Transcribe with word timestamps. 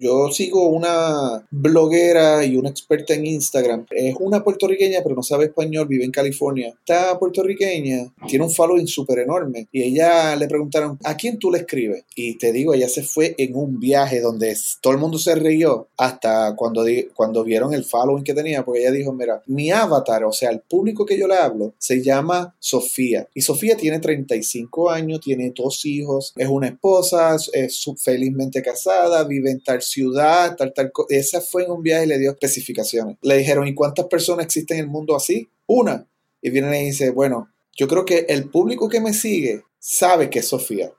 Yo 0.00 0.32
sigo 0.32 0.66
una 0.68 1.46
bloguera 1.50 2.42
y 2.42 2.56
una 2.56 2.70
experta 2.70 3.12
en 3.12 3.26
Instagram. 3.26 3.84
Es 3.90 4.16
una 4.18 4.42
puertorriqueña, 4.42 5.00
pero 5.02 5.14
no 5.14 5.22
sabe 5.22 5.44
español, 5.44 5.86
vive 5.88 6.06
en 6.06 6.10
California. 6.10 6.68
Esta 6.68 7.18
puertorriqueña 7.18 8.10
tiene 8.26 8.46
un 8.46 8.50
following 8.50 8.86
súper 8.86 9.18
enorme. 9.18 9.68
Y 9.70 9.82
ella 9.82 10.34
le 10.36 10.48
preguntaron, 10.48 10.98
¿a 11.04 11.18
quién 11.18 11.38
tú 11.38 11.50
le 11.50 11.58
escribes? 11.58 12.04
Y 12.14 12.38
te 12.38 12.50
digo, 12.50 12.72
ella 12.72 12.88
se 12.88 13.02
fue 13.02 13.34
en 13.36 13.54
un 13.54 13.78
viaje 13.78 14.22
donde 14.22 14.56
todo 14.80 14.94
el 14.94 14.98
mundo 14.98 15.18
se 15.18 15.34
rió 15.34 15.88
hasta 15.98 16.56
cuando, 16.56 16.82
cuando 17.14 17.44
vieron 17.44 17.74
el 17.74 17.84
following 17.84 18.24
que 18.24 18.32
tenía, 18.32 18.64
porque 18.64 18.80
ella 18.80 18.92
dijo, 18.92 19.12
mira, 19.12 19.42
mi 19.48 19.70
avatar, 19.70 20.24
o 20.24 20.32
sea, 20.32 20.48
el 20.48 20.60
público 20.60 21.04
que 21.04 21.18
yo 21.18 21.28
le 21.28 21.34
hablo, 21.34 21.74
se 21.76 22.02
llama 22.02 22.54
Sofía. 22.58 23.28
Y 23.34 23.42
Sofía 23.42 23.76
tiene 23.76 23.98
35 23.98 24.88
años, 24.88 25.20
tiene 25.20 25.52
dos 25.54 25.84
hijos, 25.84 26.32
es 26.36 26.48
una 26.48 26.68
esposa, 26.68 27.36
es 27.52 27.84
felizmente 27.98 28.62
casada, 28.62 29.24
vive 29.24 29.50
en 29.50 29.60
tal 29.60 29.82
ciudad, 29.90 30.56
tal, 30.56 30.72
tal 30.72 30.92
cosa. 30.92 31.08
Esa 31.10 31.40
fue 31.40 31.64
en 31.64 31.72
un 31.72 31.82
viaje 31.82 32.04
y 32.04 32.08
le 32.08 32.18
dio 32.18 32.30
especificaciones. 32.30 33.16
Le 33.22 33.38
dijeron, 33.38 33.66
¿y 33.66 33.74
cuántas 33.74 34.06
personas 34.06 34.44
existen 34.44 34.78
en 34.78 34.84
el 34.84 34.90
mundo 34.90 35.16
así? 35.16 35.48
Una. 35.66 36.06
Y 36.40 36.50
viene 36.50 36.82
y 36.82 36.86
dice, 36.86 37.10
bueno, 37.10 37.50
yo 37.76 37.88
creo 37.88 38.04
que 38.04 38.26
el 38.28 38.48
público 38.48 38.88
que 38.88 39.00
me 39.00 39.12
sigue 39.12 39.64
sabe 39.78 40.30
que 40.30 40.40
es 40.40 40.48
Sofía. 40.48 40.92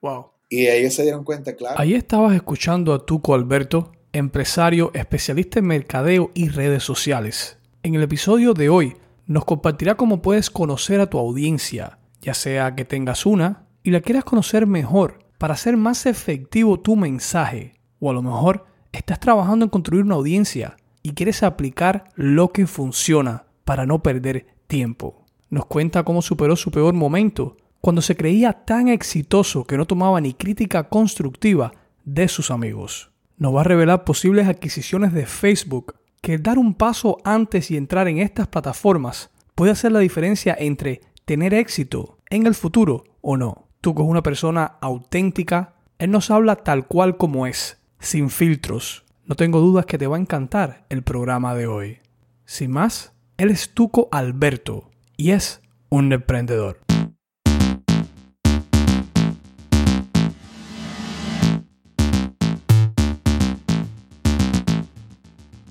Wow. 0.00 0.26
Y 0.48 0.66
ellos 0.66 0.94
se 0.94 1.02
dieron 1.02 1.24
cuenta, 1.24 1.56
claro. 1.56 1.80
Ahí 1.80 1.94
estabas 1.94 2.34
escuchando 2.34 2.92
a 2.92 3.04
Tuco 3.04 3.34
Alberto, 3.34 3.92
empresario, 4.12 4.90
especialista 4.94 5.58
en 5.58 5.66
mercadeo 5.66 6.30
y 6.34 6.48
redes 6.48 6.82
sociales. 6.82 7.58
En 7.82 7.94
el 7.94 8.02
episodio 8.02 8.54
de 8.54 8.68
hoy 8.68 8.96
nos 9.26 9.44
compartirá 9.44 9.96
cómo 9.96 10.22
puedes 10.22 10.50
conocer 10.50 11.00
a 11.00 11.08
tu 11.08 11.18
audiencia, 11.18 11.98
ya 12.20 12.34
sea 12.34 12.74
que 12.74 12.84
tengas 12.84 13.26
una 13.26 13.66
y 13.82 13.90
la 13.90 14.00
quieras 14.00 14.24
conocer 14.24 14.66
mejor 14.66 15.18
para 15.38 15.54
hacer 15.54 15.76
más 15.76 16.06
efectivo 16.06 16.80
tu 16.80 16.96
mensaje 16.96 17.73
o 18.04 18.10
a 18.10 18.14
lo 18.14 18.22
mejor 18.22 18.66
estás 18.92 19.18
trabajando 19.18 19.64
en 19.64 19.70
construir 19.70 20.04
una 20.04 20.16
audiencia 20.16 20.76
y 21.02 21.12
quieres 21.12 21.42
aplicar 21.42 22.04
lo 22.14 22.52
que 22.52 22.66
funciona 22.66 23.44
para 23.64 23.86
no 23.86 24.02
perder 24.02 24.46
tiempo. 24.66 25.24
Nos 25.48 25.66
cuenta 25.66 26.02
cómo 26.02 26.20
superó 26.20 26.54
su 26.54 26.70
peor 26.70 26.92
momento 26.92 27.56
cuando 27.80 28.02
se 28.02 28.16
creía 28.16 28.64
tan 28.64 28.88
exitoso 28.88 29.64
que 29.64 29.78
no 29.78 29.86
tomaba 29.86 30.20
ni 30.20 30.34
crítica 30.34 30.88
constructiva 30.88 31.72
de 32.04 32.28
sus 32.28 32.50
amigos. 32.50 33.10
Nos 33.38 33.54
va 33.54 33.62
a 33.62 33.64
revelar 33.64 34.04
posibles 34.04 34.48
adquisiciones 34.48 35.12
de 35.12 35.26
Facebook, 35.26 35.94
que 36.20 36.38
dar 36.38 36.58
un 36.58 36.74
paso 36.74 37.18
antes 37.24 37.70
y 37.70 37.76
entrar 37.76 38.08
en 38.08 38.18
estas 38.18 38.48
plataformas 38.48 39.30
puede 39.54 39.72
hacer 39.72 39.92
la 39.92 39.98
diferencia 39.98 40.54
entre 40.58 41.00
tener 41.24 41.54
éxito 41.54 42.18
en 42.28 42.46
el 42.46 42.54
futuro 42.54 43.04
o 43.20 43.36
no. 43.36 43.68
Tú 43.80 43.90
es 43.90 43.98
una 43.98 44.22
persona 44.22 44.76
auténtica, 44.80 45.74
él 45.98 46.10
nos 46.10 46.30
habla 46.30 46.56
tal 46.56 46.86
cual 46.86 47.16
como 47.16 47.46
es, 47.46 47.78
sin 48.04 48.30
filtros. 48.30 49.04
No 49.24 49.34
tengo 49.34 49.60
dudas 49.60 49.86
que 49.86 49.98
te 49.98 50.06
va 50.06 50.16
a 50.16 50.20
encantar 50.20 50.84
el 50.90 51.02
programa 51.02 51.54
de 51.54 51.66
hoy. 51.66 51.98
Sin 52.44 52.70
más, 52.70 53.14
él 53.38 53.50
es 53.50 53.70
Tuco 53.70 54.08
Alberto 54.12 54.90
y 55.16 55.30
es 55.30 55.62
un 55.88 56.12
emprendedor. 56.12 56.80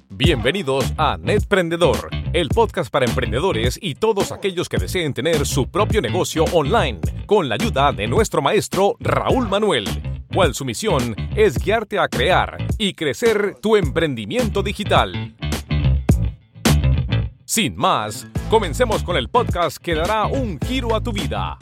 Bienvenidos 0.10 0.94
a 0.98 1.18
Netprendedor, 1.18 2.10
el 2.32 2.48
podcast 2.50 2.90
para 2.90 3.06
emprendedores 3.06 3.78
y 3.82 3.96
todos 3.96 4.32
aquellos 4.32 4.70
que 4.70 4.78
deseen 4.78 5.14
tener 5.14 5.46
su 5.46 5.70
propio 5.70 6.02
negocio 6.02 6.46
online, 6.54 7.00
con 7.26 7.50
la 7.50 7.56
ayuda 7.56 7.92
de 7.92 8.08
nuestro 8.08 8.42
maestro 8.42 8.96
Raúl 9.00 9.50
Manuel 9.50 10.13
cual 10.34 10.56
su 10.56 10.66
misión 10.66 11.16
es 11.36 11.60
guiarte 11.60 12.00
a 12.00 12.08
crear 12.08 12.58
y 12.80 12.94
crecer 12.96 13.56
tu 13.62 13.76
emprendimiento 13.76 14.64
digital. 14.64 15.36
Sin 17.46 17.76
más, 17.76 18.28
comencemos 18.50 19.04
con 19.04 19.16
el 19.16 19.30
podcast 19.30 19.78
que 19.78 19.94
dará 19.94 20.26
un 20.26 20.60
giro 20.60 20.96
a 20.96 21.02
tu 21.02 21.14
vida. 21.14 21.58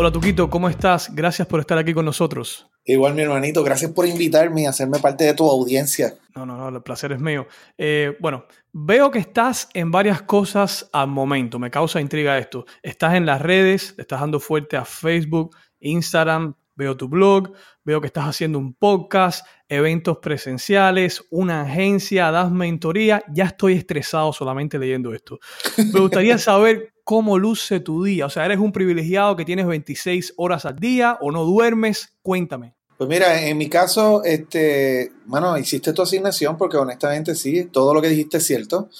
Hola 0.00 0.12
Tuquito, 0.12 0.48
¿cómo 0.48 0.68
estás? 0.68 1.12
Gracias 1.12 1.48
por 1.48 1.58
estar 1.58 1.76
aquí 1.76 1.92
con 1.92 2.04
nosotros. 2.04 2.70
Igual 2.84 3.14
mi 3.14 3.22
hermanito, 3.22 3.64
gracias 3.64 3.90
por 3.90 4.06
invitarme 4.06 4.62
y 4.62 4.66
hacerme 4.66 5.00
parte 5.00 5.24
de 5.24 5.34
tu 5.34 5.50
audiencia. 5.50 6.14
No, 6.36 6.46
no, 6.46 6.56
no, 6.56 6.68
el 6.68 6.80
placer 6.84 7.10
es 7.10 7.18
mío. 7.18 7.48
Eh, 7.76 8.16
bueno, 8.20 8.44
veo 8.72 9.10
que 9.10 9.18
estás 9.18 9.68
en 9.74 9.90
varias 9.90 10.22
cosas 10.22 10.88
al 10.92 11.08
momento, 11.08 11.58
me 11.58 11.72
causa 11.72 12.00
intriga 12.00 12.38
esto. 12.38 12.64
Estás 12.80 13.14
en 13.14 13.26
las 13.26 13.42
redes, 13.42 13.96
estás 13.98 14.20
dando 14.20 14.38
fuerte 14.38 14.76
a 14.76 14.84
Facebook, 14.84 15.56
Instagram, 15.80 16.54
veo 16.76 16.96
tu 16.96 17.08
blog, 17.08 17.52
veo 17.82 18.00
que 18.00 18.06
estás 18.06 18.28
haciendo 18.28 18.60
un 18.60 18.74
podcast, 18.74 19.44
eventos 19.68 20.18
presenciales, 20.18 21.24
una 21.30 21.62
agencia, 21.62 22.30
das 22.30 22.52
mentoría. 22.52 23.24
Ya 23.32 23.46
estoy 23.46 23.72
estresado 23.72 24.32
solamente 24.32 24.78
leyendo 24.78 25.12
esto. 25.12 25.40
Me 25.92 25.98
gustaría 25.98 26.38
saber 26.38 26.92
cómo 27.08 27.38
luce 27.38 27.80
tu 27.80 28.04
día. 28.04 28.26
O 28.26 28.28
sea, 28.28 28.44
¿eres 28.44 28.58
un 28.58 28.70
privilegiado 28.70 29.34
que 29.34 29.46
tienes 29.46 29.66
26 29.66 30.34
horas 30.36 30.66
al 30.66 30.76
día 30.78 31.16
o 31.22 31.32
no 31.32 31.42
duermes? 31.46 32.12
Cuéntame. 32.20 32.74
Pues 32.98 33.08
mira, 33.08 33.46
en 33.46 33.56
mi 33.56 33.70
caso, 33.70 34.22
este, 34.24 35.10
bueno, 35.24 35.56
hiciste 35.56 35.94
tu 35.94 36.02
asignación 36.02 36.58
porque 36.58 36.76
honestamente 36.76 37.34
sí, 37.34 37.64
todo 37.72 37.94
lo 37.94 38.02
que 38.02 38.10
dijiste 38.10 38.36
es 38.36 38.44
cierto. 38.44 38.90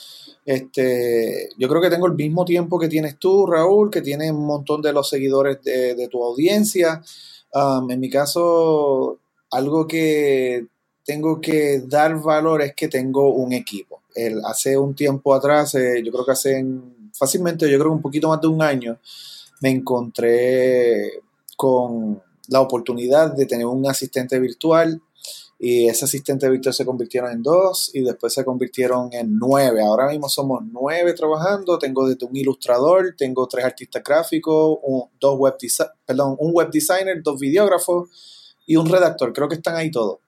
Este, 0.47 1.51
yo 1.59 1.69
creo 1.69 1.83
que 1.83 1.91
tengo 1.91 2.07
el 2.07 2.15
mismo 2.15 2.47
tiempo 2.47 2.79
que 2.79 2.89
tienes 2.89 3.19
tú, 3.19 3.45
Raúl, 3.45 3.91
que 3.91 4.01
tienes 4.01 4.31
un 4.31 4.47
montón 4.47 4.81
de 4.81 4.95
los 4.95 5.07
seguidores 5.07 5.61
de, 5.63 6.09
tu 6.11 6.25
audiencia. 6.25 7.03
Um, 7.53 7.91
en 7.91 8.01
mi 8.01 8.09
caso, 8.09 9.19
algo 9.51 9.87
que 9.87 10.65
tengo 11.05 11.43
que 11.43 11.83
dar 11.85 12.19
valor 12.19 12.63
es 12.63 12.75
que 12.75 12.89
tengo 12.89 13.35
un 13.35 13.53
equipo. 13.53 14.01
El, 14.15 14.43
hace 14.47 14.79
un 14.79 14.95
tiempo 14.95 15.35
atrás, 15.35 15.75
eh, 15.75 16.03
yo 16.03 16.11
creo 16.11 16.25
que 16.25 16.33
hace 16.33 16.65
fácilmente, 17.19 17.71
yo 17.71 17.79
creo 17.79 17.91
que 17.91 17.97
un 17.97 18.03
poquito 18.03 18.29
más 18.29 18.41
de 18.41 18.49
un 18.49 18.63
año, 18.63 18.99
me 19.61 19.71
encontré 19.71 21.23
con 21.57 22.23
la 22.49 22.61
oportunidad 22.61 23.35
de 23.35 23.47
tener 23.47 23.67
un 23.67 23.87
asistente 23.87 24.39
virtual 24.39 25.03
y 25.61 25.89
ese 25.89 26.05
asistente 26.05 26.49
virtual 26.49 26.73
se 26.73 26.87
convirtieron 26.87 27.33
en 27.33 27.43
dos 27.43 27.91
y 27.93 28.03
después 28.03 28.33
se 28.33 28.45
convirtieron 28.45 29.13
en 29.13 29.37
nueve. 29.39 29.83
Ahora 29.83 30.09
mismo 30.09 30.29
somos 30.29 30.63
nueve 30.71 31.15
trabajando. 31.15 31.79
Tengo 31.79 32.07
desde 32.09 32.27
un 32.27 32.37
ilustrador, 32.37 33.15
tengo 33.19 33.49
tres 33.49 33.65
artistas 33.65 34.03
gráficos, 34.05 34.79
un, 34.83 35.05
dos 35.21 35.37
web 35.37 35.57
perdón, 36.07 36.37
un 36.39 36.53
web 36.53 36.71
designer, 36.71 37.21
dos 37.25 37.41
videógrafos 37.41 38.09
y 38.67 38.77
un 38.77 38.89
redactor. 38.89 39.33
Creo 39.33 39.49
que 39.49 39.57
están 39.57 39.75
ahí 39.75 39.91
todos. 39.91 40.19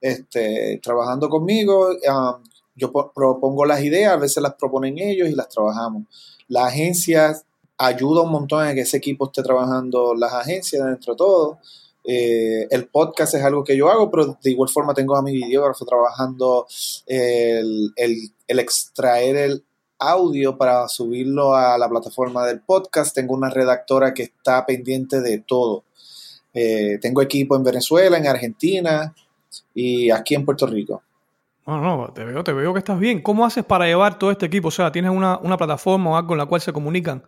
Este, 0.00 0.78
trabajando 0.80 1.28
conmigo. 1.28 1.88
Um, 1.88 2.44
yo 2.76 2.92
propongo 2.92 3.64
las 3.64 3.82
ideas, 3.82 4.12
a 4.12 4.16
veces 4.16 4.40
las 4.42 4.54
proponen 4.54 4.98
ellos 4.98 5.28
y 5.28 5.34
las 5.34 5.48
trabajamos. 5.48 6.04
La 6.48 6.66
agencia 6.66 7.34
ayuda 7.78 8.22
un 8.22 8.30
montón 8.30 8.66
a 8.66 8.74
que 8.74 8.80
ese 8.80 8.96
equipo 8.96 9.26
esté 9.26 9.42
trabajando 9.42 10.14
las 10.14 10.32
agencias 10.32 10.84
dentro 10.84 11.14
de 11.14 11.16
todo. 11.16 11.58
Eh, 12.08 12.68
el 12.70 12.86
podcast 12.86 13.34
es 13.34 13.42
algo 13.42 13.64
que 13.64 13.76
yo 13.76 13.90
hago, 13.90 14.10
pero 14.10 14.38
de 14.40 14.50
igual 14.50 14.68
forma 14.68 14.94
tengo 14.94 15.16
a 15.16 15.22
mi 15.22 15.32
videógrafo 15.32 15.84
trabajando 15.84 16.66
el, 17.06 17.92
extraer 18.46 19.36
el 19.36 19.64
audio 19.98 20.56
para 20.56 20.88
subirlo 20.88 21.54
a 21.54 21.76
la 21.78 21.88
plataforma 21.88 22.46
del 22.46 22.60
podcast. 22.60 23.14
Tengo 23.14 23.34
una 23.34 23.50
redactora 23.50 24.14
que 24.14 24.24
está 24.24 24.64
pendiente 24.64 25.20
de 25.20 25.38
todo. 25.38 25.84
Eh, 26.54 26.98
tengo 27.02 27.22
equipo 27.22 27.56
en 27.56 27.64
Venezuela, 27.64 28.16
en 28.16 28.26
Argentina 28.26 29.14
y 29.74 30.10
aquí 30.10 30.34
en 30.34 30.44
Puerto 30.44 30.66
Rico. 30.66 31.02
No, 31.66 31.80
no, 31.80 32.12
te 32.12 32.24
veo, 32.24 32.44
te 32.44 32.52
veo 32.52 32.72
que 32.72 32.78
estás 32.78 32.98
bien. 32.98 33.20
¿Cómo 33.20 33.44
haces 33.44 33.64
para 33.64 33.86
llevar 33.86 34.18
todo 34.18 34.30
este 34.30 34.46
equipo? 34.46 34.68
O 34.68 34.70
sea, 34.70 34.92
¿tienes 34.92 35.10
una, 35.10 35.38
una 35.38 35.56
plataforma 35.56 36.10
o 36.10 36.16
algo 36.16 36.34
en 36.34 36.38
la 36.38 36.46
cual 36.46 36.60
se 36.60 36.72
comunican? 36.72 37.24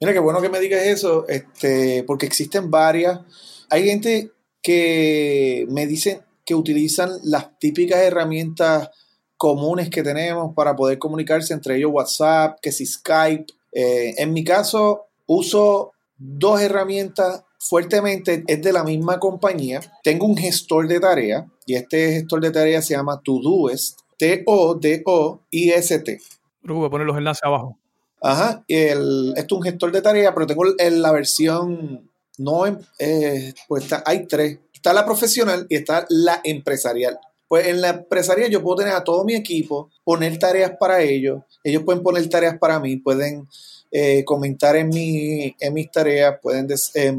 Mira, 0.00 0.12
qué 0.12 0.20
bueno 0.20 0.40
que 0.40 0.48
me 0.48 0.60
digas 0.60 0.82
eso, 0.84 1.26
este, 1.28 2.04
porque 2.04 2.26
existen 2.26 2.70
varias. 2.70 3.20
Hay 3.68 3.84
gente 3.84 4.30
que 4.62 5.66
me 5.70 5.86
dicen 5.86 6.22
que 6.46 6.54
utilizan 6.54 7.10
las 7.24 7.58
típicas 7.58 8.00
herramientas 8.00 8.90
comunes 9.36 9.90
que 9.90 10.02
tenemos 10.02 10.54
para 10.54 10.76
poder 10.76 10.98
comunicarse, 10.98 11.52
entre 11.52 11.76
ellos 11.76 11.90
WhatsApp, 11.92 12.58
que 12.62 12.72
si 12.72 12.86
Skype. 12.86 13.46
Eh, 13.72 14.14
en 14.18 14.32
mi 14.32 14.44
caso, 14.44 15.06
uso 15.26 15.92
dos 16.20 16.60
herramientas 16.60 17.42
fuertemente, 17.58 18.44
es 18.46 18.62
de 18.62 18.72
la 18.72 18.84
misma 18.84 19.18
compañía. 19.18 19.80
Tengo 20.02 20.26
un 20.26 20.36
gestor 20.36 20.86
de 20.86 21.00
tarea 21.00 21.46
y 21.66 21.74
este 21.74 22.12
gestor 22.12 22.42
de 22.42 22.50
tarea 22.50 22.82
se 22.82 22.94
llama 22.94 23.22
Todoist, 23.22 24.00
T-O-D-O-I-S-T. 24.18 26.18
Voy 26.62 26.86
a 26.86 26.90
poner 26.90 27.06
los 27.06 27.16
enlaces 27.16 27.42
abajo. 27.42 27.78
Ajá, 28.22 28.62
el, 28.68 29.32
esto 29.36 29.54
es 29.54 29.58
un 29.58 29.62
gestor 29.62 29.92
de 29.92 30.02
tareas, 30.02 30.34
pero 30.34 30.46
tengo 30.46 30.64
la 30.64 31.12
versión, 31.12 32.10
no, 32.36 32.66
eh, 32.98 33.54
pues 33.66 33.84
está, 33.84 34.02
hay 34.04 34.26
tres. 34.26 34.58
Está 34.74 34.92
la 34.92 35.06
profesional 35.06 35.66
y 35.70 35.76
está 35.76 36.04
la 36.10 36.40
empresarial. 36.44 37.18
Pues 37.48 37.66
en 37.66 37.80
la 37.80 37.88
empresarial 37.88 38.50
yo 38.50 38.62
puedo 38.62 38.76
tener 38.76 38.94
a 38.94 39.04
todo 39.04 39.24
mi 39.24 39.34
equipo, 39.34 39.90
poner 40.04 40.38
tareas 40.38 40.72
para 40.78 41.02
ellos, 41.02 41.42
ellos 41.64 41.82
pueden 41.82 42.02
poner 42.02 42.28
tareas 42.28 42.58
para 42.58 42.78
mí, 42.78 42.98
pueden 42.98 43.48
eh, 43.92 44.24
comentar 44.24 44.76
en, 44.76 44.88
mi, 44.88 45.54
en 45.58 45.74
mis 45.74 45.90
tareas, 45.90 46.38
pueden 46.40 46.68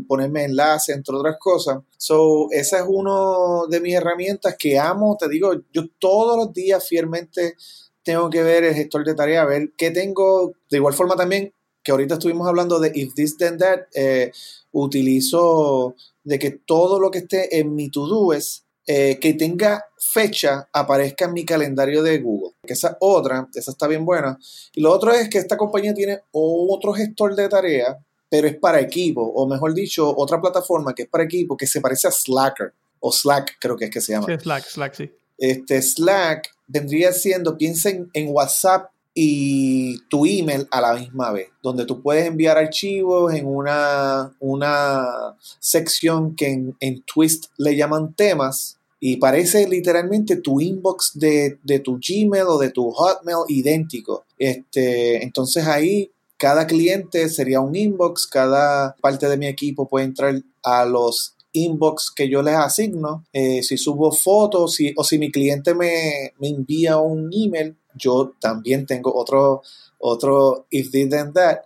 ponerme 0.08 0.46
enlaces, 0.46 0.96
entre 0.96 1.16
otras 1.16 1.36
cosas. 1.38 1.80
So, 1.98 2.48
esa 2.52 2.80
es 2.80 2.86
una 2.88 3.68
de 3.70 3.82
mis 3.82 3.96
herramientas 3.96 4.56
que 4.58 4.80
amo. 4.80 5.18
Te 5.20 5.28
digo, 5.28 5.54
yo 5.74 5.84
todos 6.00 6.38
los 6.38 6.54
días 6.54 6.88
fielmente 6.88 7.56
tengo 8.04 8.30
que 8.30 8.42
ver 8.42 8.64
el 8.64 8.74
gestor 8.74 9.06
de 9.06 9.16
tareas, 9.16 9.48
ver 9.48 9.74
qué 9.78 9.92
tengo. 9.92 10.54
De 10.70 10.78
igual 10.78 10.94
forma 10.94 11.16
también, 11.16 11.54
que 11.84 11.92
ahorita 11.92 12.16
estuvimos 12.16 12.48
hablando 12.48 12.80
de 12.80 12.92
if 12.96 13.14
this 13.16 13.38
then 13.38 13.58
that, 13.58 13.82
eh, 13.94 14.32
utilizo 14.72 15.96
de 16.24 16.40
que 16.40 16.52
todo 16.52 17.00
lo 17.00 17.12
que 17.12 17.20
esté 17.20 17.60
en 17.60 17.76
mi 17.76 17.90
to-do 17.90 18.34
es 18.34 18.66
eh, 18.88 19.20
que 19.20 19.34
tenga 19.34 19.86
fecha 19.98 20.68
aparezca 20.74 21.26
en 21.26 21.34
mi 21.34 21.46
calendario 21.46 22.02
de 22.04 22.20
Google. 22.20 22.56
Que 22.66 22.74
esa 22.74 22.98
otra, 23.00 23.48
esa 23.54 23.72
está 23.72 23.88
bien 23.88 24.06
buena. 24.06 24.38
Y 24.74 24.82
lo 24.82 24.92
otro 24.92 25.12
es 25.12 25.30
que 25.30 25.38
esta 25.38 25.58
compañía 25.58 25.94
tiene 25.94 26.22
otro 26.32 26.94
gestor 26.94 27.36
de 27.36 27.48
tareas, 27.48 27.98
pero 28.30 28.48
es 28.48 28.58
para 28.58 28.80
equipo, 28.80 29.22
o 29.22 29.48
mejor 29.48 29.74
dicho, 29.74 30.14
otra 30.16 30.40
plataforma 30.40 30.94
que 30.96 31.04
es 31.04 31.10
para 31.10 31.26
equipo 31.26 31.58
que 31.58 31.68
se 31.68 31.82
parece 31.82 32.08
a 32.08 32.12
Slacker, 32.12 32.74
o 33.00 33.12
Slack 33.12 33.58
creo 33.60 33.76
que 33.76 33.86
es 33.86 33.92
que 33.92 34.02
se 34.02 34.14
llama. 34.14 34.28
Sí, 34.28 34.40
Slack, 34.40 34.66
Slack, 34.66 34.94
sí. 34.94 35.12
Este 35.38 35.82
Slack 35.82 36.50
vendría 36.68 37.12
siendo, 37.12 37.58
piensen 37.58 38.10
en 38.14 38.30
WhatsApp 38.30 38.90
y 39.14 40.00
tu 40.08 40.26
email 40.26 40.68
a 40.72 40.82
la 40.82 40.94
misma 40.94 41.32
vez, 41.32 41.50
donde 41.62 41.86
tú 41.86 42.02
puedes 42.02 42.26
enviar 42.26 42.58
archivos 42.58 43.34
en 43.34 43.46
una, 43.46 44.34
una 44.40 45.36
sección 45.60 46.36
que 46.36 46.52
en, 46.52 46.76
en 46.80 47.02
Twist 47.04 47.48
le 47.58 47.76
llaman 47.76 48.14
temas 48.14 48.78
y 49.04 49.18
parece 49.18 49.68
literalmente 49.68 50.36
tu 50.36 50.62
inbox 50.62 51.14
de, 51.16 51.58
tu 51.84 52.00
Gmail 52.00 52.46
o 52.48 52.60
de 52.60 52.70
tu 52.70 52.92
Hotmail 52.92 53.46
idéntico. 53.48 54.26
Este, 54.38 55.24
entonces 55.24 55.66
ahí 55.66 56.12
cada 56.38 56.68
cliente 56.68 57.28
sería 57.30 57.62
un 57.62 57.76
inbox, 57.76 58.28
cada 58.28 58.96
parte 59.02 59.28
de 59.28 59.38
mi 59.38 59.48
equipo 59.48 59.88
puede 59.88 60.06
entrar 60.06 60.40
a 60.64 60.86
los 60.86 61.36
inbox 61.52 62.12
que 62.16 62.30
yo 62.30 62.44
les 62.44 62.54
asigno. 62.54 63.26
Eh, 63.34 63.64
si 63.64 63.76
subo 63.76 64.12
fotos 64.12 64.78
o 64.96 65.04
si 65.04 65.18
mi 65.18 65.32
cliente 65.32 65.74
me, 65.74 66.34
me, 66.40 66.50
envía 66.50 67.00
un 67.00 67.32
email, 67.34 67.76
yo 67.96 68.34
también 68.40 68.86
tengo 68.86 69.14
otro, 69.16 69.62
otro 70.00 70.66
if 70.70 70.92
this 70.92 71.10
then 71.10 71.34
that, 71.34 71.60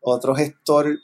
otro 0.00 0.34
gestor 0.34 0.98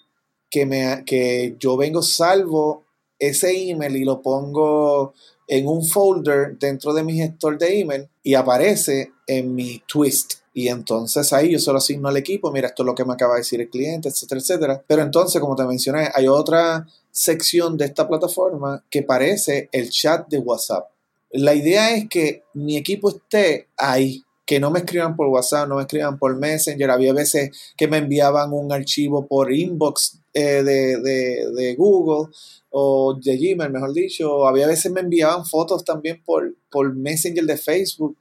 que, 0.51 0.67
me, 0.67 1.05
que 1.05 1.57
yo 1.59 1.77
vengo 1.77 2.03
salvo 2.03 2.85
ese 3.19 3.71
email 3.71 3.97
y 3.97 4.05
lo 4.05 4.23
pongo 4.23 5.15
en 5.47 5.67
un 5.67 5.85
folder 5.85 6.59
dentro 6.59 6.93
de 6.93 7.03
mi 7.03 7.15
gestor 7.15 7.59
de 7.59 7.81
email 7.81 8.09
y 8.23 8.35
aparece 8.35 9.13
en 9.27 9.55
mi 9.55 9.83
twist. 9.87 10.35
Y 10.53 10.69
entonces 10.69 11.33
ahí 11.33 11.53
yo 11.53 11.59
solo 11.59 11.79
asigno 11.79 12.09
al 12.09 12.17
equipo, 12.17 12.51
mira, 12.51 12.69
esto 12.69 12.83
es 12.83 12.87
lo 12.87 12.95
que 12.95 13.05
me 13.05 13.13
acaba 13.13 13.35
de 13.35 13.41
decir 13.41 13.61
el 13.61 13.71
cliente, 13.71 14.09
etcétera, 14.09 14.41
etcétera. 14.41 14.85
Pero 14.87 15.03
entonces, 15.03 15.41
como 15.41 15.55
te 15.55 15.65
mencioné, 15.65 16.11
hay 16.13 16.27
otra 16.27 16.87
sección 17.11 17.77
de 17.77 17.87
esta 17.87 18.09
plataforma 18.09 18.85
que 18.91 19.03
parece 19.03 19.69
el 19.73 19.91
chat 19.91 20.29
de 20.29 20.39
WhatsApp. 20.39 20.91
La 21.31 21.55
idea 21.55 21.95
es 21.95 22.09
que 22.09 22.45
mi 22.55 22.77
equipo 22.77 23.11
esté 23.11 23.69
ahí, 23.77 24.25
que 24.49 24.59
no 24.59 24.71
me 24.71 24.79
escriban 24.79 25.15
por 25.15 25.27
WhatsApp, 25.27 25.69
no 25.69 25.77
me 25.77 25.83
escriban 25.83 26.19
por 26.19 26.35
Messenger. 26.35 26.91
Había 26.91 27.13
veces 27.13 27.51
que 27.77 27.87
me 27.87 27.99
enviaban 27.99 28.51
un 28.55 28.73
archivo 28.73 29.27
por 29.27 29.53
inbox 29.53 30.21
eh, 30.33 30.63
de, 30.63 31.75
Google 31.77 32.33
o 32.71 33.15
de 33.23 33.37
Gmail, 33.37 33.71
mejor 33.71 33.93
dicho. 33.93 34.49
Había 34.49 34.67
veces 34.67 34.91
me 34.91 35.01
enviaban 35.01 35.45
fotos 35.45 35.85
también 35.85 36.23
por, 36.25 36.55
por 36.71 36.95
Messenger 36.95 37.45
de 37.45 37.59
Facebook. 37.59 38.17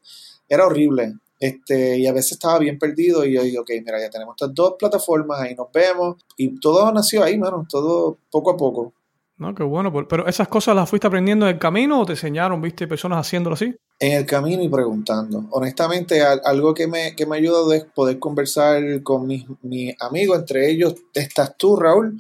Era 0.50 0.68
horrible. 0.68 1.14
Este, 1.40 1.98
y 1.98 2.08
a 2.08 2.12
veces 2.12 2.34
estaba 2.34 2.60
bien 2.60 2.78
perdido 2.78 3.24
y 3.24 3.36
yo 3.36 3.44
digo, 3.44 3.62
ok, 3.62 3.70
mira, 3.86 3.98
ya 3.98 4.10
tenemos 4.10 4.36
estas 4.38 4.54
dos 4.54 4.74
plataformas, 4.78 5.40
ahí 5.40 5.56
nos 5.56 5.72
vemos. 5.72 6.18
Y 6.36 6.60
todo 6.60 6.92
nació 6.92 7.24
ahí, 7.24 7.38
mano, 7.38 7.66
todo 7.70 8.18
poco 8.30 8.52
a 8.52 8.58
poco. 8.58 8.92
No, 9.38 9.54
qué 9.54 9.64
bueno. 9.64 9.94
Pero 10.08 10.28
esas 10.28 10.48
cosas 10.48 10.76
las 10.76 10.90
fuiste 10.90 11.08
aprendiendo 11.08 11.48
en 11.48 11.56
el 11.56 11.60
camino 11.60 12.02
o 12.02 12.06
te 12.06 12.14
enseñaron, 12.14 12.62
viste, 12.62 12.88
personas 12.88 13.20
haciéndolo 13.20 13.54
así? 13.54 13.76
En 14.00 14.14
el 14.14 14.26
camino 14.26 14.64
y 14.64 14.70
preguntando. 14.70 15.46
Honestamente, 15.52 16.22
algo 16.22 16.74
que 16.74 16.88
me, 16.88 17.16
que 17.16 17.26
me 17.26 17.36
ha 17.36 17.40
ayudado 17.40 17.72
es 17.74 17.86
poder 17.86 18.18
conversar 18.18 19.04
con 19.04 19.28
mis, 19.28 19.46
mis 19.62 19.96
amigos, 20.02 20.40
entre 20.40 20.70
ellos 20.70 20.96
estás 21.14 21.56
tú, 21.56 21.76
Raúl. 21.76 22.20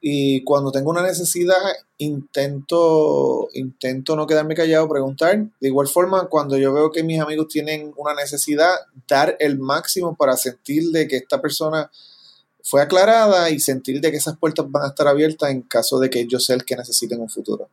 Y 0.00 0.42
cuando 0.44 0.70
tengo 0.70 0.90
una 0.90 1.02
necesidad, 1.02 1.56
intento, 1.98 3.48
intento 3.54 4.16
no 4.16 4.26
quedarme 4.26 4.54
callado, 4.54 4.88
preguntar. 4.88 5.36
De 5.60 5.68
igual 5.68 5.88
forma, 5.88 6.28
cuando 6.28 6.56
yo 6.56 6.72
veo 6.72 6.90
que 6.90 7.02
mis 7.02 7.20
amigos 7.20 7.48
tienen 7.48 7.92
una 7.96 8.14
necesidad, 8.14 8.74
dar 9.08 9.36
el 9.40 9.58
máximo 9.58 10.16
para 10.16 10.36
sentir 10.36 10.90
de 10.90 11.08
que 11.08 11.16
esta 11.16 11.40
persona 11.40 11.90
fue 12.68 12.82
aclarada 12.82 13.48
y 13.48 13.60
sentir 13.60 13.98
de 13.98 14.10
que 14.10 14.18
esas 14.18 14.36
puertas 14.36 14.66
van 14.68 14.84
a 14.84 14.88
estar 14.88 15.08
abiertas 15.08 15.50
en 15.50 15.62
caso 15.62 15.98
de 15.98 16.10
que 16.10 16.26
yo 16.26 16.38
sea 16.38 16.54
el 16.54 16.66
que 16.66 16.76
necesiten 16.76 17.18
un 17.18 17.30
futuro. 17.30 17.70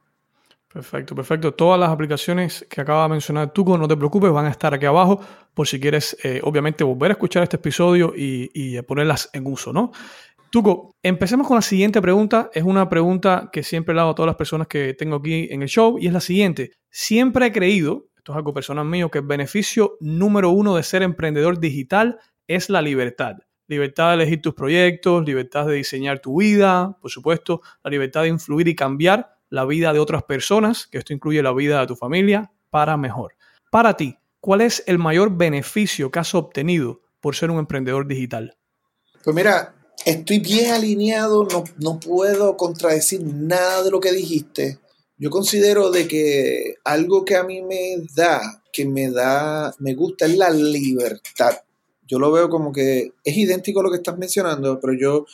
Perfecto, 0.72 1.14
perfecto. 1.14 1.54
Todas 1.54 1.78
las 1.78 1.90
aplicaciones 1.90 2.66
que 2.70 2.80
acaba 2.80 3.04
de 3.04 3.10
mencionar 3.10 3.52
Tuco, 3.52 3.78
no 3.78 3.90
te 3.90 3.98
preocupes, 3.98 4.32
van 4.32 4.46
a 4.46 4.52
estar 4.52 4.74
aquí 4.74 4.86
abajo 4.86 5.20
por 5.54 5.68
si 5.68 5.82
quieres, 5.82 6.16
eh, 6.24 6.40
obviamente, 6.44 6.86
volver 6.86 7.12
a 7.12 7.14
escuchar 7.14 7.44
este 7.44 7.58
episodio 7.58 8.14
y, 8.16 8.50
y, 8.54 8.82
ponerlas 8.84 9.30
en 9.34 9.46
uso, 9.48 9.74
¿no? 9.74 9.92
Tuco, 10.50 10.92
empecemos 11.04 11.46
con 11.46 11.56
la 11.56 11.62
siguiente 11.62 12.02
pregunta. 12.02 12.50
Es 12.54 12.64
una 12.64 12.88
pregunta 12.88 13.50
que 13.52 13.64
siempre 13.64 13.94
le 13.94 14.00
hago 14.00 14.12
a 14.12 14.16
todas 14.16 14.28
las 14.28 14.38
personas 14.38 14.68
que 14.68 14.94
tengo 14.94 15.18
aquí 15.18 15.50
en 15.52 15.62
el 15.62 15.68
show 15.68 15.98
y 16.00 16.08
es 16.08 16.14
la 16.14 16.22
siguiente. 16.22 16.72
Siempre 16.90 17.48
he 17.48 17.52
creído, 17.52 18.06
esto 18.16 18.32
es 18.32 18.38
algo 18.38 18.54
personal 18.54 18.86
mío, 18.86 19.12
que 19.12 19.18
el 19.18 19.26
beneficio 19.26 19.98
número 20.00 20.52
uno 20.52 20.76
de 20.76 20.84
ser 20.84 21.04
emprendedor 21.04 21.60
digital 21.60 22.18
es 22.48 22.70
la 22.70 22.82
libertad. 22.82 23.36
Libertad 23.68 24.10
de 24.10 24.16
elegir 24.16 24.42
tus 24.42 24.54
proyectos, 24.54 25.26
libertad 25.26 25.66
de 25.66 25.76
diseñar 25.76 26.20
tu 26.20 26.40
vida, 26.40 26.98
por 27.02 27.10
supuesto, 27.10 27.62
la 27.84 27.90
libertad 27.90 28.22
de 28.22 28.28
influir 28.28 28.68
y 28.68 28.76
cambiar 28.76 29.40
la 29.50 29.66
vida 29.66 29.92
de 29.92 30.00
otras 30.00 30.24
personas, 30.24 30.86
que 30.86 31.00
esto 31.00 31.14
incluye 31.14 31.42
la 31.42 31.54
vida 31.54 31.82
de 31.82 31.88
tu 31.88 31.96
familia, 31.96 32.52
para 32.70 32.96
mejor. 32.96 33.34
Para 33.72 33.98
ti, 33.98 34.18
¿cuál 34.40 34.62
es 34.62 34.84
el 34.86 35.00
mayor 35.00 35.36
beneficio 35.36 36.12
que 36.12 36.20
has 36.20 36.36
obtenido 36.36 37.02
por 37.20 37.36
ser 37.36 37.50
un 37.50 37.58
emprendedor 37.58 38.06
digital? 38.06 38.56
Pues 39.24 39.36
mira, 39.36 39.74
estoy 40.06 40.40
bien 40.40 40.72
alineado, 40.72 41.48
no, 41.52 41.64
no 41.80 42.00
puedo 42.00 42.58
contradecir 42.58 43.22
nada 43.24 43.82
de 43.82 43.90
lo 43.90 44.00
que 44.00 44.12
dijiste. 44.12 44.80
Yo 45.18 45.32
considero 45.32 45.90
de 45.90 46.08
que 46.08 46.76
algo 46.84 47.26
que 47.26 47.36
a 47.36 47.44
mí 47.44 47.64
me 47.64 47.96
da, 48.16 48.62
que 48.72 48.86
me 48.86 49.10
da, 49.10 49.74
me 49.80 49.96
gusta 49.96 50.26
es 50.28 50.38
la 50.38 50.52
libertad 50.52 51.65
yo 52.08 52.20
lo 52.20 52.32
veo 52.32 52.50
como 52.50 52.72
que 52.72 53.12
es 53.24 53.38
idéntico 53.38 53.80
a 53.80 53.84
lo 53.84 53.92
que 53.92 53.98
estás 53.98 54.18
mencionando, 54.18 54.80
pero 54.80 54.94
yo, 54.94 55.26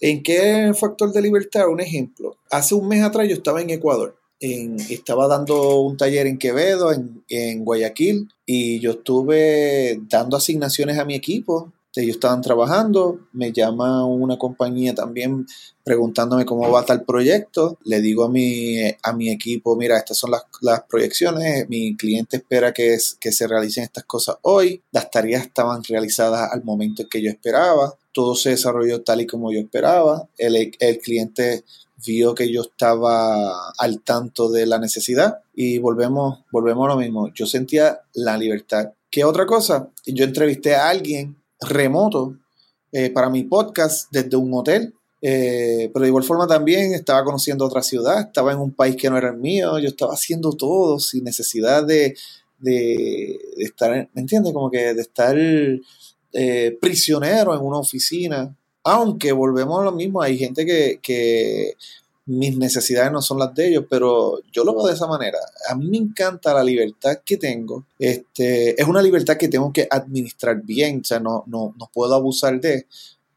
¿en 0.00 0.22
qué 0.22 0.72
factor 0.78 1.12
de 1.12 1.22
libertad? 1.22 1.68
Un 1.68 1.80
ejemplo. 1.80 2.36
Hace 2.50 2.74
un 2.74 2.88
mes 2.88 3.02
atrás 3.02 3.28
yo 3.28 3.34
estaba 3.34 3.60
en 3.60 3.70
Ecuador. 3.70 4.16
estaba 4.40 5.26
dando 5.26 5.80
un 5.80 5.96
taller 5.96 6.26
en 6.26 6.38
Quevedo, 6.38 6.92
en, 6.92 7.24
en 7.28 7.64
Guayaquil, 7.64 8.28
y 8.46 8.78
yo 8.80 8.92
estuve 8.92 10.00
dando 10.08 10.36
asignaciones 10.36 10.98
a 10.98 11.04
mi 11.04 11.14
equipo 11.14 11.72
ellos 12.02 12.16
estaban 12.16 12.42
trabajando, 12.42 13.20
me 13.32 13.52
llama 13.52 14.04
una 14.06 14.38
compañía 14.38 14.94
también 14.94 15.46
preguntándome 15.84 16.44
cómo 16.44 16.70
va 16.70 16.84
tal 16.84 17.04
proyecto, 17.04 17.78
le 17.84 18.00
digo 18.00 18.24
a 18.24 18.28
mi, 18.28 18.78
a 19.02 19.12
mi 19.14 19.30
equipo, 19.30 19.74
mira, 19.74 19.96
estas 19.96 20.18
son 20.18 20.32
las, 20.32 20.42
las 20.60 20.82
proyecciones, 20.82 21.68
mi 21.68 21.96
cliente 21.96 22.36
espera 22.38 22.72
que, 22.72 22.96
que 23.18 23.32
se 23.32 23.46
realicen 23.46 23.84
estas 23.84 24.04
cosas 24.04 24.36
hoy, 24.42 24.82
las 24.92 25.10
tareas 25.10 25.46
estaban 25.46 25.82
realizadas 25.82 26.52
al 26.52 26.62
momento 26.62 27.02
en 27.02 27.08
que 27.08 27.22
yo 27.22 27.30
esperaba, 27.30 27.94
todo 28.12 28.34
se 28.34 28.50
desarrolló 28.50 29.02
tal 29.02 29.22
y 29.22 29.26
como 29.26 29.52
yo 29.52 29.60
esperaba, 29.60 30.28
el, 30.36 30.72
el 30.78 30.98
cliente 30.98 31.64
vio 32.06 32.34
que 32.34 32.52
yo 32.52 32.62
estaba 32.62 33.70
al 33.78 34.02
tanto 34.02 34.50
de 34.50 34.66
la 34.66 34.78
necesidad 34.78 35.40
y 35.54 35.78
volvemos, 35.78 36.40
volvemos 36.52 36.86
a 36.86 36.94
lo 36.94 36.96
mismo, 36.96 37.32
yo 37.34 37.46
sentía 37.46 38.00
la 38.14 38.36
libertad. 38.36 38.92
¿Qué 39.10 39.24
otra 39.24 39.46
cosa? 39.46 39.88
Yo 40.06 40.24
entrevisté 40.24 40.74
a 40.74 40.90
alguien 40.90 41.36
remoto 41.60 42.36
eh, 42.92 43.10
para 43.10 43.28
mi 43.30 43.44
podcast 43.44 44.10
desde 44.10 44.36
un 44.36 44.52
hotel. 44.54 44.94
Eh, 45.20 45.90
pero 45.92 46.04
de 46.04 46.08
igual 46.08 46.22
forma 46.22 46.46
también 46.46 46.94
estaba 46.94 47.24
conociendo 47.24 47.64
otra 47.64 47.82
ciudad, 47.82 48.20
estaba 48.20 48.52
en 48.52 48.58
un 48.58 48.72
país 48.72 48.94
que 48.94 49.10
no 49.10 49.18
era 49.18 49.30
el 49.30 49.36
mío, 49.36 49.78
yo 49.80 49.88
estaba 49.88 50.14
haciendo 50.14 50.52
todo 50.52 51.00
sin 51.00 51.24
necesidad 51.24 51.84
de, 51.84 52.16
de, 52.60 53.36
estar, 53.56 54.08
¿me 54.12 54.20
entiendes? 54.20 54.52
Como 54.52 54.70
que 54.70 54.94
de 54.94 55.00
estar 55.00 55.36
eh, 56.32 56.78
prisionero 56.80 57.54
en 57.54 57.62
una 57.62 57.78
oficina. 57.78 58.54
Aunque 58.84 59.32
volvemos 59.32 59.80
a 59.80 59.84
lo 59.84 59.92
mismo, 59.92 60.22
hay 60.22 60.38
gente 60.38 60.64
que, 60.64 61.00
que 61.02 61.74
mis 62.28 62.58
necesidades 62.58 63.10
no 63.10 63.22
son 63.22 63.38
las 63.38 63.54
de 63.54 63.68
ellos, 63.68 63.84
pero 63.88 64.40
yo 64.52 64.62
lo 64.62 64.74
veo 64.74 64.86
de 64.86 64.92
esa 64.92 65.06
manera. 65.06 65.38
A 65.70 65.74
mí 65.74 65.88
me 65.88 65.96
encanta 65.96 66.52
la 66.52 66.62
libertad 66.62 67.20
que 67.24 67.38
tengo. 67.38 67.86
Este, 67.98 68.80
es 68.80 68.86
una 68.86 69.00
libertad 69.00 69.38
que 69.38 69.48
tengo 69.48 69.72
que 69.72 69.88
administrar 69.90 70.60
bien, 70.62 71.00
o 71.00 71.04
sea, 71.04 71.20
no, 71.20 71.44
no, 71.46 71.74
no 71.78 71.90
puedo 71.92 72.14
abusar 72.14 72.60
de. 72.60 72.86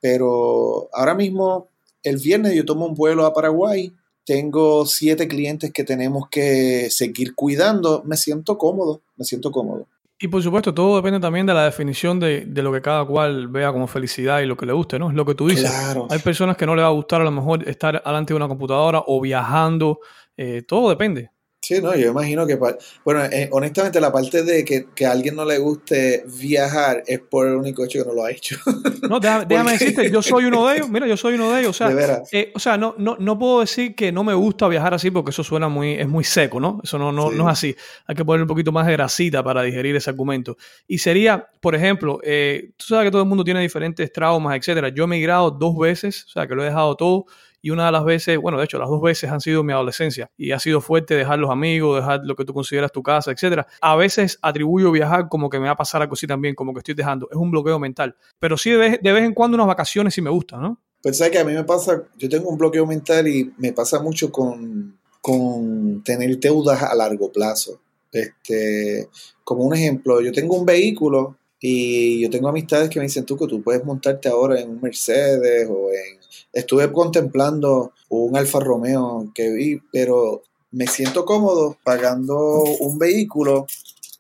Pero 0.02 0.90
ahora 0.92 1.16
mismo, 1.16 1.68
el 2.04 2.18
viernes 2.18 2.54
yo 2.54 2.66
tomo 2.66 2.86
un 2.86 2.94
vuelo 2.94 3.26
a 3.26 3.34
Paraguay, 3.34 3.94
tengo 4.26 4.86
siete 4.86 5.28
clientes 5.30 5.72
que 5.72 5.86
tenemos 5.86 6.28
que 6.30 6.90
seguir 6.90 7.34
cuidando, 7.34 8.04
me 8.06 8.18
siento 8.18 8.58
cómodo, 8.58 9.02
me 9.16 9.24
siento 9.24 9.54
cómodo. 9.54 9.88
Y 10.24 10.28
por 10.28 10.44
supuesto, 10.44 10.72
todo 10.72 10.98
depende 10.98 11.20
también 11.20 11.48
de 11.48 11.54
la 11.56 11.66
definición 11.66 12.20
de, 12.20 12.46
de, 12.46 12.62
lo 12.62 12.72
que 12.72 12.80
cada 12.80 13.04
cual 13.06 13.48
vea 13.48 13.72
como 13.72 13.88
felicidad 13.88 14.42
y 14.42 14.46
lo 14.46 14.56
que 14.56 14.68
le 14.68 14.74
guste, 14.74 15.00
¿no? 15.00 15.10
Es 15.10 15.16
lo 15.16 15.26
que 15.26 15.34
tú 15.34 15.48
dices. 15.48 15.72
Claro. 15.72 16.08
Hay 16.12 16.20
personas 16.20 16.56
que 16.56 16.68
no 16.68 16.76
le 16.76 16.84
va 16.84 16.90
a 16.90 16.92
gustar 16.92 17.22
a 17.22 17.24
lo 17.24 17.32
mejor 17.32 17.68
estar 17.68 18.04
delante 18.04 18.32
de 18.32 18.38
una 18.38 18.48
computadora 18.48 19.02
o 19.08 19.20
viajando. 19.20 20.00
Eh, 20.38 20.62
todo 20.62 20.92
depende. 20.92 21.32
Sí, 21.64 21.80
no, 21.80 21.96
yo 21.96 22.10
imagino 22.10 22.48
que, 22.48 22.56
bueno, 22.56 23.24
eh, 23.26 23.48
honestamente 23.52 24.02
la 24.02 24.12
parte 24.12 24.42
de 24.42 24.66
que, 24.66 24.88
que, 24.96 25.06
a 25.06 25.12
alguien 25.12 25.36
no 25.36 25.46
le 25.46 25.60
guste 25.60 26.24
viajar 26.40 27.04
es 27.06 27.20
por 27.20 27.48
el 27.48 27.54
único 27.54 27.86
hecho 27.86 28.00
que 28.02 28.10
no 28.10 28.16
lo 28.16 28.26
ha 28.26 28.32
hecho. 28.32 28.58
No, 29.08 29.20
déjame, 29.20 29.46
déjame 29.46 29.72
decirte, 29.74 30.10
yo 30.10 30.22
soy 30.22 30.46
uno 30.46 30.68
de 30.68 30.78
ellos, 30.78 30.90
mira, 30.90 31.06
yo 31.06 31.18
soy 31.18 31.34
uno 31.34 31.52
de 31.52 31.62
ellos, 31.62 31.72
o 31.72 31.74
sea, 31.74 32.24
eh, 32.32 32.52
o 32.56 32.60
sea 32.60 32.78
no, 32.78 32.96
no, 32.98 33.18
no 33.20 33.38
puedo 33.38 33.60
decir 33.60 33.94
que 33.94 34.10
no 34.10 34.24
me 34.24 34.34
gusta 34.34 34.70
viajar 34.70 34.94
así 34.94 35.12
porque 35.12 35.32
eso 35.32 35.44
suena 35.44 35.68
muy, 35.68 35.96
es 35.96 36.08
muy 36.08 36.24
seco, 36.24 36.62
¿no? 36.62 36.80
Eso 36.82 36.98
no, 36.98 37.12
no, 37.12 37.30
sí. 37.30 37.36
no 37.36 37.44
es 37.50 37.52
así, 37.52 37.76
hay 38.06 38.16
que 38.16 38.24
poner 38.24 38.44
un 38.44 38.48
poquito 38.48 38.72
más 38.72 38.88
de 38.88 38.94
grasita 38.94 39.44
para 39.44 39.64
digerir 39.64 39.98
ese 39.98 40.10
argumento. 40.10 40.56
Y 40.88 41.00
sería, 41.00 41.46
por 41.60 41.76
ejemplo, 41.76 42.20
eh, 42.24 42.72
tú 42.78 42.86
sabes 42.86 43.08
que 43.08 43.12
todo 43.12 43.24
el 43.24 43.28
mundo 43.28 43.44
tiene 43.44 43.60
diferentes 43.60 44.14
traumas, 44.14 44.56
etcétera, 44.56 44.90
yo 44.90 45.04
he 45.04 45.08
migrado 45.08 45.52
dos 45.52 45.78
veces, 45.78 46.24
o 46.28 46.30
sea, 46.30 46.48
que 46.48 46.56
lo 46.56 46.62
he 46.62 46.68
dejado 46.68 46.96
todo, 46.96 47.26
y 47.62 47.70
una 47.70 47.86
de 47.86 47.92
las 47.92 48.04
veces, 48.04 48.38
bueno, 48.38 48.58
de 48.58 48.66
hecho, 48.66 48.80
las 48.80 48.90
dos 48.90 49.02
veces 49.02 49.30
han 49.30 49.40
sido 49.40 49.64
mi 49.64 49.72
adolescencia 49.74 50.32
y 50.36 50.52
ha 50.52 50.60
sido 50.60 50.82
fuerte 50.82 51.16
dejar 51.16 51.40
los 51.40 51.52
amigos, 51.52 51.98
dejar 51.98 52.22
lo 52.24 52.36
que 52.36 52.44
tú 52.44 52.54
consideras 52.54 52.92
tu 52.92 53.04
casa, 53.04 53.32
etcétera. 53.32 53.68
A 53.82 53.96
veces 53.96 54.40
atribuyo 54.42 54.92
viajar 54.92 55.30
como 55.30 55.50
que 55.50 55.60
me 55.60 55.66
va 55.66 55.74
a 55.74 55.78
pasar 55.78 56.02
algo 56.02 56.14
así 56.14 56.26
también, 56.26 56.56
como 56.56 56.74
que 56.74 56.80
estoy 56.80 56.96
dejando. 56.96 57.28
Es 57.30 57.38
un 57.38 57.52
bloqueo 57.52 57.78
mental. 57.80 58.16
Pero 58.40 58.58
sí, 58.58 58.72
de 58.72 58.78
vez, 58.78 59.00
de 59.02 59.12
vez 59.12 59.24
en 59.24 59.34
cuando 59.34 59.56
unas 59.56 59.68
vacaciones 59.68 60.14
sí 60.14 60.22
me 60.22 60.30
gustan, 60.30 60.62
¿no? 60.62 60.80
Sabes 61.04 61.32
que 61.32 61.40
a 61.40 61.46
mí 61.46 61.54
me 61.54 61.64
pasa, 61.64 62.04
yo 62.18 62.30
tengo 62.30 62.50
un 62.50 62.58
bloqueo 62.58 62.86
mental 62.86 63.28
y 63.28 63.52
me 63.58 63.74
pasa 63.74 64.00
mucho 64.00 64.32
con, 64.32 65.00
con 65.22 66.04
tener 66.04 66.40
deudas 66.40 66.82
a 66.84 66.96
largo 66.96 67.32
plazo. 67.32 67.80
Este, 68.12 69.08
como 69.44 69.64
un 69.64 69.76
ejemplo, 69.76 70.22
yo 70.22 70.32
tengo 70.32 70.56
un 70.56 70.66
vehículo 70.66 71.38
y 71.60 72.22
yo 72.22 72.30
tengo 72.30 72.50
amistades 72.50 72.90
que 72.90 73.00
me 73.00 73.06
dicen, 73.06 73.26
tú 73.26 73.38
que 73.38 73.48
tú 73.48 73.62
puedes 73.62 73.84
montarte 73.84 74.30
ahora 74.30 74.60
en 74.60 74.70
un 74.70 74.82
Mercedes 74.82 75.68
o 75.70 75.90
en 75.92 76.21
Estuve 76.54 76.92
contemplando 76.92 77.94
un 78.10 78.36
Alfa 78.36 78.60
Romeo 78.60 79.32
que 79.34 79.52
vi, 79.52 79.82
pero 79.92 80.44
me 80.72 80.88
siento 80.88 81.26
cómodo 81.26 81.78
pagando 81.84 82.64
un 82.80 82.98
vehículo 82.98 83.68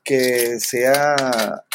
que 0.03 0.59
sea 0.59 1.65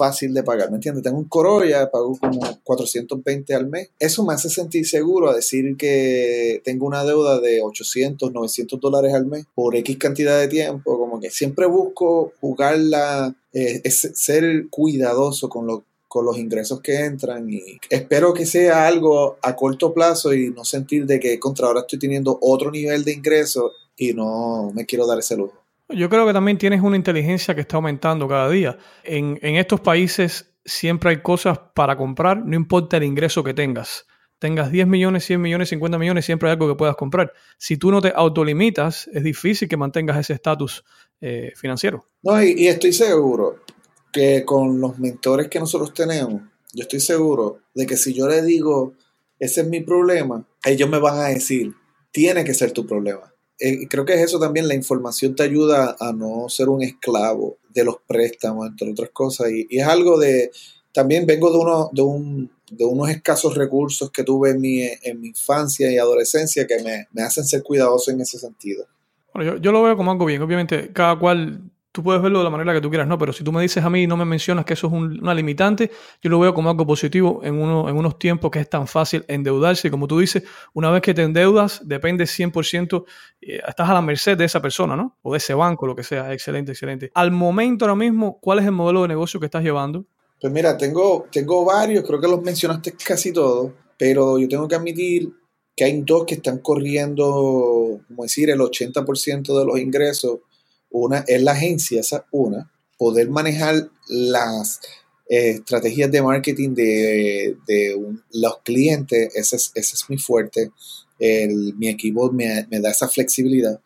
fácil 0.00 0.32
de 0.32 0.42
pagar, 0.42 0.70
¿me 0.70 0.76
entiendes? 0.76 1.04
Tengo 1.04 1.18
un 1.18 1.28
Corolla, 1.28 1.90
pago 1.90 2.16
como 2.18 2.40
420 2.64 3.54
al 3.54 3.66
mes. 3.68 3.90
Eso 3.98 4.24
me 4.24 4.32
hace 4.32 4.48
sentir 4.48 4.86
seguro 4.88 5.28
a 5.28 5.34
decir 5.34 5.76
que 5.76 6.62
tengo 6.64 6.86
una 6.86 7.04
deuda 7.04 7.38
de 7.38 7.60
800, 7.60 8.32
900 8.32 8.80
dólares 8.80 9.12
al 9.12 9.26
mes 9.26 9.44
por 9.54 9.76
X 9.76 9.98
cantidad 9.98 10.40
de 10.40 10.48
tiempo, 10.48 10.98
como 10.98 11.20
que 11.20 11.30
siempre 11.30 11.66
busco 11.66 12.32
jugarla, 12.40 13.36
eh, 13.52 13.82
es 13.84 14.10
ser 14.14 14.68
cuidadoso 14.70 15.50
con 15.50 15.66
lo 15.66 15.84
con 16.10 16.24
los 16.24 16.38
ingresos 16.38 16.80
que 16.80 17.04
entran 17.04 17.48
y 17.48 17.78
espero 17.88 18.34
que 18.34 18.44
sea 18.44 18.88
algo 18.88 19.38
a 19.40 19.54
corto 19.54 19.94
plazo 19.94 20.34
y 20.34 20.50
no 20.50 20.64
sentir 20.64 21.06
de 21.06 21.20
que 21.20 21.38
contra 21.38 21.68
ahora 21.68 21.82
estoy 21.82 22.00
teniendo 22.00 22.36
otro 22.42 22.72
nivel 22.72 23.04
de 23.04 23.12
ingreso 23.12 23.70
y 23.96 24.12
no 24.12 24.72
me 24.74 24.86
quiero 24.86 25.06
dar 25.06 25.20
ese 25.20 25.36
lujo. 25.36 25.62
Yo 25.88 26.10
creo 26.10 26.26
que 26.26 26.32
también 26.32 26.58
tienes 26.58 26.82
una 26.82 26.96
inteligencia 26.96 27.54
que 27.54 27.60
está 27.60 27.76
aumentando 27.76 28.26
cada 28.26 28.50
día. 28.50 28.76
En, 29.04 29.38
en 29.40 29.54
estos 29.54 29.78
países 29.78 30.52
siempre 30.64 31.10
hay 31.10 31.22
cosas 31.22 31.60
para 31.76 31.96
comprar, 31.96 32.44
no 32.44 32.56
importa 32.56 32.96
el 32.96 33.04
ingreso 33.04 33.44
que 33.44 33.54
tengas. 33.54 34.04
Tengas 34.40 34.72
10 34.72 34.88
millones, 34.88 35.24
100 35.26 35.40
millones, 35.40 35.68
50 35.68 35.96
millones, 35.96 36.24
siempre 36.24 36.48
hay 36.48 36.54
algo 36.54 36.66
que 36.66 36.74
puedas 36.74 36.96
comprar. 36.96 37.32
Si 37.56 37.76
tú 37.76 37.92
no 37.92 38.00
te 38.00 38.12
autolimitas, 38.12 39.08
es 39.12 39.22
difícil 39.22 39.68
que 39.68 39.76
mantengas 39.76 40.18
ese 40.18 40.32
estatus 40.32 40.82
eh, 41.20 41.52
financiero. 41.54 42.08
No, 42.24 42.42
y, 42.42 42.54
y 42.56 42.66
estoy 42.66 42.92
seguro, 42.92 43.60
que 44.12 44.44
con 44.44 44.80
los 44.80 44.98
mentores 44.98 45.48
que 45.48 45.60
nosotros 45.60 45.94
tenemos, 45.94 46.42
yo 46.72 46.82
estoy 46.82 47.00
seguro 47.00 47.60
de 47.74 47.86
que 47.86 47.96
si 47.96 48.14
yo 48.14 48.28
le 48.28 48.42
digo, 48.42 48.94
ese 49.38 49.62
es 49.62 49.68
mi 49.68 49.80
problema, 49.80 50.46
ellos 50.64 50.88
me 50.88 50.98
van 50.98 51.18
a 51.18 51.28
decir, 51.28 51.74
tiene 52.12 52.44
que 52.44 52.54
ser 52.54 52.72
tu 52.72 52.86
problema. 52.86 53.32
Eh, 53.58 53.86
creo 53.88 54.04
que 54.04 54.14
es 54.14 54.20
eso 54.20 54.38
también, 54.38 54.68
la 54.68 54.74
información 54.74 55.34
te 55.34 55.42
ayuda 55.42 55.96
a 56.00 56.12
no 56.12 56.48
ser 56.48 56.68
un 56.68 56.82
esclavo 56.82 57.58
de 57.68 57.84
los 57.84 57.96
préstamos, 58.06 58.66
entre 58.68 58.90
otras 58.90 59.10
cosas. 59.10 59.50
Y, 59.50 59.66
es 59.70 59.86
algo 59.86 60.18
de, 60.18 60.50
también 60.92 61.26
vengo 61.26 61.50
de, 61.50 61.58
uno, 61.58 61.90
de, 61.92 62.02
un, 62.02 62.50
de 62.70 62.84
unos 62.84 63.10
escasos 63.10 63.54
recursos 63.56 64.10
que 64.10 64.24
tuve 64.24 64.50
en 64.50 64.60
mi, 64.60 64.80
en 64.80 65.20
mi 65.20 65.28
infancia 65.28 65.90
y 65.92 65.98
adolescencia 65.98 66.66
que 66.66 66.82
me, 66.82 67.06
me 67.12 67.22
hacen 67.22 67.44
ser 67.44 67.62
cuidadoso 67.62 68.10
en 68.10 68.22
ese 68.22 68.38
sentido. 68.38 68.86
Bueno, 69.34 69.52
yo, 69.52 69.60
yo, 69.60 69.72
lo 69.72 69.82
veo 69.82 69.96
como 69.96 70.10
algo 70.10 70.24
bien. 70.24 70.40
Obviamente, 70.42 70.90
cada 70.92 71.18
cual 71.18 71.60
tú 71.92 72.02
puedes 72.02 72.22
verlo 72.22 72.38
de 72.38 72.44
la 72.44 72.50
manera 72.50 72.72
que 72.72 72.80
tú 72.80 72.88
quieras, 72.88 73.08
no, 73.08 73.18
pero 73.18 73.32
si 73.32 73.42
tú 73.42 73.52
me 73.52 73.60
dices 73.62 73.82
a 73.82 73.90
mí 73.90 74.02
y 74.02 74.06
no 74.06 74.16
me 74.16 74.24
mencionas 74.24 74.64
que 74.64 74.74
eso 74.74 74.86
es 74.86 74.92
un, 74.92 75.20
una 75.20 75.34
limitante, 75.34 75.90
yo 76.22 76.30
lo 76.30 76.38
veo 76.38 76.54
como 76.54 76.70
algo 76.70 76.86
positivo 76.86 77.40
en, 77.42 77.54
uno, 77.54 77.88
en 77.88 77.96
unos 77.96 78.18
tiempos 78.18 78.50
que 78.50 78.60
es 78.60 78.68
tan 78.68 78.86
fácil 78.86 79.24
endeudarse. 79.28 79.88
Y 79.88 79.90
como 79.90 80.06
tú 80.06 80.18
dices, 80.18 80.44
una 80.72 80.90
vez 80.90 81.02
que 81.02 81.14
te 81.14 81.22
endeudas, 81.22 81.80
depende 81.84 82.24
100%, 82.24 83.04
eh, 83.40 83.60
estás 83.66 83.88
a 83.88 83.94
la 83.94 84.02
merced 84.02 84.36
de 84.36 84.44
esa 84.44 84.60
persona, 84.60 84.96
¿no? 84.96 85.18
O 85.22 85.32
de 85.32 85.38
ese 85.38 85.54
banco, 85.54 85.86
lo 85.86 85.96
que 85.96 86.04
sea. 86.04 86.32
Excelente, 86.32 86.72
excelente. 86.72 87.10
Al 87.14 87.32
momento, 87.32 87.84
ahora 87.84 87.96
mismo, 87.96 88.38
¿cuál 88.40 88.60
es 88.60 88.64
el 88.66 88.72
modelo 88.72 89.02
de 89.02 89.08
negocio 89.08 89.40
que 89.40 89.46
estás 89.46 89.62
llevando? 89.62 90.04
Pues 90.40 90.52
mira, 90.52 90.76
tengo, 90.76 91.26
tengo 91.30 91.64
varios, 91.64 92.04
creo 92.06 92.20
que 92.20 92.28
los 92.28 92.40
mencionaste 92.40 92.92
casi 92.92 93.32
todos, 93.32 93.72
pero 93.98 94.38
yo 94.38 94.48
tengo 94.48 94.66
que 94.66 94.74
admitir 94.74 95.30
que 95.76 95.84
hay 95.84 96.00
dos 96.02 96.24
que 96.24 96.36
están 96.36 96.58
corriendo, 96.58 98.00
como 98.06 98.22
decir, 98.22 98.48
el 98.50 98.60
80% 98.60 99.58
de 99.58 99.64
los 99.66 99.78
ingresos 99.78 100.40
una 100.90 101.24
es 101.26 101.42
la 101.42 101.52
agencia, 101.52 102.00
esa 102.00 102.26
una, 102.30 102.70
poder 102.98 103.30
manejar 103.30 103.90
las 104.08 104.80
eh, 105.28 105.50
estrategias 105.50 106.10
de 106.10 106.22
marketing 106.22 106.74
de, 106.74 107.56
de 107.66 108.16
los 108.32 108.58
clientes, 108.62 109.34
ese 109.34 109.56
es, 109.56 109.70
ese 109.74 109.94
es 109.94 110.04
muy 110.08 110.18
fuerte. 110.18 110.70
Mi 111.18 111.88
equipo 111.88 112.32
me, 112.32 112.66
me, 112.70 112.80
da 112.80 112.90
esa 112.90 113.06
flexibilidad 113.06 113.78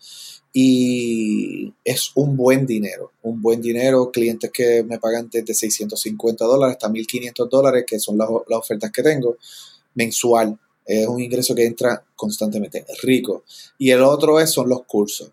y 0.52 1.74
es 1.84 2.12
un 2.14 2.36
buen 2.36 2.64
dinero, 2.64 3.10
un 3.22 3.42
buen 3.42 3.60
dinero, 3.60 4.12
clientes 4.12 4.52
que 4.52 4.84
me 4.84 5.00
pagan 5.00 5.28
desde 5.30 5.52
650 5.52 6.44
dólares 6.44 6.76
hasta 6.76 6.88
1500 6.88 7.50
dólares, 7.50 7.84
que 7.86 7.98
son 7.98 8.16
las, 8.16 8.28
las 8.48 8.60
ofertas 8.60 8.92
que 8.92 9.02
tengo, 9.02 9.36
mensual. 9.94 10.56
Es 10.86 11.08
un 11.08 11.20
ingreso 11.20 11.56
que 11.56 11.66
entra 11.66 12.04
constantemente, 12.14 12.86
rico. 13.02 13.42
Y 13.78 13.90
el 13.90 14.02
otro 14.02 14.38
es, 14.38 14.50
son 14.50 14.68
los 14.68 14.84
cursos 14.84 15.32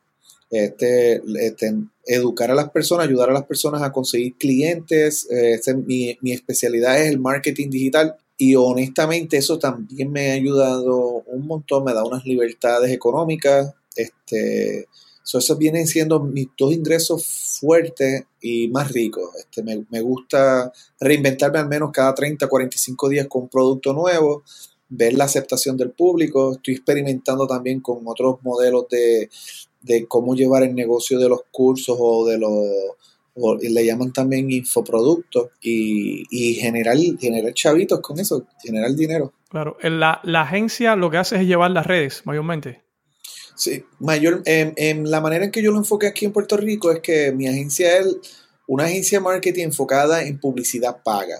este, 0.51 1.22
este, 1.39 1.74
educar 2.05 2.51
a 2.51 2.55
las 2.55 2.70
personas, 2.72 3.08
ayudar 3.08 3.29
a 3.29 3.34
las 3.34 3.46
personas 3.46 3.81
a 3.81 3.91
conseguir 3.93 4.36
clientes. 4.38 5.25
Este, 5.29 5.74
mi, 5.74 6.17
mi, 6.22 6.34
especialidad 6.34 7.01
es 7.01 7.10
el 7.10 7.20
marketing 7.20 7.70
digital 7.70 8.15
y 8.38 8.55
honestamente 8.55 9.38
eso 9.38 9.58
también 9.58 10.12
me 10.12 10.31
ha 10.31 10.34
ayudado 10.34 11.24
un 11.25 11.48
montón, 11.48 11.86
me 11.86 11.93
da 11.93 12.03
unas 12.03 12.25
libertades 12.25 12.91
económicas. 12.91 13.74
Este, 13.96 14.88
so 15.24 15.39
esos 15.39 15.58
vienen 15.58 15.88
siendo 15.88 16.20
mis 16.20 16.50
dos 16.58 16.74
ingresos 16.74 17.25
fuertes 17.62 18.25
y 18.41 18.67
más 18.67 18.91
ricos. 18.91 19.29
Este, 19.39 19.63
me, 19.63 19.86
me 19.89 20.01
gusta 20.01 20.70
reinventarme 21.00 21.60
al 21.60 21.70
menos 21.70 21.91
cada 21.93 22.13
30, 22.13 22.48
45 22.48 23.08
días 23.08 23.27
con 23.27 23.43
un 23.43 23.50
producto 23.50 23.93
nuevo 23.93 24.43
ver 24.89 25.13
la 25.13 25.24
aceptación 25.24 25.77
del 25.77 25.91
público. 25.91 26.51
Estoy 26.51 26.74
experimentando 26.74 27.48
también 27.48 27.79
con 27.79 28.01
otros 28.05 28.39
modelos 28.43 28.88
de, 28.89 29.29
de 29.81 30.07
cómo 30.07 30.35
llevar 30.35 30.63
el 30.63 30.75
negocio 30.75 31.19
de 31.19 31.29
los 31.29 31.41
cursos 31.51 31.97
o 32.00 32.25
de 32.25 32.38
los, 32.38 32.51
o 33.35 33.55
le 33.55 33.85
llaman 33.85 34.13
también 34.13 34.51
infoproductos 34.51 35.50
y, 35.61 36.23
y 36.29 36.55
generar, 36.55 36.97
generar 37.19 37.53
chavitos 37.53 38.00
con 38.01 38.19
eso, 38.19 38.45
generar 38.61 38.93
dinero. 38.93 39.33
Claro, 39.50 39.77
la, 39.81 40.21
la 40.23 40.41
agencia 40.41 40.95
lo 40.95 41.09
que 41.09 41.17
hace 41.17 41.38
es 41.38 41.47
llevar 41.47 41.71
las 41.71 41.85
redes 41.85 42.21
mayormente. 42.25 42.81
Sí, 43.55 43.83
mayor, 44.00 44.41
en, 44.45 44.73
en, 44.75 45.11
la 45.11 45.21
manera 45.21 45.45
en 45.45 45.51
que 45.51 45.61
yo 45.61 45.71
lo 45.71 45.77
enfoqué 45.77 46.07
aquí 46.07 46.25
en 46.25 46.31
Puerto 46.31 46.57
Rico 46.57 46.91
es 46.91 47.00
que 47.00 47.31
mi 47.31 47.47
agencia 47.47 47.97
es 48.00 48.17
una 48.65 48.85
agencia 48.85 49.19
de 49.19 49.23
marketing 49.23 49.65
enfocada 49.65 50.23
en 50.23 50.39
publicidad 50.39 51.03
paga. 51.03 51.38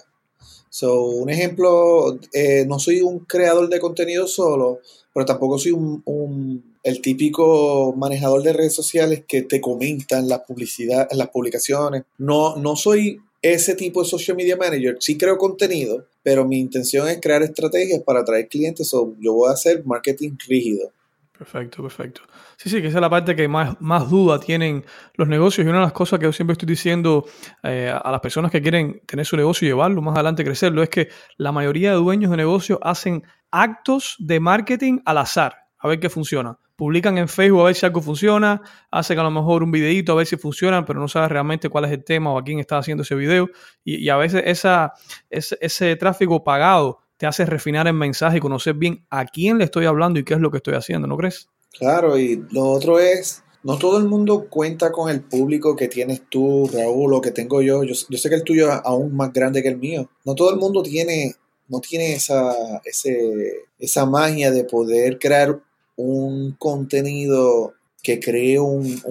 So, 0.69 1.03
un 1.03 1.29
ejemplo, 1.29 2.19
eh, 2.33 2.65
no 2.67 2.79
soy 2.79 3.01
un 3.01 3.19
creador 3.19 3.69
de 3.69 3.79
contenido 3.79 4.27
solo, 4.27 4.79
pero 5.13 5.25
tampoco 5.25 5.57
soy 5.57 5.71
un, 5.71 6.01
un 6.05 6.71
el 6.84 7.02
típico 7.02 7.94
manejador 7.96 8.44
de 8.44 8.54
redes 8.54 8.74
sociales 8.74 9.24
que 9.28 9.44
te 9.44 9.62
comentan 9.62 10.28
las 10.28 10.42
publicidad, 10.42 11.08
las 11.12 11.30
publicaciones. 11.30 12.04
No, 12.18 12.56
no 12.56 12.76
soy 12.76 13.20
ese 13.42 13.76
tipo 13.76 14.04
de 14.04 14.10
social 14.10 14.38
media 14.38 14.56
manager. 14.56 14.98
Sí 15.00 15.18
creo 15.18 15.38
contenido, 15.38 16.08
pero 16.24 16.46
mi 16.46 16.60
intención 16.60 17.08
es 17.08 17.20
crear 17.22 17.44
estrategias 17.44 18.02
para 18.04 18.22
atraer 18.22 18.48
clientes. 18.48 18.94
o 18.94 19.16
yo 19.20 19.34
voy 19.34 19.50
a 19.50 19.54
hacer 19.54 19.84
marketing 19.86 20.32
rígido. 20.48 20.92
Perfecto, 21.38 21.82
perfecto. 21.82 22.22
Sí, 22.56 22.70
sí, 22.70 22.82
que 22.82 22.88
esa 22.90 23.00
es 23.00 23.02
la 23.02 23.10
parte 23.10 23.36
que 23.36 23.48
más, 23.48 23.82
más 23.82 24.08
duda 24.08 24.40
tienen 24.40 24.86
los 25.16 25.28
negocios 25.28 25.66
y 25.66 25.70
una 25.70 25.80
de 25.80 25.86
las 25.86 25.94
cosas 25.94 26.20
que 26.20 26.26
yo 26.26 26.32
siempre 26.32 26.52
estoy 26.52 26.68
diciendo 26.68 27.26
eh, 27.64 27.92
a 27.92 28.12
las 28.12 28.22
personas 28.22 28.52
que 28.52 28.62
quieren 28.62 29.02
tener 29.08 29.26
su 29.26 29.36
negocio 29.36 29.66
y 29.66 29.70
llevarlo 29.70 30.04
más 30.04 30.14
adelante, 30.14 30.44
crecerlo, 30.44 30.84
es 30.84 30.90
que 30.90 31.10
la 31.38 31.52
mayoría 31.52 31.92
de 31.92 31.98
dueños 31.98 32.30
de 32.30 32.38
negocios 32.38 32.78
hacen 32.84 33.24
actos 33.50 34.18
de 34.20 34.40
marketing 34.40 35.00
al 35.04 35.18
azar, 35.18 35.56
a 35.80 35.88
ver 35.88 36.00
qué 36.00 36.12
funciona 36.12 36.60
publican 36.82 37.16
en 37.20 37.28
Facebook 37.28 37.62
a 37.62 37.66
ver 37.66 37.76
si 37.76 37.86
algo 37.86 38.02
funciona, 38.02 38.60
hacen 38.90 39.20
a 39.20 39.22
lo 39.22 39.30
mejor 39.30 39.62
un 39.62 39.70
videito 39.70 40.14
a 40.14 40.16
ver 40.16 40.26
si 40.26 40.36
funciona, 40.36 40.84
pero 40.84 41.00
no 41.00 41.08
sabes 41.08 41.30
realmente 41.30 41.70
cuál 41.70 41.86
es 41.86 41.92
el 41.92 42.04
tema 42.04 42.34
o 42.34 42.40
a 42.40 42.44
quién 42.44 42.58
está 42.58 42.80
haciendo 42.80 43.04
ese 43.04 43.14
video. 43.14 43.52
Y, 43.84 44.10
a 44.10 44.18
veces 44.18 44.42
esa, 44.48 44.92
ese, 45.30 45.60
ese 45.62 45.96
tráfico 45.96 46.44
pagado 46.44 46.98
te 47.18 47.28
hace 47.28 47.46
refinar 47.46 47.86
el 47.86 47.94
mensaje 47.94 48.38
y 48.38 48.40
conocer 48.40 48.74
bien 48.74 49.06
a 49.12 49.26
quién 49.26 49.60
le 49.60 49.66
estoy 49.66 49.86
hablando 49.86 50.20
y 50.20 50.24
qué 50.24 50.34
es 50.34 50.40
lo 50.40 50.50
que 50.50 50.58
estoy 50.58 50.74
haciendo, 50.74 51.08
¿no 51.08 51.18
crees? 51.18 51.50
Claro, 51.78 52.18
y 52.18 52.44
lo 52.50 52.64
otro 52.72 52.98
es, 52.98 53.44
no 53.62 53.78
todo 53.78 54.00
el 54.00 54.06
mundo 54.06 54.48
cuenta 54.50 54.92
con 54.92 55.12
el 55.12 55.22
público 55.22 55.76
que 55.76 55.88
tienes 55.88 56.24
tú, 56.30 56.68
Raúl, 56.74 57.14
o 57.14 57.22
que 57.22 57.30
tengo 57.30 57.62
yo. 57.62 57.84
Yo, 57.84 57.94
sé 57.94 58.28
que 58.28 58.36
el 58.36 58.44
tuyo 58.44 58.72
es 58.72 58.80
aún 58.84 59.16
más 59.16 59.32
grande 59.32 59.62
que 59.62 59.70
el 59.70 59.78
mío. 59.78 60.10
No 60.26 60.34
todo 60.34 60.50
el 60.50 60.58
mundo 60.58 60.82
tiene, 60.82 61.36
no 61.68 61.80
tiene 61.80 62.14
esa, 62.14 62.82
ese, 62.86 63.68
esa 63.78 64.08
magia 64.08 64.50
de 64.50 64.64
poder 64.64 65.20
crear 65.20 65.62
un 66.01 66.53
contenido 66.53 67.74
que 68.01 68.20
cree 68.20 68.60
un, 68.60 69.01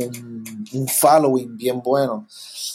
un, 0.72 0.88
following 0.88 1.56
bien 1.56 1.80
bueno. 1.80 2.26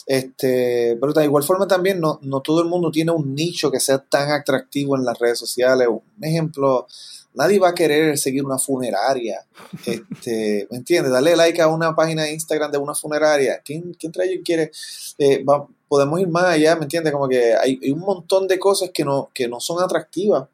Este, 0.06 0.96
pero 1.00 1.12
de 1.12 1.24
igual 1.24 1.44
forma 1.44 1.66
también 1.66 2.00
no, 2.00 2.18
no 2.22 2.40
todo 2.40 2.62
el 2.62 2.68
mundo 2.68 2.90
tiene 2.90 3.10
un 3.10 3.34
nicho 3.34 3.70
que 3.70 3.80
sea 3.80 3.98
tan 3.98 4.30
atractivo 4.30 4.96
en 4.96 5.04
las 5.04 5.18
redes 5.18 5.38
sociales. 5.38 5.88
Un 5.88 6.24
ejemplo, 6.24 6.86
nadie 7.34 7.58
va 7.58 7.70
a 7.70 7.74
querer 7.74 8.16
seguir 8.16 8.44
una 8.44 8.58
funeraria. 8.58 9.46
Este, 9.84 10.66
¿Me 10.70 10.78
entiendes? 10.78 11.12
Dale 11.12 11.36
like 11.36 11.60
a 11.60 11.68
una 11.68 11.94
página 11.94 12.22
de 12.22 12.32
Instagram 12.32 12.72
de 12.72 12.78
una 12.78 12.94
funeraria. 12.94 13.60
¿Quién, 13.62 13.94
quién 13.98 14.10
trae 14.10 14.28
ellos 14.28 14.42
quiere? 14.44 14.70
Eh, 15.18 15.44
podemos 15.86 16.18
ir 16.20 16.28
más 16.28 16.44
allá, 16.44 16.76
¿me 16.76 16.84
entiendes? 16.84 17.12
Como 17.12 17.28
que 17.28 17.54
hay, 17.54 17.78
hay, 17.82 17.90
un 17.90 18.00
montón 18.00 18.48
de 18.48 18.58
cosas 18.58 18.90
que 18.92 19.04
no, 19.04 19.30
que 19.34 19.48
no 19.48 19.60
son 19.60 19.82
atractivas. 19.82 20.48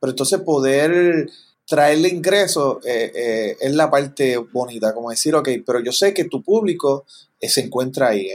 Pero 0.00 0.10
entonces 0.10 0.40
poder 0.40 1.30
traerle 1.66 2.08
ingresos 2.08 2.78
eh, 2.86 3.12
eh, 3.14 3.56
es 3.60 3.74
la 3.74 3.90
parte 3.90 4.36
bonita, 4.36 4.94
como 4.94 5.10
decir, 5.10 5.34
ok, 5.34 5.48
pero 5.66 5.80
yo 5.80 5.92
sé 5.92 6.14
que 6.14 6.24
tu 6.24 6.42
público 6.42 7.04
eh, 7.40 7.48
se 7.48 7.62
encuentra 7.62 8.08
ahí. 8.08 8.28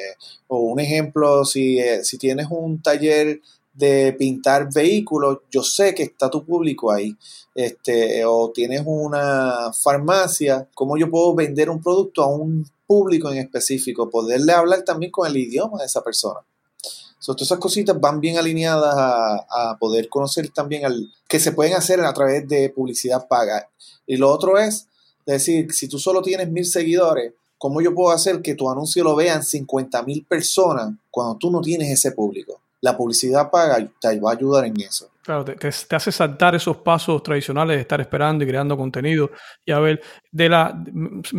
o 0.47 0.59
un 0.59 0.79
ejemplo, 0.79 1.45
si, 1.45 1.79
si 2.03 2.17
tienes 2.17 2.47
un 2.50 2.81
taller 2.81 3.41
de 3.73 4.13
pintar 4.13 4.71
vehículos, 4.73 5.39
yo 5.50 5.63
sé 5.63 5.95
que 5.95 6.03
está 6.03 6.29
tu 6.29 6.43
público 6.45 6.91
ahí. 6.91 7.15
Este, 7.55 8.23
o 8.25 8.51
tienes 8.53 8.83
una 8.85 9.71
farmacia, 9.73 10.67
¿cómo 10.73 10.97
yo 10.97 11.09
puedo 11.09 11.35
vender 11.35 11.69
un 11.69 11.81
producto 11.81 12.23
a 12.23 12.27
un 12.27 12.65
público 12.85 13.31
en 13.31 13.39
específico? 13.39 14.09
Poderle 14.09 14.53
hablar 14.53 14.83
también 14.83 15.11
con 15.11 15.27
el 15.27 15.38
idioma 15.38 15.79
de 15.79 15.85
esa 15.85 16.03
persona 16.03 16.41
todas 17.25 17.43
esas 17.43 17.59
cositas 17.59 17.99
van 17.99 18.19
bien 18.19 18.37
alineadas 18.37 18.95
a, 18.95 19.77
poder 19.79 20.09
conocer 20.09 20.49
también 20.49 20.85
al 20.85 21.11
que 21.27 21.39
se 21.39 21.51
pueden 21.51 21.73
hacer 21.73 22.01
a 22.01 22.13
través 22.13 22.47
de 22.47 22.69
publicidad 22.69 23.27
paga. 23.27 23.69
Y 24.05 24.17
lo 24.17 24.29
otro 24.29 24.57
es 24.57 24.87
decir, 25.25 25.71
si 25.71 25.87
tú 25.87 25.99
solo 25.99 26.21
tienes 26.21 26.49
mil 26.49 26.65
seguidores, 26.65 27.33
¿cómo 27.57 27.81
yo 27.81 27.93
puedo 27.93 28.11
hacer 28.11 28.41
que 28.41 28.55
tu 28.55 28.69
anuncio 28.69 29.03
lo 29.03 29.15
vean 29.15 29.43
50 29.43 30.03
mil 30.03 30.25
personas 30.25 30.93
cuando 31.09 31.37
tú 31.37 31.51
no 31.51 31.61
tienes 31.61 31.89
ese 31.89 32.11
público? 32.11 32.59
La 32.81 32.97
publicidad 32.97 33.50
paga 33.50 33.77
te 34.00 34.19
va 34.19 34.31
a 34.31 34.33
ayudar 34.33 34.65
en 34.65 34.79
eso. 34.81 35.11
Claro, 35.23 35.45
te, 35.45 35.67
hace 35.67 36.11
saltar 36.11 36.55
esos 36.55 36.77
pasos 36.77 37.21
tradicionales 37.21 37.77
de 37.77 37.81
estar 37.81 38.01
esperando 38.01 38.43
y 38.43 38.47
creando 38.47 38.75
contenido. 38.75 39.29
Y 39.63 39.71
a 39.71 39.77
ver, 39.77 40.01
de 40.31 40.50
la 40.50 40.83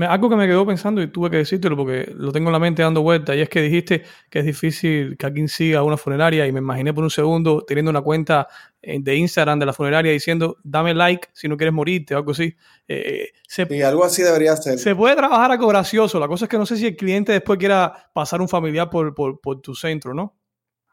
algo 0.08 0.30
que 0.30 0.36
me 0.36 0.46
quedó 0.46 0.64
pensando 0.64 1.02
y 1.02 1.08
tuve 1.08 1.30
que 1.30 1.38
decírtelo 1.38 1.76
porque 1.76 2.12
lo 2.14 2.30
tengo 2.30 2.48
en 2.48 2.52
la 2.52 2.58
mente 2.60 2.82
dando 2.82 3.02
vuelta, 3.02 3.34
y 3.34 3.40
es 3.40 3.48
que 3.48 3.60
dijiste 3.60 4.04
que 4.30 4.38
es 4.38 4.44
difícil 4.44 5.16
que 5.16 5.26
alguien 5.26 5.48
siga 5.48 5.82
una 5.82 5.96
funeraria 5.96 6.46
y 6.46 6.52
me 6.52 6.60
imaginé 6.60 6.94
por 6.94 7.02
un 7.02 7.10
segundo 7.10 7.64
teniendo 7.66 7.90
una 7.90 8.02
cuenta 8.02 8.46
eh, 8.80 8.98
de 9.00 9.16
Instagram 9.16 9.58
de 9.58 9.66
la 9.66 9.72
funeraria 9.72 10.12
diciendo 10.12 10.58
dame 10.62 10.94
like 10.94 11.30
si 11.32 11.48
no 11.48 11.56
quieres 11.56 11.74
morirte 11.74 12.14
o 12.14 12.18
algo 12.18 12.30
así. 12.30 12.54
Eh, 12.86 13.30
y 13.68 13.82
algo 13.82 14.04
así 14.04 14.22
debería 14.22 14.54
ser. 14.56 14.78
Se 14.78 14.94
puede 14.94 15.16
trabajar 15.16 15.50
algo 15.50 15.66
gracioso. 15.66 16.20
La 16.20 16.28
cosa 16.28 16.44
es 16.44 16.48
que 16.48 16.56
no 16.56 16.66
sé 16.66 16.76
si 16.76 16.86
el 16.86 16.96
cliente 16.96 17.32
después 17.32 17.58
quiera 17.58 18.10
pasar 18.12 18.40
un 18.40 18.48
familiar 18.48 18.88
por, 18.88 19.12
por, 19.12 19.40
por 19.40 19.60
tu 19.60 19.74
centro, 19.74 20.14
¿no? 20.14 20.36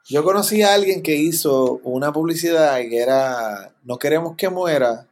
Yo 0.10 0.24
conocí 0.24 0.64
a 0.64 0.74
alguien 0.74 1.04
que 1.04 1.16
hizo 1.16 1.80
una 1.84 2.12
publicidad 2.12 2.78
que 2.80 2.98
era, 2.98 3.74
no 3.84 4.00
queremos 4.00 4.36
que 4.36 4.50
muera, 4.50 5.08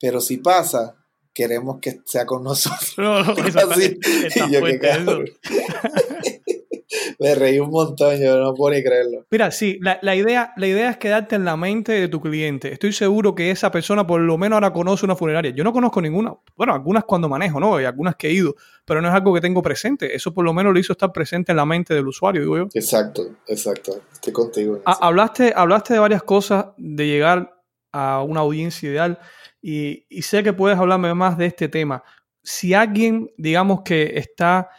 pero 0.00 0.20
si 0.20 0.36
pasa, 0.36 0.94
queremos 1.34 1.80
que 1.80 2.00
sea 2.04 2.26
con 2.26 2.44
nosotros. 2.44 2.94
No, 2.96 3.24
no, 3.24 3.32
así. 3.72 3.98
yo, 4.50 4.60
me 7.20 7.34
reí 7.34 7.58
un 7.58 7.70
montón, 7.70 8.18
yo 8.18 8.38
no 8.38 8.54
puedo 8.54 8.74
ni 8.74 8.82
creerlo. 8.82 9.26
Mira, 9.30 9.50
sí, 9.50 9.78
la, 9.82 10.16
idea, 10.16 10.54
la 10.56 10.66
idea 10.66 10.88
es 10.88 10.96
quedarte 10.96 11.36
en 11.36 11.44
la 11.44 11.54
mente 11.54 11.92
de 11.92 12.08
tu 12.08 12.18
cliente. 12.18 12.72
Estoy 12.72 12.94
seguro 12.94 13.34
que 13.34 13.50
esa 13.50 13.70
persona 13.70 14.06
por 14.06 14.22
lo 14.22 14.38
menos 14.38 14.56
ahora 14.56 14.72
conoce 14.72 15.04
una 15.04 15.14
funeraria. 15.14 15.50
Yo 15.50 15.62
no 15.62 15.70
conozco 15.70 16.00
ninguna. 16.00 16.34
Bueno, 16.56 16.72
algunas 16.72 17.04
cuando 17.04 17.28
manejo, 17.28 17.60
¿no? 17.60 17.78
Y 17.78 17.84
algunas 17.84 18.16
que 18.16 18.28
he 18.28 18.32
ido, 18.32 18.54
pero 18.86 19.02
no 19.02 19.08
es 19.08 19.14
algo 19.14 19.34
que 19.34 19.42
tengo 19.42 19.60
presente. 19.60 20.16
Eso 20.16 20.32
por 20.32 20.46
lo 20.46 20.54
menos 20.54 20.72
lo 20.72 20.80
hizo 20.80 20.94
estar 20.94 21.12
presente 21.12 21.52
en 21.52 21.56
la 21.56 21.66
mente 21.66 21.92
del 21.92 22.08
usuario, 22.08 22.40
digo 22.40 22.56
yo. 22.56 22.68
Exacto, 22.72 23.36
exacto. 23.46 24.00
Estoy 24.14 24.32
contigo. 24.32 24.80
hablaste, 24.86 25.52
hablaste 25.54 25.92
de 25.92 26.00
varias 26.00 26.22
cosas, 26.22 26.68
de 26.78 27.06
llegar 27.06 27.54
a 27.92 28.22
una 28.22 28.40
audiencia 28.40 28.88
ideal 28.88 29.18
y, 29.60 30.06
y 30.08 30.22
sé 30.22 30.42
que 30.42 30.54
puedes 30.54 30.78
hablarme 30.78 31.12
más 31.12 31.36
de 31.36 31.44
este 31.44 31.68
tema. 31.68 32.02
Si 32.42 32.72
alguien, 32.72 33.30
digamos 33.36 33.82
que 33.82 34.12
está 34.16 34.70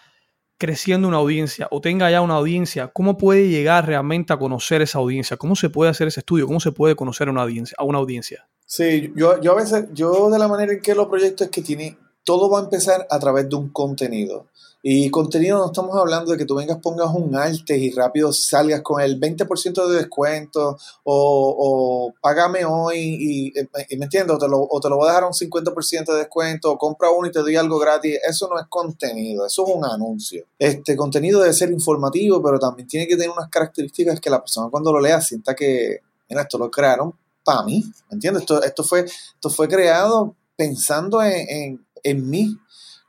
creciendo 0.62 1.08
una 1.08 1.18
audiencia 1.18 1.68
o 1.72 1.82
tenga 1.82 2.12
ya 2.12 2.22
una 2.22 2.36
audiencia, 2.36 2.90
¿cómo 2.90 3.18
puede 3.18 3.50
llegar 3.50 3.88
realmente 3.88 4.32
a 4.32 4.38
conocer 4.38 4.84
esa 4.84 5.00
audiencia? 5.00 5.36
¿Cómo 5.36 5.56
se 5.56 5.72
puede 5.72 5.90
hacer 5.90 6.08
ese 6.08 6.20
estudio? 6.20 6.46
¿Cómo 6.46 6.60
se 6.60 6.72
puede 6.72 6.96
conocer 6.96 7.30
una 7.30 7.42
audiencia? 7.42 7.76
A 7.80 7.84
una 7.84 7.98
audiencia? 7.98 8.48
Sí, 8.68 9.12
yo, 9.16 9.42
yo 9.42 9.54
a 9.54 9.56
veces, 9.56 9.86
yo 9.92 10.30
de 10.30 10.38
la 10.38 10.48
manera 10.48 10.74
en 10.74 10.80
que 10.80 10.94
lo 10.94 11.10
proyecto 11.10 11.44
es 11.44 11.50
que 11.50 11.64
tiene, 11.64 11.98
todo 12.24 12.48
va 12.48 12.60
a 12.60 12.64
empezar 12.66 13.08
a 13.10 13.18
través 13.18 13.50
de 13.50 13.56
un 13.56 13.70
contenido. 13.70 14.50
Y 14.84 15.12
contenido 15.12 15.60
no 15.60 15.68
estamos 15.68 15.96
hablando 15.96 16.32
de 16.32 16.38
que 16.38 16.46
tú 16.46 16.56
vengas, 16.56 16.80
pongas 16.80 17.14
un 17.14 17.36
arte 17.36 17.78
y 17.78 17.92
rápido 17.92 18.34
salgas 18.34 18.82
con 18.82 19.00
el 19.00 19.20
20% 19.20 19.88
de 19.88 19.96
descuento 19.98 20.78
o, 21.04 21.56
o 21.60 22.14
págame 22.20 22.66
hoy 22.66 22.98
y, 22.98 23.54
me 23.98 24.06
entiendes, 24.06 24.36
o 24.36 24.40
te, 24.40 24.48
lo, 24.48 24.60
o 24.60 24.80
te 24.80 24.90
lo 24.90 24.98
voy 24.98 25.06
a 25.06 25.12
dejar 25.12 25.26
un 25.26 25.34
50% 25.34 26.14
de 26.14 26.18
descuento 26.18 26.72
o 26.72 26.78
compra 26.80 27.12
uno 27.12 27.28
y 27.28 27.32
te 27.32 27.40
doy 27.40 27.56
algo 27.56 27.78
gratis. 27.78 28.18
Eso 28.28 28.50
no 28.52 28.60
es 28.60 28.66
contenido, 28.70 29.46
eso 29.46 29.68
es 29.68 29.76
un 29.76 29.86
anuncio. 29.86 30.46
Este 30.58 30.96
contenido 30.96 31.42
debe 31.42 31.54
ser 31.54 31.70
informativo, 31.70 32.42
pero 32.42 32.58
también 32.58 32.88
tiene 32.88 33.08
que 33.08 33.16
tener 33.16 33.30
unas 33.30 33.50
características 33.50 34.20
que 34.20 34.32
la 34.32 34.40
persona 34.40 34.70
cuando 34.72 34.92
lo 34.92 35.00
lea 35.00 35.22
sienta 35.22 35.56
que, 35.56 36.00
mira, 36.28 36.42
esto 36.42 36.58
lo 36.58 36.72
crearon 36.72 37.14
para 37.44 37.62
mí, 37.64 37.84
¿me 38.10 38.16
entiendes? 38.16 38.42
Esto, 38.42 38.64
esto, 38.64 38.84
fue, 38.84 39.02
esto 39.02 39.50
fue 39.52 39.68
creado 39.68 40.36
pensando 40.56 41.22
en, 41.22 41.50
en, 41.50 41.86
en 42.04 42.30
mí 42.30 42.58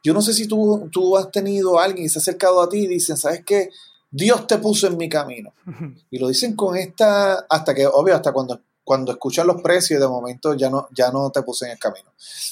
yo 0.03 0.13
no 0.13 0.23
sé 0.23 0.33
si 0.33 0.47
tú, 0.47 0.89
tú 0.91 1.17
has 1.17 1.31
tenido 1.31 1.79
a 1.79 1.85
alguien 1.85 2.07
y 2.07 2.09
se 2.09 2.19
ha 2.19 2.23
acercado 2.23 2.61
a 2.61 2.69
ti 2.69 2.79
y 2.79 2.87
dicen, 2.87 3.17
¿sabes 3.17 3.45
qué? 3.45 3.71
Dios 4.11 4.47
te 4.47 4.59
puso 4.59 4.87
en 4.87 4.97
mi 4.97 5.09
camino. 5.09 5.53
Y 6.11 6.19
lo 6.19 6.29
dicen 6.29 6.55
con 6.55 6.77
esta, 6.77 7.47
hasta 7.49 7.75
que, 7.75 7.87
obvio, 7.87 8.15
hasta 8.15 8.33
cuando, 8.33 8.61
cuando 8.85 9.13
escuchan 9.13 9.47
los 9.47 9.63
precios, 9.63 10.01
de 10.01 10.09
momento 10.09 10.55
ya 10.55 10.69
no, 10.69 10.89
ya 10.95 11.11
no 11.11 11.31
te 11.31 11.43
puse 11.43 11.67
en 11.67 11.73
el 11.73 11.79
camino. 11.79 12.11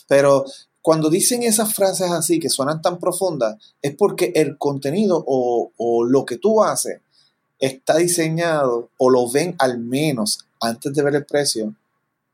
Pero 0.09 0.45
cuando 0.81 1.11
dicen 1.11 1.43
esas 1.43 1.75
frases 1.75 2.11
así, 2.11 2.41
que 2.41 2.49
suenan 2.49 2.81
tan 2.81 2.99
profundas, 2.99 3.57
es 3.83 3.95
porque 3.97 4.33
el 4.35 4.57
contenido 4.57 5.23
o, 5.27 5.73
o 5.77 6.05
lo 6.05 6.25
que 6.25 6.39
tú 6.39 6.63
haces 6.63 7.01
está 7.59 7.97
diseñado, 7.97 8.89
o 8.97 9.11
lo 9.11 9.31
ven 9.31 9.55
al 9.59 9.79
menos 9.79 10.39
antes 10.61 10.95
de 10.95 11.03
ver 11.03 11.15
el 11.17 11.27
precio, 11.27 11.75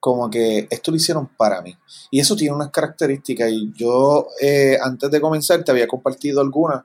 como 0.06 0.30
que 0.30 0.68
esto 0.70 0.92
lo 0.92 0.98
hicieron 0.98 1.26
para 1.36 1.60
mí. 1.62 1.76
Y 2.12 2.20
eso 2.20 2.36
tiene 2.36 2.54
unas 2.54 2.70
características 2.70 3.50
y 3.50 3.72
yo 3.74 4.28
eh, 4.40 4.78
antes 4.80 5.10
de 5.10 5.20
comenzar 5.20 5.64
te 5.64 5.72
había 5.72 5.88
compartido 5.88 6.40
algunas, 6.40 6.84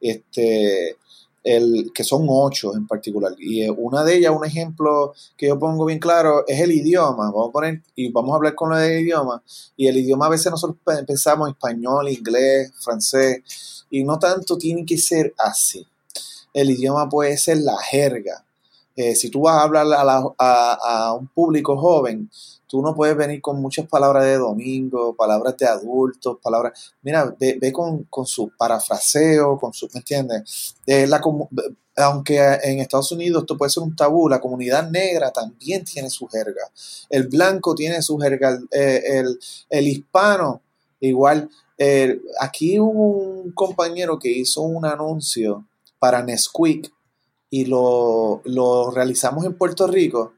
este, 0.00 0.96
el, 1.44 1.92
que 1.94 2.02
son 2.02 2.24
ocho 2.30 2.74
en 2.74 2.86
particular. 2.86 3.34
Y 3.38 3.60
eh, 3.60 3.70
una 3.70 4.04
de 4.04 4.16
ellas, 4.16 4.32
un 4.34 4.46
ejemplo 4.46 5.12
que 5.36 5.48
yo 5.48 5.58
pongo 5.58 5.84
bien 5.84 5.98
claro, 5.98 6.44
es 6.48 6.60
el 6.60 6.72
idioma. 6.72 7.26
Vamos 7.26 7.50
a 7.50 7.52
poner, 7.52 7.82
y 7.94 8.10
vamos 8.10 8.32
a 8.32 8.36
hablar 8.36 8.54
con 8.54 8.70
lo 8.70 8.76
del 8.78 9.02
idioma. 9.02 9.42
Y 9.76 9.88
el 9.88 9.98
idioma 9.98 10.24
a 10.24 10.30
veces 10.30 10.50
nosotros 10.50 10.78
pensamos 11.06 11.50
español, 11.50 12.08
inglés, 12.08 12.72
francés, 12.80 13.84
y 13.90 14.02
no 14.02 14.18
tanto 14.18 14.56
tiene 14.56 14.86
que 14.86 14.96
ser 14.96 15.34
así. 15.36 15.86
El 16.54 16.70
idioma 16.70 17.06
puede 17.06 17.36
ser 17.36 17.58
la 17.58 17.76
jerga. 17.76 18.46
Eh, 18.96 19.14
si 19.14 19.30
tú 19.30 19.42
vas 19.42 19.56
a 19.56 19.62
hablar 19.62 19.86
a, 20.38 20.78
a 21.08 21.14
un 21.14 21.26
público 21.28 21.78
joven, 21.78 22.30
tú 22.72 22.80
no 22.80 22.94
puedes 22.94 23.14
venir 23.14 23.42
con 23.42 23.60
muchas 23.60 23.86
palabras 23.86 24.24
de 24.24 24.38
domingo, 24.38 25.14
palabras 25.14 25.58
de 25.58 25.66
adultos, 25.66 26.38
palabras. 26.42 26.94
Mira, 27.02 27.36
ve, 27.38 27.70
con, 27.70 28.06
su 28.24 28.50
parafraseo, 28.56 29.58
con 29.60 29.74
su. 29.74 29.90
¿Me 29.92 29.98
entiendes? 29.98 30.74
aunque 31.94 32.38
en 32.62 32.78
Estados 32.78 33.12
Unidos 33.12 33.42
esto 33.42 33.58
puede 33.58 33.68
ser 33.68 33.82
un 33.82 33.94
tabú, 33.94 34.26
la 34.26 34.40
comunidad 34.40 34.88
negra 34.90 35.30
también 35.30 35.84
tiene 35.84 36.08
su 36.08 36.26
jerga. 36.28 36.62
El 37.10 37.28
blanco 37.28 37.74
tiene 37.74 38.00
su 38.00 38.16
jerga. 38.16 38.58
El, 38.70 39.38
el, 39.68 39.88
hispano, 39.88 40.62
igual. 40.98 41.50
aquí 42.40 42.80
hubo 42.80 43.18
un 43.18 43.52
compañero 43.52 44.18
que 44.18 44.30
hizo 44.30 44.62
un 44.62 44.86
anuncio 44.86 45.66
para 45.98 46.22
Nesquik 46.22 46.90
y 47.50 47.66
lo, 47.66 48.40
lo 48.46 48.90
realizamos 48.90 49.44
en 49.44 49.58
Puerto 49.58 49.86
Rico. 49.86 50.32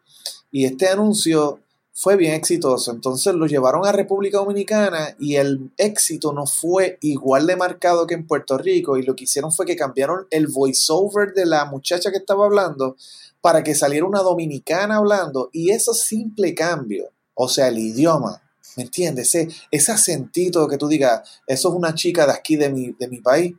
Y 0.50 0.64
este 0.64 0.88
anuncio 0.88 1.60
fue 1.94 2.16
bien 2.16 2.34
exitoso. 2.34 2.90
Entonces 2.90 3.34
lo 3.34 3.46
llevaron 3.46 3.86
a 3.86 3.92
República 3.92 4.38
Dominicana 4.38 5.14
y 5.18 5.36
el 5.36 5.70
éxito 5.76 6.32
no 6.32 6.44
fue 6.44 6.98
igual 7.00 7.46
de 7.46 7.56
marcado 7.56 8.06
que 8.06 8.14
en 8.14 8.26
Puerto 8.26 8.58
Rico. 8.58 8.98
Y 8.98 9.04
lo 9.04 9.14
que 9.14 9.24
hicieron 9.24 9.52
fue 9.52 9.64
que 9.64 9.76
cambiaron 9.76 10.26
el 10.30 10.48
voiceover 10.48 11.32
de 11.32 11.46
la 11.46 11.64
muchacha 11.66 12.10
que 12.10 12.18
estaba 12.18 12.46
hablando 12.46 12.96
para 13.40 13.62
que 13.62 13.76
saliera 13.76 14.06
una 14.06 14.22
dominicana 14.22 14.96
hablando. 14.96 15.50
Y 15.52 15.70
ese 15.70 15.94
simple 15.94 16.52
cambio, 16.52 17.10
o 17.34 17.48
sea, 17.48 17.68
el 17.68 17.78
idioma, 17.78 18.42
¿me 18.76 18.82
entiendes? 18.82 19.32
Ese, 19.70 19.92
acentito 19.92 20.66
que 20.66 20.78
tú 20.78 20.88
digas, 20.88 21.22
eso 21.46 21.68
es 21.68 21.74
una 21.76 21.94
chica 21.94 22.26
de 22.26 22.32
aquí 22.32 22.56
de 22.56 22.70
mi, 22.70 22.90
de 22.98 23.06
mi 23.06 23.20
país, 23.20 23.54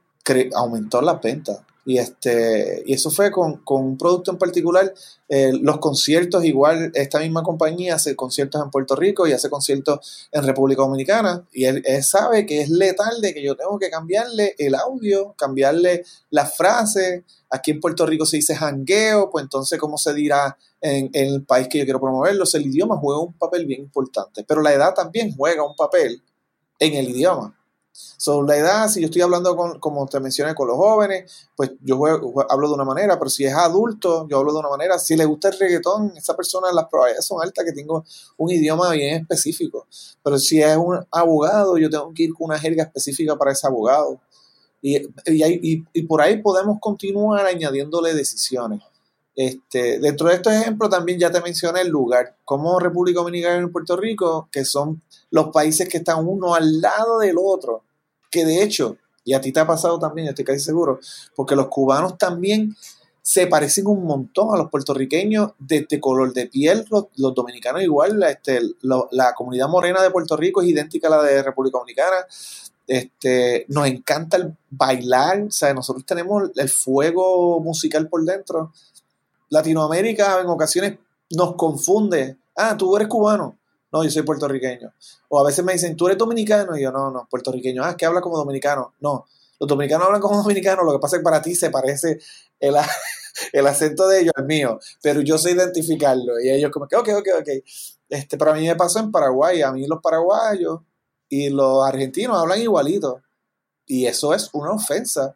aumentó 0.54 1.02
la 1.02 1.14
venta 1.14 1.66
y, 1.86 2.00
este, 2.00 2.82
y 2.88 2.94
eso 2.94 3.12
fue 3.12 3.32
con, 3.32 3.62
un 3.64 3.98
producto 3.98 4.32
en 4.32 4.40
particular. 4.40 4.92
Eh, 5.30 5.52
los 5.62 5.78
conciertos, 5.78 6.44
igual, 6.44 6.92
esta 6.96 7.20
misma 7.20 7.44
compañía 7.44 7.96
hace 7.96 8.16
conciertos 8.16 8.62
en 8.64 8.72
Puerto 8.72 8.96
Rico 8.96 9.28
y 9.28 9.34
hace 9.34 9.52
conciertos 9.52 10.28
en 10.32 10.44
República 10.44 10.82
Dominicana. 10.82 11.46
Y 11.54 11.66
él, 11.66 11.84
sabe 12.02 12.48
que 12.48 12.62
es 12.62 12.70
letal 12.70 13.22
de 13.22 13.36
que 13.36 13.44
yo 13.44 13.56
tengo 13.56 13.78
que 13.78 13.92
cambiarle 13.92 14.56
el 14.58 14.74
audio, 14.74 15.36
cambiarle 15.38 16.04
la 16.32 16.48
frase. 16.48 17.24
Aquí 17.52 17.70
en 17.70 17.80
Puerto 17.80 18.08
Rico 18.08 18.26
se 18.26 18.38
dice 18.38 18.56
jangueo, 18.56 19.30
pues 19.30 19.44
entonces, 19.44 19.80
¿cómo 19.80 20.00
se 20.00 20.14
dirá 20.16 20.58
en, 20.82 21.12
en 21.14 21.34
el 21.36 21.44
país 21.44 21.68
que 21.70 21.78
yo 21.78 21.84
quiero 21.84 22.02
promoverlo? 22.02 22.46
el 22.52 22.66
idioma 22.66 22.98
juega 22.98 23.20
un 23.20 23.34
papel 23.34 23.66
bien 23.66 23.82
importante, 23.82 24.44
pero 24.48 24.62
la 24.62 24.74
edad 24.74 24.94
también 24.94 25.36
juega 25.36 25.68
un 25.68 25.76
papel 25.76 26.24
en 26.80 26.94
el 26.96 27.10
idioma. 27.10 27.56
So, 28.18 28.44
la 28.44 28.58
edad, 28.58 28.90
si 28.90 29.00
yo 29.00 29.06
estoy 29.06 29.22
hablando 29.22 29.56
con, 29.56 29.80
como 29.80 30.06
te 30.08 30.20
mencioné, 30.20 30.54
con 30.54 30.68
los 30.68 30.76
jóvenes, 30.76 31.32
pues 31.56 31.72
yo 31.82 31.98
hablo 32.50 32.68
de 32.68 32.74
una 32.74 32.84
manera, 32.84 33.18
pero 33.18 33.30
si 33.30 33.46
es 33.46 33.54
adulto, 33.54 34.28
yo 34.30 34.38
hablo 34.38 34.52
de 34.52 34.60
una 34.60 34.70
manera. 34.70 35.00
Si 35.00 35.16
le 35.16 35.24
gusta 35.24 35.48
el 35.50 35.58
reggaetón, 35.58 36.12
esa 36.18 36.36
persona, 36.36 36.74
las 36.74 36.86
probabilidades 36.90 37.26
son 37.26 37.42
altas 37.42 37.64
que 37.64 37.72
tengo 37.72 38.04
un 38.38 38.52
idioma 38.52 38.92
bien 38.92 39.22
específico. 39.22 39.88
Pero 40.22 40.38
si 40.40 40.62
es 40.62 40.76
un 40.76 41.06
abogado, 41.10 41.78
yo 41.78 41.90
tengo 41.90 42.14
que 42.14 42.24
ir 42.24 42.34
con 42.34 42.50
una 42.50 42.60
jerga 42.60 42.84
específica 42.84 43.38
para 43.38 43.54
ese 43.54 43.66
abogado. 43.66 44.20
Y, 44.82 44.98
y, 45.28 45.84
y 45.94 46.02
por 46.04 46.22
ahí 46.22 46.42
podemos 46.42 46.80
continuar 46.82 47.46
añadiéndole 47.46 48.14
decisiones. 48.14 48.82
Este, 49.36 50.00
dentro 50.00 50.30
de 50.30 50.36
estos 50.36 50.54
ejemplos 50.54 50.90
también 50.90 51.20
ya 51.20 51.30
te 51.30 51.42
mencioné 51.42 51.82
el 51.82 51.90
lugar, 51.90 52.38
como 52.46 52.80
República 52.80 53.20
Dominicana 53.20 53.62
y 53.62 53.70
Puerto 53.70 53.98
Rico, 53.98 54.48
que 54.50 54.64
son 54.64 55.02
los 55.32 55.50
países 55.50 55.90
que 55.90 55.98
están 55.98 56.28
uno 56.28 56.56
al 56.56 56.82
lado 56.82 57.20
del 57.20 57.36
otro, 57.38 57.84
que 58.32 58.46
de 58.46 58.64
hecho, 58.64 58.98
y 59.24 59.34
a 59.34 59.42
ti 59.42 59.52
te 59.52 59.60
ha 59.60 59.68
pasado 59.68 60.00
también, 60.00 60.28
estoy 60.28 60.46
casi 60.46 60.60
seguro, 60.60 61.00
porque 61.36 61.56
los 61.56 61.68
cubanos 61.68 62.18
también 62.18 62.76
se 63.22 63.48
parecen 63.48 63.88
un 63.88 64.06
montón 64.06 64.54
a 64.54 64.58
los 64.58 64.70
puertorriqueños 64.70 65.54
de 65.58 65.78
este 65.78 66.00
color 66.00 66.32
de 66.34 66.48
piel, 66.48 66.86
los, 66.92 67.34
dominicanos 67.34 67.82
igual, 67.82 68.22
este, 68.24 68.60
la 68.82 69.34
comunidad 69.34 69.68
morena 69.68 70.02
de 70.02 70.12
Puerto 70.12 70.38
Rico 70.38 70.62
es 70.62 70.70
idéntica 70.70 71.08
a 71.08 71.12
la 71.12 71.24
de 71.24 71.42
República 71.42 71.80
Dominicana, 71.80 72.18
este, 72.88 73.66
nos 73.70 73.88
encanta 73.88 74.38
el 74.38 74.56
bailar, 74.70 75.42
o 75.48 75.52
sea, 75.52 75.74
nosotros 75.74 76.06
tenemos 76.06 76.52
el 76.56 76.70
fuego 76.70 77.60
musical 77.60 78.08
por 78.08 78.24
dentro, 78.24 78.72
Latinoamérica 79.50 80.42
en 80.42 80.48
ocasiones 80.48 80.98
nos 81.32 81.56
confunde. 81.56 82.38
Ah, 82.56 82.76
tú 82.78 82.96
eres 82.96 83.08
cubano. 83.08 83.58
No, 83.92 84.04
yo 84.04 84.10
soy 84.10 84.24
puertorriqueño. 84.24 84.94
O 85.30 85.40
a 85.40 85.44
veces 85.44 85.64
me 85.64 85.74
dicen, 85.74 85.96
tú 85.96 86.08
eres 86.08 86.18
dominicano. 86.18 86.78
Y 86.78 86.82
yo, 86.82 86.92
no, 86.92 87.12
no, 87.12 87.28
puertorriqueño. 87.30 87.84
Ah, 87.84 87.96
que 87.96 88.06
habla 88.06 88.22
como 88.22 88.38
dominicano. 88.38 88.94
No, 89.00 89.26
los 89.60 89.68
dominicanos 89.68 90.08
hablan 90.08 90.22
como 90.22 90.38
dominicanos. 90.42 90.86
Lo 90.86 90.92
que 90.94 91.00
pasa 91.00 91.16
es 91.16 91.22
que 91.22 91.24
para 91.24 91.42
ti 91.42 91.56
se 91.56 91.70
parece 91.70 92.20
el, 92.60 92.76
el 93.54 93.68
acento 93.68 94.08
de 94.08 94.22
ellos 94.22 94.34
al 94.36 94.46
mío. 94.46 94.80
Pero 95.02 95.22
yo 95.22 95.38
sé 95.38 95.52
identificarlo. 95.52 96.40
Y 96.40 96.50
ellos 96.50 96.72
como 96.72 96.88
que, 96.88 96.96
ok, 96.96 97.10
ok, 97.20 97.28
ok. 97.40 97.50
Este, 98.10 98.38
pero 98.38 98.52
a 98.52 98.56
mí 98.56 98.68
me 98.68 98.76
pasó 98.76 99.00
en 99.00 99.12
Paraguay. 99.12 99.62
A 99.62 99.72
mí 99.72 99.88
los 99.88 100.02
paraguayos 100.02 100.82
y 101.30 101.50
los 101.50 101.86
argentinos 101.86 102.38
hablan 102.38 102.62
igualito. 102.62 103.22
Y 103.86 104.06
eso 104.06 104.34
es 104.34 104.50
una 104.54 104.72
ofensa 104.72 105.36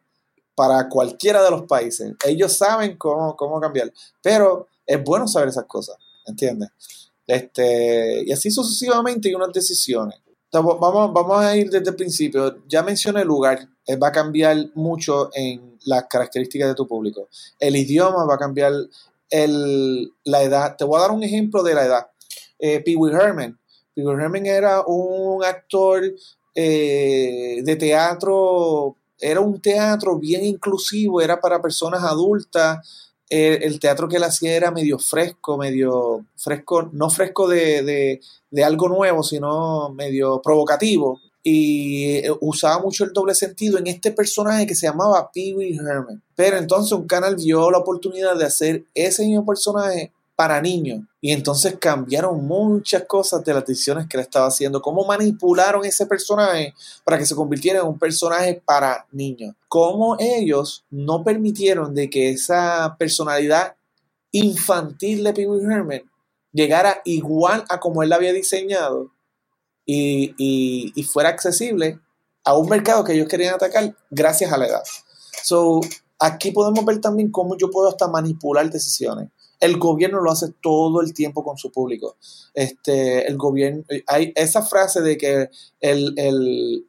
para 0.59 0.89
cualquiera 0.89 1.41
de 1.41 1.51
los 1.51 1.63
países. 1.63 2.13
Ellos 2.25 2.57
saben 2.57 2.97
cómo, 2.97 3.35
cómo 3.37 3.61
cambiar, 3.61 3.93
pero 4.21 4.67
es 4.85 5.01
bueno 5.01 5.25
saber 5.25 5.47
esas 5.47 5.63
cosas, 5.63 5.95
¿entiendes? 6.25 6.69
Este, 7.29 8.23
y 8.25 8.31
así 8.31 8.49
sucesivamente 8.49 9.29
hay 9.29 9.35
unas 9.35 9.53
decisiones. 9.53 10.19
vamos, 10.51 11.13
vamos 11.13 11.41
a 11.43 11.55
ir 11.55 11.69
desde 11.69 11.91
el 11.91 11.95
principio. 11.95 12.63
Ya 12.67 12.81
mencioné 12.81 13.21
el 13.21 13.27
lugar, 13.27 13.69
eh, 13.85 13.95
va 13.97 14.07
a 14.07 14.11
cambiar 14.11 14.57
mucho 14.73 15.29
en 15.33 15.77
las 15.85 16.05
características 16.09 16.69
de 16.69 16.75
tu 16.75 16.87
público. 16.87 17.29
El 17.59 17.75
idioma 17.75 18.25
va 18.25 18.33
a 18.33 18.39
cambiar 18.39 18.73
el, 19.29 20.11
la 20.23 20.41
edad. 20.41 20.75
Te 20.75 20.85
voy 20.85 20.97
a 20.97 21.01
dar 21.01 21.11
un 21.11 21.23
ejemplo 21.23 21.61
de 21.61 21.75
la 21.75 21.85
edad. 21.85 22.07
Eh, 22.57 22.79
Pee 22.79 22.95
Wee 22.95 23.13
Herman. 23.13 23.59
Pee 23.93 24.03
Wee 24.03 24.15
Herman 24.15 24.45
era 24.47 24.83
un 24.87 25.43
actor 25.43 26.03
eh, 26.55 27.61
de 27.63 27.75
teatro 27.75 28.95
era 29.19 29.41
un 29.41 29.59
teatro 29.61 30.17
bien 30.17 30.45
inclusivo, 30.45 31.21
era 31.21 31.39
para 31.39 31.61
personas 31.61 32.03
adultas. 32.03 33.08
El, 33.29 33.79
teatro 33.79 34.07
que 34.07 34.17
él 34.17 34.23
hacía 34.23 34.55
era 34.55 34.71
medio 34.71 34.97
fresco, 34.97 35.57
medio 35.57 36.25
fresco, 36.35 36.89
no 36.93 37.09
fresco 37.09 37.47
de, 37.47 38.19
algo 38.63 38.89
nuevo, 38.89 39.23
sino 39.23 39.89
medio 39.89 40.41
provocativo. 40.41 41.19
Y 41.41 42.17
eh, 42.17 42.31
usaba 42.41 42.81
mucho 42.81 43.05
el 43.05 43.13
doble 43.13 43.33
sentido 43.33 43.77
en 43.77 43.87
este 43.87 44.11
personaje 44.11 44.67
que 44.67 44.75
se 44.75 44.87
llamaba 44.87 45.31
Pee 45.31 45.53
Wee 45.53 45.77
Herman. 45.77 46.21
Pero 46.35 46.57
entonces 46.57 46.91
un 46.91 47.07
canal 47.07 47.35
vio 47.35 47.71
la 47.71 47.77
oportunidad 47.77 48.35
de 48.35 48.45
hacer 48.45 48.85
ese 48.93 49.25
mismo 49.25 49.45
personaje 49.45 50.11
para 50.39 50.61
niños. 50.61 51.01
Y 51.19 51.33
entonces 51.33 51.75
cambiaron 51.81 52.47
muchas 52.47 53.03
cosas 53.03 53.43
de 53.43 53.53
las 53.53 53.65
decisiones 53.65 54.07
que 54.07 54.15
él 54.15 54.23
estaba 54.23 54.47
haciendo. 54.47 54.81
Cómo 54.81 55.03
manipularon 55.03 55.83
ese 55.83 56.05
personaje 56.05 56.73
para 57.03 57.17
que 57.17 57.25
se 57.25 57.35
convirtiera 57.35 57.81
en 57.81 57.87
un 57.87 57.99
personaje 57.99 58.61
para 58.63 59.05
niños. 59.11 59.53
Cómo 59.67 60.15
ellos 60.17 60.85
no 60.89 61.25
permitieron 61.25 61.93
de 61.93 62.09
que 62.09 62.29
esa 62.29 62.95
personalidad 62.97 63.75
infantil 64.31 65.25
de 65.25 65.33
Pee 65.33 65.45
Wee 65.45 65.61
Herman 65.61 66.09
llegara 66.53 67.01
igual 67.03 67.65
a 67.67 67.81
como 67.81 68.01
él 68.01 68.07
la 68.07 68.15
había 68.15 68.31
diseñado 68.31 69.11
y, 69.85 70.33
y, 70.37 71.03
fuera 71.03 71.27
accesible 71.27 71.99
a 72.45 72.55
un 72.55 72.69
mercado 72.69 73.03
que 73.03 73.11
ellos 73.11 73.27
querían 73.27 73.55
atacar 73.55 73.93
gracias 74.09 74.53
a 74.53 74.57
la 74.57 74.67
edad. 74.67 74.83
So, 75.43 75.81
aquí 76.17 76.51
podemos 76.51 76.85
ver 76.85 77.01
también 77.01 77.29
cómo 77.29 77.57
yo 77.57 77.69
puedo 77.69 77.89
hasta 77.89 78.07
manipular 78.07 78.69
decisiones. 78.69 79.27
El 79.59 79.77
gobierno 79.77 80.21
lo 80.21 80.31
hace 80.31 80.53
todo 80.61 81.01
el 81.01 81.13
tiempo 81.13 81.43
con 81.43 81.57
su 81.57 81.71
público. 81.71 82.17
Este, 82.53 83.27
el 83.27 83.37
gobierno, 83.37 83.83
hay 84.07 84.31
esa 84.35 84.63
frase 84.63 85.01
de 85.01 85.17
que 85.17 85.49
el, 85.81 86.85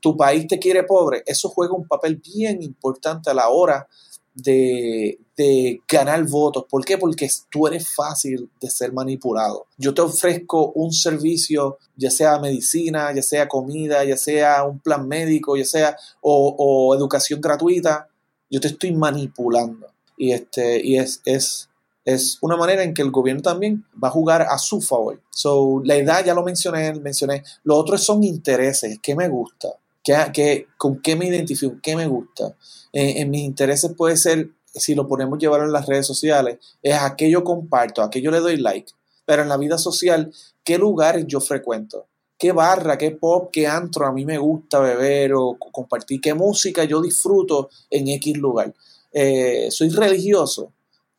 tu 0.00 0.16
país 0.16 0.46
te 0.46 0.58
quiere 0.58 0.82
pobre, 0.84 1.22
eso 1.26 1.48
juega 1.48 1.74
un 1.74 1.88
papel 1.88 2.16
bien 2.16 2.62
importante 2.62 3.30
a 3.30 3.34
la 3.34 3.48
hora 3.48 3.88
de, 4.34 5.18
de, 5.36 5.80
ganar 5.88 6.24
votos. 6.28 6.64
¿Por 6.68 6.84
qué? 6.84 6.98
Porque 6.98 7.28
tú 7.50 7.66
eres 7.68 7.88
fácil 7.94 8.50
de 8.60 8.68
ser 8.68 8.92
manipulado. 8.92 9.66
Yo 9.78 9.94
te 9.94 10.02
ofrezco 10.02 10.72
un 10.72 10.92
servicio, 10.92 11.78
ya 11.96 12.10
sea 12.10 12.38
medicina, 12.40 13.14
ya 13.14 13.22
sea 13.22 13.48
comida, 13.48 14.04
ya 14.04 14.16
sea 14.16 14.64
un 14.64 14.80
plan 14.80 15.06
médico, 15.06 15.56
ya 15.56 15.64
sea 15.64 15.96
o 16.20 16.94
educación 16.96 17.40
gratuita. 17.40 18.08
Yo 18.50 18.60
te 18.60 18.68
estoy 18.68 18.92
manipulando. 18.92 19.94
Y, 20.16 20.32
este, 20.32 20.84
y 20.84 20.98
es, 20.98 21.20
es, 21.24 21.68
es 22.04 22.38
una 22.42 22.56
manera 22.56 22.82
en 22.82 22.92
que 22.92 23.02
el 23.02 23.10
gobierno 23.10 23.42
también 23.42 23.84
va 24.02 24.08
a 24.08 24.12
jugar 24.12 24.42
a 24.42 24.58
su 24.58 24.80
favor. 24.80 25.20
So, 25.30 25.80
la 25.84 25.96
edad 25.96 26.24
ya 26.24 26.34
lo 26.34 26.42
mencioné, 26.42 26.92
mencioné. 26.94 27.42
Lo 27.62 27.76
otro 27.76 27.96
son 27.96 28.22
intereses, 28.24 28.98
qué 29.02 29.14
me 29.14 29.28
gusta, 29.28 29.68
¿Qué, 30.02 30.66
con 30.76 31.00
qué 31.00 31.16
me 31.16 31.26
identifico, 31.26 31.76
qué 31.82 31.96
me 31.96 32.06
gusta. 32.06 32.54
en 32.92 33.30
mis 33.30 33.42
intereses 33.42 33.92
puede 33.96 34.18
ser, 34.18 34.50
si 34.66 34.94
lo 34.94 35.08
ponemos 35.08 35.38
llevar 35.38 35.62
en 35.62 35.72
las 35.72 35.86
redes 35.86 36.06
sociales, 36.06 36.58
es 36.82 36.94
aquello 36.94 37.42
comparto, 37.42 38.02
aquello 38.02 38.30
le 38.30 38.40
doy 38.40 38.58
like. 38.58 38.92
Pero 39.24 39.42
en 39.42 39.48
la 39.48 39.56
vida 39.56 39.78
social, 39.78 40.30
¿qué 40.62 40.76
lugares 40.76 41.24
yo 41.26 41.40
frecuento? 41.40 42.06
¿Qué 42.38 42.52
barra, 42.52 42.98
qué 42.98 43.12
pop, 43.12 43.48
qué 43.50 43.66
antro 43.66 44.06
a 44.06 44.12
mí 44.12 44.26
me 44.26 44.36
gusta 44.36 44.78
beber 44.80 45.32
o 45.32 45.56
compartir? 45.72 46.20
¿Qué 46.20 46.34
música 46.34 46.84
yo 46.84 47.00
disfruto 47.00 47.70
en 47.88 48.08
X 48.08 48.36
lugar? 48.36 48.74
Eh, 49.10 49.68
soy 49.70 49.88
religioso 49.88 50.72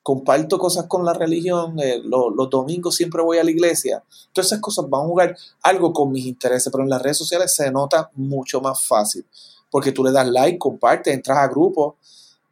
comparto 0.06 0.60
cosas 0.60 0.86
con 0.86 1.04
la 1.04 1.14
religión, 1.14 1.80
eh, 1.80 2.00
los 2.06 2.48
domingos 2.52 2.94
siempre 2.94 3.24
voy 3.24 3.40
a 3.40 3.44
la 3.44 3.50
iglesia. 3.50 4.04
Todas 4.32 4.46
esas 4.52 4.62
cosas 4.62 4.88
van 4.88 5.02
a 5.02 5.08
jugar 5.08 5.38
algo 5.64 5.92
con 5.94 6.12
mis 6.12 6.28
intereses, 6.28 6.72
pero 6.72 6.84
en 6.84 6.92
las 6.92 7.02
redes 7.02 7.18
sociales 7.18 7.56
se 7.56 7.72
nota 7.72 8.12
mucho 8.14 8.62
más 8.62 8.84
fácil, 8.84 9.26
porque 9.72 9.92
tú 9.92 10.04
le 10.04 10.12
das 10.12 10.28
like, 10.28 10.60
compartes, 10.60 11.12
entras 11.12 11.40
a 11.40 11.48
grupos 11.48 11.96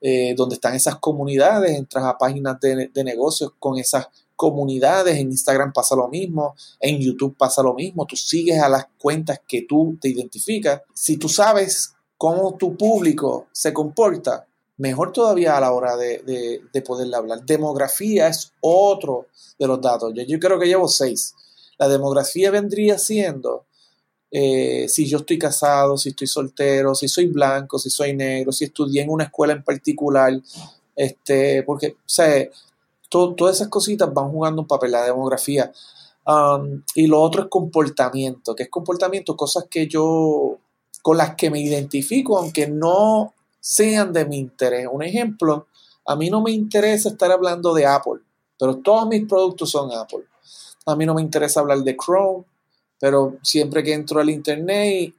eh, 0.01 0.33
donde 0.35 0.55
están 0.55 0.73
esas 0.73 0.95
comunidades, 0.95 1.77
entras 1.77 2.05
a 2.05 2.17
páginas 2.17 2.59
de, 2.59 2.89
de 2.91 3.03
negocios 3.03 3.51
con 3.59 3.77
esas 3.77 4.07
comunidades, 4.35 5.15
en 5.17 5.29
Instagram 5.29 5.73
pasa 5.73 5.95
lo 5.95 6.07
mismo, 6.07 6.55
en 6.79 6.97
YouTube 6.97 7.37
pasa 7.37 7.61
lo 7.61 7.75
mismo, 7.75 8.07
tú 8.07 8.15
sigues 8.15 8.59
a 8.63 8.67
las 8.67 8.87
cuentas 8.97 9.39
que 9.47 9.61
tú 9.61 9.95
te 10.01 10.09
identificas. 10.09 10.81
Si 10.95 11.17
tú 11.17 11.29
sabes 11.29 11.93
cómo 12.17 12.55
tu 12.55 12.75
público 12.75 13.45
se 13.51 13.71
comporta, 13.71 14.47
mejor 14.77 15.11
todavía 15.11 15.57
a 15.57 15.61
la 15.61 15.71
hora 15.71 15.95
de, 15.95 16.61
poderle 16.85 17.15
hablar. 17.15 17.45
Demografía 17.45 18.27
es 18.27 18.51
otro 18.61 19.27
de 19.57 19.67
los 19.67 19.81
datos. 19.81 20.13
Yo, 20.15 20.23
yo 20.23 20.39
creo 20.39 20.59
que 20.59 20.67
llevo 20.67 20.87
seis. 20.87 21.35
La 21.77 21.87
demografía 21.87 22.51
vendría 22.51 22.97
siendo 22.97 23.65
eh, 24.35 24.87
si 24.89 25.07
yo 25.07 25.19
estoy 25.19 25.37
casado, 25.37 25.95
si 25.95 26.09
estoy 26.09 26.25
soltero, 26.25 26.95
si 26.95 27.07
soy 27.07 27.27
blanco, 27.27 27.77
si 27.77 27.91
soy 27.91 28.15
negro, 28.15 28.51
si 28.51 28.65
estudié 28.65 29.03
en 29.03 29.11
una 29.11 29.25
escuela 29.25 29.53
en 29.53 29.63
particular, 29.63 30.33
este, 30.95 31.61
porque, 31.61 31.89
o 31.89 32.09
sea, 32.09 32.49
todas 33.09 33.57
esas 33.57 33.67
cositas 33.67 34.11
van 34.11 34.31
jugando 34.31 34.63
un 34.63 34.67
papel, 34.67 34.91
la 34.91 35.05
demografía. 35.05 35.71
Um, 36.25 36.81
y 36.95 37.05
lo 37.05 37.21
otro 37.21 37.43
es 37.43 37.47
comportamiento, 37.47 38.55
que 38.55 38.63
es 38.63 38.69
comportamiento, 38.69 39.37
cosas 39.37 39.65
que 39.69 39.85
yo, 39.85 40.57
con 41.03 41.17
las 41.17 41.35
que 41.35 41.51
me 41.51 41.61
identifico, 41.61 42.39
aunque 42.39 42.67
no 42.67 43.35
sean 43.63 44.11
de 44.11 44.25
mi 44.25 44.39
interés. 44.39 44.87
Un 44.91 45.03
ejemplo, 45.03 45.67
a 46.05 46.17
mí 46.17 46.29
no 46.29 46.41
me 46.41 46.51
interesa 46.51 47.07
estar 47.07 47.31
hablando 47.31 47.73
de 47.73 47.85
Apple, 47.85 48.19
pero 48.59 48.75
todos 48.79 49.07
mis 49.07 49.25
productos 49.25 49.71
son 49.71 49.89
Apple. 49.93 50.25
A 50.85 50.97
mí 50.97 51.05
no 51.05 51.13
me 51.13 51.21
interesa 51.21 51.61
hablar 51.61 51.79
de 51.79 51.95
Chrome, 51.95 52.43
pero 52.99 53.37
siempre 53.41 53.81
que 53.81 53.93
entro 53.93 54.19
al 54.19 54.29
internet, 54.29 55.13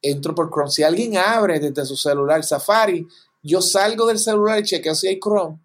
entro 0.00 0.34
por 0.34 0.50
Chrome. 0.50 0.70
Si 0.70 0.82
alguien 0.82 1.18
abre 1.18 1.60
desde 1.60 1.84
su 1.84 1.96
celular 1.96 2.42
Safari, 2.42 3.06
yo 3.42 3.60
salgo 3.60 4.06
del 4.06 4.18
celular 4.18 4.60
y 4.60 4.62
chequeo 4.62 4.94
si 4.94 5.08
hay 5.08 5.20
Chrome 5.20 5.58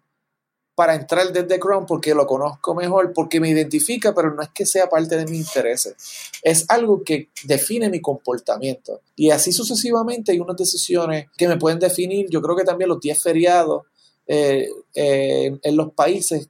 para 0.78 0.94
entrar 0.94 1.32
desde 1.32 1.58
Chrome 1.58 1.86
porque 1.88 2.14
lo 2.14 2.24
conozco 2.24 2.72
mejor, 2.72 3.12
porque 3.12 3.40
me 3.40 3.48
identifica, 3.48 4.14
pero 4.14 4.32
no 4.32 4.42
es 4.42 4.50
que 4.50 4.64
sea 4.64 4.88
parte 4.88 5.16
de 5.16 5.26
mis 5.26 5.40
intereses. 5.40 5.96
Es 6.40 6.66
algo 6.68 7.02
que 7.02 7.30
define 7.42 7.90
mi 7.90 8.00
comportamiento. 8.00 9.00
Y 9.16 9.30
así 9.30 9.50
sucesivamente 9.50 10.30
hay 10.30 10.38
unas 10.38 10.56
decisiones 10.56 11.26
que 11.36 11.48
me 11.48 11.56
pueden 11.56 11.80
definir. 11.80 12.30
Yo 12.30 12.40
creo 12.40 12.54
que 12.54 12.62
también 12.62 12.90
los 12.90 13.00
10 13.00 13.20
feriados 13.20 13.86
eh, 14.28 14.68
eh, 14.94 15.58
en 15.60 15.76
los 15.76 15.92
países, 15.94 16.48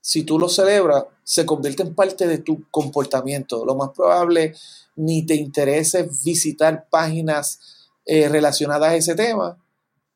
si 0.00 0.24
tú 0.24 0.40
los 0.40 0.56
celebras, 0.56 1.04
se 1.22 1.46
convierte 1.46 1.84
en 1.84 1.94
parte 1.94 2.26
de 2.26 2.38
tu 2.38 2.68
comportamiento. 2.68 3.64
Lo 3.64 3.76
más 3.76 3.90
probable 3.90 4.56
ni 4.96 5.24
te 5.24 5.36
interese 5.36 6.08
visitar 6.24 6.88
páginas 6.90 7.60
eh, 8.06 8.28
relacionadas 8.28 8.90
a 8.90 8.96
ese 8.96 9.14
tema, 9.14 9.56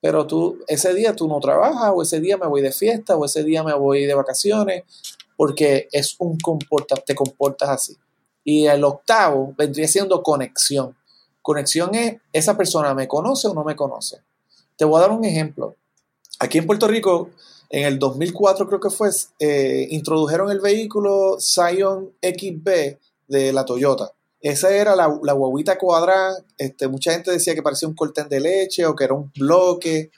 pero 0.07 0.25
tú 0.25 0.61
ese 0.69 0.95
día 0.95 1.17
tú 1.17 1.27
no 1.27 1.41
trabajas 1.41 1.91
o 1.93 2.01
ese 2.01 2.21
día 2.21 2.37
me 2.37 2.47
voy 2.47 2.63
de 2.63 2.71
fiesta 2.71 3.17
o 3.17 3.25
ese 3.25 3.43
día 3.43 3.65
me 3.65 3.75
voy 3.75 4.07
de 4.07 4.15
vacaciones 4.15 4.85
porque 5.37 5.89
es 5.91 6.15
un 6.21 6.39
comporta, 6.39 6.95
te 6.95 7.17
comportas 7.17 7.71
así. 7.71 7.97
Y 8.45 8.67
el 8.67 8.85
octavo 8.85 9.53
vendría 9.59 9.89
siendo 9.89 10.23
conexión. 10.23 10.97
Conexión 11.43 11.93
es 11.97 12.19
esa 12.33 12.57
persona 12.57 12.95
me 12.95 13.09
conoce 13.09 13.49
o 13.49 13.55
no 13.55 13.65
me 13.65 13.75
conoce. 13.75 14.19
Te 14.77 14.85
voy 14.85 14.99
a 14.99 15.01
dar 15.01 15.11
un 15.11 15.25
ejemplo. 15.25 15.75
Aquí 16.39 16.59
en 16.59 16.67
Puerto 16.67 16.87
Rico 16.87 17.31
en 17.69 17.83
el 17.83 17.99
2004 17.99 18.69
creo 18.69 18.79
que 18.79 18.91
fue, 18.91 19.11
eh, 19.41 19.89
introdujeron 19.91 20.53
el 20.53 20.61
vehículo 20.61 21.41
Scion 21.41 22.13
XB 22.23 22.97
de 23.27 23.53
la 23.53 23.65
Toyota. 23.65 24.13
Esa 24.41 24.75
era 24.75 24.95
la, 24.95 25.19
la 25.23 25.33
guaguita 25.33 25.79
cuadrada. 25.79 26.45
Este, 26.59 26.89
mucha 26.89 27.13
gente 27.13 27.31
decía 27.31 27.55
que 27.55 27.63
parecía 27.63 27.89
un 27.89 27.95
cortén 27.95 28.29
de 28.29 28.41
leche 28.41 28.87
o 28.87 28.95
que 28.95 29.05
era 29.05 29.15
un 29.15 29.33
bloque, 29.37 30.11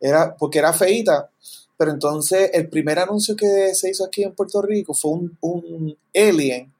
era, 0.00 0.36
porque 0.36 0.58
era 0.58 0.72
feita. 0.72 1.30
Pero 1.76 1.90
entonces 1.90 2.50
el 2.54 2.68
primer 2.68 2.98
anuncio 2.98 3.36
que 3.36 3.74
se 3.74 3.90
hizo 3.90 4.04
aquí 4.04 4.22
en 4.22 4.34
Puerto 4.34 4.62
Rico 4.62 4.94
fue 4.94 5.12
un, 5.12 5.38
un 5.40 5.96
alien 6.14 6.72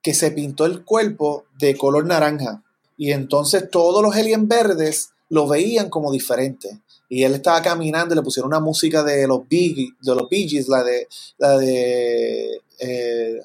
que 0.00 0.14
se 0.14 0.30
pintó 0.30 0.64
el 0.64 0.84
cuerpo 0.84 1.44
de 1.58 1.76
color 1.76 2.06
naranja. 2.06 2.62
Y 2.96 3.12
entonces 3.12 3.68
todos 3.70 4.02
los 4.02 4.14
aliens 4.14 4.46
verdes 4.48 5.10
lo 5.28 5.46
veían 5.46 5.90
como 5.90 6.10
diferente 6.10 6.80
y 7.08 7.22
él 7.22 7.34
estaba 7.34 7.62
caminando 7.62 8.14
y 8.14 8.16
le 8.16 8.22
pusieron 8.22 8.48
una 8.48 8.60
música 8.60 9.02
de 9.02 9.26
los 9.26 9.48
Bee, 9.48 9.94
de 10.00 10.14
los 10.14 10.28
Bee 10.28 10.48
Gees, 10.48 10.68
la 10.68 10.82
de 10.82 11.08
la 11.38 11.56
de 11.56 12.60
eh, 12.78 13.40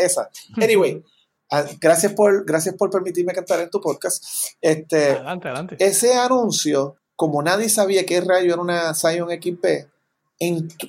esa. 0.00 0.30
Anyway, 0.56 1.02
ah, 1.50 1.64
gracias 1.80 2.12
por 2.12 2.44
gracias 2.44 2.74
por 2.74 2.90
permitirme 2.90 3.32
cantar 3.32 3.60
en 3.60 3.70
tu 3.70 3.80
podcast. 3.80 4.24
Este, 4.60 5.12
adelante, 5.12 5.48
adelante. 5.48 5.76
Ese 5.78 6.14
anuncio, 6.14 6.96
como 7.14 7.42
nadie 7.42 7.68
sabía 7.68 8.04
qué 8.04 8.20
rayo 8.20 8.52
era 8.52 8.62
una 8.62 8.94
Zion 8.94 9.30
XP, 9.30 9.88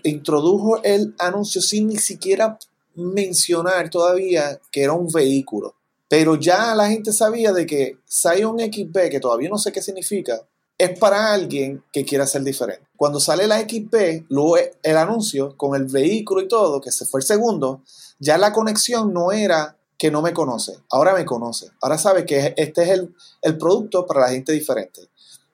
introdujo 0.03 0.83
el 0.83 1.15
anuncio 1.19 1.61
sin 1.61 1.87
ni 1.87 1.97
siquiera 1.97 2.57
mencionar 2.95 3.89
todavía 3.89 4.59
que 4.71 4.83
era 4.83 4.93
un 4.93 5.07
vehículo. 5.07 5.75
Pero 6.09 6.35
ya 6.35 6.73
la 6.73 6.89
gente 6.89 7.11
sabía 7.11 7.51
de 7.51 7.65
que 7.65 7.97
Zion 8.09 8.59
XP, 8.59 9.09
que 9.11 9.19
todavía 9.19 9.49
no 9.49 9.57
sé 9.57 9.71
qué 9.71 9.81
significa, 9.81 10.41
es 10.77 10.97
para 10.99 11.33
alguien 11.33 11.83
que 11.91 12.05
quiera 12.05 12.27
ser 12.27 12.43
diferente. 12.43 12.87
Cuando 12.95 13.19
sale 13.19 13.47
la 13.47 13.59
XP, 13.59 14.25
luego 14.29 14.57
el 14.57 14.97
anuncio 14.97 15.55
con 15.57 15.75
el 15.75 15.85
vehículo 15.85 16.41
y 16.41 16.47
todo, 16.47 16.81
que 16.81 16.91
se 16.91 17.05
fue 17.05 17.21
el 17.21 17.25
segundo, 17.25 17.81
ya 18.19 18.37
la 18.37 18.53
conexión 18.53 19.13
no 19.13 19.31
era 19.31 19.77
que 19.97 20.11
no 20.11 20.21
me 20.21 20.33
conoce, 20.33 20.77
ahora 20.91 21.15
me 21.15 21.25
conoce, 21.25 21.71
ahora 21.81 21.97
sabe 21.97 22.25
que 22.25 22.53
este 22.55 22.83
es 22.83 22.89
el, 22.89 23.15
el 23.41 23.57
producto 23.57 24.05
para 24.05 24.21
la 24.21 24.29
gente 24.29 24.51
diferente. 24.51 25.09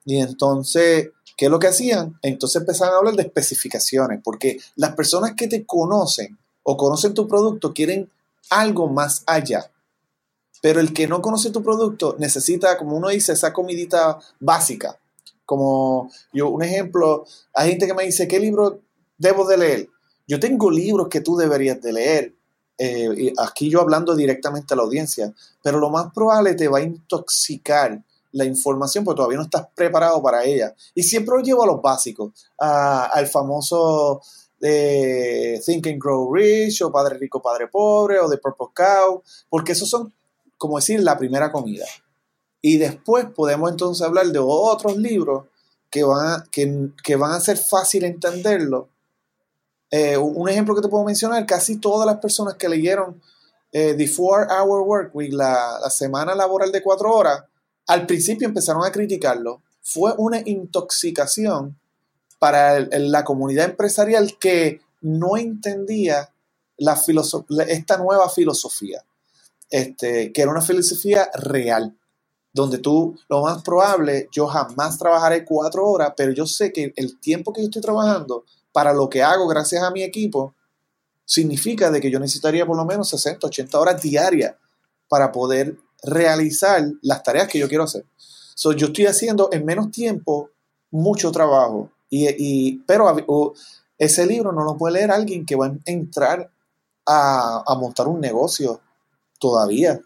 Y 0.05 0.19
entonces, 0.19 1.11
¿qué 1.37 1.45
es 1.45 1.51
lo 1.51 1.59
que 1.59 1.67
hacían? 1.67 2.19
Entonces 2.21 2.59
empezaban 2.59 2.93
a 2.93 2.97
hablar 2.97 3.15
de 3.15 3.23
especificaciones, 3.23 4.19
porque 4.21 4.59
las 4.75 4.95
personas 4.95 5.33
que 5.35 5.47
te 5.47 5.65
conocen 5.65 6.37
o 6.63 6.75
conocen 6.75 7.13
tu 7.13 7.27
producto 7.27 7.73
quieren 7.73 8.09
algo 8.49 8.87
más 8.87 9.23
allá. 9.25 9.71
Pero 10.61 10.79
el 10.79 10.93
que 10.93 11.07
no 11.07 11.21
conoce 11.21 11.49
tu 11.49 11.63
producto 11.63 12.15
necesita, 12.19 12.77
como 12.77 12.97
uno 12.97 13.09
dice, 13.09 13.33
esa 13.33 13.53
comidita 13.53 14.19
básica. 14.39 14.97
Como 15.45 16.09
yo, 16.31 16.49
un 16.49 16.63
ejemplo, 16.63 17.25
hay 17.53 17.71
gente 17.71 17.87
que 17.87 17.93
me 17.93 18.03
dice, 18.03 18.27
¿qué 18.27 18.39
libro 18.39 18.81
debo 19.17 19.45
de 19.45 19.57
leer? 19.57 19.89
Yo 20.27 20.39
tengo 20.39 20.71
libros 20.71 21.09
que 21.09 21.21
tú 21.21 21.35
deberías 21.35 21.81
de 21.81 21.93
leer. 21.93 22.35
Eh, 22.77 23.09
y 23.17 23.33
aquí 23.37 23.69
yo 23.69 23.81
hablando 23.81 24.15
directamente 24.15 24.73
a 24.73 24.77
la 24.77 24.83
audiencia, 24.83 25.33
pero 25.61 25.79
lo 25.79 25.89
más 25.89 26.11
probable 26.13 26.55
te 26.55 26.67
va 26.67 26.79
a 26.79 26.83
intoxicar 26.83 28.01
la 28.31 28.45
información 28.45 29.03
porque 29.03 29.17
todavía 29.17 29.37
no 29.37 29.43
estás 29.43 29.67
preparado 29.75 30.21
para 30.21 30.43
ella. 30.43 30.73
Y 30.95 31.03
siempre 31.03 31.35
lo 31.37 31.43
llevo 31.43 31.63
a 31.63 31.67
los 31.67 31.81
básicos, 31.81 32.31
al 32.57 33.27
famoso 33.27 34.21
de 34.59 35.61
Think 35.63 35.87
and 35.87 36.01
Grow 36.01 36.33
Rich 36.33 36.81
o 36.81 36.91
Padre 36.91 37.17
Rico, 37.17 37.41
Padre 37.41 37.67
Pobre 37.67 38.19
o 38.19 38.29
The 38.29 38.37
Purple 38.37 38.67
Cow, 38.73 39.21
porque 39.49 39.73
esos 39.73 39.89
son 39.89 40.11
como 40.63 40.77
decir, 40.77 41.03
la 41.03 41.17
primera 41.17 41.51
comida. 41.51 41.85
Y 42.63 42.77
después 42.77 43.25
podemos 43.25 43.69
entonces 43.69 44.01
hablar 44.03 44.27
de 44.27 44.39
otros 44.39 44.97
libros 44.97 45.45
que 45.91 46.03
van 46.03 46.27
a, 46.27 46.45
que, 46.49 47.15
van 47.15 47.33
a 47.33 47.39
ser 47.39 47.57
fácil 47.57 48.03
entenderlo. 48.03 48.89
Eh, 49.91 50.17
un 50.17 50.49
ejemplo 50.49 50.73
que 50.73 50.81
te 50.81 50.87
puedo 50.87 51.03
mencionar, 51.03 51.45
casi 51.45 51.77
todas 51.77 52.07
las 52.07 52.17
personas 52.17 52.55
que 52.55 52.69
leyeron 52.69 53.21
eh, 53.71 53.93
The 53.95 54.07
Four 54.07 54.47
Hour 54.49 54.81
Work 54.87 55.15
Week, 55.15 55.33
la, 55.33 55.77
semana 55.91 56.33
laboral 56.33 56.71
de 56.71 56.81
cuatro 56.81 57.13
horas, 57.13 57.43
al 57.85 58.07
principio 58.07 58.47
empezaron 58.47 58.83
a 58.85 58.91
criticarlo. 58.91 59.61
Fue 59.81 60.13
una 60.17 60.41
intoxicación 60.43 61.77
para 62.39 62.79
la 62.79 63.23
comunidad 63.23 63.65
empresarial 63.65 64.37
que 64.39 64.81
no 65.01 65.37
entendía 65.37 66.33
la 66.77 66.99
esta 67.67 67.97
nueva 67.97 68.29
filosofía 68.29 69.03
este, 69.73 70.31
que 70.31 70.41
era 70.43 70.51
una 70.51 70.61
filosofía 70.61 71.31
real, 71.33 71.97
donde 72.53 72.77
tú, 72.77 73.17
lo 73.29 73.41
más 73.41 73.63
probable, 73.63 74.29
yo 74.31 74.47
jamás 74.47 74.97
trabajaré 74.99 75.43
cuatro 75.43 75.87
horas, 75.87 76.13
pero 76.15 76.31
yo 76.31 76.45
sé 76.45 76.71
que 76.71 76.93
el 76.95 77.19
tiempo 77.19 77.51
que 77.51 77.61
yo 77.61 77.65
estoy 77.65 77.81
trabajando 77.81 78.45
para 78.71 78.93
lo 78.93 79.09
que 79.09 79.23
hago 79.23 79.47
gracias 79.47 79.83
a 79.83 79.91
mi 79.91 80.03
equipo, 80.03 80.53
significa 81.25 81.89
de 81.89 81.99
que 81.99 82.11
yo 82.11 82.19
necesitaría 82.19 82.65
por 82.65 82.77
lo 82.77 82.85
menos 82.85 83.09
60, 83.09 83.47
80 83.47 83.79
horas 83.79 84.01
diarias 84.01 84.55
para 85.07 85.31
poder 85.31 85.77
realizar 86.03 86.83
las 87.01 87.23
tareas 87.23 87.47
que 87.47 87.59
yo 87.59 87.67
quiero 87.67 87.85
hacer. 87.85 88.05
So, 88.55 88.73
yo 88.73 88.87
estoy 88.87 89.07
haciendo 89.07 89.49
en 89.51 89.65
menos 89.65 89.89
tiempo 89.91 90.49
mucho 90.91 91.31
trabajo, 91.31 91.89
y, 92.09 92.27
y 92.37 92.83
pero 92.85 93.53
ese 93.97 94.25
libro 94.27 94.51
no 94.51 94.63
lo 94.63 94.77
puede 94.77 94.95
leer 94.95 95.11
alguien 95.11 95.45
que 95.45 95.55
va 95.55 95.67
a 95.67 95.75
entrar 95.85 96.51
a, 97.05 97.63
a 97.65 97.75
montar 97.75 98.07
un 98.07 98.19
negocio 98.19 98.79
todavía. 99.39 99.99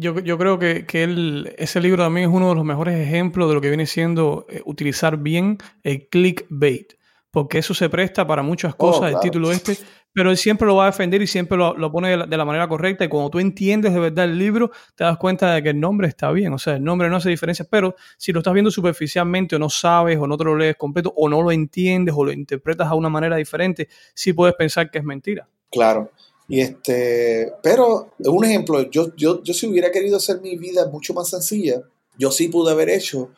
Yo, 0.00 0.20
yo 0.20 0.38
creo 0.38 0.60
que, 0.60 0.86
que 0.86 1.54
ese 1.58 1.80
libro 1.80 2.04
también 2.04 2.30
es 2.30 2.34
uno 2.34 2.50
de 2.50 2.54
los 2.54 2.64
mejores 2.64 2.94
ejemplos 3.04 3.48
de 3.48 3.54
lo 3.56 3.60
que 3.60 3.66
viene 3.66 3.84
siendo 3.84 4.46
eh, 4.48 4.62
utilizar 4.64 5.16
bien 5.16 5.58
el 5.82 6.08
clickbait, 6.08 6.92
porque 7.32 7.58
eso 7.58 7.74
se 7.74 7.88
presta 7.88 8.24
para 8.24 8.42
muchas 8.42 8.74
oh, 8.74 8.76
cosas, 8.76 9.12
el 9.12 9.18
título 9.18 9.50
este, 9.50 9.76
pero 10.12 10.30
él 10.30 10.36
siempre 10.36 10.68
lo 10.68 10.76
va 10.76 10.84
a 10.84 10.86
defender 10.86 11.20
y 11.20 11.26
siempre 11.26 11.58
lo, 11.58 11.76
lo 11.76 11.90
pone 11.90 12.16
de 12.16 12.36
la, 12.36 12.44
manera 12.44 12.68
correcta 12.68 13.04
y 13.04 13.08
cuando 13.08 13.28
tú 13.28 13.40
entiendes 13.40 13.92
de 13.92 13.98
verdad 13.98 14.26
el 14.26 14.38
libro, 14.38 14.70
te 14.94 15.02
das 15.02 15.18
cuenta 15.18 15.52
de 15.52 15.64
que 15.64 15.70
el 15.70 15.80
nombre 15.80 16.06
está 16.06 16.30
bien, 16.30 16.52
o 16.52 16.58
sea, 16.58 16.76
el 16.76 16.84
nombre 16.84 17.08
no 17.08 17.16
hace 17.16 17.30
diferencia, 17.30 17.66
pero 17.68 17.96
si 18.16 18.30
lo 18.30 18.38
estás 18.38 18.54
viendo 18.54 18.70
superficialmente 18.70 19.56
o 19.56 19.58
no 19.58 19.68
sabes 19.68 20.16
o 20.16 20.28
no 20.28 20.36
te 20.36 20.44
lo 20.44 20.56
lees 20.56 20.76
completo 20.76 21.12
o 21.16 21.28
no 21.28 21.42
lo 21.42 21.50
entiendes 21.50 22.14
o 22.16 22.24
lo 22.24 22.30
interpretas 22.30 22.86
a 22.86 22.94
una 22.94 23.08
manera 23.08 23.34
diferente, 23.34 23.88
sí 24.14 24.32
puedes 24.32 24.54
pensar 24.54 24.92
que 24.92 24.98
es 24.98 25.04
mentira. 25.04 25.48
Claro. 25.72 26.12
Y 26.48 26.62
este, 26.62 27.52
pero 27.62 28.12
un 28.20 28.44
ejemplo, 28.44 28.90
yo, 28.90 29.14
yo, 29.16 29.42
yo 29.42 29.52
si 29.52 29.66
hubiera 29.66 29.92
querido 29.92 30.16
hacer 30.16 30.40
mi 30.40 30.56
vida 30.56 30.88
mucho 30.88 31.12
más 31.12 31.28
sencilla, 31.28 31.82
yo 32.18 32.30
sí 32.30 32.48
pude 32.48 32.72
haber 32.72 32.88
hecho 32.88 33.30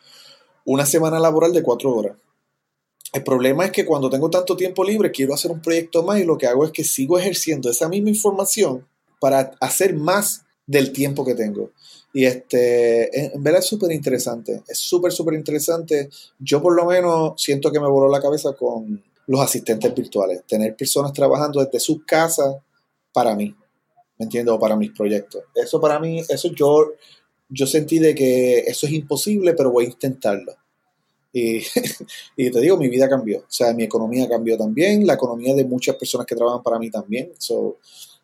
una 0.65 0.85
semana 0.85 1.19
laboral 1.19 1.51
de 1.51 1.61
cuatro 1.61 1.93
horas. 1.93 2.15
El 3.11 3.23
problema 3.23 3.65
es 3.65 3.71
que 3.71 3.85
cuando 3.85 4.09
tengo 4.09 4.29
tanto 4.29 4.55
tiempo 4.55 4.85
libre 4.85 5.11
quiero 5.11 5.33
hacer 5.33 5.51
un 5.51 5.61
proyecto 5.61 6.03
más 6.03 6.21
y 6.21 6.23
lo 6.23 6.37
que 6.37 6.47
hago 6.47 6.63
es 6.63 6.71
que 6.71 6.85
sigo 6.85 7.19
ejerciendo 7.19 7.69
esa 7.69 7.89
misma 7.89 8.09
información 8.09 8.87
para 9.19 9.51
hacer 9.59 9.93
más 9.93 10.43
del 10.65 10.93
tiempo 10.93 11.25
que 11.25 11.35
tengo. 11.35 11.71
Y 12.13 12.23
este, 12.25 13.33
en 13.33 13.43
verdad 13.43 13.59
es 13.59 13.67
súper 13.67 13.91
interesante, 13.91 14.63
es 14.67 14.77
súper, 14.77 15.11
súper 15.11 15.33
interesante. 15.33 16.09
Yo 16.39 16.61
por 16.61 16.73
lo 16.73 16.85
menos 16.85 17.33
siento 17.41 17.71
que 17.71 17.79
me 17.81 17.89
voló 17.89 18.09
la 18.09 18.21
cabeza 18.21 18.53
con 18.53 19.03
los 19.27 19.41
asistentes 19.41 19.93
virtuales, 19.93 20.43
tener 20.47 20.75
personas 20.77 21.11
trabajando 21.11 21.63
desde 21.63 21.79
sus 21.79 22.05
casas 22.05 22.55
para 23.13 23.35
mí, 23.35 23.55
¿me 24.17 24.25
entiendes? 24.25 24.53
O 24.53 24.59
para 24.59 24.75
mis 24.75 24.91
proyectos. 24.91 25.43
Eso 25.55 25.79
para 25.79 25.99
mí, 25.99 26.21
eso 26.29 26.51
yo, 26.53 26.93
yo 27.49 27.67
sentí 27.67 27.99
de 27.99 28.15
que 28.15 28.59
eso 28.59 28.85
es 28.85 28.93
imposible, 28.93 29.53
pero 29.53 29.71
voy 29.71 29.85
a 29.85 29.89
intentarlo. 29.89 30.53
Y, 31.33 31.57
y, 32.37 32.51
te 32.51 32.59
digo, 32.59 32.77
mi 32.77 32.89
vida 32.89 33.07
cambió. 33.09 33.39
O 33.39 33.45
sea, 33.49 33.73
mi 33.73 33.83
economía 33.83 34.27
cambió 34.27 34.57
también, 34.57 35.05
la 35.05 35.13
economía 35.13 35.55
de 35.55 35.65
muchas 35.65 35.95
personas 35.95 36.27
que 36.27 36.35
trabajan 36.35 36.61
para 36.61 36.79
mí 36.79 36.89
también. 36.89 37.31
So, 37.37 37.77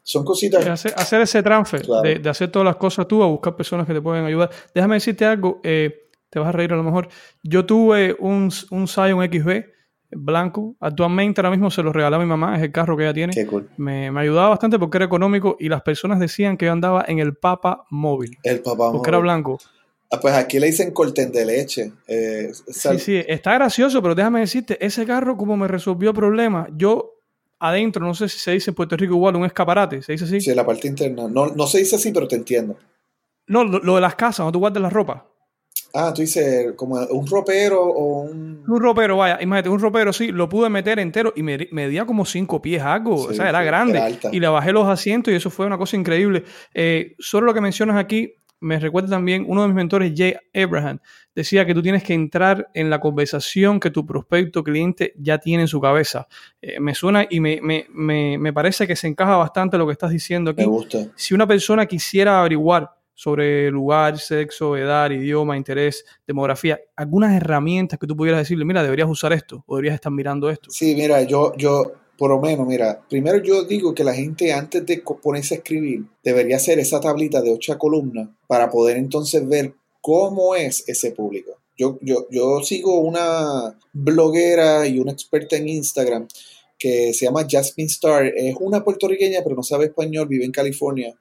son 0.07 0.23
cositas. 0.23 0.65
Hacer, 0.65 1.21
ese 1.21 1.43
transfer, 1.43 1.85
de, 1.85 2.29
hacer 2.29 2.49
todas 2.49 2.65
las 2.65 2.77
cosas 2.77 3.07
tú, 3.09 3.21
a 3.21 3.27
buscar 3.27 3.55
personas 3.57 3.85
que 3.85 3.93
te 3.93 4.01
pueden 4.01 4.23
ayudar. 4.23 4.49
Déjame 4.73 4.95
decirte 4.95 5.25
algo, 5.25 5.59
eh, 5.63 6.09
te 6.29 6.39
vas 6.39 6.47
a 6.47 6.51
reír 6.53 6.71
a 6.71 6.77
lo 6.77 6.83
mejor. 6.83 7.09
Yo 7.43 7.65
tuve 7.65 8.15
un, 8.19 8.49
un 8.71 8.87
Scion 8.87 9.21
XB 9.25 9.76
blanco. 10.11 10.75
Actualmente 10.79 11.41
ahora 11.41 11.51
mismo 11.51 11.69
se 11.69 11.83
lo 11.83 11.91
regalé 11.91 12.15
a 12.15 12.19
mi 12.19 12.25
mamá, 12.25 12.57
es 12.57 12.63
el 12.63 12.71
carro 12.71 12.95
que 12.97 13.03
ella 13.03 13.13
tiene. 13.13 13.33
me, 13.77 14.11
me, 14.11 14.19
ayudaba 14.21 14.49
bastante 14.49 14.79
porque 14.79 14.97
era 14.97 15.05
económico 15.05 15.57
y 15.59 15.69
las 15.69 15.81
personas 15.81 16.19
decían 16.19 16.57
que 16.57 16.65
yo 16.65 16.71
andaba 16.71 17.05
en 17.07 17.19
el 17.19 17.35
Papa 17.35 17.85
móvil. 17.89 18.37
El 18.43 18.61
Papa 18.61 18.91
Porque 18.91 19.09
era 19.09 19.19
blanco. 19.19 19.59
Ah, 20.09 20.19
pues 20.21 20.33
aquí 20.33 20.59
le 20.59 20.67
dicen 20.67 20.91
corten 20.91 21.31
de 21.31 21.45
leche. 21.45 21.91
Eh, 22.07 22.51
sí, 22.69 22.99
sí, 22.99 23.23
está 23.27 23.53
gracioso, 23.55 24.01
pero 24.01 24.15
déjame 24.15 24.39
decirte, 24.39 24.83
ese 24.85 25.05
carro 25.05 25.35
como 25.35 25.57
me 25.57 25.67
resolvió 25.67 26.13
problemas. 26.13 26.69
Yo 26.77 27.15
adentro, 27.59 28.05
no 28.05 28.13
sé 28.13 28.29
si 28.29 28.39
se 28.39 28.51
dice 28.51 28.71
en 28.71 28.75
Puerto 28.75 28.95
Rico 28.95 29.15
igual, 29.15 29.35
un 29.35 29.45
escaparate, 29.45 30.01
¿se 30.01 30.13
dice 30.13 30.25
así? 30.25 30.39
Sí, 30.39 30.55
la 30.55 30.65
parte 30.65 30.87
interna. 30.87 31.27
No, 31.27 31.47
no 31.47 31.67
se 31.67 31.79
dice 31.79 31.97
así, 31.97 32.11
pero 32.11 32.27
te 32.27 32.37
entiendo. 32.37 32.77
No, 33.47 33.63
lo, 33.63 33.95
de 33.95 34.01
las 34.01 34.15
casas, 34.15 34.39
donde 34.39 34.53
tú 34.53 34.59
guardas 34.59 34.81
la 34.81 34.89
ropa. 34.89 35.25
Ah, 35.93 36.13
tú 36.13 36.21
dices 36.21 36.73
como 36.75 36.95
un 36.95 37.27
ropero 37.27 37.83
o 37.83 38.21
un... 38.21 38.63
Un 38.67 38.81
ropero, 38.81 39.17
vaya, 39.17 39.39
imagínate, 39.41 39.69
un 39.69 39.79
ropero, 39.79 40.11
sí, 40.13 40.31
lo 40.31 40.49
pude 40.49 40.69
meter 40.69 40.99
entero 40.99 41.33
y 41.35 41.43
me 41.43 41.67
medía 41.71 42.05
como 42.05 42.25
cinco 42.25 42.61
pies 42.61 42.81
algo, 42.81 43.15
o 43.15 43.33
sea, 43.33 43.49
era 43.49 43.63
grande. 43.63 44.19
y 44.31 44.39
le 44.39 44.47
bajé 44.47 44.71
los 44.71 44.87
asientos 44.87 45.33
y 45.33 45.37
eso 45.37 45.49
fue 45.49 45.65
una 45.65 45.77
cosa 45.77 45.95
increíble. 45.95 46.43
Eh, 46.73 47.15
solo 47.19 47.47
lo 47.47 47.53
que 47.53 47.61
mencionas 47.61 47.97
aquí, 47.97 48.35
me 48.59 48.79
recuerda 48.79 49.09
también 49.09 49.45
uno 49.47 49.61
de 49.61 49.67
mis 49.67 49.75
mentores, 49.75 50.13
Jay 50.15 50.35
Abraham, 50.53 50.99
decía 51.35 51.65
que 51.65 51.73
tú 51.73 51.81
tienes 51.81 52.03
que 52.03 52.13
entrar 52.13 52.69
en 52.73 52.89
la 52.89 52.99
conversación 52.99 53.79
que 53.79 53.91
tu 53.91 54.05
prospecto 54.05 54.63
cliente 54.63 55.13
ya 55.17 55.37
tiene 55.37 55.63
en 55.63 55.67
su 55.67 55.79
cabeza. 55.79 56.27
Eh, 56.61 56.79
me 56.79 56.95
suena 56.95 57.27
y 57.29 57.39
me, 57.39 57.59
me, 57.61 57.85
me, 57.89 58.37
me, 58.37 58.53
parece 58.53 58.87
que 58.87 58.95
se 58.95 59.07
encaja 59.07 59.37
bastante 59.37 59.77
lo 59.77 59.85
que 59.85 59.93
estás 59.93 60.11
diciendo 60.11 60.51
aquí. 60.51 60.61
Me 60.61 60.67
gusta. 60.67 61.07
Si 61.15 61.35
una 61.35 61.45
persona 61.45 61.85
quisiera 61.85 62.39
averiguar 62.39 62.96
sobre 63.17 63.71
lugar, 63.71 64.19
sexo, 64.19 64.77
edad, 64.77 65.09
idioma, 65.09 65.57
interés, 65.57 66.05
demografía, 66.27 66.79
algunas 66.95 67.35
herramientas 67.35 67.97
que 67.97 68.05
tú 68.05 68.15
pudieras 68.15 68.41
decirle, 68.41 68.63
mira, 68.63 68.83
deberías 68.83 69.09
usar 69.09 69.33
esto, 69.33 69.63
o 69.65 69.75
deberías 69.75 69.95
estar 69.95 70.11
mirando 70.11 70.51
esto. 70.51 70.69
Sí, 70.69 70.93
mira, 70.93 71.23
yo, 71.23 71.51
yo, 71.57 71.93
por 72.15 72.29
lo 72.29 72.39
menos, 72.39 72.67
mira, 72.67 73.01
primero 73.09 73.39
yo 73.39 73.63
digo 73.63 73.95
que 73.95 74.03
la 74.03 74.13
gente 74.13 74.53
antes 74.53 74.85
de 74.85 75.01
ponerse 75.21 75.55
a 75.55 75.57
escribir 75.57 76.03
debería 76.23 76.57
hacer 76.57 76.77
esa 76.77 76.99
tablita 77.01 77.41
de 77.41 77.51
ocho 77.51 77.75
columnas 77.79 78.29
para 78.45 78.69
poder 78.69 78.97
entonces 78.97 79.49
ver 79.49 79.73
cómo 79.99 80.53
es 80.53 80.87
ese 80.87 81.11
público. 81.11 81.53
Yo, 81.75 81.97
yo, 82.01 82.27
yo 82.29 82.61
sigo 82.61 82.99
una 82.99 83.79
bloguera 83.93 84.85
y 84.85 84.99
una 84.99 85.11
experta 85.11 85.55
en 85.55 85.69
Instagram 85.69 86.27
que 86.77 87.13
se 87.15 87.25
llama 87.25 87.47
Jasmine 87.49 87.87
Star. 87.87 88.25
Es 88.27 88.55
una 88.59 88.83
puertorriqueña, 88.83 89.39
pero 89.43 89.55
no 89.55 89.63
sabe 89.63 89.85
español, 89.85 90.27
vive 90.27 90.45
en 90.45 90.51
California. 90.51 91.15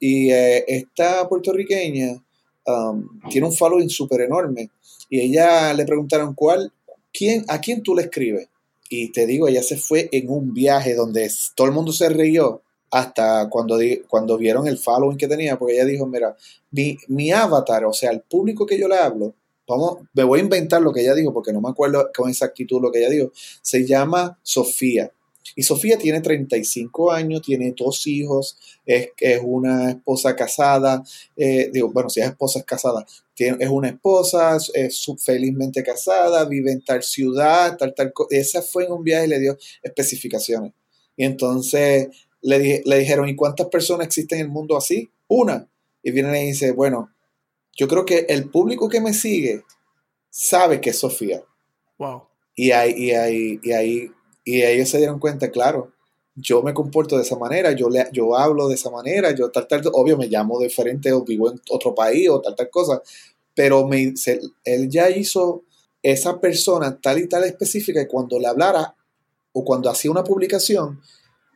Y 0.00 0.32
eh, 0.32 0.64
esta 0.66 1.28
puertorriqueña 1.28 2.20
um, 2.66 3.20
tiene 3.30 3.46
un 3.46 3.52
following 3.52 3.90
súper 3.90 4.22
enorme. 4.22 4.70
Y 5.08 5.20
ella 5.20 5.72
le 5.74 5.84
preguntaron, 5.84 6.34
¿cuál, 6.34 6.72
quién, 7.12 7.44
¿a 7.48 7.60
quién 7.60 7.82
tú 7.82 7.94
le 7.94 8.02
escribes? 8.02 8.48
Y 8.88 9.12
te 9.12 9.26
digo, 9.26 9.46
ella 9.46 9.62
se 9.62 9.76
fue 9.76 10.08
en 10.10 10.30
un 10.30 10.52
viaje 10.52 10.94
donde 10.94 11.30
todo 11.54 11.68
el 11.68 11.72
mundo 11.74 11.92
se 11.92 12.08
rió 12.08 12.62
hasta 12.90 13.48
cuando, 13.48 13.78
cuando 14.08 14.36
vieron 14.36 14.66
el 14.66 14.78
following 14.78 15.16
que 15.16 15.28
tenía, 15.28 15.58
porque 15.58 15.74
ella 15.74 15.84
dijo, 15.84 16.06
mira, 16.06 16.36
mi, 16.72 16.98
mi 17.06 17.30
avatar, 17.30 17.84
o 17.84 17.92
sea, 17.92 18.10
el 18.10 18.22
público 18.22 18.66
que 18.66 18.78
yo 18.78 18.88
le 18.88 18.96
hablo, 18.96 19.34
vamos, 19.68 19.98
me 20.12 20.24
voy 20.24 20.40
a 20.40 20.42
inventar 20.42 20.82
lo 20.82 20.92
que 20.92 21.02
ella 21.02 21.14
dijo, 21.14 21.32
porque 21.32 21.52
no 21.52 21.60
me 21.60 21.68
acuerdo 21.68 22.10
con 22.16 22.28
exactitud 22.28 22.80
lo 22.82 22.90
que 22.90 22.98
ella 22.98 23.10
dijo, 23.10 23.30
se 23.62 23.86
llama 23.86 24.38
Sofía. 24.42 25.12
Y 25.56 25.62
Sofía 25.62 25.98
tiene 25.98 26.20
35 26.20 27.10
años, 27.10 27.42
tiene 27.42 27.74
dos 27.76 28.06
hijos, 28.06 28.58
es, 28.86 29.10
es 29.18 29.40
una 29.42 29.90
esposa 29.90 30.36
casada, 30.36 31.02
eh, 31.36 31.70
digo, 31.72 31.90
bueno, 31.90 32.10
si 32.10 32.20
es 32.20 32.26
esposa 32.26 32.60
es 32.60 32.64
casada, 32.64 33.06
tiene, 33.34 33.56
es 33.60 33.70
una 33.70 33.88
esposa, 33.88 34.58
es 34.74 35.06
felizmente 35.24 35.82
casada, 35.82 36.44
vive 36.44 36.72
en 36.72 36.84
tal 36.84 37.02
ciudad, 37.02 37.76
tal, 37.76 37.94
tal 37.94 38.12
Esa 38.30 38.62
fue 38.62 38.84
en 38.84 38.92
un 38.92 39.02
viaje 39.02 39.26
y 39.26 39.28
le 39.30 39.40
dio 39.40 39.58
especificaciones. 39.82 40.72
Y 41.16 41.24
entonces 41.24 42.08
le, 42.42 42.82
le 42.84 42.98
dijeron, 42.98 43.28
¿y 43.28 43.36
cuántas 43.36 43.68
personas 43.68 44.06
existen 44.06 44.38
en 44.38 44.46
el 44.46 44.50
mundo 44.52 44.76
así? 44.76 45.10
Una. 45.28 45.68
Y 46.02 46.12
viene 46.12 46.44
y 46.44 46.48
dice, 46.48 46.72
bueno, 46.72 47.10
yo 47.76 47.88
creo 47.88 48.04
que 48.04 48.26
el 48.28 48.50
público 48.50 48.88
que 48.88 49.00
me 49.00 49.14
sigue 49.14 49.64
sabe 50.30 50.80
que 50.80 50.90
es 50.90 50.98
Sofía. 50.98 51.42
Wow. 51.98 52.24
Y 52.54 52.72
ahí, 52.72 52.94
y 52.96 53.10
ahí, 53.12 53.60
y 53.62 53.72
ahí 53.72 54.10
y 54.44 54.62
ellos 54.62 54.88
se 54.88 54.98
dieron 54.98 55.18
cuenta, 55.18 55.50
claro, 55.50 55.92
yo 56.34 56.62
me 56.62 56.74
comporto 56.74 57.16
de 57.16 57.22
esa 57.22 57.36
manera, 57.36 57.72
yo, 57.72 57.88
le, 57.88 58.08
yo 58.12 58.36
hablo 58.36 58.68
de 58.68 58.74
esa 58.74 58.90
manera, 58.90 59.34
yo 59.34 59.50
tal, 59.50 59.66
tal, 59.66 59.82
obvio 59.92 60.16
me 60.16 60.28
llamo 60.28 60.60
diferente 60.60 61.12
o 61.12 61.22
vivo 61.24 61.50
en 61.50 61.60
otro 61.70 61.94
país 61.94 62.28
o 62.30 62.40
tal, 62.40 62.54
tal 62.54 62.70
cosa, 62.70 63.02
pero 63.54 63.86
me, 63.86 64.14
él 64.64 64.88
ya 64.88 65.10
hizo 65.10 65.64
esa 66.02 66.40
persona 66.40 66.98
tal 66.98 67.18
y 67.18 67.28
tal 67.28 67.44
específica 67.44 68.00
y 68.00 68.06
cuando 68.06 68.38
le 68.38 68.46
hablara 68.46 68.94
o 69.52 69.64
cuando 69.64 69.90
hacía 69.90 70.10
una 70.10 70.24
publicación, 70.24 71.00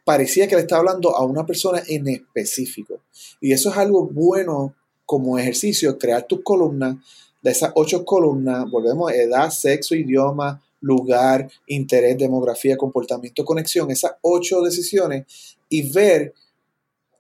parecía 0.04 0.46
que 0.46 0.56
le 0.56 0.62
estaba 0.62 0.80
hablando 0.80 1.16
a 1.16 1.24
una 1.24 1.46
persona 1.46 1.82
en 1.88 2.08
específico. 2.08 3.00
Y 3.40 3.52
eso 3.52 3.70
es 3.70 3.76
algo 3.76 4.06
bueno 4.06 4.74
como 5.06 5.38
ejercicio, 5.38 5.98
crear 5.98 6.26
tus 6.26 6.42
columnas, 6.42 6.96
de 7.42 7.50
esas 7.50 7.72
ocho 7.74 8.04
columnas, 8.04 8.70
volvemos, 8.70 9.12
edad, 9.12 9.50
sexo, 9.50 9.94
idioma, 9.94 10.62
lugar, 10.84 11.50
interés, 11.66 12.16
demografía, 12.18 12.76
comportamiento, 12.76 13.44
conexión, 13.44 13.90
esas 13.90 14.12
ocho 14.22 14.60
decisiones 14.62 15.24
y 15.68 15.90
ver 15.90 16.34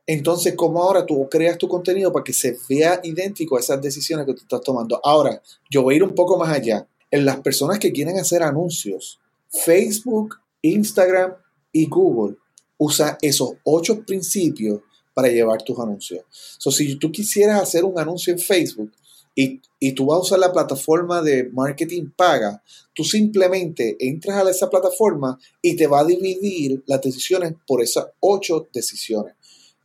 entonces 0.06 0.54
cómo 0.54 0.82
ahora 0.82 1.06
tú 1.06 1.28
creas 1.30 1.56
tu 1.56 1.66
contenido 1.66 2.12
para 2.12 2.24
que 2.24 2.34
se 2.34 2.56
vea 2.68 3.00
idéntico 3.02 3.56
a 3.56 3.60
esas 3.60 3.80
decisiones 3.80 4.26
que 4.26 4.34
tú 4.34 4.42
estás 4.42 4.60
tomando. 4.60 5.00
Ahora, 5.02 5.42
yo 5.70 5.82
voy 5.82 5.94
a 5.94 5.96
ir 5.96 6.04
un 6.04 6.14
poco 6.14 6.36
más 6.36 6.50
allá. 6.50 6.86
En 7.10 7.24
las 7.24 7.40
personas 7.40 7.78
que 7.78 7.92
quieren 7.92 8.18
hacer 8.18 8.42
anuncios, 8.42 9.18
Facebook, 9.48 10.36
Instagram 10.60 11.34
y 11.72 11.86
Google 11.86 12.36
usa 12.76 13.16
esos 13.22 13.52
ocho 13.64 14.04
principios 14.04 14.80
para 15.14 15.28
llevar 15.28 15.62
tus 15.62 15.78
anuncios. 15.78 16.24
So, 16.58 16.70
si 16.70 16.96
tú 16.96 17.10
quisieras 17.10 17.62
hacer 17.62 17.84
un 17.84 17.98
anuncio 17.98 18.32
en 18.32 18.38
Facebook, 18.38 18.92
y, 19.34 19.60
tú 19.92 20.06
vas 20.06 20.16
a 20.16 20.22
usar 20.22 20.38
la 20.38 20.52
plataforma 20.52 21.20
de 21.20 21.50
marketing 21.52 22.10
paga, 22.16 22.62
tú 22.94 23.04
simplemente 23.04 23.96
entras 23.98 24.44
a 24.44 24.50
esa 24.50 24.70
plataforma 24.70 25.38
y 25.60 25.76
te 25.76 25.86
va 25.86 26.00
a 26.00 26.04
dividir 26.04 26.82
las 26.86 27.02
decisiones 27.02 27.54
por 27.66 27.82
esas 27.82 28.06
ocho 28.20 28.68
decisiones. 28.72 29.34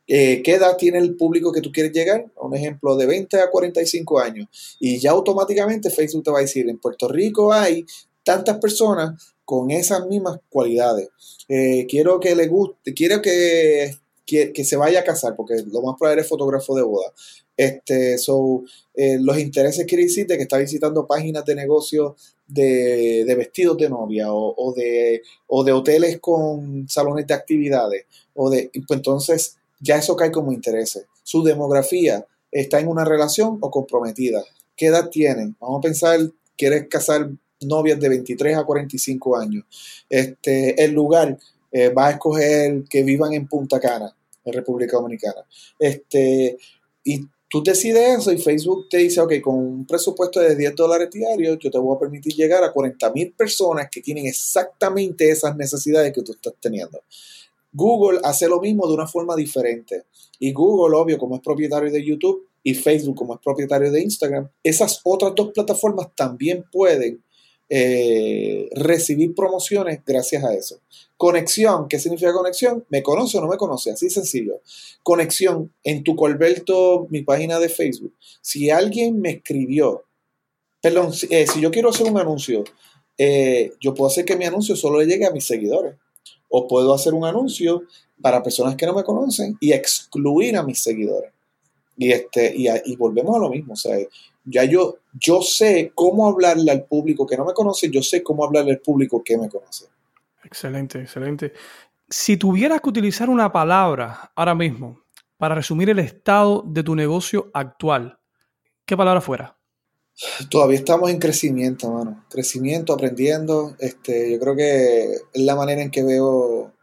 Eh, 0.08 0.42
¿Qué 0.44 0.54
edad 0.54 0.76
tiene 0.78 0.98
el 0.98 1.16
público 1.16 1.52
que 1.52 1.62
tú 1.62 1.72
quieres 1.72 1.92
llegar? 1.92 2.32
Un 2.42 2.56
ejemplo, 2.56 2.96
de 2.96 3.06
20 3.06 3.42
a 3.42 3.52
45 3.52 4.20
años. 4.20 4.48
Y 4.80 5.00
ya 5.00 5.12
automáticamente 5.12 5.92
Facebook 5.92 6.24
te 6.24 6.32
va 6.32 6.40
a 6.40 6.42
decir, 6.42 6.68
en 6.68 6.80
Puerto 6.80 7.08
Rico 7.08 7.54
hay 7.54 7.86
tantas 8.24 8.58
personas 8.58 9.34
con 9.46 9.72
esas 9.72 10.06
mismas 10.08 10.40
cualidades. 10.50 11.10
Eh, 11.48 11.86
quiero 11.88 12.20
que 12.20 12.36
le 12.36 12.48
guste, 12.48 12.94
quiero 12.94 13.22
que, 13.22 13.98
que, 14.26 14.64
se 14.64 14.76
vaya 14.76 15.00
a 15.00 15.04
casar, 15.04 15.36
porque 15.36 15.56
lo 15.72 15.82
más 15.82 15.96
probable 15.98 16.22
es 16.22 16.28
fotógrafo 16.28 16.76
de 16.76 16.84
boda. 16.84 17.12
Este, 17.60 18.18
so, 18.18 18.64
eh, 18.96 19.18
los 19.20 19.38
intereses 19.38 19.86
quiere 19.86 20.06
decir 20.06 20.26
que 20.26 20.36
está 20.36 20.58
visitando 20.58 21.06
páginas 21.06 21.44
de 21.44 21.56
negocio 21.56 22.16
de, 22.48 23.26
vestidos 23.38 23.78
de 23.78 23.90
novia 23.90 24.28
o, 24.32 24.74
de, 24.74 25.22
o 25.48 25.66
de 25.66 25.74
hoteles 25.74 26.20
con 26.22 26.88
salones 26.88 27.28
de 27.28 27.34
actividades. 27.34 28.06
O 28.34 28.50
de, 28.50 28.72
pues 28.88 28.98
entonces 28.98 29.58
ya 29.82 29.98
eso 29.98 30.16
cae 30.16 30.32
como 30.32 30.54
intereses. 30.54 31.04
Su 31.22 31.44
demografía 31.44 32.26
está 32.50 32.80
en 32.80 32.88
una 32.88 33.04
relación 33.04 33.58
o 33.60 33.70
comprometida. 33.70 34.42
¿Qué 34.78 34.86
edad 34.86 35.10
tienen? 35.10 35.58
Vamos 35.60 35.80
a 35.80 35.82
pensar, 35.82 36.18
quieres 36.58 36.88
casar 36.88 37.30
novias 37.60 38.00
de 38.00 38.08
23 38.08 38.56
a 38.56 38.64
45 38.64 39.36
años. 39.36 39.66
Este, 40.10 40.82
el 40.82 40.94
lugar 40.94 41.38
eh, 41.74 41.90
va 41.90 42.08
a 42.08 42.12
escoger 42.12 42.86
que 42.90 43.04
vivan 43.04 43.34
en 43.34 43.50
Punta 43.50 43.82
Cana, 43.82 44.16
en 44.46 44.54
República 44.54 44.96
Dominicana. 44.96 45.42
Este, 45.78 46.58
y 47.04 47.28
Tú 47.50 47.64
decides 47.64 48.20
eso 48.20 48.32
y 48.32 48.38
Facebook 48.38 48.88
te 48.90 48.98
dice, 48.98 49.20
ok, 49.22 49.42
con 49.42 49.56
un 49.56 49.88
presupuesto 49.88 50.40
de 50.40 50.56
10 50.56 50.76
dólares 50.76 51.10
diarios, 51.12 51.58
yo 51.60 51.72
te 51.72 51.80
voy 51.80 51.96
a 51.96 52.00
permitir 52.00 52.34
llegar 52.34 52.64
a 52.64 52.72
40 52.72 53.12
mil 53.12 53.32
personas 53.32 53.90
que 53.92 54.02
tienen 54.02 54.28
exactamente 54.28 55.30
esas 55.32 55.58
necesidades 55.58 56.14
que 56.14 56.22
tú 56.22 56.34
estás 56.34 56.54
teniendo. 56.60 57.02
Google 57.74 58.20
hace 58.24 58.48
lo 58.48 58.60
mismo 58.60 58.88
de 58.88 58.94
una 58.94 59.08
forma 59.08 59.36
diferente. 59.36 60.04
Y 60.38 60.54
Google, 60.54 60.96
obvio, 60.96 61.18
como 61.18 61.36
es 61.36 61.42
propietario 61.42 61.92
de 61.92 62.06
YouTube 62.06 62.48
y 62.62 62.76
Facebook 62.76 63.16
como 63.16 63.34
es 63.34 63.40
propietario 63.44 63.92
de 63.92 64.02
Instagram, 64.02 64.48
esas 64.64 65.02
otras 65.04 65.34
dos 65.36 65.52
plataformas 65.52 66.08
también 66.16 66.64
pueden 66.72 67.24
eh, 67.70 68.68
recibir 68.72 69.36
promociones 69.36 70.02
gracias 70.06 70.44
a 70.44 70.54
eso. 70.54 70.80
Conexión, 71.18 71.88
¿qué 71.88 72.00
significa 72.00 72.34
conexión? 72.34 72.86
¿Me 72.90 73.04
conoce 73.04 73.38
o 73.38 73.42
no 73.42 73.48
me 73.48 73.58
conoce? 73.58 73.92
Así 73.92 74.10
sencillo. 74.10 74.62
Conexión 75.04 75.72
en 75.84 76.04
tu 76.04 76.16
Colberto, 76.16 77.08
mi 77.10 77.22
página 77.22 77.60
de 77.60 77.70
Facebook. 77.70 78.16
Si 78.42 78.72
alguien 78.72 79.20
me 79.20 79.32
escribió, 79.32 80.06
perdón, 80.82 81.14
si, 81.14 81.28
eh, 81.30 81.46
yo 81.60 81.70
quiero 81.70 81.90
hacer 81.90 82.08
un 82.08 82.18
anuncio, 82.18 82.64
eh, 83.18 83.74
yo 83.80 83.94
puedo 83.94 84.10
hacer 84.10 84.26
que 84.26 84.38
mi 84.38 84.46
anuncio 84.46 84.76
solo 84.76 85.00
le 85.00 85.06
llegue 85.06 85.26
a 85.26 85.32
mis 85.32 85.46
seguidores. 85.46 85.96
O 86.48 86.68
puedo 86.68 86.94
hacer 86.94 87.14
un 87.14 87.26
anuncio 87.26 87.84
para 88.22 88.42
personas 88.42 88.76
que 88.76 88.88
no 88.88 88.94
me 88.94 89.04
conocen 89.04 89.58
y 89.60 89.74
excluir 89.74 90.58
a 90.58 90.64
mis 90.64 90.82
seguidores. 90.82 91.32
Y, 91.98 92.12
este, 92.14 92.56
y, 92.56 92.68
y 92.86 92.96
volvemos 92.96 93.36
a 93.36 93.40
lo 93.40 93.50
mismo. 93.50 93.74
O 93.74 93.76
sea, 93.76 93.96
ya 94.50 94.64
yo, 94.64 94.98
yo 95.14 95.42
sé 95.42 95.92
cómo 95.94 96.28
hablarle 96.28 96.72
al 96.72 96.86
público 96.86 97.26
que 97.26 97.38
no 97.38 97.46
me 97.46 97.54
conoce, 97.54 97.90
yo 97.90 98.02
sé 98.02 98.24
cómo 98.24 98.44
hablarle 98.44 98.72
al 98.72 98.80
público 98.80 99.24
que 99.24 99.38
me 99.38 99.50
conoce. 99.50 99.86
Excelente, 100.44 101.02
excelente. 101.02 101.54
Si 102.10 102.38
tuvieras 102.38 102.82
que 102.82 102.90
utilizar 102.90 103.30
una 103.30 103.52
palabra 103.52 104.32
ahora 104.36 104.56
mismo 104.56 105.02
para 105.38 105.56
resumir 105.56 105.90
el 105.90 106.00
estado 106.00 106.64
de 106.66 106.84
tu 106.84 106.96
negocio 106.96 107.52
actual, 107.54 108.20
¿qué 108.86 108.98
palabra 108.98 109.22
fuera? 109.22 109.56
Todavía 110.50 110.80
estamos 110.80 111.10
en 111.12 111.20
crecimiento, 111.20 111.92
mano. 111.92 112.26
Crecimiento, 112.30 112.94
aprendiendo. 112.94 113.76
Este, 113.80 114.34
yo 114.34 114.40
creo 114.40 114.56
que 114.56 115.14
es 115.34 115.42
la 115.42 115.56
manera 115.56 115.82
en 115.82 115.92
que 115.92 116.04
veo, 116.04 116.74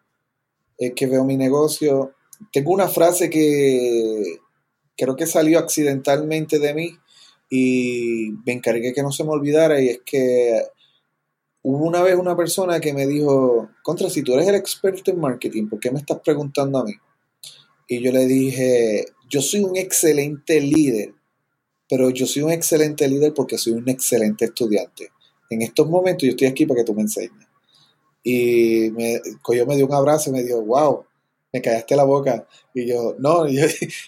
que 0.79 1.07
veo 1.07 1.25
mi 1.25 1.37
negocio. 1.37 2.15
Tengo 2.51 2.73
una 2.73 2.89
frase 2.89 3.29
que 3.29 4.39
creo 4.97 5.17
que 5.17 5.27
salió 5.27 5.59
accidentalmente 5.59 6.59
de 6.59 6.73
mí, 6.73 6.99
y 7.49 8.33
me 8.45 8.53
encargué 8.53 8.93
que 8.93 9.03
no 9.03 9.13
se 9.13 9.25
me 9.25 9.31
olvidara 9.31 9.81
y 9.81 9.89
es 9.89 10.01
que 10.05 10.63
hubo 11.63 11.85
una 11.85 12.03
vez 12.03 12.17
una 12.17 12.37
persona 12.37 12.81
que 12.81 12.93
me 12.93 13.07
dijo, 13.07 13.69
contra, 13.83 14.11
si 14.11 14.23
tú 14.23 14.35
eres 14.35 14.49
el 14.49 14.55
experto 14.55 15.11
en 15.11 15.21
marketing, 15.21 15.69
¿por 15.69 15.81
qué 15.81 15.91
me 15.91 15.99
estás 15.99 16.21
preguntando 16.21 16.79
a 16.79 16.85
mí? 16.85 16.93
Y 17.89 18.01
yo 18.01 18.13
le 18.13 18.27
dije, 18.27 19.07
yo 19.29 19.41
soy 19.41 19.61
un 19.65 19.77
excelente 19.77 20.61
líder, 20.61 21.15
pero 21.89 22.11
yo 22.11 22.27
soy 22.27 22.43
un 22.43 22.51
excelente 22.51 23.09
líder 23.09 23.33
porque 23.35 23.59
soy 23.59 23.75
un 23.75 23.89
excelente 23.89 24.47
estudiante. 24.47 25.11
En 25.51 25.63
estos 25.63 25.89
momentos 25.89 26.25
yo 26.25 26.31
estoy 26.31 26.49
aquí 26.49 26.67
para 26.67 26.81
que 26.81 26.85
tú 26.85 26.95
me 26.95 27.03
enseñes. 27.03 27.47
Y 28.25 28.91
me, 28.91 29.21
yo 29.55 29.67
me 29.67 29.77
dio 29.77 29.87
un 29.87 29.95
abrazo 29.95 30.31
y 30.31 30.33
me 30.33 30.43
dijo, 30.43 30.61
wow, 30.63 31.05
me 31.53 31.63
callaste 31.63 31.97
la 31.97 32.05
boca. 32.05 32.47
Y 32.75 32.87
yo, 32.87 33.17
no, 33.19 33.49
yo, 33.49 33.63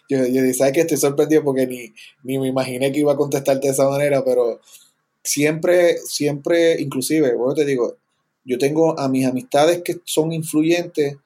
yo, 0.09 0.27
yo 0.27 0.55
¿sabes 0.55 0.73
que 0.73 0.81
Estoy 0.81 0.97
sorprendido 0.97 1.45
porque 1.45 1.67
ni, 1.67 1.93
ni 2.23 2.39
me 2.39 2.49
imaginé 2.49 2.93
que 2.93 3.01
iba 3.01 3.13
a 3.13 3.17
contestarte 3.17 3.69
de 3.69 3.73
esa 3.73 3.89
manera, 3.89 4.25
pero 4.25 4.61
siempre, 5.23 5.99
siempre, 5.99 6.81
inclusive, 6.81 7.35
bueno, 7.35 7.55
te 7.55 7.65
digo, 7.65 7.97
yo 8.45 8.59
tengo 8.59 8.99
a 8.99 9.09
mis 9.09 9.27
amistades 9.27 9.83
que 9.83 10.01
son 10.05 10.33
influyentes 10.33 11.17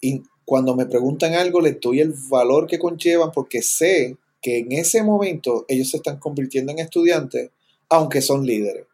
y 0.00 0.22
cuando 0.44 0.74
me 0.74 0.86
preguntan 0.86 1.34
algo 1.34 1.60
les 1.60 1.80
doy 1.80 2.00
el 2.00 2.14
valor 2.28 2.66
que 2.66 2.78
conllevan 2.78 3.30
porque 3.32 3.62
sé 3.62 4.16
que 4.42 4.58
en 4.58 4.72
ese 4.72 5.02
momento 5.02 5.64
ellos 5.68 5.90
se 5.90 5.98
están 5.98 6.18
convirtiendo 6.18 6.72
en 6.72 6.80
estudiantes, 6.80 7.50
aunque 7.88 8.20
son 8.20 8.44
líderes. 8.44 8.86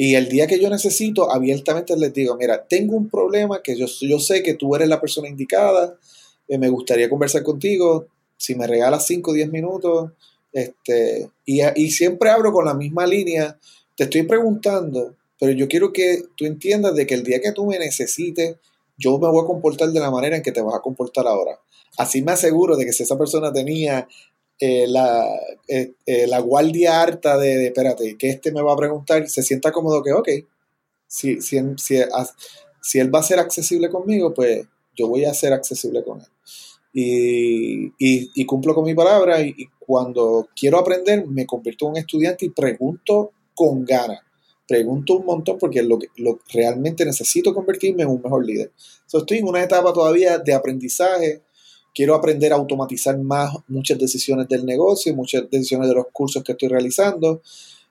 Y 0.00 0.14
el 0.14 0.28
día 0.28 0.46
que 0.46 0.60
yo 0.60 0.70
necesito, 0.70 1.28
abiertamente 1.28 1.96
les 1.96 2.14
digo, 2.14 2.36
mira, 2.36 2.64
tengo 2.68 2.96
un 2.96 3.10
problema 3.10 3.62
que 3.62 3.76
yo, 3.76 3.86
yo 4.02 4.20
sé 4.20 4.44
que 4.44 4.54
tú 4.54 4.76
eres 4.76 4.88
la 4.88 5.00
persona 5.00 5.28
indicada, 5.28 5.98
eh, 6.46 6.56
me 6.56 6.68
gustaría 6.68 7.10
conversar 7.10 7.42
contigo, 7.42 8.06
si 8.36 8.54
me 8.54 8.68
regalas 8.68 9.08
5 9.08 9.32
o 9.32 9.34
10 9.34 9.50
minutos, 9.50 10.12
este, 10.52 11.32
y, 11.44 11.62
y 11.74 11.90
siempre 11.90 12.30
abro 12.30 12.52
con 12.52 12.64
la 12.64 12.74
misma 12.74 13.08
línea, 13.08 13.58
te 13.96 14.04
estoy 14.04 14.22
preguntando, 14.22 15.16
pero 15.40 15.50
yo 15.50 15.66
quiero 15.66 15.92
que 15.92 16.22
tú 16.36 16.46
entiendas 16.46 16.94
de 16.94 17.04
que 17.04 17.14
el 17.14 17.24
día 17.24 17.40
que 17.40 17.50
tú 17.50 17.66
me 17.66 17.76
necesites, 17.80 18.54
yo 18.96 19.18
me 19.18 19.28
voy 19.28 19.42
a 19.42 19.48
comportar 19.48 19.88
de 19.88 19.98
la 19.98 20.12
manera 20.12 20.36
en 20.36 20.44
que 20.44 20.52
te 20.52 20.62
vas 20.62 20.76
a 20.76 20.80
comportar 20.80 21.26
ahora. 21.26 21.58
Así 21.96 22.22
me 22.22 22.30
aseguro 22.30 22.76
de 22.76 22.84
que 22.84 22.92
si 22.92 23.02
esa 23.02 23.18
persona 23.18 23.52
tenía 23.52 24.06
eh, 24.60 24.86
la, 24.88 25.24
eh, 25.68 25.94
eh, 26.04 26.26
la 26.26 26.40
guardia 26.40 27.00
harta 27.00 27.38
de, 27.38 27.66
espérate, 27.66 28.16
que 28.18 28.28
este 28.28 28.50
me 28.50 28.60
va 28.60 28.72
a 28.72 28.76
preguntar, 28.76 29.28
se 29.28 29.42
sienta 29.44 29.70
cómodo 29.70 30.02
que, 30.02 30.12
ok, 30.12 30.28
si, 31.06 31.40
si, 31.40 31.60
si, 31.76 32.98
él 32.98 33.14
va 33.14 33.20
a 33.20 33.22
ser 33.22 33.38
accesible 33.38 33.88
conmigo, 33.88 34.34
pues 34.34 34.66
yo 34.96 35.06
voy 35.06 35.24
a 35.24 35.34
ser 35.34 35.52
accesible 35.52 36.02
con 36.02 36.20
él. 36.20 36.26
Y, 36.92 37.92
y, 37.98 38.44
cumplo 38.46 38.74
con 38.74 38.84
mi 38.84 38.94
palabra 38.94 39.40
y, 39.42 39.54
cuando 39.78 40.48
quiero 40.56 40.78
aprender 40.78 41.26
me 41.28 41.46
convierto 41.46 41.86
en 41.86 41.92
un 41.92 41.98
estudiante 41.98 42.46
y 42.46 42.50
pregunto 42.50 43.30
con 43.54 43.84
ganas. 43.84 44.20
Pregunto 44.66 45.14
un 45.14 45.24
montón 45.24 45.56
porque 45.58 45.82
lo, 45.82 45.98
lo, 46.16 46.40
realmente 46.52 47.04
necesito 47.04 47.54
convertirme 47.54 48.02
en 48.02 48.08
un 48.08 48.20
mejor 48.20 48.44
líder. 48.44 48.72
estoy 49.06 49.38
en 49.38 49.46
una 49.46 49.62
etapa 49.62 49.92
todavía 49.92 50.38
de 50.38 50.52
aprendizaje, 50.52 51.42
quiero 51.94 52.14
aprender 52.14 52.52
a 52.52 52.56
automatizar 52.56 53.18
más 53.18 53.54
muchas 53.68 53.98
decisiones 53.98 54.48
del 54.48 54.64
negocio, 54.64 55.14
muchas 55.14 55.50
decisiones 55.50 55.88
de 55.88 55.94
los 55.94 56.06
cursos 56.12 56.42
que 56.42 56.52
estoy 56.52 56.68
realizando. 56.68 57.42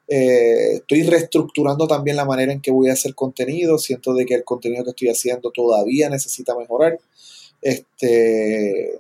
Eh, 0.08 0.76
estoy 0.76 1.04
reestructurando 1.04 1.88
también 1.88 2.16
la 2.16 2.26
manera 2.26 2.54
en 2.54 2.62
que 2.62 2.72
voy 2.72 2.90
a 2.90 2.94
hacer 2.94 3.14
contenido. 3.16 3.78
Siento 3.78 4.14
de 4.14 4.26
que 4.26 4.36
el 4.36 4.44
contenido 4.44 4.84
que 4.84 4.92
estoy 4.92 5.10
haciendo 5.10 5.52
todavía 5.52 6.10
necesita 6.10 6.56
mejorar. 6.56 7.00
Este, 7.62 9.00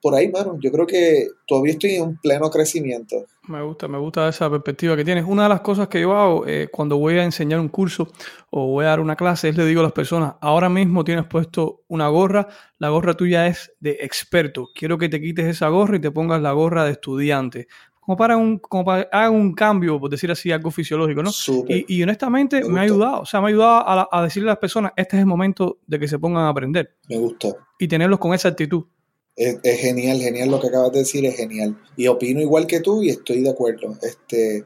por 0.00 0.14
ahí, 0.14 0.30
mano, 0.30 0.58
yo 0.60 0.70
creo 0.70 0.86
que 0.86 1.28
todavía 1.46 1.72
estoy 1.72 1.96
en 1.96 2.02
un 2.02 2.16
pleno 2.16 2.50
crecimiento. 2.50 3.24
Me 3.48 3.62
gusta, 3.62 3.88
me 3.88 3.98
gusta 3.98 4.28
esa 4.28 4.48
perspectiva 4.50 4.96
que 4.96 5.04
tienes. 5.04 5.24
Una 5.26 5.44
de 5.44 5.48
las 5.48 5.60
cosas 5.60 5.88
que 5.88 6.00
yo 6.00 6.16
hago 6.16 6.46
eh, 6.46 6.68
cuando 6.70 6.98
voy 6.98 7.18
a 7.18 7.24
enseñar 7.24 7.58
un 7.60 7.68
curso 7.68 8.08
o 8.50 8.68
voy 8.68 8.84
a 8.84 8.88
dar 8.88 9.00
una 9.00 9.16
clase 9.16 9.48
es 9.48 9.56
le 9.56 9.64
digo 9.64 9.80
a 9.80 9.84
las 9.84 9.92
personas, 9.92 10.34
ahora 10.40 10.68
mismo 10.68 11.04
tienes 11.04 11.26
puesto 11.26 11.82
una 11.88 12.08
gorra, 12.08 12.48
la 12.78 12.90
gorra 12.90 13.14
tuya 13.14 13.46
es 13.46 13.72
de 13.80 13.98
experto. 14.00 14.68
Quiero 14.74 14.98
que 14.98 15.08
te 15.08 15.20
quites 15.20 15.46
esa 15.46 15.68
gorra 15.68 15.96
y 15.96 16.00
te 16.00 16.10
pongas 16.10 16.40
la 16.40 16.52
gorra 16.52 16.84
de 16.84 16.92
estudiante. 16.92 17.66
Como 18.00 18.16
para, 18.16 18.36
un, 18.36 18.58
como 18.58 18.84
para 18.84 19.02
hacer 19.12 19.30
un 19.30 19.54
cambio, 19.54 20.00
por 20.00 20.10
decir 20.10 20.28
así, 20.30 20.50
algo 20.50 20.72
fisiológico, 20.72 21.22
¿no? 21.22 21.30
Y, 21.68 21.96
y, 21.96 22.02
honestamente 22.02 22.64
me, 22.68 22.80
ha 22.80 22.82
ayudado, 22.82 23.20
o 23.20 23.26
sea, 23.26 23.40
me 23.40 23.46
ha 23.46 23.48
ayudado 23.50 23.88
a, 23.88 24.08
a 24.10 24.22
decirle 24.24 24.48
a 24.48 24.54
las 24.54 24.58
personas, 24.58 24.92
este 24.96 25.16
es 25.16 25.20
el 25.20 25.26
momento 25.26 25.78
de 25.86 26.00
que 26.00 26.08
se 26.08 26.18
pongan 26.18 26.42
a 26.42 26.48
aprender. 26.48 26.96
Me 27.08 27.16
gusta. 27.18 27.48
Y 27.78 27.86
tenerlos 27.86 28.18
con 28.18 28.34
esa 28.34 28.48
actitud. 28.48 28.86
Es, 29.34 29.60
genial, 29.80 30.20
genial 30.20 30.50
lo 30.50 30.60
que 30.60 30.68
acabas 30.68 30.92
de 30.92 31.00
decir, 31.00 31.24
es 31.24 31.36
genial. 31.36 31.78
Y 31.96 32.06
opino 32.06 32.40
igual 32.40 32.66
que 32.66 32.80
tú 32.80 33.02
y 33.02 33.10
estoy 33.10 33.42
de 33.42 33.50
acuerdo. 33.50 33.96
Este, 34.02 34.64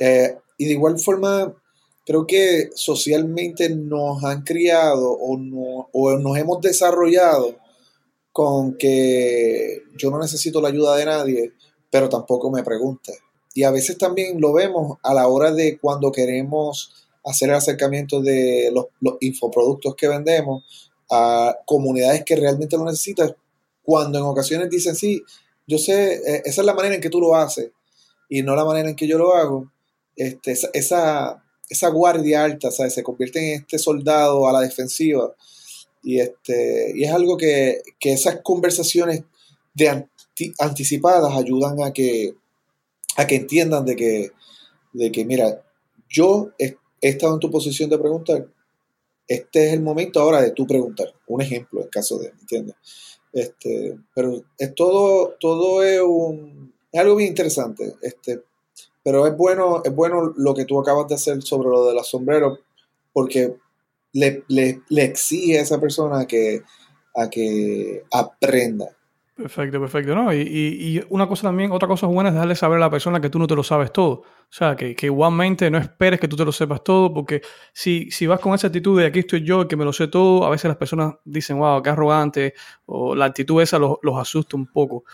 eh, 0.00 0.38
y 0.56 0.64
de 0.66 0.72
igual 0.72 0.98
forma, 0.98 1.54
creo 2.04 2.26
que 2.26 2.70
socialmente 2.74 3.70
nos 3.70 4.24
han 4.24 4.42
criado 4.42 5.12
o, 5.12 5.36
no, 5.38 5.88
o 5.92 6.18
nos 6.18 6.36
hemos 6.36 6.60
desarrollado 6.60 7.56
con 8.32 8.76
que 8.76 9.82
yo 9.96 10.10
no 10.10 10.18
necesito 10.18 10.60
la 10.60 10.68
ayuda 10.68 10.96
de 10.96 11.04
nadie, 11.04 11.52
pero 11.90 12.08
tampoco 12.08 12.50
me 12.50 12.62
preguntes. 12.62 13.18
Y 13.54 13.64
a 13.64 13.70
veces 13.70 13.98
también 13.98 14.40
lo 14.40 14.52
vemos 14.52 14.98
a 15.02 15.14
la 15.14 15.26
hora 15.28 15.52
de 15.52 15.78
cuando 15.78 16.12
queremos 16.12 17.06
hacer 17.24 17.48
el 17.48 17.56
acercamiento 17.56 18.20
de 18.20 18.70
los, 18.72 18.86
los 19.00 19.16
infoproductos 19.20 19.94
que 19.96 20.08
vendemos 20.08 20.90
a 21.10 21.56
comunidades 21.66 22.24
que 22.24 22.36
realmente 22.36 22.76
lo 22.76 22.84
necesitan, 22.84 23.34
cuando 23.88 24.18
en 24.18 24.24
ocasiones 24.26 24.68
dicen, 24.68 24.94
sí, 24.94 25.22
yo 25.66 25.78
sé, 25.78 26.16
eh, 26.16 26.42
esa 26.44 26.60
es 26.60 26.66
la 26.66 26.74
manera 26.74 26.96
en 26.96 27.00
que 27.00 27.08
tú 27.08 27.22
lo 27.22 27.34
haces 27.34 27.70
y 28.28 28.42
no 28.42 28.54
la 28.54 28.66
manera 28.66 28.90
en 28.90 28.94
que 28.94 29.08
yo 29.08 29.16
lo 29.16 29.32
hago, 29.32 29.72
este, 30.14 30.52
esa, 30.52 31.42
esa, 31.70 31.88
guardia 31.88 32.44
alta 32.44 32.70
se 32.70 33.02
convierte 33.02 33.38
en 33.38 33.62
este 33.62 33.78
soldado 33.78 34.46
a 34.46 34.52
la 34.52 34.60
defensiva. 34.60 35.34
Y, 36.02 36.20
este, 36.20 36.92
y 36.96 37.04
es 37.04 37.10
algo 37.10 37.38
que, 37.38 37.80
esas 38.00 38.40
conversaciones 38.42 39.22
de 39.72 40.06
anticipadas 40.58 41.34
ayudan 41.34 41.82
a 41.82 41.90
que, 41.94 42.34
a 43.16 43.26
que 43.26 43.36
entiendan 43.36 43.86
de 43.86 43.96
que, 43.96 44.32
de 44.92 45.10
que, 45.10 45.24
mira, 45.24 45.64
yo 46.10 46.50
he, 46.58 46.76
estado 47.00 47.32
en 47.32 47.40
tu 47.40 47.50
posición 47.50 47.88
de 47.88 47.96
preguntar, 47.96 48.48
este 49.26 49.68
es 49.68 49.72
el 49.72 49.80
momento 49.80 50.20
ahora 50.20 50.42
de 50.42 50.50
tú 50.50 50.66
preguntar. 50.66 51.14
Un 51.26 51.40
ejemplo, 51.40 51.80
en 51.80 51.88
caso 51.88 52.18
de, 52.18 52.28
¿entiendes? 52.38 52.76
Este, 53.32 53.98
pero 54.14 54.42
es 54.56 54.74
todo, 54.74 55.36
todo 55.40 55.82
es, 55.82 56.00
un, 56.00 56.72
es 56.92 57.00
algo 57.00 57.16
bien 57.16 57.30
interesante. 57.30 57.94
Este, 58.02 58.42
pero 59.02 59.26
es 59.26 59.36
bueno, 59.36 59.82
es 59.84 59.94
bueno 59.94 60.32
lo 60.36 60.54
que 60.54 60.64
tú 60.64 60.78
acabas 60.80 61.08
de 61.08 61.14
hacer 61.14 61.42
sobre 61.42 61.68
lo 61.68 61.86
de 61.86 61.94
los 61.94 62.08
sombreros, 62.08 62.60
porque 63.12 63.54
le, 64.12 64.44
le, 64.48 64.82
exige 64.90 65.58
a 65.58 65.62
esa 65.62 65.80
persona 65.80 66.26
que, 66.26 66.62
a 67.14 67.30
que 67.30 68.04
aprenda. 68.12 68.96
Perfecto, 69.38 69.80
perfecto. 69.80 70.16
¿no? 70.16 70.34
Y, 70.34 70.40
y, 70.40 71.04
una 71.10 71.28
cosa 71.28 71.42
también, 71.46 71.70
otra 71.70 71.86
cosa 71.86 72.08
buena 72.08 72.30
es 72.30 72.34
dejarle 72.34 72.56
saber 72.56 72.78
a 72.78 72.80
la 72.80 72.90
persona 72.90 73.20
que 73.20 73.30
tú 73.30 73.38
no 73.38 73.46
te 73.46 73.54
lo 73.54 73.62
sabes 73.62 73.92
todo. 73.92 74.10
O 74.10 74.50
sea, 74.50 74.74
que, 74.74 74.96
que 74.96 75.06
igualmente 75.06 75.70
no 75.70 75.78
esperes 75.78 76.18
que 76.18 76.26
tú 76.26 76.34
te 76.34 76.44
lo 76.44 76.50
sepas 76.50 76.82
todo, 76.82 77.14
porque 77.14 77.40
si, 77.72 78.10
si 78.10 78.26
vas 78.26 78.40
con 78.40 78.52
esa 78.54 78.66
actitud 78.66 78.98
de 78.98 79.06
aquí 79.06 79.20
estoy 79.20 79.44
yo, 79.44 79.68
que 79.68 79.76
me 79.76 79.84
lo 79.84 79.92
sé 79.92 80.08
todo, 80.08 80.44
a 80.44 80.50
veces 80.50 80.66
las 80.66 80.76
personas 80.76 81.14
dicen, 81.24 81.56
wow, 81.60 81.80
qué 81.80 81.90
arrogante, 81.90 82.54
o 82.86 83.14
la 83.14 83.26
actitud 83.26 83.62
esa 83.62 83.78
los, 83.78 83.98
los 84.02 84.18
asusta 84.18 84.56
un 84.56 84.66
poco. 84.66 85.04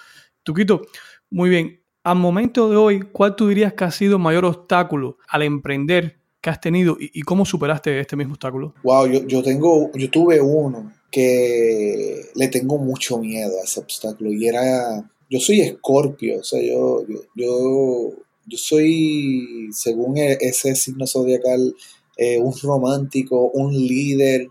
Tuquito, 0.43 0.81
muy 1.29 1.51
bien. 1.51 1.83
Al 2.03 2.17
momento 2.17 2.71
de 2.71 2.77
hoy, 2.77 3.03
¿cuál 3.03 3.37
tú 3.37 3.49
dirías 3.49 3.75
que 3.75 3.85
ha 3.85 3.91
sido 3.91 4.17
el 4.17 4.23
mayor 4.23 4.47
obstáculo 4.47 5.19
al 5.29 5.43
emprender 5.43 6.19
que 6.41 6.49
has 6.49 6.63
tenido 6.63 6.97
y, 6.99 7.21
cómo 7.23 7.45
superaste 7.45 8.01
este 8.01 8.17
mismo 8.17 8.33
obstáculo? 8.33 8.75
Wow, 8.85 9.07
yo, 9.07 9.27
yo, 9.27 9.43
tengo, 9.43 9.91
yo 9.95 10.09
tuve 10.09 10.41
uno 10.41 10.93
que 11.11 12.14
le 12.35 12.49
tengo 12.49 12.79
mucho 12.79 13.19
miedo 13.19 13.59
a 13.61 13.65
ese 13.65 13.81
obstáculo 13.81 14.33
y 14.33 14.47
era, 14.47 15.11
yo 15.31 15.41
soy 15.41 15.61
escorpio, 15.61 16.41
o 16.41 16.45
sea, 16.45 16.61
yo, 16.61 17.05
yo, 17.35 18.13
yo, 18.47 18.59
soy, 18.59 19.69
según 19.73 20.19
e, 20.19 20.39
ese 20.41 20.75
signo 20.75 21.07
zodiacal, 21.07 21.75
eh, 22.17 22.39
un 22.39 22.55
romántico, 22.63 23.51
un 23.55 23.73
líder, 23.73 24.49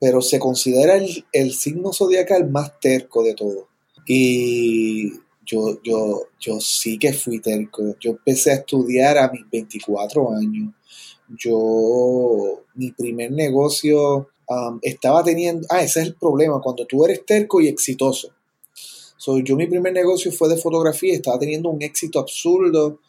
pero 0.00 0.20
se 0.20 0.38
considera 0.38 0.96
el, 0.96 1.24
el 1.32 1.52
signo 1.52 1.92
zodiacal 1.92 2.50
más 2.50 2.78
terco 2.80 3.22
de 3.22 3.34
todo. 3.34 3.68
Y 4.06 5.12
yo, 5.44 5.80
yo, 5.82 6.28
yo 6.40 6.60
sí 6.60 6.98
que 6.98 7.12
fui 7.12 7.40
terco. 7.40 7.96
Yo 8.00 8.12
empecé 8.12 8.50
a 8.50 8.56
estudiar 8.56 9.18
a 9.18 9.30
mis 9.30 9.48
24 9.50 10.32
años. 10.32 10.74
Yo, 11.28 12.64
mi 12.74 12.92
primer 12.92 13.32
negocio 13.32 14.28
um, 14.48 14.78
estaba 14.82 15.22
teniendo, 15.22 15.66
ah, 15.70 15.82
ese 15.82 16.00
es 16.00 16.06
el 16.06 16.14
problema, 16.14 16.60
cuando 16.60 16.86
tú 16.86 17.04
eres 17.04 17.24
terco 17.24 17.60
y 17.60 17.68
exitoso. 17.68 18.30
So, 19.16 19.38
yo 19.38 19.56
mi 19.56 19.66
primer 19.66 19.92
negocio 19.92 20.30
fue 20.32 20.48
de 20.48 20.56
fotografía, 20.56 21.14
estaba 21.14 21.38
teniendo 21.38 21.70
un 21.70 21.80
éxito 21.82 22.18
absurdo, 22.18 23.00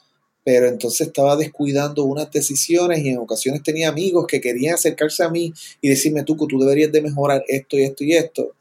pero 0.46 0.68
entonces 0.68 1.08
estaba 1.08 1.36
descuidando 1.36 2.06
unas 2.06 2.32
decisiones 2.32 3.04
y 3.04 3.10
en 3.10 3.18
ocasiones 3.18 3.64
tenía 3.64 3.90
amigos 3.90 4.28
que 4.28 4.40
querían 4.40 4.76
acercarse 4.76 5.24
a 5.24 5.30
mí 5.30 5.52
y 5.82 5.90
decirme, 5.90 6.24
tú, 6.24 6.38
tú 6.48 6.60
deberías 6.60 6.92
de 6.92 7.02
mejorar 7.02 7.44
esto 7.48 7.78
y 7.78 7.84
esto 7.84 8.04
y 8.04 8.14
esto. 8.14 8.56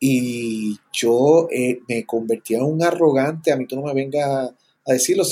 Y 0.00 0.78
yo 0.92 1.48
eh, 1.52 1.80
me 1.86 2.04
convertía 2.06 2.58
en 2.58 2.64
un 2.64 2.82
arrogante, 2.82 3.52
a 3.52 3.56
mí 3.56 3.66
tú 3.66 3.76
no 3.76 3.82
me 3.82 3.94
vengas 3.94 4.52
a 4.86 4.92
decirlo. 4.92 5.24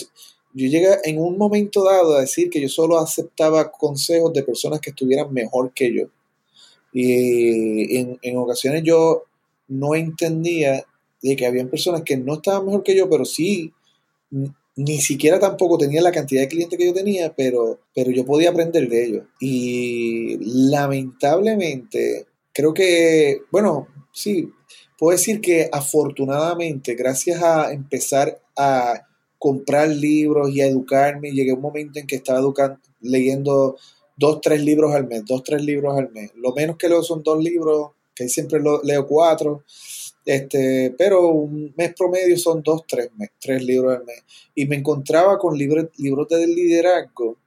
Yo 0.53 0.69
llegué 0.69 0.99
en 1.05 1.19
un 1.19 1.39
momento 1.39 1.83
dado 1.83 2.17
a 2.17 2.21
decir 2.21 2.51
que 2.51 2.61
yo 2.61 2.69
solo 2.69 2.99
aceptaba 2.99 3.73
consejos 3.73 4.33
de 4.33 4.43
personas 4.43 4.81
que 4.81 4.91
estuvieran 4.91 5.33
mejor 5.33 5.73
que 5.73 5.95
yo. 5.95 6.05
Y 6.93 7.97
en, 7.97 8.37
ocasiones 8.37 8.83
yo 8.85 9.25
no 9.69 9.95
entendía 9.95 10.85
de 11.23 11.37
que 11.37 11.47
habían 11.47 11.69
personas 11.69 12.03
que 12.03 12.17
no 12.17 12.35
estaban 12.35 12.67
mejor 12.67 12.83
que 12.83 12.97
yo, 12.97 13.09
pero 13.09 13.25
sí, 13.25 13.73
ni 14.77 14.99
siquiera 15.01 15.39
tampoco 15.39 15.79
tenía 15.79 16.03
la 16.03 16.13
cantidad 16.13 16.43
de 16.43 16.49
clientes 16.49 16.79
que 16.79 16.87
yo 16.87 16.95
tenía, 16.95 17.35
pero, 17.35 17.81
pero 17.95 18.11
yo 18.11 18.25
podía 18.25 18.51
aprender 18.51 18.89
de 18.89 19.05
ellos. 19.05 19.25
Y 19.39 20.39
lamentablemente, 20.71 22.27
creo 22.53 22.73
que, 22.73 23.43
bueno, 23.51 23.89
sí, 24.13 24.51
puedo 24.99 25.17
decir 25.17 25.41
que 25.41 25.69
afortunadamente, 25.73 26.95
gracias 26.95 27.43
a 27.43 27.73
empezar 27.73 28.41
a 28.57 29.07
comprar 29.39 29.89
libros 29.89 30.51
y 30.51 30.61
a 30.61 30.67
educarme, 30.67 31.33
llegué 31.33 31.53
a 31.53 31.55
un 31.55 31.63
momento 31.63 31.99
en 31.99 32.07
que 32.07 32.17
estaba 32.17 32.41
educando, 32.41 32.79
leyendo 33.01 33.77
dos, 34.21 34.41
tres 34.43 34.63
libros 34.63 34.95
al 34.95 35.09
mes, 35.09 35.25
dos, 35.25 35.43
tres 35.43 35.65
libros 35.65 35.97
al 35.97 36.13
mes. 36.13 36.31
Lo 36.37 36.53
menos 36.53 36.77
que 36.77 36.91
leo 36.91 37.03
son 37.03 37.23
dos 37.23 37.43
libros, 37.43 37.93
que 38.15 38.29
siempre 38.29 38.61
leo 38.85 39.07
cuatro, 39.07 39.65
este, 40.27 40.95
pero 40.99 41.29
un 41.29 41.73
mes 41.75 41.95
promedio 41.95 42.37
son 42.37 42.63
dos, 42.63 42.83
tres, 42.87 43.09
tres 43.41 43.65
libros 43.65 43.97
al 43.97 44.05
mes. 44.05 44.23
Y 44.55 44.67
me 44.67 44.77
encontraba 44.77 45.39
con 45.39 45.57
libros, 45.57 45.87
libros 45.97 46.29
de 46.29 46.47
liderazgo, 46.47 47.39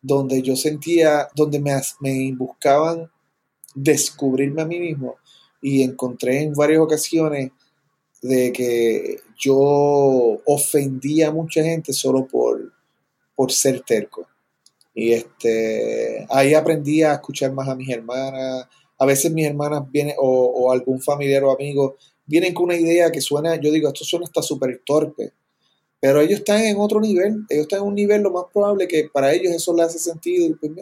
donde 0.00 0.40
yo 0.40 0.56
sentía, 0.56 1.28
donde 1.34 1.60
me, 1.60 1.78
me 2.00 2.32
buscaban 2.32 3.10
descubrirme 3.74 4.62
a 4.62 4.66
mí 4.66 4.80
mismo 4.80 5.16
y 5.60 5.82
encontré 5.82 6.42
en 6.42 6.54
varias 6.54 6.80
ocasiones 6.80 7.52
de 8.22 8.52
que 8.52 9.18
yo 9.38 9.54
ofendía 10.46 11.28
a 11.28 11.32
mucha 11.32 11.62
gente 11.62 11.92
solo 11.92 12.26
por, 12.26 12.72
por 13.34 13.52
ser 13.52 13.82
terco. 13.82 14.26
Y 14.94 15.12
este, 15.12 16.26
ahí 16.30 16.54
aprendí 16.54 17.02
a 17.02 17.14
escuchar 17.14 17.52
más 17.52 17.68
a 17.68 17.74
mis 17.74 17.88
hermanas. 17.88 18.66
A 18.98 19.06
veces 19.06 19.32
mis 19.32 19.46
hermanas 19.46 19.82
vienen, 19.90 20.14
o, 20.18 20.70
algún 20.70 21.00
familiar 21.00 21.44
o 21.44 21.52
amigo, 21.52 21.96
vienen 22.26 22.54
con 22.54 22.64
una 22.64 22.76
idea 22.76 23.10
que 23.10 23.20
suena, 23.20 23.56
yo 23.56 23.70
digo, 23.70 23.88
esto 23.88 24.04
suena 24.04 24.24
hasta 24.24 24.42
súper 24.42 24.82
torpe. 24.84 25.32
Pero 26.00 26.20
ellos 26.20 26.40
están 26.40 26.62
en 26.62 26.78
otro 26.78 27.00
nivel, 27.00 27.44
ellos 27.48 27.62
están 27.62 27.80
en 27.80 27.86
un 27.86 27.94
nivel 27.94 28.22
lo 28.22 28.30
más 28.30 28.44
probable 28.52 28.88
que 28.88 29.08
para 29.12 29.32
ellos 29.32 29.52
eso 29.52 29.74
les 29.74 29.86
hace 29.86 29.98
sentido. 29.98 30.56
pues 30.60 30.72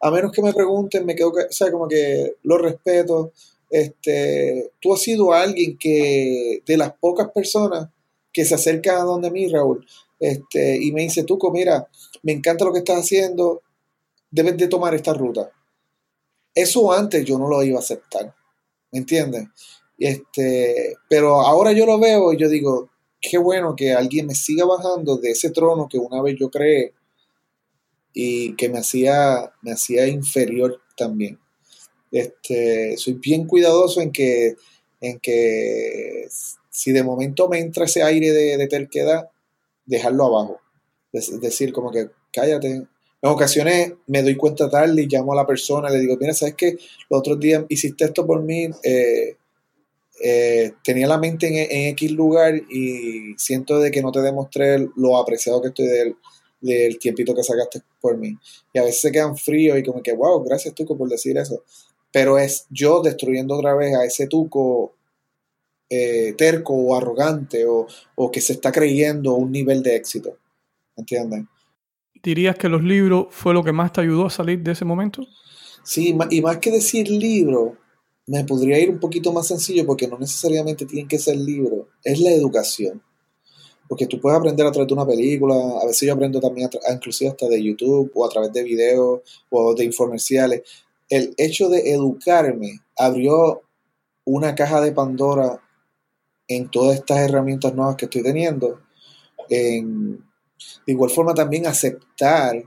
a 0.00 0.10
menos 0.10 0.30
que 0.30 0.42
me 0.42 0.52
pregunten, 0.52 1.04
me 1.04 1.14
quedo, 1.14 1.30
o 1.30 1.52
sea, 1.52 1.70
como 1.70 1.88
que 1.88 2.34
lo 2.42 2.58
respeto, 2.58 3.32
este, 3.70 4.70
tú 4.80 4.92
has 4.92 5.00
sido 5.00 5.32
alguien 5.32 5.76
que, 5.78 6.62
de 6.66 6.76
las 6.76 6.92
pocas 6.98 7.30
personas 7.30 7.88
que 8.32 8.44
se 8.44 8.54
acercan 8.54 8.96
a 8.98 9.04
donde 9.04 9.30
mí, 9.30 9.48
Raúl, 9.48 9.86
este, 10.18 10.82
y 10.82 10.92
me 10.92 11.02
dice, 11.02 11.24
tú, 11.24 11.38
mira, 11.52 11.88
me 12.22 12.32
encanta 12.32 12.64
lo 12.64 12.72
que 12.72 12.78
estás 12.78 13.00
haciendo, 13.00 13.62
debes 14.30 14.56
de 14.56 14.68
tomar 14.68 14.94
esta 14.94 15.12
ruta. 15.12 15.50
Eso 16.54 16.92
antes 16.92 17.24
yo 17.24 17.38
no 17.38 17.48
lo 17.48 17.62
iba 17.62 17.78
a 17.78 17.82
aceptar, 17.82 18.34
¿me 18.90 18.98
entiendes? 18.98 19.48
Este, 19.98 20.96
pero 21.08 21.40
ahora 21.40 21.72
yo 21.72 21.86
lo 21.86 21.98
veo 21.98 22.32
y 22.32 22.38
yo 22.38 22.48
digo, 22.48 22.90
qué 23.20 23.38
bueno 23.38 23.74
que 23.76 23.92
alguien 23.92 24.26
me 24.26 24.34
siga 24.34 24.64
bajando 24.64 25.16
de 25.16 25.30
ese 25.30 25.50
trono 25.50 25.88
que 25.88 25.98
una 25.98 26.22
vez 26.22 26.36
yo 26.38 26.50
creé 26.50 26.94
y 28.12 28.54
que 28.56 28.68
me 28.68 28.78
hacía, 28.78 29.52
me 29.62 29.72
hacía 29.72 30.06
inferior 30.06 30.80
también. 30.96 31.38
Este, 32.10 32.96
soy 32.96 33.14
bien 33.14 33.46
cuidadoso 33.46 34.00
en 34.00 34.10
que, 34.10 34.56
en 35.00 35.18
que 35.20 36.26
si 36.70 36.92
de 36.92 37.02
momento 37.02 37.48
me 37.48 37.58
entra 37.58 37.84
ese 37.84 38.02
aire 38.02 38.32
de, 38.32 38.56
de 38.56 38.66
terquedad, 38.68 39.28
dejarlo 39.86 40.26
abajo. 40.26 40.60
Es 41.12 41.40
decir, 41.40 41.72
como 41.72 41.90
que 41.90 42.10
cállate. 42.32 42.68
En 43.22 43.30
ocasiones 43.30 43.94
me 44.06 44.22
doy 44.22 44.36
cuenta 44.36 44.68
tarde 44.68 45.02
y 45.02 45.06
llamo 45.06 45.32
a 45.32 45.36
la 45.36 45.46
persona, 45.46 45.88
le 45.88 45.98
digo, 45.98 46.16
mira, 46.20 46.34
¿sabes 46.34 46.54
qué? 46.54 46.76
Los 47.08 47.20
otros 47.20 47.40
días 47.40 47.64
hiciste 47.68 48.04
esto 48.04 48.26
por 48.26 48.42
mí, 48.42 48.68
eh, 48.82 49.36
eh, 50.22 50.72
tenía 50.84 51.06
la 51.06 51.18
mente 51.18 51.46
en, 51.46 51.88
X 51.92 52.10
lugar 52.12 52.54
y 52.54 53.34
siento 53.38 53.78
de 53.80 53.90
que 53.90 54.02
no 54.02 54.12
te 54.12 54.20
demostré 54.20 54.86
lo 54.96 55.16
apreciado 55.16 55.62
que 55.62 55.68
estoy 55.68 55.86
del, 55.86 56.16
del 56.60 56.98
tiempito 56.98 57.34
que 57.34 57.42
sacaste 57.42 57.80
por 58.00 58.18
mí. 58.18 58.36
Y 58.72 58.78
a 58.78 58.82
veces 58.82 59.00
se 59.00 59.12
quedan 59.12 59.36
fríos 59.36 59.78
y 59.78 59.82
como 59.82 60.02
que, 60.02 60.12
wow, 60.12 60.44
gracias 60.44 60.74
Tuco 60.74 60.96
por 60.96 61.08
decir 61.08 61.38
eso 61.38 61.62
pero 62.16 62.38
es 62.38 62.64
yo 62.70 63.02
destruyendo 63.02 63.56
otra 63.56 63.74
vez 63.74 63.94
a 63.94 64.06
ese 64.06 64.26
tuco 64.26 64.94
eh, 65.88 66.34
terco 66.36 66.74
o 66.74 66.96
arrogante 66.96 67.64
o, 67.66 68.30
que 68.30 68.40
se 68.40 68.54
está 68.54 68.72
creyendo 68.72 69.34
un 69.34 69.52
nivel 69.52 69.82
de 69.82 69.96
éxito. 69.96 70.36
¿Entienden? 70.96 71.48
¿Dirías 72.22 72.56
que 72.56 72.68
los 72.68 72.82
libros 72.82 73.26
fue 73.30 73.54
lo 73.54 73.62
que 73.62 73.72
más 73.72 73.92
te 73.92 74.00
ayudó 74.00 74.26
a 74.26 74.30
salir 74.30 74.62
de 74.62 74.72
ese 74.72 74.84
momento? 74.84 75.26
Sí, 75.84 76.16
y 76.30 76.40
más 76.40 76.58
que 76.58 76.70
decir 76.70 77.08
libro, 77.08 77.76
me 78.26 78.44
podría 78.44 78.78
ir 78.78 78.90
un 78.90 78.98
poquito 78.98 79.32
más 79.32 79.46
sencillo 79.46 79.86
porque 79.86 80.08
no 80.08 80.18
necesariamente 80.18 80.86
tienen 80.86 81.06
que 81.06 81.18
ser 81.18 81.36
libros, 81.36 81.86
es 82.02 82.18
la 82.18 82.30
educación. 82.30 83.02
Porque 83.88 84.06
tú 84.06 84.20
puedes 84.20 84.36
aprender 84.36 84.66
a 84.66 84.72
través 84.72 84.88
de 84.88 84.94
una 84.94 85.06
película, 85.06 85.54
a 85.80 85.86
veces 85.86 86.08
yo 86.08 86.14
aprendo 86.14 86.40
también, 86.40 86.68
inclusive 86.92 87.30
hasta 87.30 87.46
de 87.48 87.62
YouTube 87.62 88.10
o 88.14 88.26
a 88.26 88.28
través 88.28 88.52
de 88.52 88.64
videos 88.64 89.20
o 89.50 89.74
de 89.74 89.84
informerciales 89.84 90.62
el 91.08 91.34
hecho 91.36 91.68
de 91.68 91.92
educarme 91.92 92.80
abrió 92.96 93.62
una 94.24 94.54
caja 94.54 94.80
de 94.80 94.92
Pandora 94.92 95.60
en 96.48 96.70
todas 96.70 96.98
estas 96.98 97.18
herramientas 97.18 97.74
nuevas 97.74 97.96
que 97.96 98.06
estoy 98.06 98.22
teniendo. 98.22 98.80
de 99.48 100.18
igual 100.86 101.10
forma 101.10 101.34
también 101.34 101.66
aceptar 101.66 102.64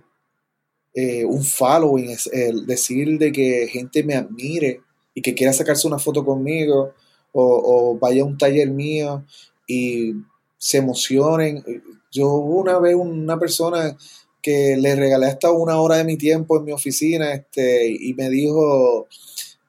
eh, 0.93 1.23
un 1.23 1.43
following, 1.43 2.17
el 2.32 2.65
decir 2.65 3.17
de 3.19 3.32
que 3.32 3.67
gente 3.67 4.03
me 4.03 4.15
admire 4.15 4.82
y 5.13 5.21
que 5.21 5.36
quiera 5.36 5.53
sacarse 5.53 5.88
una 5.88 5.99
foto 5.99 6.25
conmigo 6.25 6.93
o, 7.32 7.97
vaya 8.01 8.23
a 8.23 8.25
un 8.25 8.38
taller 8.38 8.71
mío 8.71 9.23
y 9.67 10.13
se 10.57 10.80
emocionen. 10.80 11.63
Yo 12.11 12.34
una 12.34 12.80
vez 12.80 12.95
una 12.95 13.38
persona 13.38 13.95
que 14.41 14.77
le 14.77 14.95
regalé 14.95 15.27
hasta 15.27 15.51
una 15.51 15.80
hora 15.80 15.97
de 15.97 16.05
mi 16.05 16.17
tiempo 16.17 16.57
en 16.57 16.65
mi 16.65 16.71
oficina 16.71 17.34
este, 17.34 17.88
y 17.88 18.13
me 18.15 18.30
dijo, 18.30 19.07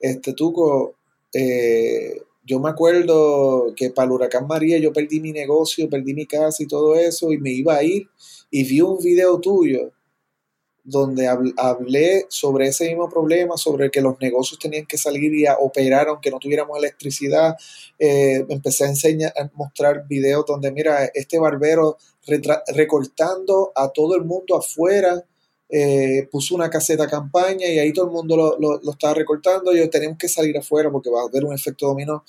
este 0.01 0.33
Tuco, 0.33 0.95
eh, 1.35 2.23
yo 2.51 2.59
me 2.59 2.69
acuerdo 2.69 3.73
que 3.77 3.91
para 3.91 4.07
el 4.07 4.11
huracán 4.11 4.49
María 4.49 4.77
yo 4.79 4.93
perdí 4.93 5.21
mi 5.21 5.31
negocio, 5.31 5.89
perdí 5.89 6.15
mi 6.15 6.27
casa 6.27 6.65
y 6.65 6.67
todo 6.67 6.97
eso 6.97 7.31
y 7.31 7.39
me 7.39 7.53
iba 7.53 7.77
a 7.77 7.85
ir 7.85 8.09
y 8.51 8.65
vi 8.65 8.81
un 8.81 8.99
video 8.99 9.39
tuyo 9.39 9.93
donde 10.83 11.29
hablé 11.29 12.27
sobre 12.29 12.67
ese 12.67 12.89
mismo 12.89 13.09
problema, 13.09 13.57
sobre 13.57 13.89
que 13.89 14.01
los 14.01 14.19
negocios 14.21 14.59
tenían 14.59 14.85
que 14.87 14.99
salir 14.99 15.33
y 15.33 15.47
a 15.47 15.59
operar 15.61 16.09
aunque 16.09 16.33
no 16.33 16.41
tuviéramos 16.41 16.77
electricidad. 16.77 17.55
Eh, 18.01 18.45
empecé 18.49 18.85
a 18.85 18.89
enseñar, 18.89 19.33
a 19.39 19.49
mostrar 19.55 20.09
videos 20.09 20.45
donde, 20.45 20.73
mira, 20.73 21.05
este 21.15 21.39
barbero 21.39 21.99
recortando 22.75 23.71
a 23.77 23.91
todo 23.91 24.17
el 24.17 24.25
mundo 24.25 24.57
afuera, 24.57 25.25
eh, 25.71 26.29
puso 26.31 26.55
una 26.55 26.69
caseta 26.69 27.07
campaña 27.07 27.67
y 27.67 27.79
ahí 27.79 27.93
todo 27.93 28.07
el 28.07 28.13
mundo 28.13 28.37
lo, 28.37 28.59
lo, 28.59 28.91
estaba 28.91 29.15
recortando. 29.15 29.73
Yo 29.73 29.89
tenemos 29.89 30.19
que 30.19 30.29
salir 30.29 30.57
afuera 30.59 30.91
porque 30.91 31.11
va 31.11 31.21
a 31.23 31.27
haber 31.27 31.45
un 31.45 31.55
efecto 31.55 31.87
dominó. 31.87 32.25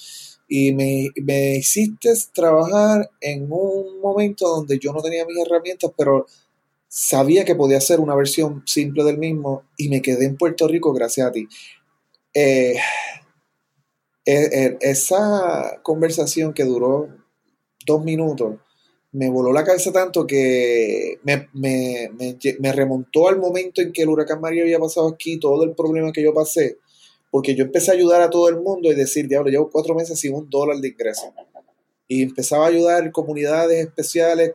Y 0.48 0.74
me, 0.74 1.10
me 1.24 1.56
hiciste 1.56 2.14
trabajar 2.34 3.10
en 3.22 3.48
un 3.50 4.02
momento 4.02 4.48
donde 4.48 4.78
yo 4.80 4.92
no 4.92 5.02
tenía 5.02 5.26
mis 5.26 5.38
herramientas, 5.38 5.92
pero 5.98 6.26
sabía 6.88 7.46
que 7.46 7.56
podía 7.56 7.80
ser 7.80 8.02
una 8.02 8.16
versión 8.16 8.64
simple 8.66 9.06
del 9.06 9.18
mismo 9.18 9.64
y 9.78 9.88
me 9.88 10.02
quedé 10.02 10.26
en 10.26 10.36
Puerto 10.36 10.68
Rico 10.68 10.92
gracias 10.92 11.28
a 11.28 11.32
ti. 11.32 11.48
Eh, 12.34 12.76
eh, 14.26 14.50
eh, 14.52 14.78
esa 14.82 15.80
conversación 15.84 16.54
que 16.54 16.64
duró 16.64 17.10
dos 17.86 18.04
minutos 18.04 18.56
me 19.14 19.30
voló 19.30 19.52
la 19.52 19.64
cabeza 19.64 19.92
tanto 19.92 20.26
que 20.26 21.20
me, 21.24 21.50
me, 21.54 22.72
remontó 22.72 23.28
al 23.28 23.38
momento 23.38 23.82
en 23.82 23.92
que 23.92 24.04
el 24.04 24.10
huracán 24.10 24.40
María 24.40 24.64
había 24.64 24.80
pasado 24.80 25.10
aquí, 25.10 25.38
todo 25.38 25.64
el 25.64 25.76
problema 25.76 26.14
que 26.14 26.24
yo 26.24 26.34
pasé, 26.34 26.78
porque 27.30 27.56
yo 27.56 27.66
empecé 27.66 27.92
a 27.92 27.96
ayudar 27.96 28.22
a 28.22 28.30
todo 28.30 28.48
el 28.48 28.62
mundo 28.62 28.90
y 28.90 28.96
decir, 28.96 29.28
diablo, 29.28 29.50
llevo 29.50 29.70
cuatro 29.70 29.96
meses 29.96 30.20
sin 30.20 30.34
un 30.34 30.50
dólar 30.50 30.78
de 30.78 30.90
ingreso. 30.90 31.34
Y 32.08 32.24
empezaba 32.24 32.66
a 32.66 32.70
ayudar 32.70 33.12
comunidades 33.12 33.86
especiales, 33.86 34.54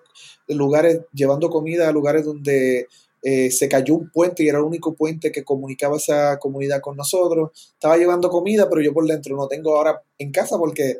lugares, 0.49 1.01
llevando 1.13 1.51
comida 1.51 1.89
a 1.89 1.93
lugares 1.93 2.25
donde 2.25 2.87
eh, 3.23 3.51
se 3.51 3.69
cayó 3.69 3.95
un 3.95 4.11
puente 4.11 4.43
y 4.43 4.49
era 4.49 4.59
el 4.59 4.65
único 4.65 4.95
puente 4.95 5.33
que 5.33 5.43
comunicaba 5.43 5.97
esa 5.97 6.39
comunidad 6.39 6.81
con 6.81 6.97
nosotros. 6.97 7.51
Estaba 7.73 7.97
llevando 7.97 8.29
comida, 8.29 8.69
pero 8.69 8.83
yo 8.83 8.93
por 8.93 9.07
dentro 9.07 9.37
no 9.37 9.49
tengo 9.49 9.77
ahora 9.77 10.03
en 10.19 10.31
casa 10.31 10.59
porque 10.59 10.99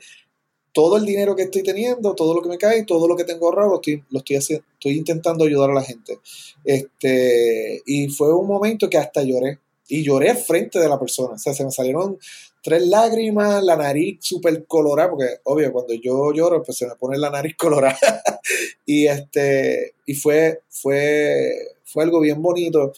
todo 0.77 0.99
el 0.99 1.07
dinero 1.07 1.35
que 1.35 1.45
estoy 1.45 1.63
teniendo, 1.63 2.15
todo 2.15 2.35
lo 2.35 2.43
que 2.43 2.51
me 2.51 2.59
cae, 2.59 2.85
todo 2.85 3.09
lo 3.09 3.17
que 3.17 3.25
tengo 3.25 3.47
ahorrado, 3.47 3.71
lo 3.71 3.75
estoy, 3.77 4.05
lo 4.11 4.19
estoy 4.19 4.37
haciendo, 4.37 4.67
estoy 4.75 4.99
intentando 4.99 5.47
ayudar 5.47 5.71
a 5.71 5.75
la 5.75 5.83
gente. 5.83 6.19
Este, 6.63 7.83
y 7.87 8.09
fue 8.09 8.35
un 8.35 8.47
momento 8.47 8.91
que 8.91 8.99
hasta 8.99 9.23
lloré. 9.23 9.59
Y 9.89 10.03
lloré 10.03 10.35
frente 10.35 10.79
de 10.79 10.87
la 10.87 11.01
persona. 11.01 11.37
O 11.37 11.39
sea, 11.39 11.55
se 11.55 11.65
me 11.65 11.71
salieron 11.71 12.19
tres 12.63 12.87
lágrimas, 12.89 13.65
la 13.65 13.77
nariz 13.77 14.19
súper 14.21 14.67
colorada, 14.67 15.09
porque 15.09 15.39
obvio, 15.45 15.73
cuando 15.73 15.95
yo 15.95 16.31
lloro, 16.35 16.63
pues 16.63 16.77
se 16.77 16.87
me 16.87 16.95
pone 16.97 17.17
la 17.17 17.31
nariz 17.31 17.55
colorada. 17.59 17.99
y 18.85 19.07
este, 19.07 19.95
y 20.05 20.13
fue, 20.13 20.61
fue, 20.69 21.53
fue 21.85 22.05
algo 22.05 22.21
bien 22.21 22.43
bonito. 22.43 22.93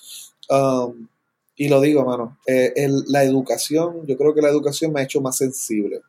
Um, 0.50 1.06
y 1.54 1.68
lo 1.68 1.80
digo, 1.80 2.04
mano, 2.04 2.38
eh, 2.44 2.72
la 3.06 3.22
educación, 3.22 4.04
yo 4.04 4.16
creo 4.16 4.34
que 4.34 4.42
la 4.42 4.48
educación 4.48 4.92
me 4.92 5.00
ha 5.00 5.04
hecho 5.04 5.20
más 5.20 5.36
sensible. 5.36 6.00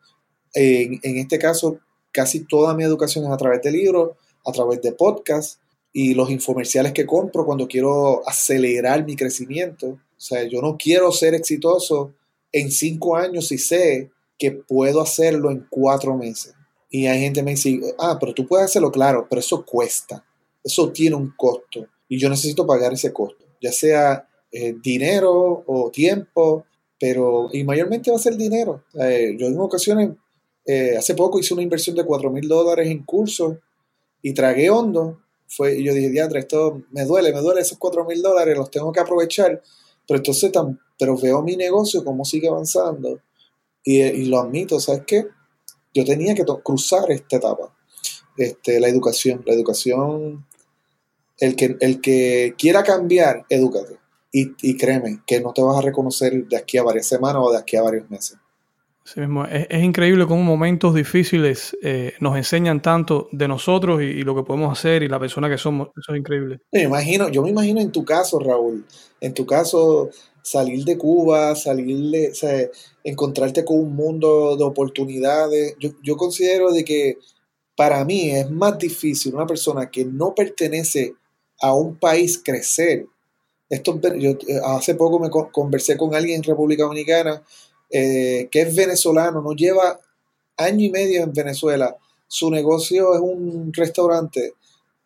En, 0.53 0.99
este 1.03 1.39
caso, 1.39 1.79
casi 2.11 2.45
toda 2.45 2.73
mi 2.73 2.83
educación 2.83 3.25
es 3.25 3.31
a 3.31 3.37
través 3.37 3.61
de 3.61 3.71
libros, 3.71 4.11
a 4.45 4.51
través 4.51 4.81
de 4.81 4.91
podcasts 4.91 5.59
y 5.93 6.13
los 6.13 6.29
infomerciales 6.29 6.93
que 6.93 7.05
compro 7.05 7.45
cuando 7.45 7.67
quiero 7.67 8.27
acelerar 8.27 9.05
mi 9.05 9.15
crecimiento. 9.15 9.87
O 9.87 9.99
sea, 10.17 10.43
yo 10.43 10.61
no 10.61 10.77
quiero 10.77 11.11
ser 11.11 11.33
exitoso 11.33 12.13
en 12.51 12.71
cinco 12.71 13.15
años 13.15 13.51
y 13.51 13.57
sé 13.57 14.11
que 14.37 14.51
puedo 14.51 15.01
hacerlo 15.01 15.51
en 15.51 15.65
cuatro 15.69 16.15
meses. 16.15 16.53
Y 16.89 17.05
hay 17.05 17.19
gente 17.21 17.41
que 17.41 17.43
me 17.43 17.51
dice, 17.51 17.79
ah, 17.99 18.17
pero 18.19 18.33
tú 18.33 18.47
puedes 18.47 18.65
hacerlo, 18.65 18.91
claro, 18.91 19.27
pero 19.29 19.39
eso 19.39 19.63
cuesta, 19.63 20.25
eso 20.63 20.91
tiene 20.91 21.15
un 21.15 21.33
costo 21.37 21.85
y 22.07 22.17
yo 22.17 22.29
necesito 22.29 22.65
pagar 22.65 22.93
ese 22.93 23.13
costo, 23.13 23.45
ya 23.61 23.71
sea 23.71 24.27
eh, 24.51 24.75
dinero 24.81 25.63
o 25.67 25.91
tiempo, 25.91 26.65
pero 26.99 27.49
y 27.53 27.63
mayormente 27.63 28.09
va 28.09 28.17
a 28.17 28.21
ser 28.21 28.35
dinero. 28.35 28.83
Eh, 28.99 29.35
yo 29.37 29.47
en 29.47 29.59
ocasiones, 29.59 30.09
eh, 30.71 30.95
hace 30.95 31.15
poco 31.15 31.39
hice 31.39 31.55
una 31.55 31.63
inversión 31.63 31.95
de 31.95 32.05
cuatro 32.05 32.29
mil 32.29 32.47
dólares 32.47 32.89
en 32.89 33.01
cursos 33.01 33.57
y 34.21 34.35
tragué 34.35 34.69
hondo. 34.69 35.19
Fue, 35.47 35.79
y 35.79 35.83
yo 35.83 35.95
dije, 35.95 36.11
diadre, 36.11 36.41
esto 36.41 36.83
me 36.91 37.05
duele, 37.05 37.33
me 37.33 37.41
duele 37.41 37.61
esos 37.61 37.79
cuatro 37.79 38.05
mil 38.05 38.21
dólares, 38.21 38.55
los 38.55 38.69
tengo 38.69 38.91
que 38.91 38.99
aprovechar. 38.99 39.63
Pero 40.07 40.17
entonces 40.19 40.51
pero 40.99 41.17
veo 41.17 41.41
mi 41.41 41.55
negocio, 41.55 42.05
cómo 42.05 42.23
sigue 42.23 42.49
avanzando, 42.49 43.19
y, 43.83 44.25
lo 44.25 44.41
admito, 44.41 44.79
¿sabes 44.79 45.05
qué? 45.07 45.25
Yo 45.91 46.05
tenía 46.05 46.35
que 46.35 46.45
cruzar 46.63 47.09
esta 47.09 47.37
etapa, 47.37 47.75
este, 48.37 48.79
la 48.79 48.89
educación, 48.89 49.41
la 49.47 49.55
educación, 49.55 50.45
el 51.39 51.55
que, 51.55 51.77
el 51.79 51.99
que 51.99 52.53
quiera 52.59 52.83
cambiar, 52.83 53.47
edúcate, 53.49 53.97
y, 54.31 54.51
y 54.61 54.77
créeme 54.77 55.23
que 55.25 55.41
no 55.41 55.51
te 55.51 55.63
vas 55.63 55.77
a 55.79 55.81
reconocer 55.81 56.47
de 56.47 56.57
aquí 56.57 56.77
a 56.77 56.83
varias 56.83 57.07
semanas 57.07 57.41
o 57.43 57.51
de 57.51 57.57
aquí 57.57 57.75
a 57.75 57.81
varios 57.81 58.07
meses. 58.11 58.37
Es, 59.05 59.83
increíble 59.83 60.27
cómo 60.27 60.43
momentos 60.43 60.93
difíciles 60.93 61.75
eh, 61.81 62.13
nos 62.19 62.37
enseñan 62.37 62.81
tanto 62.81 63.27
de 63.31 63.47
nosotros 63.47 64.01
y, 64.01 64.21
lo 64.21 64.35
que 64.35 64.43
podemos 64.43 64.77
hacer 64.77 65.01
y 65.01 65.07
la 65.07 65.19
persona 65.19 65.49
que 65.49 65.57
somos. 65.57 65.89
Eso 65.97 66.13
es 66.13 66.19
increíble. 66.19 66.59
Me 66.71 66.83
imagino, 66.83 67.29
yo 67.29 67.41
me 67.41 67.49
imagino 67.49 67.81
en 67.81 67.91
tu 67.91 68.05
caso, 68.05 68.39
Raúl, 68.39 68.85
en 69.19 69.33
tu 69.33 69.45
caso, 69.45 70.09
salir 70.43 70.85
de 70.85 70.97
Cuba, 70.97 71.55
salir 71.55 72.11
de, 72.11 72.29
o 72.29 72.35
sea, 72.35 72.67
encontrarte 73.03 73.65
con 73.65 73.79
un 73.79 73.95
mundo 73.95 74.55
de 74.55 74.63
oportunidades. 74.63 75.75
Yo, 75.79 75.91
yo 76.03 76.15
considero 76.15 76.71
de 76.71 76.83
que 76.83 77.17
para 77.75 78.03
mí 78.05 78.29
es 78.29 78.51
más 78.51 78.77
difícil 78.77 79.33
una 79.33 79.47
persona 79.47 79.89
que 79.89 80.05
no 80.05 80.35
pertenece 80.35 81.15
a 81.61 81.73
un 81.73 81.97
país 81.97 82.41
crecer. 82.43 83.05
Esto, 83.69 83.99
eh, 84.03 84.37
hace 84.65 84.95
poco 84.95 85.19
me 85.19 85.29
conversé 85.29 85.95
con 85.95 86.13
alguien 86.13 86.37
en 86.37 86.43
República 86.43 86.83
Dominicana 86.83 87.43
eh, 87.89 88.47
que 88.51 88.61
es 88.61 88.75
venezolano, 88.75 89.41
no 89.41 89.53
lleva 89.53 89.99
año 90.57 90.85
y 90.85 90.89
medio 90.89 91.23
en 91.23 91.33
Venezuela, 91.33 91.97
su 92.27 92.49
negocio 92.51 93.15
es 93.15 93.21
un 93.21 93.73
restaurante. 93.73 94.53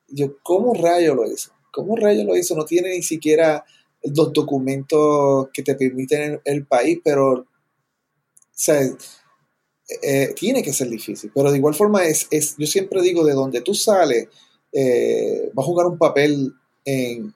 Yo, 0.09 0.37
¿cómo 0.43 0.73
rayo 0.73 1.15
lo 1.15 1.31
hizo? 1.31 1.51
¿Cómo 1.71 1.95
rayo 1.95 2.23
lo 2.23 2.35
hizo? 2.35 2.55
No 2.55 2.65
tiene 2.65 2.89
ni 2.89 3.03
siquiera 3.03 3.63
los 4.03 4.33
documentos 4.33 5.47
que 5.53 5.63
te 5.63 5.75
permiten 5.75 6.41
el, 6.43 6.65
país, 6.65 6.99
pero 7.03 7.31
o 7.31 7.45
sea, 8.51 8.81
eh, 10.01 10.33
tiene 10.35 10.61
que 10.61 10.73
ser 10.73 10.89
difícil. 10.89 11.31
Pero 11.33 11.51
de 11.51 11.57
igual 11.57 11.73
forma, 11.73 12.05
es, 12.05 12.27
es 12.29 12.55
yo 12.57 12.67
siempre 12.67 13.01
digo, 13.01 13.23
de 13.23 13.33
donde 13.33 13.61
tú 13.61 13.73
sales, 13.73 14.27
eh, 14.73 15.51
va 15.57 15.63
a 15.63 15.65
jugar 15.65 15.87
un 15.87 15.97
papel 15.97 16.53
en, 16.83 17.33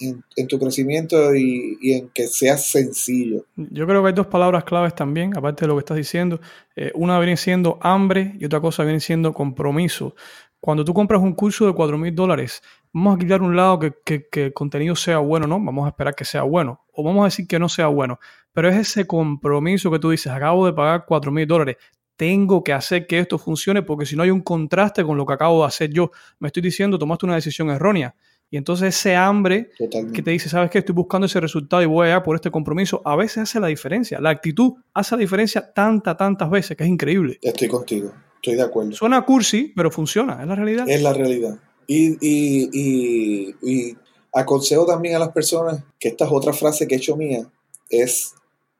en, 0.00 0.48
tu 0.48 0.58
crecimiento 0.58 1.34
y, 1.34 1.78
en 1.82 2.08
que 2.10 2.26
seas 2.26 2.70
sencillo. 2.70 3.44
Yo 3.56 3.86
creo 3.86 4.02
que 4.02 4.08
hay 4.08 4.14
dos 4.14 4.26
palabras 4.26 4.64
claves 4.64 4.94
también, 4.94 5.36
aparte 5.36 5.62
de 5.62 5.68
lo 5.68 5.74
que 5.74 5.80
estás 5.80 5.96
diciendo. 5.96 6.40
Eh, 6.76 6.92
una 6.94 7.18
viene 7.18 7.36
siendo 7.36 7.78
hambre 7.80 8.34
y 8.38 8.44
otra 8.44 8.60
cosa 8.60 8.84
viene 8.84 9.00
siendo 9.00 9.32
compromiso. 9.32 10.14
Cuando 10.60 10.84
tú 10.84 10.92
compras 10.92 11.22
un 11.22 11.34
curso 11.34 11.66
de 11.66 11.72
4 11.72 11.96
mil 11.96 12.14
dólares, 12.14 12.62
vamos 12.92 13.16
a 13.16 13.18
quitar 13.18 13.40
un 13.40 13.56
lado 13.56 13.78
que, 13.78 13.92
que, 14.04 14.44
el 14.44 14.52
contenido 14.52 14.94
sea 14.94 15.18
bueno, 15.18 15.46
¿no? 15.46 15.58
Vamos 15.58 15.86
a 15.86 15.88
esperar 15.88 16.14
que 16.14 16.24
sea 16.24 16.42
bueno. 16.42 16.84
O 16.92 17.02
vamos 17.02 17.22
a 17.22 17.24
decir 17.24 17.46
que 17.46 17.58
no 17.58 17.68
sea 17.68 17.86
bueno. 17.86 18.18
Pero 18.52 18.68
es 18.68 18.76
ese 18.76 19.06
compromiso 19.06 19.90
que 19.90 19.98
tú 19.98 20.10
dices, 20.10 20.30
acabo 20.32 20.66
de 20.66 20.72
pagar 20.72 21.04
4 21.06 21.32
mil 21.32 21.46
dólares 21.46 21.76
tengo 22.20 22.62
que 22.62 22.74
hacer 22.74 23.06
que 23.06 23.18
esto 23.18 23.38
funcione 23.38 23.80
porque 23.80 24.04
si 24.04 24.14
no 24.14 24.22
hay 24.22 24.30
un 24.30 24.42
contraste 24.42 25.02
con 25.02 25.16
lo 25.16 25.24
que 25.24 25.32
acabo 25.32 25.62
de 25.62 25.68
hacer 25.68 25.90
yo. 25.90 26.10
Me 26.38 26.48
estoy 26.48 26.62
diciendo, 26.62 26.98
tomaste 26.98 27.24
una 27.24 27.36
decisión 27.36 27.70
errónea. 27.70 28.14
Y 28.52 28.56
entonces 28.56 28.96
ese 28.96 29.14
hambre 29.14 29.70
que 30.12 30.22
te 30.22 30.30
dice, 30.32 30.48
sabes 30.48 30.70
que 30.70 30.78
estoy 30.78 30.94
buscando 30.94 31.26
ese 31.26 31.38
resultado 31.38 31.82
y 31.82 31.86
voy 31.86 32.10
a 32.10 32.22
por 32.22 32.34
este 32.34 32.50
compromiso, 32.50 33.00
a 33.04 33.14
veces 33.14 33.38
hace 33.38 33.60
la 33.60 33.68
diferencia. 33.68 34.20
La 34.20 34.30
actitud 34.30 34.74
hace 34.92 35.14
la 35.14 35.20
diferencia 35.20 35.72
tantas, 35.72 36.16
tantas 36.16 36.50
veces 36.50 36.76
que 36.76 36.82
es 36.82 36.90
increíble. 36.90 37.38
Estoy 37.40 37.68
contigo, 37.68 38.12
estoy 38.34 38.56
de 38.56 38.62
acuerdo. 38.62 38.92
Suena 38.92 39.24
cursi, 39.24 39.72
pero 39.76 39.92
funciona, 39.92 40.42
es 40.42 40.48
la 40.48 40.56
realidad. 40.56 40.88
Es 40.88 41.00
la 41.00 41.12
realidad. 41.12 41.60
Y, 41.86 42.16
y, 42.20 43.54
y, 43.62 43.96
aconsejo 44.32 44.84
también 44.84 45.14
a 45.14 45.20
las 45.20 45.30
personas 45.30 45.84
que 45.98 46.08
esta 46.08 46.24
es 46.24 46.30
otra 46.32 46.52
frase 46.52 46.88
que 46.88 46.96
he 46.96 46.98
hecho 46.98 47.16
mía, 47.16 47.48
es 47.88 48.34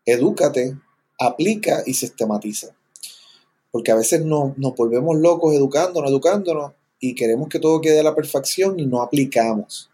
edúcate, 0.04 0.76
aplica 1.18 1.82
y 1.86 1.94
sistematiza. 1.94 2.74
Porque 3.70 3.92
a 3.92 3.96
veces 3.96 4.24
nos 4.24 4.56
volvemos 4.76 5.16
locos 5.16 5.54
educándonos, 5.54 6.10
educándonos, 6.10 6.72
y 7.00 7.14
queremos 7.14 7.48
que 7.48 7.58
todo 7.58 7.80
quede 7.80 8.00
a 8.00 8.04
la 8.04 8.14
perfección 8.14 8.78
y 8.78 8.86
no 8.86 9.02
aplicamos. 9.02 9.90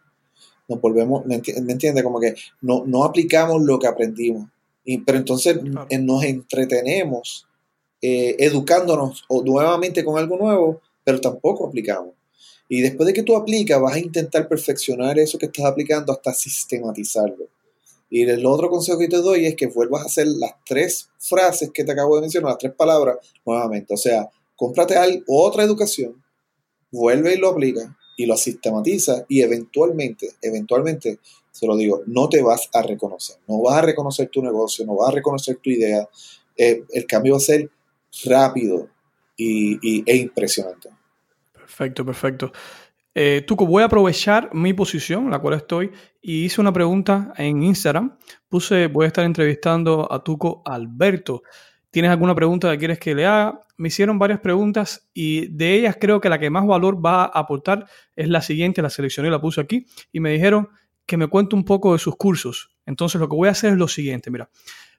Nos 0.69 0.81
volvemos, 0.81 1.25
¿me, 1.25 1.37
entiende? 1.37 2.03
Como 2.03 2.19
que 2.19 2.35
no, 2.61 2.85
no 2.85 3.05
aplicamos 3.05 3.63
lo 3.63 3.79
que 3.79 3.87
aprendimos. 3.87 4.49
Y, 4.85 4.99
pero 4.99 5.19
entonces 5.19 5.59
nos 5.63 6.25
entretenemos 6.25 7.47
eh, 8.03 8.37
educándonos 8.41 9.25
o 9.29 9.43
nuevamente 9.43 10.05
con 10.05 10.19
algo 10.19 10.37
nuevo, 10.37 10.81
pero 11.05 11.21
tampoco 11.21 11.67
aplicamos. 11.67 12.15
Y 12.69 12.81
después 12.81 13.07
de 13.07 13.13
que 13.13 13.23
tú 13.23 13.37
aplicas, 13.37 13.81
vas 13.81 13.95
a 13.95 13.99
intentar 14.01 14.49
perfeccionar 14.49 15.19
eso 15.19 15.39
que 15.39 15.47
estás 15.47 15.67
aplicando 15.67 16.13
hasta 16.13 16.35
sistematizarlo. 16.35 17.49
Y 18.11 18.23
el 18.23 18.45
otro 18.47 18.69
consejo 18.71 18.99
que 18.99 19.09
te 19.09 19.17
doy 19.19 19.47
es 19.47 19.57
que 19.57 19.67
vuelvas 19.67 20.03
a 20.03 20.07
hacer 20.07 20.27
las 20.27 20.53
tres 20.65 21.09
frases 21.19 21.71
que 21.73 21.85
te 21.85 21.93
acabo 21.93 22.17
de 22.17 22.23
mencionar, 22.23 22.51
las 22.51 22.59
tres 22.59 22.73
palabras, 22.73 23.19
nuevamente. 23.45 23.95
O 23.95 23.97
sea, 23.97 24.29
cómprate 24.57 24.97
otra 25.27 25.65
educación, 25.65 26.23
vuelve 26.91 27.35
y 27.35 27.39
lo 27.39 27.51
aplica, 27.51 27.97
y 28.17 28.27
lo 28.27 28.37
sistematizas 28.37 29.25
y 29.29 29.43
eventualmente, 29.43 30.31
eventualmente, 30.41 31.21
se 31.51 31.67
lo 31.67 31.77
digo, 31.77 32.03
no 32.07 32.29
te 32.29 32.43
vas 32.43 32.69
a 32.73 32.83
reconocer, 32.83 33.37
no 33.47 33.61
vas 33.63 33.77
a 33.77 33.83
reconocer 33.83 34.29
tu 34.29 34.43
negocio, 34.43 34.85
no 34.87 34.97
vas 34.97 35.11
a 35.11 35.15
reconocer 35.15 35.57
tu 35.57 35.71
idea, 35.71 36.09
eh, 36.57 36.85
el 36.91 37.07
cambio 37.07 37.35
va 37.35 37.39
a 37.39 37.41
ser 37.41 37.71
rápido 38.25 38.89
y, 39.37 40.03
e 40.11 40.17
impresionante. 40.17 40.91
Perfecto, 41.53 42.05
perfecto. 42.05 42.53
Eh, 43.15 43.45
Tuco, 43.47 43.67
voy 43.67 43.83
a 43.83 43.87
aprovechar 43.87 44.51
mi 44.55 44.75
posición, 44.75 45.25
en 45.25 45.31
la 45.31 45.39
cual 45.39 45.55
estoy, 45.55 45.91
y 46.21 46.45
hice 46.45 46.61
una 46.61 46.73
pregunta 46.73 47.33
en 47.37 47.63
Instagram. 47.63 48.19
Puse, 48.49 48.89
voy 48.89 49.05
a 49.05 49.09
estar 49.09 49.25
entrevistando 49.25 50.11
a 50.11 50.23
Tuco 50.23 50.63
Alberto. 50.65 51.43
¿Tienes 51.91 52.11
alguna 52.11 52.35
pregunta 52.35 52.71
que 52.73 52.79
quieres 52.79 52.99
que 52.99 53.15
le 53.15 53.25
haga? 53.25 53.66
Me 53.77 53.89
hicieron 53.89 54.19
varias 54.19 54.41
preguntas 54.41 55.09
y 55.13 55.49
de 55.49 55.75
ellas 55.75 55.97
creo 56.01 56.21
que 56.21 56.29
la 56.29 56.39
que 56.39 56.51
más 56.51 56.67
valor 56.67 57.05
va 57.05 57.25
a 57.25 57.27
aportar 57.27 57.87
es 58.15 58.29
la 58.29 58.43
siguiente, 58.43 58.83
la 58.83 58.91
seleccioné 58.91 59.29
y 59.29 59.31
la 59.31 59.41
puse 59.41 59.61
aquí, 59.61 59.87
y 60.13 60.21
me 60.21 60.31
dijeron 60.31 60.69
que 61.05 61.17
me 61.17 61.29
cuente 61.29 61.55
un 61.55 61.65
poco 61.65 61.93
de 61.93 61.99
sus 61.99 62.17
cursos. 62.17 62.77
Entonces 62.87 63.21
lo 63.21 63.29
que 63.29 63.37
voy 63.37 63.49
a 63.49 63.53
hacer 63.53 63.73
es 63.73 63.79
lo 63.79 63.89
siguiente, 63.89 64.31
mira, 64.31 64.51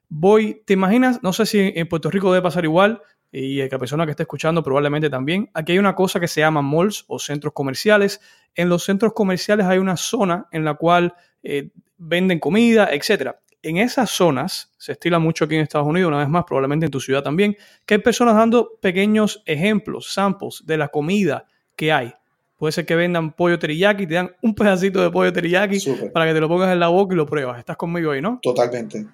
voy, 0.08 0.62
¿te 0.64 0.74
imaginas? 0.74 1.22
No 1.22 1.32
sé 1.32 1.46
si 1.46 1.72
en 1.74 1.88
Puerto 1.88 2.10
Rico 2.10 2.32
debe 2.32 2.42
pasar 2.42 2.64
igual, 2.64 3.02
y 3.30 3.68
la 3.68 3.78
persona 3.78 4.04
que 4.06 4.12
está 4.12 4.22
escuchando 4.22 4.62
probablemente 4.62 5.10
también. 5.10 5.50
Aquí 5.52 5.72
hay 5.72 5.78
una 5.78 5.94
cosa 5.94 6.18
que 6.18 6.28
se 6.28 6.40
llama 6.40 6.62
malls 6.62 7.04
o 7.08 7.18
centros 7.18 7.52
comerciales. 7.52 8.20
En 8.54 8.68
los 8.68 8.84
centros 8.84 9.12
comerciales 9.12 9.66
hay 9.66 9.78
una 9.78 9.96
zona 9.96 10.46
en 10.50 10.64
la 10.64 10.74
cual 10.74 11.14
eh, 11.42 11.70
venden 11.98 12.38
comida, 12.38 12.88
etc. 12.92 13.36
En 13.68 13.76
esas 13.76 14.08
zonas, 14.08 14.72
se 14.78 14.92
estila 14.92 15.18
mucho 15.18 15.44
aquí 15.44 15.54
en 15.54 15.60
Estados 15.60 15.86
Unidos, 15.86 16.08
una 16.08 16.20
vez 16.20 16.28
más, 16.30 16.44
probablemente 16.44 16.86
en 16.86 16.90
tu 16.90 17.00
ciudad 17.00 17.22
también, 17.22 17.54
que 17.84 17.96
hay 17.96 18.00
personas 18.00 18.34
dando 18.34 18.78
pequeños 18.80 19.42
ejemplos, 19.44 20.10
samples 20.10 20.62
de 20.64 20.78
la 20.78 20.88
comida 20.88 21.44
que 21.76 21.92
hay. 21.92 22.14
Puede 22.56 22.72
ser 22.72 22.86
que 22.86 22.96
vendan 22.96 23.32
pollo 23.32 23.58
teriyaki, 23.58 24.06
te 24.06 24.14
dan 24.14 24.30
un 24.40 24.54
pedacito 24.54 25.02
de 25.02 25.10
pollo 25.10 25.34
teriyaki 25.34 25.80
para 26.14 26.24
que 26.24 26.32
te 26.32 26.40
lo 26.40 26.48
pongas 26.48 26.72
en 26.72 26.80
la 26.80 26.88
boca 26.88 27.12
y 27.12 27.18
lo 27.18 27.26
pruebas. 27.26 27.58
Estás 27.58 27.76
conmigo 27.76 28.12
ahí, 28.12 28.22
¿no? 28.22 28.38
Totalmente. 28.42 29.04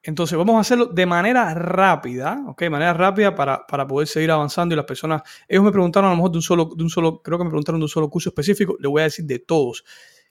Entonces 0.00 0.38
vamos 0.38 0.54
a 0.58 0.60
hacerlo 0.60 0.86
de 0.86 1.06
manera 1.06 1.52
rápida, 1.52 2.40
¿ok? 2.46 2.60
De 2.60 2.70
manera 2.70 2.94
rápida 2.94 3.34
para, 3.34 3.66
poder 3.88 4.06
seguir 4.06 4.30
avanzando 4.30 4.74
y 4.74 4.76
las 4.76 4.86
personas, 4.86 5.22
ellos 5.48 5.64
me 5.64 5.72
preguntaron 5.72 6.06
a 6.06 6.12
lo 6.12 6.16
mejor 6.18 6.30
de 6.30 6.38
un 6.38 6.42
solo, 6.42 6.70
de 6.76 6.84
un 6.84 6.90
solo, 6.90 7.20
creo 7.20 7.36
que 7.36 7.42
me 7.42 7.50
preguntaron 7.50 7.80
de 7.80 7.86
un 7.86 7.88
solo 7.88 8.08
curso 8.08 8.28
específico, 8.28 8.76
le 8.78 8.86
voy 8.86 9.00
a 9.00 9.04
decir 9.04 9.24
de 9.24 9.40
todos. 9.40 9.84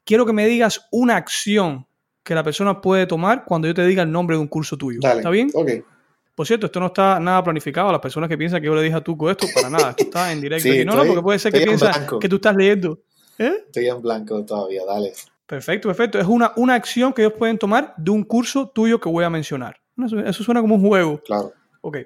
Quiero 0.05 0.25
que 0.25 0.31
me 0.31 0.47
digas 0.47 0.87
una 0.89 1.17
acción 1.17 1.85
que 2.23 2.33
la 2.33 2.43
persona 2.43 2.79
puede 2.81 3.05
tomar 3.05 3.43
cuando 3.45 3.67
yo 3.67 3.73
te 3.73 3.85
diga 3.85 4.03
el 4.03 4.11
nombre 4.11 4.35
de 4.35 4.41
un 4.41 4.47
curso 4.47 4.77
tuyo. 4.77 4.99
¿Está 5.03 5.29
bien? 5.29 5.51
Ok. 5.53 5.69
Por 6.35 6.47
cierto, 6.47 6.65
esto 6.65 6.79
no 6.79 6.87
está 6.87 7.19
nada 7.19 7.43
planificado. 7.43 7.91
Las 7.91 8.01
personas 8.01 8.27
que 8.27 8.37
piensan 8.37 8.59
que 8.59 8.67
yo 8.67 8.73
le 8.73 8.81
dije 8.81 8.95
a 8.95 9.01
Tuco 9.01 9.29
esto, 9.29 9.45
para 9.53 9.69
nada. 9.69 9.91
Esto 9.91 10.03
está 10.03 10.31
en 10.31 10.41
directo. 10.41 10.67
no, 10.85 10.95
no, 10.95 11.05
porque 11.05 11.21
puede 11.21 11.39
ser 11.39 11.51
que 11.51 11.61
piensa 11.61 12.07
que 12.19 12.29
tú 12.29 12.37
estás 12.37 12.55
leyendo. 12.55 12.99
¿Eh? 13.37 13.63
Estoy 13.65 13.87
en 13.87 14.01
blanco 14.01 14.43
todavía, 14.43 14.81
dale. 14.85 15.13
Perfecto, 15.45 15.89
perfecto. 15.89 16.19
Es 16.19 16.25
una, 16.25 16.53
una 16.55 16.73
acción 16.75 17.13
que 17.13 17.21
ellos 17.23 17.33
pueden 17.37 17.57
tomar 17.57 17.93
de 17.97 18.11
un 18.11 18.23
curso 18.23 18.69
tuyo 18.69 18.99
que 18.99 19.09
voy 19.09 19.23
a 19.23 19.29
mencionar. 19.29 19.79
Eso, 20.25 20.43
suena 20.43 20.61
como 20.61 20.75
un 20.75 20.87
juego. 20.87 21.21
Claro. 21.23 21.53
Ok. 21.81 21.97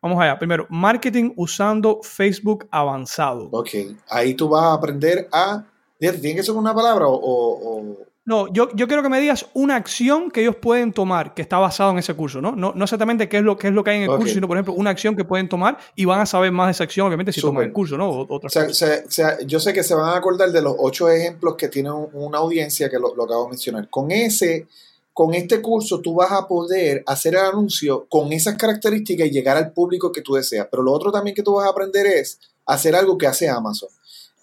Vamos 0.00 0.20
allá. 0.20 0.38
Primero, 0.38 0.66
marketing 0.68 1.32
usando 1.36 2.00
Facebook 2.02 2.68
avanzado. 2.70 3.48
Ok. 3.50 3.70
Ahí 4.08 4.34
tú 4.34 4.48
vas 4.48 4.64
a 4.64 4.74
aprender 4.74 5.28
a. 5.32 5.64
¿Tiene 5.98 6.34
que 6.34 6.42
ser 6.42 6.54
una 6.54 6.74
palabra 6.74 7.06
o, 7.08 7.96
no, 8.26 8.50
yo, 8.50 8.68
yo, 8.74 8.88
quiero 8.88 9.02
que 9.02 9.10
me 9.10 9.20
digas 9.20 9.46
una 9.52 9.76
acción 9.76 10.30
que 10.30 10.40
ellos 10.40 10.56
pueden 10.56 10.94
tomar 10.94 11.34
que 11.34 11.42
está 11.42 11.58
basado 11.58 11.90
en 11.90 11.98
ese 11.98 12.14
curso, 12.14 12.40
¿no? 12.40 12.56
No, 12.56 12.72
no 12.74 12.84
exactamente 12.84 13.28
qué 13.28 13.36
es, 13.36 13.42
lo, 13.42 13.58
qué 13.58 13.68
es 13.68 13.74
lo 13.74 13.84
que 13.84 13.90
hay 13.90 13.96
en 13.98 14.04
el 14.04 14.16
curso, 14.16 14.32
sino, 14.32 14.48
por 14.48 14.56
ejemplo, 14.56 14.72
una 14.72 14.88
acción 14.88 15.14
que 15.14 15.24
pueden 15.24 15.46
tomar 15.46 15.76
y 15.94 16.06
van 16.06 16.20
a 16.20 16.26
saber 16.26 16.50
más 16.50 16.68
de 16.68 16.72
esa 16.72 16.84
acción, 16.84 17.06
obviamente, 17.06 17.32
si 17.32 17.42
toman 17.42 17.64
el 17.64 17.72
curso, 17.72 17.98
¿no? 17.98 18.26
O, 18.26 18.40
sea, 18.48 19.38
yo 19.46 19.60
sé 19.60 19.72
que 19.74 19.82
se 19.82 19.94
van 19.94 20.08
a 20.08 20.16
acordar 20.16 20.50
de 20.52 20.62
los 20.62 20.74
ocho 20.78 21.10
ejemplos 21.10 21.54
que 21.56 21.68
tiene 21.68 21.90
una 21.90 22.38
audiencia 22.38 22.88
que 22.88 22.98
lo, 22.98 23.14
lo 23.14 23.24
acabo 23.24 23.44
de 23.44 23.50
mencionar. 23.50 23.90
Con 23.90 24.10
ese, 24.10 24.68
con 25.12 25.34
este 25.34 25.60
curso 25.60 26.00
tú 26.00 26.14
vas 26.14 26.32
a 26.32 26.48
poder 26.48 27.04
hacer 27.06 27.34
el 27.34 27.40
anuncio 27.40 28.06
con 28.08 28.32
esas 28.32 28.56
características 28.56 29.26
y 29.26 29.30
llegar 29.32 29.58
al 29.58 29.72
público 29.72 30.10
que 30.10 30.22
tú 30.22 30.32
deseas. 30.32 30.66
Pero 30.70 30.82
lo 30.82 30.92
otro 30.92 31.12
también 31.12 31.36
que 31.36 31.42
tú 31.42 31.54
vas 31.54 31.66
a 31.66 31.70
aprender 31.70 32.06
es 32.06 32.40
hacer 32.64 32.96
algo 32.96 33.18
que 33.18 33.26
hace 33.26 33.50
Amazon. 33.50 33.90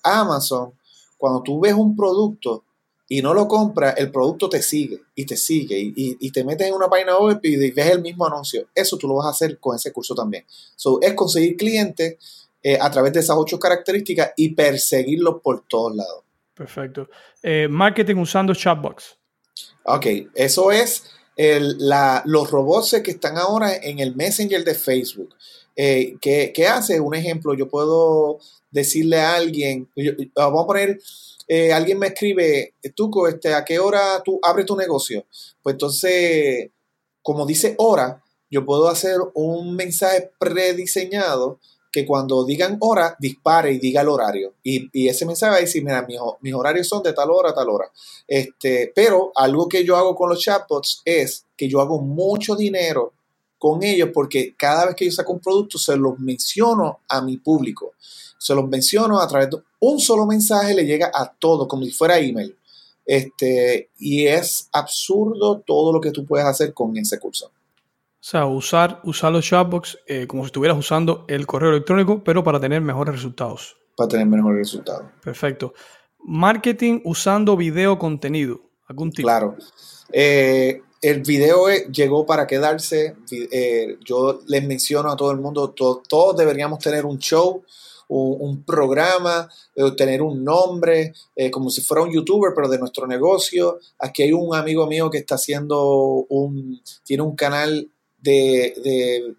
Amazon, 0.04 0.72
cuando 1.18 1.42
tú 1.42 1.60
ves 1.60 1.74
un 1.74 1.96
producto, 1.96 2.64
y 3.14 3.22
no 3.22 3.34
lo 3.34 3.46
compras, 3.46 3.96
el 3.98 4.10
producto 4.10 4.48
te 4.48 4.62
sigue 4.62 5.02
y 5.14 5.26
te 5.26 5.36
sigue 5.36 5.78
y, 5.78 6.32
te 6.32 6.46
metes 6.46 6.66
en 6.66 6.74
una 6.74 6.88
página 6.88 7.20
web 7.20 7.42
y 7.44 7.58
ves 7.72 7.88
el 7.88 8.02
mismo 8.02 8.26
anuncio. 8.26 8.70
Eso 8.74 8.98
tú 8.98 9.06
lo 9.06 9.16
vas 9.16 9.26
a 9.26 9.32
hacer 9.32 9.60
con 9.60 9.76
ese 9.76 9.92
curso 9.92 10.16
también. 10.16 10.46
So, 10.78 11.02
es 11.02 11.14
conseguir 11.14 11.58
clientes 11.58 12.16
eh, 12.64 12.78
a 12.80 12.90
través 12.90 13.12
de 13.12 13.20
esas 13.20 13.36
ocho 13.38 13.60
características 13.60 14.32
y 14.38 14.56
perseguirlos 14.56 15.42
por 15.44 15.68
todos 15.68 15.94
lados. 15.94 16.24
Perfecto. 16.54 17.10
Eh, 17.44 17.68
marketing 17.70 18.16
usando 18.16 18.56
chatbox. 18.56 19.18
Ok, 19.84 20.06
eso 20.34 20.72
es 20.72 21.04
los 21.36 22.50
robots 22.50 23.02
que 23.04 23.12
están 23.12 23.38
ahora 23.38 23.76
en 23.76 24.00
el 24.00 24.16
Messenger 24.16 24.64
de 24.64 24.74
Facebook. 24.74 25.36
Eh, 25.76 26.16
¿qué, 26.22 26.52
¿qué, 26.54 26.68
hace? 26.68 27.00
Un 27.00 27.16
ejemplo, 27.16 27.54
yo 27.54 27.68
puedo 27.68 28.40
decirle 28.72 29.20
a 29.20 29.36
alguien, 29.36 29.90
vamos 30.36 30.64
a 30.64 30.68
poner 30.68 31.00
eh, 31.54 31.74
alguien 31.74 32.00
me 32.00 32.08
escribe, 32.08 32.76
Tuco, 32.96 33.28
este, 33.28 33.54
¿a 33.54 33.66
qué 33.66 33.78
hora 33.78 34.22
tú 34.24 34.40
abres 34.42 34.66
tu 34.66 34.78
negocio? 34.78 35.26
Pues 35.62 35.74
entonces, 35.74 36.70
como 37.22 37.46
dice 37.46 37.76
hora, 37.78 38.24
yo 38.50 38.66
puedo 38.66 38.88
hacer 38.88 39.18
un 39.34 39.76
mensaje 39.76 40.32
prediseñado 40.40 41.60
que 41.92 42.06
cuando 42.06 42.46
digan 42.46 42.78
hora, 42.80 43.18
dispare 43.20 43.74
y 43.74 43.80
diga 43.80 44.00
el 44.00 44.08
horario. 44.08 44.54
Y, 44.64 45.10
ese 45.10 45.26
mensaje 45.26 45.52
va 45.52 45.58
a 45.58 45.60
decir, 45.60 45.84
mira, 45.84 46.08
mis, 46.40 46.54
horarios 46.54 46.88
son 46.88 47.04
de 47.04 47.12
tal 47.12 47.30
hora 47.30 47.50
a 47.50 47.54
tal 47.54 47.68
hora. 47.68 47.92
Este, 48.30 48.90
pero 48.96 49.34
algo 49.36 49.68
que 49.68 49.84
yo 49.84 49.98
hago 49.98 50.16
con 50.16 50.30
los 50.30 50.40
chatbots 50.40 51.02
es 51.04 51.48
que 51.58 51.68
yo 51.68 51.82
hago 51.82 52.00
mucho 52.00 52.56
dinero 52.56 53.12
con 53.62 53.84
ellos 53.84 54.10
porque 54.12 54.56
cada 54.58 54.88
vez 54.88 54.96
que 54.96 55.06
yo 55.06 55.12
saco 55.12 55.34
un 55.34 55.40
producto 55.40 55.78
se 55.78 55.96
los 55.96 56.18
menciono 56.18 57.02
a 57.08 57.22
mi 57.22 57.38
público 57.38 57.94
se 58.42 58.56
los 58.56 58.68
menciono 58.68 59.22
a 59.22 59.28
través 59.28 59.52
de 59.52 59.58
un 59.82 60.00
solo 60.00 60.26
mensaje, 60.26 60.74
le 60.74 60.84
llega 60.84 61.12
a 61.14 61.32
todo, 61.32 61.68
como 61.68 61.84
si 61.84 61.92
fuera 61.92 62.18
email. 62.18 62.58
Este, 63.06 63.92
y 64.00 64.26
es 64.26 64.68
absurdo 64.74 65.60
todo 65.60 65.94
lo 65.94 66.02
que 66.02 66.10
tú 66.10 66.26
puedes 66.26 66.48
hacer 66.48 66.74
con 66.74 66.98
ese 66.98 67.20
curso. 67.20 67.48
O 67.48 68.24
sea, 68.24 68.48
usar, 68.48 69.00
usar 69.04 69.32
los 69.32 69.46
chatbox 69.46 70.00
eh, 70.08 70.26
como 70.26 70.42
si 70.42 70.48
estuvieras 70.48 70.76
usando 70.76 71.24
el 71.28 71.46
correo 71.46 71.70
electrónico, 71.70 72.24
pero 72.24 72.44
para 72.44 72.60
tener 72.60 72.82
mejores 72.82 73.14
resultados. 73.14 73.78
Para 73.96 74.08
tener 74.08 74.26
mejores 74.26 74.58
resultados. 74.58 75.06
Perfecto. 75.24 75.76
Marketing 76.24 77.02
usando 77.04 77.56
video 77.56 78.00
contenido. 78.00 78.60
¿Algún 78.88 79.12
tipo? 79.12 79.28
Claro. 79.28 79.56
Eh, 80.12 80.82
el 81.02 81.22
video 81.22 81.68
llegó 81.92 82.26
para 82.26 82.48
quedarse. 82.48 83.16
Eh, 83.32 83.98
yo 84.06 84.42
les 84.48 84.64
menciono 84.64 85.12
a 85.12 85.16
todo 85.16 85.32
el 85.32 85.40
mundo, 85.40 85.72
todos 85.72 86.38
deberíamos 86.38 86.80
tener 86.80 87.06
un 87.06 87.18
show 87.18 87.64
un, 88.14 88.64
programa, 88.64 89.50
eh, 89.76 89.92
tener 89.96 90.22
un 90.22 90.44
nombre, 90.44 91.14
eh, 91.36 91.50
como 91.50 91.70
si 91.70 91.82
fuera 91.82 92.04
un 92.04 92.12
youtuber, 92.12 92.52
pero 92.54 92.68
de 92.68 92.78
nuestro 92.78 93.08
negocio. 93.08 93.80
Aquí 94.00 94.24
hay 94.24 94.34
un 94.34 94.54
amigo 94.54 94.86
mío 94.86 95.10
que 95.10 95.20
está 95.20 95.36
haciendo 95.36 96.26
un, 96.28 96.82
tiene 97.06 97.24
un 97.24 97.36
canal 97.36 97.90
de, 98.20 99.38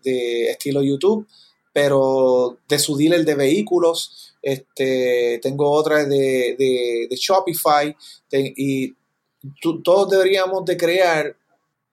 estilo 0.50 0.82
YouTube, 0.82 1.26
pero 1.72 2.58
de 2.66 2.78
su 2.78 2.96
dealer 2.96 3.24
de 3.24 3.34
vehículos. 3.34 4.34
Este, 4.40 5.38
tengo 5.42 5.70
otra 5.70 6.04
de, 6.06 6.56
de 6.58 7.14
Shopify 7.14 7.94
y 8.32 8.94
todos 9.84 10.08
deberíamos 10.08 10.64
de 10.64 10.76
crear 10.76 11.36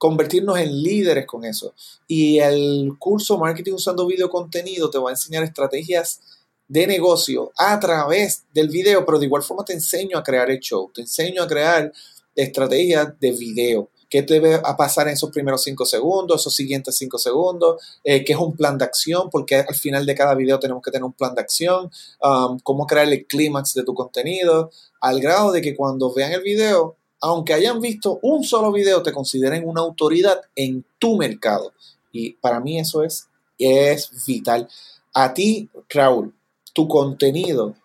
convertirnos 0.00 0.58
en 0.58 0.82
líderes 0.82 1.26
con 1.26 1.44
eso. 1.44 1.74
Y 2.08 2.38
el 2.38 2.94
curso 2.98 3.36
Marketing 3.36 3.74
usando 3.74 4.06
video 4.06 4.30
contenido 4.30 4.88
te 4.88 4.96
va 4.96 5.10
a 5.10 5.12
enseñar 5.12 5.44
estrategias 5.44 6.22
de 6.66 6.86
negocio 6.86 7.52
a 7.58 7.78
través 7.78 8.44
del 8.54 8.70
video, 8.70 9.04
pero 9.04 9.18
de 9.18 9.26
igual 9.26 9.42
forma 9.42 9.62
te 9.62 9.74
enseño 9.74 10.16
a 10.16 10.22
crear 10.22 10.50
el 10.50 10.58
show, 10.58 10.90
te 10.94 11.02
enseño 11.02 11.42
a 11.42 11.46
crear 11.46 11.92
estrategias 12.34 13.20
de 13.20 13.32
video. 13.32 13.90
¿Qué 14.08 14.22
debe 14.22 14.54
a 14.54 14.74
pasar 14.74 15.06
en 15.06 15.12
esos 15.12 15.30
primeros 15.30 15.62
cinco 15.62 15.84
segundos, 15.84 16.40
esos 16.40 16.54
siguientes 16.54 16.96
cinco 16.96 17.18
segundos? 17.18 18.00
Eh, 18.02 18.24
¿Qué 18.24 18.32
es 18.32 18.38
un 18.38 18.56
plan 18.56 18.78
de 18.78 18.86
acción? 18.86 19.28
Porque 19.28 19.56
al 19.56 19.74
final 19.74 20.06
de 20.06 20.14
cada 20.14 20.34
video 20.34 20.58
tenemos 20.58 20.82
que 20.82 20.90
tener 20.90 21.04
un 21.04 21.12
plan 21.12 21.34
de 21.34 21.42
acción. 21.42 21.90
Um, 22.22 22.58
¿Cómo 22.60 22.86
crear 22.86 23.06
el 23.06 23.26
clímax 23.26 23.74
de 23.74 23.84
tu 23.84 23.92
contenido? 23.92 24.70
Al 25.02 25.20
grado 25.20 25.52
de 25.52 25.60
que 25.60 25.76
cuando 25.76 26.12
vean 26.14 26.32
el 26.32 26.40
video, 26.40 26.96
aunque 27.20 27.54
hayan 27.54 27.80
visto 27.80 28.18
un 28.22 28.44
solo 28.44 28.72
video, 28.72 29.02
te 29.02 29.12
consideren 29.12 29.68
una 29.68 29.82
autoridad 29.82 30.40
en 30.56 30.84
tu 30.98 31.16
mercado. 31.16 31.72
Y 32.12 32.32
para 32.32 32.60
mí 32.60 32.78
eso 32.78 33.02
es, 33.02 33.28
es 33.58 34.10
vital. 34.26 34.68
A 35.12 35.34
ti, 35.34 35.68
Raúl, 35.88 36.34
tu 36.72 36.88
contenido 36.88 37.76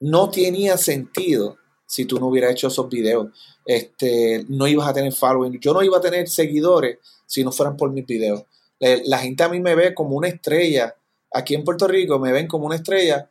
no 0.00 0.30
tenía 0.30 0.76
sentido 0.76 1.56
si 1.86 2.04
tú 2.04 2.18
no 2.18 2.28
hubieras 2.28 2.52
hecho 2.52 2.68
esos 2.68 2.88
videos. 2.88 3.28
Este, 3.64 4.44
no 4.48 4.66
ibas 4.66 4.88
a 4.88 4.94
tener 4.94 5.12
following. 5.12 5.60
Yo 5.60 5.72
no 5.72 5.82
iba 5.82 5.98
a 5.98 6.00
tener 6.00 6.28
seguidores 6.28 6.98
si 7.26 7.44
no 7.44 7.52
fueran 7.52 7.76
por 7.76 7.92
mis 7.92 8.06
videos. 8.06 8.44
La 8.80 9.18
gente 9.18 9.44
a 9.44 9.48
mí 9.48 9.60
me 9.60 9.76
ve 9.76 9.94
como 9.94 10.16
una 10.16 10.28
estrella. 10.28 10.96
Aquí 11.32 11.54
en 11.54 11.62
Puerto 11.62 11.86
Rico 11.86 12.18
me 12.18 12.32
ven 12.32 12.48
como 12.48 12.66
una 12.66 12.74
estrella 12.74 13.30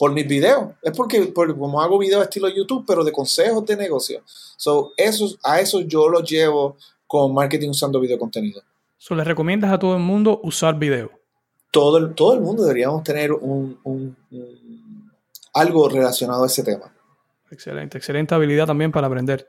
por 0.00 0.14
mis 0.14 0.26
videos. 0.26 0.70
Es 0.80 0.96
porque 0.96 1.26
por, 1.26 1.54
como 1.58 1.82
hago 1.82 1.98
videos 1.98 2.22
estilo 2.22 2.48
YouTube, 2.48 2.84
pero 2.86 3.04
de 3.04 3.12
consejos 3.12 3.66
de 3.66 3.76
negocio. 3.76 4.22
So, 4.56 4.94
eso, 4.96 5.36
a 5.42 5.60
eso 5.60 5.82
yo 5.82 6.08
lo 6.08 6.22
llevo 6.22 6.78
con 7.06 7.34
marketing 7.34 7.68
usando 7.68 8.00
video 8.00 8.18
contenido. 8.18 8.62
So, 8.96 9.14
¿Le 9.14 9.24
recomiendas 9.24 9.70
a 9.70 9.78
todo 9.78 9.94
el 9.94 10.02
mundo 10.02 10.40
usar 10.42 10.78
video? 10.78 11.10
Todo 11.70 11.98
el, 11.98 12.14
todo 12.14 12.32
el 12.32 12.40
mundo 12.40 12.62
deberíamos 12.62 13.04
tener 13.04 13.30
un, 13.30 13.78
un, 13.84 14.16
algo 15.52 15.86
relacionado 15.90 16.44
a 16.44 16.46
ese 16.46 16.62
tema. 16.62 16.90
Excelente, 17.50 17.98
excelente 17.98 18.34
habilidad 18.34 18.66
también 18.66 18.90
para 18.90 19.06
aprender. 19.06 19.46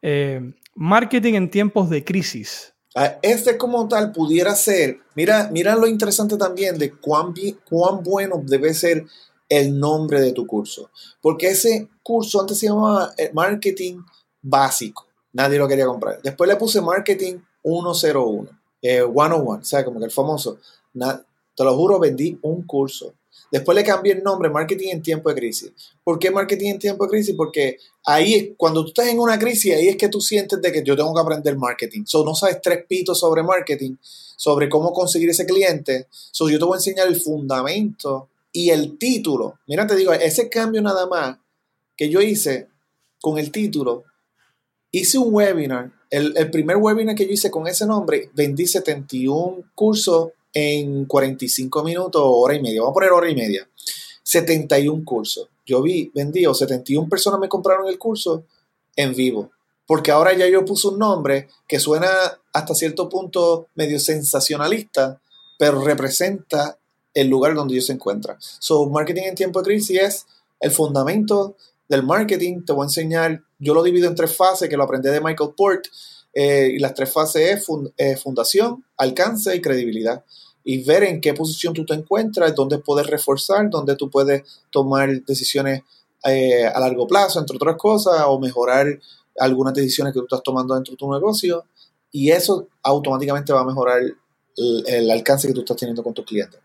Eh, 0.00 0.40
marketing 0.74 1.34
en 1.34 1.50
tiempos 1.50 1.90
de 1.90 2.02
crisis. 2.02 2.72
Ah, 2.94 3.18
este 3.20 3.58
como 3.58 3.86
tal 3.86 4.12
pudiera 4.12 4.54
ser, 4.54 5.00
mira, 5.14 5.50
mira 5.52 5.76
lo 5.76 5.86
interesante 5.86 6.38
también 6.38 6.78
de 6.78 6.90
cuán, 6.90 7.34
cuán 7.68 8.02
bueno 8.02 8.42
debe 8.42 8.72
ser 8.72 9.04
el 9.50 9.78
nombre 9.78 10.20
de 10.22 10.32
tu 10.32 10.46
curso. 10.46 10.90
Porque 11.20 11.48
ese 11.48 11.88
curso 12.02 12.40
antes 12.40 12.58
se 12.58 12.68
llamaba 12.68 13.12
eh, 13.18 13.30
marketing 13.34 13.98
básico. 14.40 15.06
Nadie 15.32 15.58
lo 15.58 15.68
quería 15.68 15.86
comprar. 15.86 16.22
Después 16.22 16.48
le 16.48 16.56
puse 16.56 16.80
marketing 16.80 17.38
101, 17.62 18.48
eh, 18.80 19.02
101, 19.02 19.50
o 19.50 19.64
sea, 19.64 19.84
como 19.84 19.98
que 19.98 20.06
el 20.06 20.10
famoso. 20.10 20.58
te 20.92 21.64
lo 21.64 21.76
juro, 21.76 21.98
vendí 21.98 22.38
un 22.42 22.62
curso. 22.62 23.12
Después 23.50 23.74
le 23.76 23.82
cambié 23.82 24.12
el 24.12 24.22
nombre, 24.22 24.48
Marketing 24.48 24.88
en 24.90 25.02
tiempo 25.02 25.28
de 25.28 25.34
crisis. 25.34 25.72
¿Por 26.04 26.18
qué 26.18 26.30
Marketing 26.30 26.70
en 26.70 26.78
tiempo 26.78 27.04
de 27.04 27.10
crisis? 27.10 27.34
Porque 27.36 27.78
ahí, 28.04 28.54
cuando 28.56 28.82
tú 28.82 28.88
estás 28.88 29.08
en 29.08 29.18
una 29.18 29.38
crisis, 29.38 29.74
ahí 29.74 29.88
es 29.88 29.96
que 29.96 30.08
tú 30.08 30.20
sientes 30.20 30.60
de 30.62 30.72
que 30.72 30.84
yo 30.84 30.96
tengo 30.96 31.12
que 31.12 31.20
aprender 31.20 31.56
marketing. 31.56 32.04
So, 32.06 32.24
no 32.24 32.34
sabes 32.34 32.60
tres 32.62 32.84
pitos 32.88 33.18
sobre 33.18 33.42
marketing, 33.42 33.96
sobre 34.36 34.68
cómo 34.68 34.92
conseguir 34.92 35.30
ese 35.30 35.46
cliente. 35.46 36.06
So, 36.10 36.48
yo 36.48 36.58
te 36.58 36.64
voy 36.64 36.74
a 36.74 36.78
enseñar 36.78 37.08
el 37.08 37.20
fundamento 37.20 38.28
y 38.52 38.70
el 38.70 38.98
título. 38.98 39.58
Mira, 39.66 39.86
te 39.86 39.96
digo, 39.96 40.12
ese 40.12 40.48
cambio 40.48 40.82
nada 40.82 41.06
más 41.06 41.38
que 41.96 42.08
yo 42.08 42.20
hice 42.20 42.68
con 43.20 43.38
el 43.38 43.50
título, 43.50 44.04
hice 44.90 45.18
un 45.18 45.34
webinar. 45.34 45.92
El, 46.10 46.36
el 46.36 46.50
primer 46.50 46.76
webinar 46.76 47.14
que 47.14 47.26
yo 47.26 47.32
hice 47.32 47.50
con 47.50 47.66
ese 47.66 47.86
nombre, 47.86 48.30
vendí 48.34 48.66
71 48.66 49.70
cursos 49.74 50.30
en 50.52 51.04
45 51.04 51.84
minutos 51.84 52.22
hora 52.24 52.54
y 52.54 52.62
media. 52.62 52.80
Vamos 52.80 52.92
a 52.92 52.94
poner 52.94 53.12
hora 53.12 53.30
y 53.30 53.34
media. 53.34 53.68
71 54.22 55.04
cursos. 55.04 55.48
Yo 55.64 55.82
vi, 55.82 56.10
vendí, 56.14 56.46
o 56.46 56.54
71 56.54 57.08
personas 57.08 57.40
me 57.40 57.48
compraron 57.48 57.88
el 57.88 57.98
curso 57.98 58.44
en 58.96 59.14
vivo. 59.14 59.50
Porque 59.86 60.10
ahora 60.10 60.32
ya 60.36 60.48
yo 60.48 60.64
puse 60.64 60.88
un 60.88 60.98
nombre 60.98 61.48
que 61.66 61.80
suena 61.80 62.08
hasta 62.52 62.74
cierto 62.74 63.08
punto 63.08 63.68
medio 63.74 63.98
sensacionalista, 63.98 65.20
pero 65.58 65.82
representa 65.82 66.78
el 67.14 67.28
lugar 67.28 67.54
donde 67.54 67.74
ellos 67.74 67.86
se 67.86 67.92
encuentran. 67.92 68.36
So, 68.38 68.86
marketing 68.86 69.22
en 69.26 69.34
tiempo 69.34 69.60
de 69.60 69.64
crisis 69.64 70.00
es 70.00 70.26
el 70.60 70.70
fundamento 70.70 71.56
del 71.88 72.02
marketing. 72.02 72.62
Te 72.64 72.72
voy 72.72 72.84
a 72.84 72.86
enseñar, 72.86 73.42
yo 73.58 73.74
lo 73.74 73.82
divido 73.82 74.08
en 74.08 74.14
tres 74.14 74.34
fases, 74.34 74.68
que 74.68 74.76
lo 74.76 74.84
aprendí 74.84 75.08
de 75.08 75.20
Michael 75.20 75.50
Port. 75.56 75.86
Eh, 76.32 76.70
y 76.74 76.78
las 76.78 76.94
tres 76.94 77.12
fases 77.12 77.58
es 77.58 77.66
eh, 77.96 78.16
fundación, 78.16 78.84
alcance 78.96 79.54
y 79.54 79.60
credibilidad. 79.60 80.24
Y 80.62 80.84
ver 80.84 81.02
en 81.04 81.20
qué 81.20 81.34
posición 81.34 81.74
tú 81.74 81.84
te 81.84 81.94
encuentras, 81.94 82.54
dónde 82.54 82.78
puedes 82.78 83.06
reforzar, 83.06 83.68
dónde 83.68 83.96
tú 83.96 84.10
puedes 84.10 84.42
tomar 84.70 85.22
decisiones 85.24 85.82
eh, 86.24 86.66
a 86.66 86.78
largo 86.78 87.06
plazo, 87.06 87.40
entre 87.40 87.56
otras 87.56 87.76
cosas, 87.76 88.22
o 88.26 88.38
mejorar 88.38 88.86
algunas 89.38 89.74
decisiones 89.74 90.12
que 90.12 90.20
tú 90.20 90.26
estás 90.26 90.42
tomando 90.42 90.74
dentro 90.74 90.92
de 90.92 90.98
tu 90.98 91.12
negocio. 91.12 91.64
Y 92.12 92.30
eso 92.30 92.68
automáticamente 92.82 93.52
va 93.52 93.60
a 93.60 93.64
mejorar 93.64 94.02
el 94.56 95.10
alcance 95.10 95.48
que 95.48 95.54
tú 95.54 95.60
estás 95.60 95.76
teniendo 95.76 96.02
con 96.02 96.12
tus 96.12 96.26
clientes. 96.26 96.60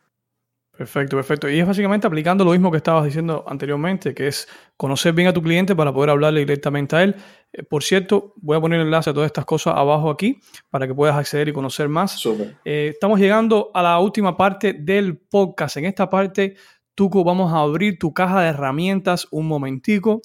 Perfecto, 0.77 1.15
perfecto. 1.15 1.49
Y 1.49 1.59
es 1.59 1.65
básicamente 1.65 2.05
aplicando 2.05 2.43
lo 2.43 2.51
mismo 2.51 2.69
que 2.69 2.77
estabas 2.77 3.05
diciendo 3.05 3.45
anteriormente, 3.47 4.13
que 4.13 4.27
es 4.27 4.47
conocer 4.75 5.13
bien 5.13 5.29
a 5.29 5.33
tu 5.33 5.41
cliente 5.41 5.75
para 5.75 5.93
poder 5.93 6.09
hablarle 6.09 6.41
directamente 6.41 6.95
a 6.95 7.03
él. 7.03 7.15
Eh, 7.53 7.63
por 7.63 7.83
cierto, 7.83 8.33
voy 8.37 8.57
a 8.57 8.61
poner 8.61 8.79
el 8.81 8.87
enlace 8.87 9.09
a 9.09 9.13
todas 9.13 9.27
estas 9.27 9.45
cosas 9.45 9.75
abajo 9.77 10.09
aquí 10.09 10.39
para 10.69 10.85
que 10.85 10.93
puedas 10.93 11.15
acceder 11.15 11.47
y 11.47 11.53
conocer 11.53 11.87
más. 11.87 12.21
Eh, 12.65 12.91
estamos 12.93 13.19
llegando 13.19 13.71
a 13.73 13.81
la 13.81 13.99
última 13.99 14.35
parte 14.35 14.73
del 14.73 15.17
podcast. 15.17 15.77
En 15.77 15.85
esta 15.85 16.09
parte, 16.09 16.55
Tuco, 16.93 17.23
vamos 17.23 17.53
a 17.53 17.59
abrir 17.59 17.97
tu 17.97 18.13
caja 18.13 18.41
de 18.41 18.47
herramientas 18.47 19.27
un 19.31 19.47
momentico 19.47 20.21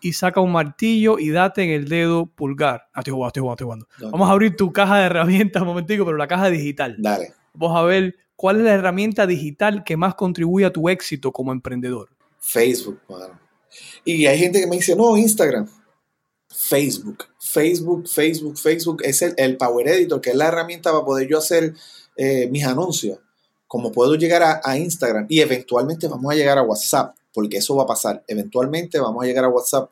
y 0.00 0.12
saca 0.14 0.40
un 0.40 0.52
martillo 0.52 1.18
y 1.18 1.30
date 1.30 1.62
en 1.62 1.70
el 1.70 1.88
dedo 1.88 2.26
pulgar. 2.26 2.88
Ah, 2.94 3.00
estoy 3.00 3.12
jugando, 3.12 3.28
estoy 3.28 3.40
jugando, 3.42 3.56
estoy 3.56 3.66
jugando. 3.66 4.10
Vamos 4.12 4.28
a 4.28 4.32
abrir 4.32 4.56
tu 4.56 4.72
caja 4.72 4.98
de 4.98 5.06
herramientas 5.06 5.62
un 5.62 5.68
momentico, 5.68 6.04
pero 6.04 6.16
la 6.16 6.26
caja 6.26 6.48
digital. 6.50 6.96
Dale. 6.98 7.34
Vamos 7.54 7.78
a 7.78 7.82
ver 7.82 8.14
¿Cuál 8.40 8.56
es 8.56 8.62
la 8.62 8.72
herramienta 8.72 9.26
digital 9.26 9.84
que 9.84 9.98
más 9.98 10.14
contribuye 10.14 10.64
a 10.64 10.72
tu 10.72 10.88
éxito 10.88 11.30
como 11.30 11.52
emprendedor? 11.52 12.08
Facebook, 12.38 12.98
mano. 13.06 13.38
Y 14.02 14.24
hay 14.24 14.38
gente 14.38 14.62
que 14.62 14.66
me 14.66 14.76
dice, 14.76 14.96
no, 14.96 15.14
Instagram. 15.14 15.68
Facebook, 16.48 17.26
Facebook, 17.38 18.08
Facebook, 18.08 18.56
Facebook 18.56 19.02
es 19.04 19.20
el, 19.20 19.58
Power 19.58 19.88
Editor, 19.88 20.22
que 20.22 20.30
es 20.30 20.36
la 20.36 20.48
herramienta 20.48 20.90
para 20.90 21.04
poder 21.04 21.28
yo 21.28 21.36
hacer 21.36 21.74
eh, 22.16 22.48
mis 22.48 22.64
anuncios. 22.64 23.18
Como 23.66 23.92
puedo 23.92 24.14
llegar 24.14 24.62
a 24.64 24.78
Instagram 24.78 25.26
y 25.28 25.40
eventualmente 25.40 26.08
vamos 26.08 26.32
a 26.32 26.34
llegar 26.34 26.56
a 26.56 26.62
WhatsApp, 26.62 27.14
porque 27.34 27.58
eso 27.58 27.76
va 27.76 27.82
a 27.82 27.88
pasar. 27.88 28.24
Eventualmente 28.26 28.98
vamos 28.98 29.22
a 29.22 29.26
llegar 29.26 29.44
a 29.44 29.50
WhatsApp. 29.50 29.90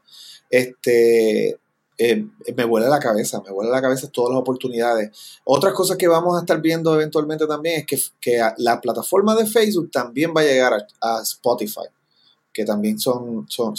Este, 0.49 1.59
eh, 2.01 2.25
me 2.57 2.65
vuela 2.65 2.89
la 2.89 3.01
cabeza, 3.01 3.43
me 3.45 3.51
vuela 3.51 3.73
la 3.73 3.83
cabeza 3.83 4.09
todas 4.09 4.31
las 4.31 4.41
oportunidades. 4.41 5.11
Otras 5.43 5.75
cosas 5.75 5.97
que 5.97 6.07
vamos 6.07 6.37
a 6.37 6.41
estar 6.41 6.61
viendo 6.61 6.95
eventualmente 6.95 7.45
también 7.49 7.81
es 7.81 7.87
que, 7.87 8.01
que 8.21 8.41
la 8.59 8.81
plataforma 8.81 9.35
de 9.35 9.47
Facebook 9.47 9.91
también 9.91 10.33
va 10.35 10.43
a 10.43 10.45
llegar 10.45 10.87
a, 11.01 11.21
Spotify, 11.23 11.89
que 12.53 12.65
también 12.65 13.01
son, 13.01 13.47
son 13.49 13.75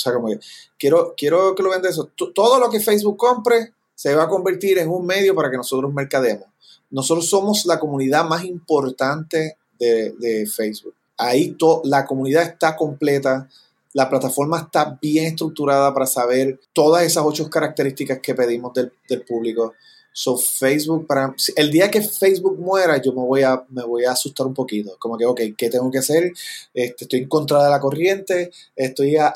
quiero, 0.78 1.14
quiero 1.16 1.56
que 1.56 1.64
lo 1.64 1.70
vean 1.70 1.82
de 1.82 1.90
eso. 1.90 2.10
todo 2.16 2.60
lo 2.60 2.70
que 2.70 2.82
Facebook 2.82 3.16
compre 3.16 3.74
se 3.96 4.14
va 4.14 4.24
a 4.24 4.30
convertir 4.30 4.80
en 4.80 4.90
un 4.90 5.06
medio 5.06 5.34
para 5.34 5.50
que 5.50 5.58
nosotros 5.58 5.94
mercademos. 5.94 6.48
Nosotros 6.90 7.30
somos 7.30 7.66
la 7.66 7.80
comunidad 7.80 8.26
más 8.26 8.44
importante 8.44 9.58
de, 9.80 10.12
de 10.20 10.46
Facebook. 10.46 10.96
Ahí 11.18 11.56
la 11.86 12.06
comunidad 12.06 12.44
está 12.44 12.76
completa 12.76 13.48
la 13.94 14.10
plataforma 14.10 14.60
está 14.60 14.98
bien 15.02 15.26
estructurada 15.26 15.94
para 15.94 16.06
saber 16.06 16.60
todas 16.74 17.04
esas 17.04 17.24
ocho 17.26 17.50
características 17.50 18.20
que 18.20 18.36
pedimos 18.36 18.74
del, 18.74 18.92
público. 19.28 19.74
So 20.12 20.38
Facebook, 20.38 21.08
para 21.08 21.34
el 21.56 21.72
día 21.72 21.90
que 21.90 22.02
Facebook 22.02 22.60
muera, 22.60 23.02
yo 23.02 23.14
me 23.14 23.22
voy 23.22 23.44
a, 23.44 23.64
me 23.70 23.84
voy 23.84 24.06
a 24.06 24.12
asustar 24.12 24.46
un 24.46 24.54
poquito. 24.54 24.96
Como 25.00 25.18
que, 25.18 25.26
ok, 25.26 25.42
¿qué 25.58 25.70
tengo 25.70 25.90
que 25.92 26.00
hacer? 26.00 26.32
Este, 26.74 27.06
estoy 27.06 27.20
en 27.20 27.30
contra 27.30 27.64
de 27.64 27.70
la 27.70 27.80
corriente, 27.80 28.52
estoy 28.76 29.18
a, 29.18 29.34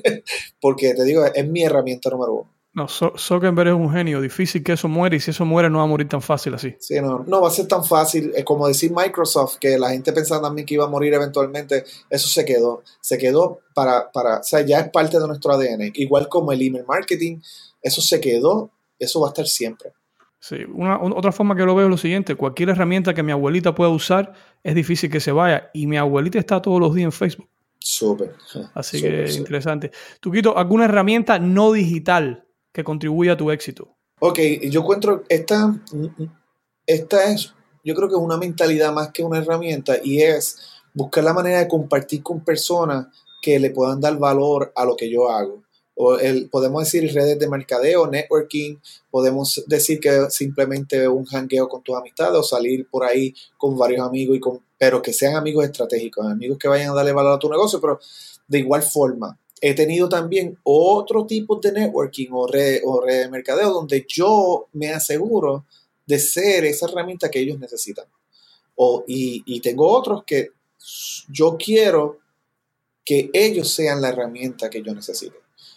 porque 0.60 0.94
te 0.94 1.04
digo, 1.04 1.24
es 1.24 1.48
mi 1.48 1.64
herramienta 1.64 2.10
número 2.10 2.34
uno. 2.34 2.51
No, 2.74 2.88
Zuckerberg 2.88 3.68
es 3.68 3.74
un 3.74 3.90
genio. 3.92 4.20
Difícil 4.22 4.62
que 4.62 4.72
eso 4.72 4.88
muera 4.88 5.14
y 5.14 5.20
si 5.20 5.30
eso 5.30 5.44
muere 5.44 5.68
no 5.68 5.78
va 5.78 5.84
a 5.84 5.88
morir 5.88 6.08
tan 6.08 6.22
fácil 6.22 6.54
así. 6.54 6.74
Sí, 6.78 6.98
no, 7.02 7.22
no 7.26 7.42
va 7.42 7.48
a 7.48 7.50
ser 7.50 7.68
tan 7.68 7.84
fácil. 7.84 8.32
Es 8.34 8.44
como 8.44 8.66
decir 8.66 8.90
Microsoft, 8.94 9.58
que 9.58 9.78
la 9.78 9.90
gente 9.90 10.10
pensaba 10.12 10.40
también 10.40 10.66
que 10.66 10.74
iba 10.74 10.84
a 10.84 10.88
morir 10.88 11.12
eventualmente. 11.12 11.84
Eso 12.08 12.28
se 12.28 12.46
quedó. 12.46 12.82
Se 13.02 13.18
quedó 13.18 13.60
para, 13.74 14.10
para, 14.10 14.38
o 14.38 14.42
sea, 14.42 14.62
ya 14.62 14.80
es 14.80 14.90
parte 14.90 15.20
de 15.20 15.26
nuestro 15.26 15.52
ADN. 15.52 15.92
Igual 15.94 16.28
como 16.28 16.50
el 16.50 16.62
email 16.62 16.86
marketing, 16.86 17.40
eso 17.82 18.00
se 18.00 18.20
quedó, 18.20 18.70
eso 18.98 19.20
va 19.20 19.28
a 19.28 19.30
estar 19.30 19.46
siempre. 19.46 19.92
Sí, 20.38 20.56
una, 20.74 21.00
otra 21.00 21.30
forma 21.30 21.54
que 21.54 21.64
lo 21.64 21.74
veo 21.74 21.86
es 21.86 21.90
lo 21.90 21.96
siguiente, 21.96 22.34
cualquier 22.34 22.70
herramienta 22.70 23.14
que 23.14 23.22
mi 23.22 23.30
abuelita 23.30 23.76
pueda 23.76 23.90
usar 23.90 24.32
es 24.64 24.74
difícil 24.74 25.08
que 25.08 25.20
se 25.20 25.30
vaya 25.30 25.70
y 25.72 25.86
mi 25.86 25.96
abuelita 25.98 26.38
está 26.38 26.60
todos 26.60 26.80
los 26.80 26.94
días 26.94 27.04
en 27.04 27.12
Facebook. 27.12 27.48
Súper. 27.78 28.34
Así 28.74 29.00
que 29.00 29.30
interesante. 29.30 29.92
Tuquito, 30.20 30.56
¿alguna 30.56 30.86
herramienta 30.86 31.38
no 31.38 31.70
digital 31.70 32.44
que 32.72 32.84
contribuye 32.84 33.30
a 33.30 33.36
tu 33.36 33.50
éxito? 33.50 33.94
Ok, 34.20 34.38
yo 34.70 34.80
encuentro, 34.80 35.24
esta, 35.28 35.74
esta 36.86 37.32
es, 37.32 37.52
yo 37.84 37.94
creo 37.94 38.08
que 38.08 38.14
es 38.14 38.20
una 38.20 38.36
mentalidad 38.36 38.92
más 38.92 39.10
que 39.10 39.24
una 39.24 39.38
herramienta 39.38 39.96
y 40.02 40.22
es 40.22 40.58
buscar 40.94 41.24
la 41.24 41.34
manera 41.34 41.58
de 41.58 41.68
compartir 41.68 42.22
con 42.22 42.44
personas 42.44 43.06
que 43.40 43.58
le 43.58 43.70
puedan 43.70 44.00
dar 44.00 44.16
valor 44.18 44.72
a 44.76 44.84
lo 44.84 44.96
que 44.96 45.10
yo 45.10 45.28
hago. 45.28 45.62
O 45.94 46.16
el, 46.16 46.48
podemos 46.48 46.84
decir 46.84 47.12
redes 47.12 47.38
de 47.38 47.48
mercadeo, 47.48 48.06
networking, 48.06 48.76
podemos 49.10 49.62
decir 49.66 50.00
que 50.00 50.30
simplemente 50.30 51.06
un 51.06 51.26
hangueo 51.26 51.68
con 51.68 51.82
tus 51.82 51.96
amistades 51.96 52.38
o 52.38 52.42
salir 52.42 52.88
por 52.88 53.04
ahí 53.04 53.34
con 53.58 53.76
varios 53.76 54.06
amigos, 54.06 54.36
y 54.36 54.40
con, 54.40 54.60
pero 54.78 55.02
que 55.02 55.12
sean 55.12 55.34
amigos 55.34 55.64
estratégicos, 55.64 56.24
amigos 56.26 56.58
que 56.58 56.68
vayan 56.68 56.90
a 56.90 56.94
darle 56.94 57.12
valor 57.12 57.34
a 57.34 57.38
tu 57.38 57.50
negocio, 57.50 57.80
pero 57.80 58.00
de 58.48 58.58
igual 58.60 58.82
forma, 58.82 59.38
he 59.64 59.74
tenido 59.74 60.08
también 60.08 60.58
otro 60.64 61.24
tipo 61.24 61.54
de 61.60 61.70
networking 61.70 62.30
o 62.32 62.48
red, 62.48 62.80
de 63.06 63.28
mercadeo 63.28 63.72
donde 63.72 64.04
yo 64.08 64.66
me 64.72 64.90
aseguro 64.90 65.64
de 66.04 66.18
ser 66.18 66.64
esa 66.64 66.86
herramienta 66.86 67.30
que 67.30 67.38
ellos 67.38 67.60
necesitan. 67.60 68.06
O, 68.74 69.04
y, 69.06 69.60
tengo 69.60 69.86
otros 69.86 70.24
que 70.26 70.48
yo 71.28 71.56
quiero 71.56 72.18
que 73.04 73.30
ellos 73.32 73.72
sean 73.72 74.02
la 74.02 74.08
herramienta 74.08 74.68
que 74.68 74.82
yo 74.82 74.92
necesito. 74.92 75.36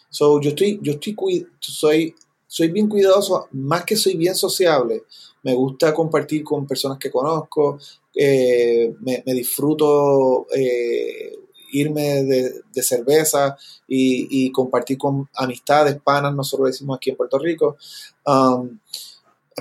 So, 0.09 0.41
yo 0.41 0.49
estoy, 0.49 0.79
yo 0.81 0.93
estoy, 0.93 1.47
soy, 1.59 2.15
soy 2.47 2.69
bien 2.69 2.89
cuidadoso, 2.89 3.49
más 3.51 3.85
que 3.85 3.95
soy 3.95 4.15
bien 4.17 4.33
sociable. 4.33 5.03
Me 5.43 5.53
gusta 5.53 5.93
compartir 5.93 6.43
con 6.43 6.65
personas 6.65 6.97
que 6.97 7.11
conozco, 7.11 7.77
eh, 8.15 8.95
me, 9.01 9.21
disfruto 9.27 10.47
eh, 10.55 11.33
irme 11.79 12.23
de, 12.23 12.83
cerveza 12.83 13.57
y, 13.87 14.51
compartir 14.51 14.97
con 14.97 15.27
amistades, 15.35 15.97
panas, 16.03 16.33
nosotros 16.33 16.65
lo 16.65 16.71
decimos 16.71 16.97
aquí 16.97 17.09
en 17.09 17.17
Puerto 17.17 17.37
Rico. 17.39 17.77
Um, 18.25 18.79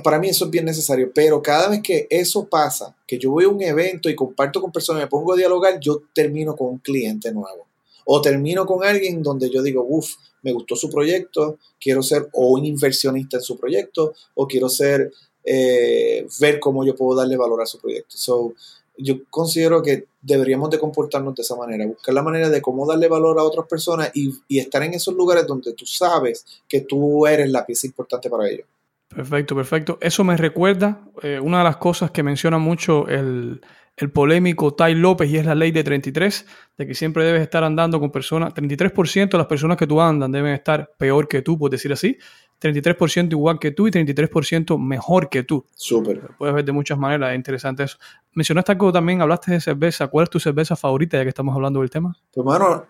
para 0.03 0.19
mí 0.19 0.29
eso 0.29 0.47
es 0.47 0.51
bien 0.51 0.65
necesario, 0.65 1.13
pero 1.15 1.41
cada 1.41 1.69
vez 1.69 1.81
que 1.83 2.07
eso 2.11 2.47
pasa, 2.47 2.97
que 3.07 3.19
yo 3.19 3.31
voy 3.31 3.45
a 3.45 3.49
un 3.49 3.63
evento 3.63 4.09
y 4.09 4.17
comparto 4.17 4.61
con 4.61 4.73
personas, 4.73 5.03
me 5.03 5.09
pongo 5.09 5.33
a 5.33 5.37
dialogar, 5.37 5.79
yo 5.79 6.03
termino 6.13 6.57
con 6.57 6.69
un 6.69 6.79
cliente 6.79 7.33
nuevo. 7.33 7.67
O 8.05 8.21
termino 8.21 8.67
con 8.67 8.85
alguien 8.85 9.23
donde 9.23 9.49
yo 9.49 9.63
digo, 9.63 9.87
uff, 9.89 10.17
me 10.43 10.53
gustó 10.53 10.77
su 10.77 10.91
proyecto, 10.91 11.59
quiero 11.81 12.03
ser 12.03 12.29
o 12.33 12.49
un 12.49 12.65
inversionista 12.65 13.39
en 13.39 13.43
su 13.43 13.57
proyecto, 13.57 14.15
o 14.35 14.47
quiero 14.47 14.69
ser, 14.69 15.11
eh, 15.43 16.27
ver 16.41 16.61
cómo 16.61 16.85
yo 16.85 16.95
puedo 16.95 17.17
darle 17.17 17.37
valor 17.37 17.63
a 17.63 17.67
su 17.67 17.79
proyecto. 17.79 18.17
So, 18.17 18.55
yo 18.97 19.17
considero 19.31 19.83
que 19.83 20.07
deberíamos 20.23 20.71
de 20.71 20.79
comportarnos 20.79 21.35
de 21.35 21.43
esa 21.43 21.57
manera, 21.57 21.87
buscar 21.87 22.15
la 22.15 22.23
manera 22.23 22.49
de 22.49 22.63
cómo 22.63 22.87
darle 22.87 23.09
valor 23.09 23.39
a 23.39 23.43
otras 23.43 23.67
personas 23.67 24.11
y, 24.15 24.33
estar 24.59 24.83
en 24.83 24.95
esos 24.95 25.15
lugares 25.15 25.47
donde 25.47 25.73
tú 25.75 25.85
sabes 25.87 26.45
que 26.69 26.83
tú 26.83 27.27
eres 27.27 27.51
la 27.51 27.67
pieza 27.67 27.87
importante 27.87 28.31
para 28.31 28.49
ellos. 28.49 28.67
Perfecto, 29.09 29.55
perfecto. 29.55 29.99
Eso 30.01 30.25
me 30.25 30.37
recuerda 30.37 31.05
eh, 31.23 31.39
una 31.41 31.59
de 31.59 31.65
las 31.65 31.77
cosas 31.77 32.11
que 32.11 32.23
menciona 32.23 32.59
mucho 32.59 33.07
el, 33.07 33.61
el 33.97 34.11
polémico 34.11 34.75
Tai 34.75 34.95
López 34.95 35.31
y 35.31 35.37
es 35.37 35.47
la 35.47 35.55
ley 35.55 35.71
de 35.71 35.85
33, 35.85 36.47
de 36.77 36.87
que 36.87 36.95
siempre 36.95 37.25
debes 37.25 37.43
estar 37.43 37.63
andando 37.63 38.01
con 38.01 38.11
personas, 38.11 38.53
33% 38.55 39.31
de 39.31 39.39
las 39.39 39.47
personas 39.47 39.77
que 39.77 39.87
tú 39.87 40.01
andan 40.01 40.33
deben 40.33 40.53
estar 40.53 40.93
peor 40.99 41.29
que 41.29 41.43
tú, 41.43 41.59
por 41.59 41.71
decir 41.71 41.93
así, 41.93 42.19
33% 42.65 43.33
igual 43.33 43.59
que 43.59 43.71
tú 43.71 43.87
y 43.87 43.91
33% 43.91 44.79
mejor 44.79 45.29
que 45.29 45.43
tú. 45.43 45.65
Súper. 45.75 46.23
Puedes 46.39 46.55
ver 46.55 46.65
de 46.65 46.73
muchas 46.73 46.99
maneras, 46.99 47.31
es 47.31 47.37
interesante 47.37 47.85
eso. 47.85 47.99
Mencionaste 48.33 48.73
algo 48.73 48.93
también, 48.93 49.21
hablaste 49.21 49.53
de 49.53 49.61
cerveza, 49.61 50.09
¿cuál 50.09 50.25
es 50.25 50.31
tu 50.31 50.41
cerveza 50.41 50.75
favorita 50.75 51.17
ya 51.19 51.23
que 51.23 51.29
estamos 51.29 51.55
hablando 51.55 51.81
del 51.81 51.91
tema? 51.91 52.17
Pues 52.33 52.45
bueno, 52.45 52.87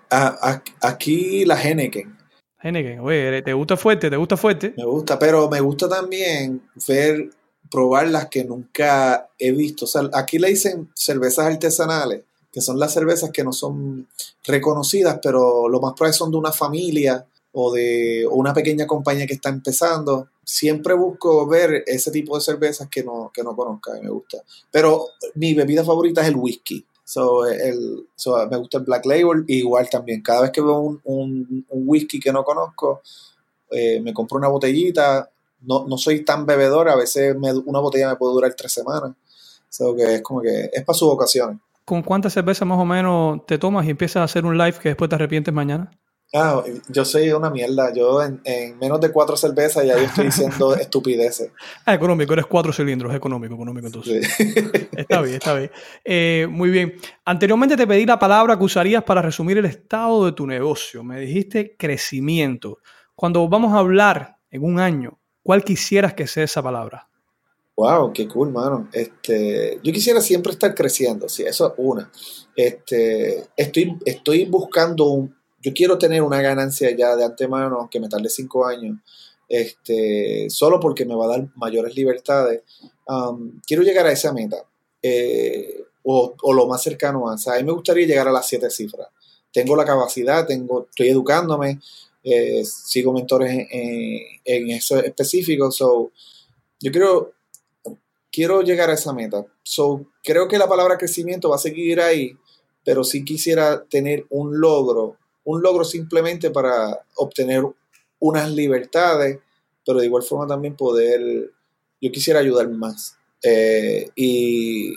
aquí 0.81 1.45
la 1.45 1.61
Henneken. 1.61 2.17
Henneken, 2.63 3.01
oye, 3.01 3.43
¿te 3.43 3.53
gusta 3.53 3.77
fuerte? 3.77 4.09
¿Te 4.09 4.17
gusta 4.17 4.37
fuerte? 4.37 4.73
Me 4.77 4.85
gusta, 4.85 5.19
pero 5.19 5.51
me 5.51 5.61
gusta 5.61 5.89
también 5.89 6.63
ver 6.89 7.31
probar 7.71 8.09
las 8.09 8.27
que 8.27 8.45
nunca 8.45 9.29
he 9.39 9.53
visto. 9.53 9.85
O 9.85 9.89
sea, 9.89 10.09
aquí 10.15 10.39
le 10.39 10.49
dicen 10.49 10.89
cervezas 10.95 11.47
artesanales, 11.47 12.23
que 12.53 12.61
son 12.61 12.79
las 12.79 12.95
cervezas 12.95 13.31
que 13.33 13.43
no 13.43 13.53
son 13.53 14.07
reconocidas, 14.45 15.19
pero 15.23 15.69
lo 15.69 15.81
más 15.81 15.93
probable 15.95 16.13
son 16.17 16.31
de 16.31 16.37
una 16.37 16.53
familia 16.53 17.27
o 17.57 17.73
de 17.73 18.27
una 18.31 18.53
pequeña 18.53 18.87
compañía 18.87 19.27
que 19.27 19.35
está 19.35 19.49
empezando. 19.49 20.29
Siempre 20.45 20.95
busco 20.95 21.47
ver 21.47 21.85
ese 21.87 22.11
tipo 22.11 22.35
de 22.35 22.43
cervezas 22.43 22.89
que 22.89 23.05
no, 23.05 23.31
que 23.33 23.45
no 23.45 23.55
conozca 23.55 23.97
y 23.97 24.03
me 24.03 24.11
gusta. 24.11 24.39
Pero 24.71 25.07
mi 25.37 25.55
bebida 25.55 25.85
favorita 25.85 26.21
es 26.23 26.29
el 26.29 26.37
whisky. 26.37 26.85
So, 27.05 27.47
el, 27.47 28.09
me 28.51 28.57
gusta 28.57 28.79
el 28.79 28.85
Black 28.85 29.07
Label. 29.07 29.45
Igual 29.47 29.89
también, 29.89 30.21
cada 30.21 30.43
vez 30.43 30.51
que 30.51 30.61
veo 30.61 30.79
un, 30.79 31.01
un, 31.05 31.65
whisky 31.71 32.19
que 32.19 32.33
no 32.33 32.43
conozco, 32.43 33.03
eh, 33.71 34.01
me 34.01 34.13
compro 34.13 34.39
una 34.39 34.49
botellita, 34.49 35.31
no, 35.61 35.87
no 35.87 35.97
soy 35.97 36.25
tan 36.25 36.45
bebedor, 36.47 36.89
a 36.89 36.97
veces 36.97 37.37
una 37.37 37.79
botella 37.79 38.09
me 38.09 38.17
puede 38.17 38.35
durar 38.35 38.55
tres 38.55 38.73
semanas. 38.73 39.13
O 39.81 39.95
que 39.95 40.17
es 40.17 40.23
como 40.23 40.41
que 40.41 40.71
es 40.73 40.85
para 40.85 40.99
sus 40.99 41.09
ocasiones. 41.09 41.59
¿Con 41.85 42.03
cuántas 42.03 42.33
cervezas 42.33 42.67
más 42.67 42.79
o 42.79 42.85
menos 42.85 43.47
te 43.47 43.59
tomas 43.59 43.87
y 43.87 43.91
empiezas 43.91 44.17
a 44.17 44.25
hacer 44.25 44.45
un 44.45 44.59
live 44.59 44.79
que 44.83 44.89
después 44.91 45.09
te 45.09 45.15
arrepientes 45.15 45.55
mañana? 45.55 45.91
Ah, 46.35 46.63
yo 46.89 47.05
soy 47.05 47.31
una 47.31 47.49
mierda. 47.49 47.93
Yo 47.95 48.21
en, 48.23 48.41
menos 48.79 49.01
de 49.01 49.13
cuatro 49.13 49.37
cervezas 49.37 49.87
ya 49.87 49.97
yo 49.97 50.05
estoy 50.05 50.27
diciendo 50.27 50.75
estupideces. 50.81 51.53
Ah, 51.87 51.95
económico, 51.95 52.33
eres 52.33 52.47
cuatro 52.47 52.73
cilindros, 52.73 53.15
económico, 53.15 53.55
económico 53.55 53.87
entonces. 53.87 54.29
Está 54.97 55.23
bien, 55.23 55.37
está 55.37 55.55
bien. 55.55 55.71
Eh, 56.05 56.47
muy 56.51 56.71
bien. 56.71 56.95
Anteriormente 57.25 57.77
te 57.77 57.87
pedí 57.87 58.05
la 58.05 58.19
palabra 58.19 58.59
que 58.59 58.65
usarías 58.65 59.05
para 59.05 59.23
resumir 59.23 59.59
el 59.59 59.65
estado 59.65 60.27
de 60.27 60.33
tu 60.33 60.47
negocio. 60.47 61.05
Me 61.05 61.21
dijiste 61.21 61.77
crecimiento. 61.77 62.79
Cuando 63.15 63.49
vamos 63.49 63.73
a 63.73 63.79
hablar 63.79 64.39
en 64.51 64.65
un 64.65 64.81
año 64.81 65.19
¿Cuál 65.45 65.63
quisieras 65.63 66.15
que 66.15 66.27
sea 66.27 66.45
esa 66.45 66.63
palabra? 66.63 67.07
Wow, 67.77 68.15
qué 68.15 68.27
cool, 68.27 68.51
mano. 68.51 68.89
Este, 68.93 69.79
yo 69.83 69.93
quisiera 69.93 70.23
siempre 70.23 70.53
estar 70.53 70.75
creciendo, 70.75 71.29
sí, 71.29 71.43
eso 71.43 71.67
es 71.69 71.75
una. 71.77 72.11
Este, 72.57 73.45
estoy, 73.55 73.99
estoy 74.07 74.47
buscando 74.47 75.05
un, 75.05 75.37
yo 75.65 75.73
quiero 75.73 75.97
tener 75.97 76.21
una 76.21 76.43
ganancia 76.43 76.95
ya 76.95 77.17
de 77.17 77.25
antemano, 77.25 77.79
aunque 77.81 77.99
me 77.99 78.11
tarde 78.11 78.29
cinco 78.29 78.67
años, 78.67 78.99
este, 79.49 80.51
solo 80.51 80.79
porque 80.79 81.07
me 81.07 81.15
va 81.15 81.25
a 81.25 81.39
dar 81.39 81.49
mayores 81.57 81.97
libertades. 81.97 82.61
Um, 83.07 83.63
quiero 83.67 83.83
llegar 83.83 84.07
a 84.07 84.13
esa 84.13 84.31
meta, 84.35 84.59
eh, 85.03 85.85
o, 86.03 86.35
o, 86.43 86.53
lo 86.53 86.67
más 86.67 86.83
cercano 86.83 87.31
a, 87.31 87.35
o 87.35 87.39
sea, 87.39 87.55
a 87.55 87.57
mí 87.57 87.65
me 87.65 87.73
gustaría 87.73 88.07
llegar 88.07 88.29
a 88.29 88.33
las 88.33 88.47
siete 88.47 88.69
cifras. 88.69 89.09
Tengo 89.51 89.75
la 89.75 89.87
capacidad, 89.87 90.47
tengo, 90.47 90.87
estoy 90.91 91.09
educándome, 91.09 91.81
eh, 92.23 92.63
sigo 92.65 93.15
mentores 93.15 93.51
en, 93.71 94.21
en, 94.45 94.71
eso 94.71 94.99
específico. 95.03 95.71
So, 95.71 96.11
yo 96.79 96.93
creo, 96.93 97.33
quiero 98.31 98.61
llegar 98.61 98.91
a 98.91 98.95
esa 98.95 99.15
meta. 99.15 99.47
So, 99.63 100.05
creo 100.23 100.47
que 100.47 100.59
la 100.59 100.69
palabra 100.69 100.99
crecimiento 100.99 101.49
va 101.49 101.57
a 101.57 101.59
seguir 101.59 102.03
ahí, 102.03 102.37
pero 102.85 103.03
sí 103.03 103.25
quisiera 103.25 103.83
tener 103.85 104.27
un 104.29 104.61
logro, 104.61 105.17
un 105.45 105.63
logro 105.63 105.85
simplemente 105.85 106.51
para 106.51 107.05
obtener 107.17 107.63
unas 108.19 108.51
libertades, 108.51 109.39
pero 109.85 110.01
de 110.01 110.07
igual 110.07 110.23
forma 110.23 110.47
también 110.47 110.77
poder, 110.77 111.51
yo 112.01 112.13
quisiera 112.13 112.41
ayudar 112.41 112.69
más. 112.71 113.17
Eh, 113.43 114.11
y, 114.15 114.95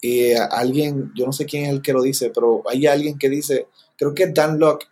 y 0.00 0.32
alguien, 0.32 1.12
yo 1.16 1.26
no 1.26 1.32
sé 1.32 1.46
quién 1.46 1.64
es 1.64 1.70
el 1.70 1.82
que 1.82 1.92
lo 1.92 2.02
dice, 2.02 2.30
pero 2.30 2.62
hay 2.68 2.86
alguien 2.86 3.18
que 3.18 3.28
dice, 3.28 3.66
creo 3.96 4.14
que 4.14 4.28
Dan 4.28 4.58
Locke 4.58 4.86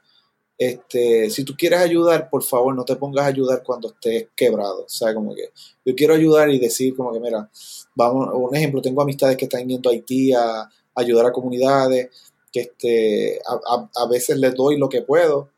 este, 0.56 1.30
si 1.30 1.44
tú 1.44 1.54
quieres 1.58 1.80
ayudar, 1.80 2.30
por 2.30 2.42
favor, 2.42 2.74
no 2.74 2.84
te 2.84 2.96
pongas 2.96 3.24
a 3.24 3.28
ayudar 3.28 3.62
cuando 3.64 3.88
estés 3.88 4.28
quebrado. 4.36 4.84
O 4.84 4.88
sea, 4.88 5.12
como 5.14 5.34
que 5.34 5.50
yo 5.84 5.94
quiero 5.94 6.14
ayudar 6.14 6.50
y 6.50 6.58
decir 6.58 6.94
como 6.94 7.12
que, 7.12 7.20
mira, 7.20 7.50
vamos, 7.94 8.28
un 8.32 8.54
ejemplo, 8.54 8.80
tengo 8.80 9.02
amistades 9.02 9.36
que 9.36 9.46
están 9.46 9.66
yendo 9.68 9.90
a 9.90 9.92
Haití 9.92 10.32
a, 10.32 10.68
ayudar 10.96 11.26
a 11.26 11.32
comunidades, 11.32 12.10
que 12.54 12.60
este, 12.60 13.40
a, 13.44 14.06
veces 14.06 14.38
les 14.38 14.54
doy 14.54 14.78
lo 14.78 14.88
que 14.88 15.02
puedo. 15.02 15.50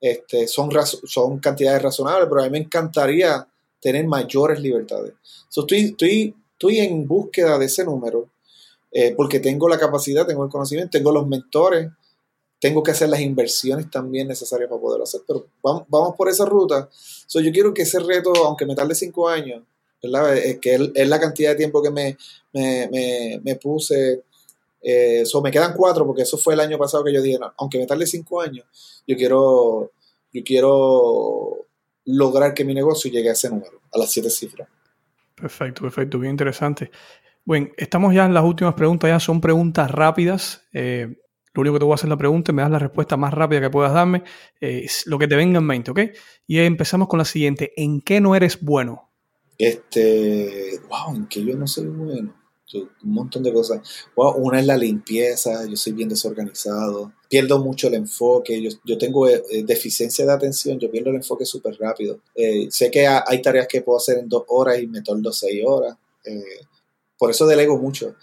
Este, 0.00 0.46
son, 0.46 0.70
son 1.04 1.40
cantidades 1.40 1.82
razonables, 1.82 2.28
pero 2.28 2.42
a 2.42 2.44
mí 2.44 2.50
me 2.50 2.58
encantaría 2.58 3.48
tener 3.80 4.06
mayores 4.06 4.60
libertades. 4.60 5.14
estoy, 5.48 5.86
estoy, 5.86 6.34
estoy 6.52 6.78
en 6.78 7.08
búsqueda 7.08 7.58
de 7.58 7.66
ese 7.66 7.84
número, 7.84 8.30
eh, 8.92 9.14
porque 9.16 9.40
tengo 9.40 9.68
la 9.68 9.78
capacidad, 9.78 10.26
tengo 10.26 10.44
el 10.44 10.50
conocimiento, 10.50 10.96
tengo 10.96 11.10
los 11.10 11.26
mentores, 11.26 11.90
tengo 12.60 12.82
que 12.82 12.92
hacer 12.92 13.08
las 13.08 13.20
inversiones 13.20 13.90
también 13.90 14.28
necesarias 14.28 14.68
para 14.68 14.80
poderlo 14.80 15.04
hacer, 15.04 15.22
pero 15.26 15.48
vamos, 15.60 15.84
vamos 15.88 16.14
por 16.16 16.28
esa 16.28 16.44
ruta. 16.44 16.88
So, 17.26 17.40
yo 17.40 17.50
quiero 17.50 17.74
que 17.74 17.82
ese 17.82 17.98
reto, 17.98 18.32
aunque 18.46 18.66
me 18.66 18.76
tarde 18.76 18.94
cinco 18.94 19.28
años, 19.28 19.62
¿verdad? 20.00 20.36
Es, 20.36 20.60
que 20.60 20.92
es 20.94 21.08
la 21.08 21.18
cantidad 21.18 21.50
de 21.50 21.56
tiempo 21.56 21.82
que 21.82 21.90
me, 21.90 22.16
me, 22.52 23.40
me, 23.42 23.56
puse. 23.56 24.22
Eh, 24.86 25.24
me 25.42 25.50
quedan 25.50 25.72
cuatro, 25.74 26.06
porque 26.06 26.22
eso 26.22 26.36
fue 26.36 26.52
el 26.52 26.60
año 26.60 26.76
pasado 26.76 27.02
que 27.02 27.12
yo 27.12 27.22
dije, 27.22 27.38
aunque 27.56 27.78
me 27.78 27.86
tarde 27.86 28.06
cinco 28.06 28.42
años, 28.42 28.66
yo 29.06 29.16
quiero, 29.16 29.92
yo 30.30 30.42
quiero 30.44 31.66
lograr 32.04 32.52
que 32.52 32.66
mi 32.66 32.74
negocio 32.74 33.10
llegue 33.10 33.30
a 33.30 33.32
ese 33.32 33.48
número, 33.48 33.80
a 33.90 33.98
las 33.98 34.10
siete 34.10 34.28
cifras. 34.28 34.68
Perfecto, 35.34 35.80
perfecto, 35.80 36.18
bien 36.18 36.32
interesante. 36.32 36.90
Bueno, 37.46 37.68
estamos 37.78 38.14
ya 38.14 38.26
en 38.26 38.34
las 38.34 38.44
últimas 38.44 38.74
preguntas, 38.74 39.08
ya 39.08 39.18
son 39.20 39.40
preguntas 39.40 39.90
rápidas. 39.90 40.62
Eh, 40.74 41.16
lo 41.54 41.60
único 41.62 41.74
que 41.74 41.78
te 41.78 41.84
voy 41.84 41.92
a 41.92 41.94
hacer 41.94 42.10
la 42.10 42.18
pregunta 42.18 42.52
y 42.52 42.54
me 42.54 42.62
das 42.62 42.70
la 42.70 42.78
respuesta 42.78 43.16
más 43.16 43.32
rápida 43.32 43.62
que 43.62 43.70
puedas 43.70 43.94
darme, 43.94 44.22
es 44.60 45.06
lo 45.06 45.18
que 45.18 45.28
te 45.28 45.36
venga 45.36 45.60
en 45.60 45.64
mente, 45.64 45.90
¿ok? 45.92 46.00
Y 46.46 46.58
empezamos 46.58 47.08
con 47.08 47.18
la 47.18 47.24
siguiente. 47.24 47.72
¿En 47.76 48.00
qué 48.00 48.20
no 48.20 48.34
eres 48.34 48.60
bueno? 48.60 49.12
Este, 49.56 50.80
wow, 50.88 51.14
en 51.14 51.26
qué 51.26 51.44
yo 51.44 51.56
no 51.56 51.66
soy 51.66 51.86
bueno. 51.86 52.43
Un 52.72 53.12
montón 53.12 53.42
de 53.42 53.52
cosas. 53.52 53.80
Wow, 54.16 54.36
una 54.36 54.60
es 54.60 54.66
la 54.66 54.76
limpieza, 54.76 55.66
yo 55.66 55.76
soy 55.76 55.92
bien 55.92 56.08
desorganizado, 56.08 57.12
pierdo 57.28 57.58
mucho 57.58 57.88
el 57.88 57.94
enfoque, 57.94 58.60
yo, 58.60 58.70
yo 58.84 58.98
tengo 58.98 59.28
eh, 59.28 59.42
deficiencia 59.64 60.24
de 60.24 60.32
atención, 60.32 60.78
yo 60.78 60.90
pierdo 60.90 61.10
el 61.10 61.16
enfoque 61.16 61.44
súper 61.44 61.76
rápido. 61.78 62.20
Eh, 62.34 62.68
sé 62.70 62.90
que 62.90 63.06
hay 63.06 63.42
tareas 63.42 63.68
que 63.68 63.82
puedo 63.82 63.98
hacer 63.98 64.18
en 64.18 64.28
dos 64.28 64.44
horas 64.48 64.78
y 64.80 64.86
me 64.86 65.02
torno 65.02 65.32
seis 65.32 65.62
horas. 65.66 65.96
Eh, 66.24 66.66
por 67.18 67.30
eso 67.30 67.46
delego 67.46 67.78
mucho. 67.78 68.16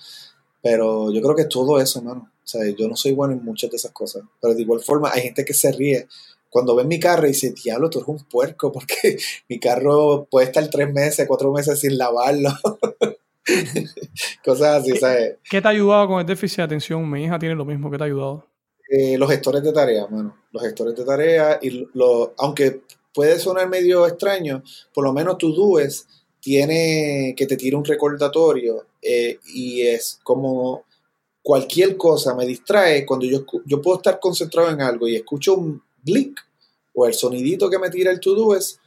Pero 0.61 1.11
yo 1.11 1.21
creo 1.21 1.35
que 1.35 1.45
todo 1.45 1.79
eso, 1.79 2.01
mano. 2.01 2.31
O 2.43 2.47
sea, 2.47 2.61
yo 2.77 2.87
no 2.87 2.95
soy 2.95 3.13
bueno 3.13 3.33
en 3.33 3.43
muchas 3.43 3.71
de 3.71 3.77
esas 3.77 3.91
cosas. 3.91 4.23
Pero 4.39 4.53
de 4.53 4.61
igual 4.61 4.81
forma, 4.81 5.11
hay 5.11 5.21
gente 5.21 5.45
que 5.45 5.53
se 5.53 5.71
ríe 5.71 6.07
cuando 6.49 6.75
ven 6.75 6.87
mi 6.87 6.99
carro 6.99 7.25
y 7.25 7.29
dice, 7.29 7.53
diablo, 7.63 7.89
tú 7.89 7.99
eres 7.99 8.09
un 8.09 8.23
puerco, 8.25 8.71
porque 8.73 9.17
mi 9.49 9.59
carro 9.59 10.27
puede 10.29 10.47
estar 10.47 10.69
tres 10.69 10.91
meses, 10.91 11.27
cuatro 11.27 11.51
meses 11.51 11.79
sin 11.79 11.97
lavarlo. 11.97 12.51
Cosas 14.45 14.81
así, 14.81 14.97
¿sabes? 14.97 15.37
¿Qué 15.49 15.61
te 15.61 15.67
ha 15.67 15.71
ayudado 15.71 16.07
con 16.07 16.19
el 16.19 16.25
déficit 16.25 16.57
de 16.57 16.63
atención? 16.63 17.09
Mi 17.09 17.23
hija 17.23 17.39
tiene 17.39 17.55
lo 17.55 17.65
mismo, 17.65 17.89
¿qué 17.89 17.97
te 17.97 18.03
ha 18.03 18.07
ayudado? 18.07 18.45
Eh, 18.89 19.17
los 19.17 19.29
gestores 19.29 19.63
de 19.63 19.71
tareas, 19.71 20.09
mano. 20.11 20.35
Los 20.51 20.63
gestores 20.63 20.95
de 20.95 21.05
tareas, 21.05 21.59
y 21.61 21.87
lo, 21.93 22.33
aunque 22.37 22.81
puede 23.13 23.39
sonar 23.39 23.69
medio 23.69 24.05
extraño, 24.05 24.63
por 24.93 25.03
lo 25.03 25.13
menos 25.13 25.37
tú 25.37 25.53
dues 25.53 26.07
tiene 26.41 27.33
que 27.37 27.45
te 27.45 27.55
tire 27.55 27.75
un 27.75 27.85
recordatorio 27.85 28.87
eh, 29.01 29.39
y 29.53 29.81
es 29.83 30.19
como 30.23 30.85
cualquier 31.41 31.95
cosa 31.97 32.35
me 32.35 32.45
distrae, 32.45 33.05
cuando 33.05 33.25
yo, 33.25 33.45
yo 33.65 33.81
puedo 33.81 33.97
estar 33.97 34.19
concentrado 34.19 34.71
en 34.71 34.81
algo 34.81 35.07
y 35.07 35.15
escucho 35.15 35.55
un 35.55 35.81
blink 36.03 36.39
o 36.93 37.07
el 37.07 37.13
sonidito 37.13 37.69
que 37.69 37.79
me 37.79 37.89
tira 37.89 38.11
el 38.11 38.19
to-do 38.19 38.55
es, 38.55 38.79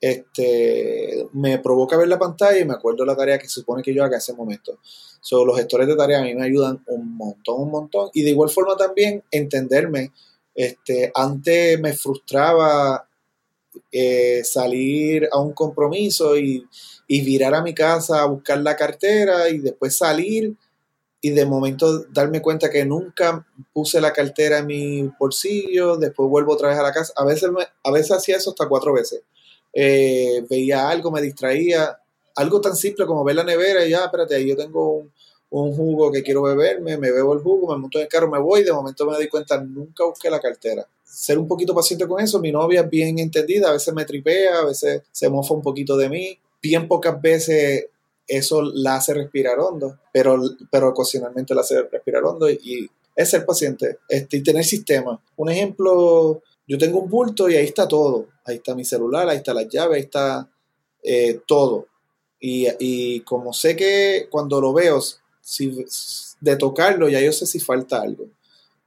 este, 0.00 1.28
me 1.32 1.58
provoca 1.58 1.96
ver 1.96 2.08
la 2.08 2.18
pantalla 2.18 2.58
y 2.58 2.64
me 2.64 2.74
acuerdo 2.74 3.04
la 3.04 3.16
tarea 3.16 3.38
que 3.38 3.48
se 3.48 3.60
supone 3.60 3.82
que 3.82 3.94
yo 3.94 4.02
haga 4.02 4.16
en 4.16 4.18
ese 4.18 4.32
momento. 4.32 4.78
So, 5.20 5.44
los 5.44 5.56
gestores 5.56 5.86
de 5.86 5.96
tareas 5.96 6.22
a 6.22 6.24
mí 6.24 6.34
me 6.34 6.46
ayudan 6.46 6.82
un 6.86 7.16
montón, 7.16 7.62
un 7.62 7.70
montón. 7.70 8.10
Y 8.14 8.22
de 8.22 8.30
igual 8.30 8.48
forma 8.48 8.76
también 8.76 9.22
entenderme. 9.30 10.12
Este, 10.54 11.12
antes 11.14 11.78
me 11.80 11.92
frustraba 11.92 13.06
eh, 13.92 14.42
salir 14.44 15.28
a 15.30 15.38
un 15.38 15.52
compromiso 15.52 16.36
y, 16.36 16.66
y 17.06 17.20
virar 17.20 17.54
a 17.54 17.62
mi 17.62 17.74
casa 17.74 18.22
a 18.22 18.26
buscar 18.26 18.60
la 18.62 18.76
cartera 18.76 19.48
y 19.48 19.58
después 19.58 19.96
salir 19.96 20.56
y 21.20 21.30
de 21.30 21.44
momento 21.44 22.04
darme 22.04 22.40
cuenta 22.40 22.70
que 22.70 22.84
nunca 22.84 23.46
puse 23.72 24.00
la 24.00 24.12
cartera 24.12 24.58
en 24.58 24.66
mi 24.66 25.10
bolsillo, 25.18 25.96
después 25.96 26.30
vuelvo 26.30 26.54
otra 26.54 26.70
vez 26.70 26.78
a 26.78 26.82
la 26.82 26.92
casa. 26.92 27.12
A 27.16 27.24
veces, 27.24 27.50
a 27.84 27.90
veces 27.90 28.12
hacía 28.12 28.36
eso 28.36 28.50
hasta 28.50 28.68
cuatro 28.68 28.94
veces. 28.94 29.22
Eh, 29.72 30.44
veía 30.48 30.88
algo, 30.88 31.10
me 31.10 31.22
distraía, 31.22 31.98
algo 32.36 32.60
tan 32.60 32.76
simple 32.76 33.06
como 33.06 33.24
ver 33.24 33.36
la 33.36 33.44
nevera 33.44 33.84
y 33.86 33.90
ya, 33.90 34.04
espérate, 34.04 34.34
ahí 34.34 34.48
yo 34.48 34.56
tengo 34.56 34.94
un, 34.94 35.12
un, 35.50 35.72
jugo 35.74 36.10
que 36.10 36.22
quiero 36.22 36.42
beberme, 36.42 36.96
me 36.96 37.10
bebo 37.10 37.34
el 37.34 37.40
jugo, 37.40 37.72
me 37.72 37.80
monto 37.80 37.98
en 37.98 38.02
el 38.02 38.08
carro, 38.08 38.30
me 38.30 38.40
voy, 38.40 38.64
de 38.64 38.72
momento 38.72 39.06
me 39.06 39.14
doy 39.14 39.28
cuenta, 39.28 39.60
nunca 39.60 40.04
busqué 40.04 40.30
la 40.30 40.40
cartera. 40.40 40.86
Ser 41.04 41.38
un 41.38 41.48
poquito 41.48 41.74
paciente 41.74 42.06
con 42.06 42.20
eso, 42.20 42.40
mi 42.40 42.52
novia 42.52 42.82
es 42.82 42.90
bien 42.90 43.18
entendida, 43.18 43.68
a 43.68 43.72
veces 43.72 43.94
me 43.94 44.04
tripea, 44.04 44.60
a 44.60 44.64
veces 44.64 45.02
se 45.10 45.28
mofa 45.28 45.54
un 45.54 45.62
poquito 45.62 45.96
de 45.96 46.08
mí, 46.08 46.38
bien 46.62 46.88
pocas 46.88 47.20
veces 47.20 47.86
eso 48.26 48.62
la 48.62 48.96
hace 48.96 49.12
respirar 49.12 49.58
hondo, 49.58 49.98
pero, 50.12 50.40
pero 50.70 50.88
ocasionalmente 50.88 51.54
la 51.54 51.62
hace 51.62 51.82
respirar 51.82 52.24
hondo 52.24 52.48
y, 52.48 52.88
es 53.16 53.30
ser 53.30 53.44
paciente 53.44 53.98
este, 54.08 54.38
y 54.38 54.42
tener 54.42 54.64
sistema. 54.64 55.20
Un 55.36 55.50
ejemplo, 55.50 56.42
yo 56.70 56.78
tengo 56.78 57.00
un 57.00 57.10
bulto 57.10 57.50
y 57.50 57.56
ahí 57.56 57.64
está 57.64 57.88
todo. 57.88 58.28
Ahí 58.44 58.56
está 58.56 58.76
mi 58.76 58.84
celular, 58.84 59.28
ahí 59.28 59.38
está 59.38 59.52
la 59.52 59.64
llave, 59.64 59.96
ahí 59.96 60.02
está 60.02 60.48
eh, 61.02 61.40
todo. 61.44 61.88
Y, 62.38 62.68
y, 62.78 63.20
como 63.22 63.52
sé 63.52 63.74
que 63.74 64.28
cuando 64.30 64.60
lo 64.60 64.72
veo, 64.72 65.02
si, 65.40 65.84
de 66.40 66.54
tocarlo, 66.54 67.08
ya 67.08 67.20
yo 67.20 67.32
sé 67.32 67.44
si 67.44 67.58
falta 67.58 68.00
algo. 68.00 68.28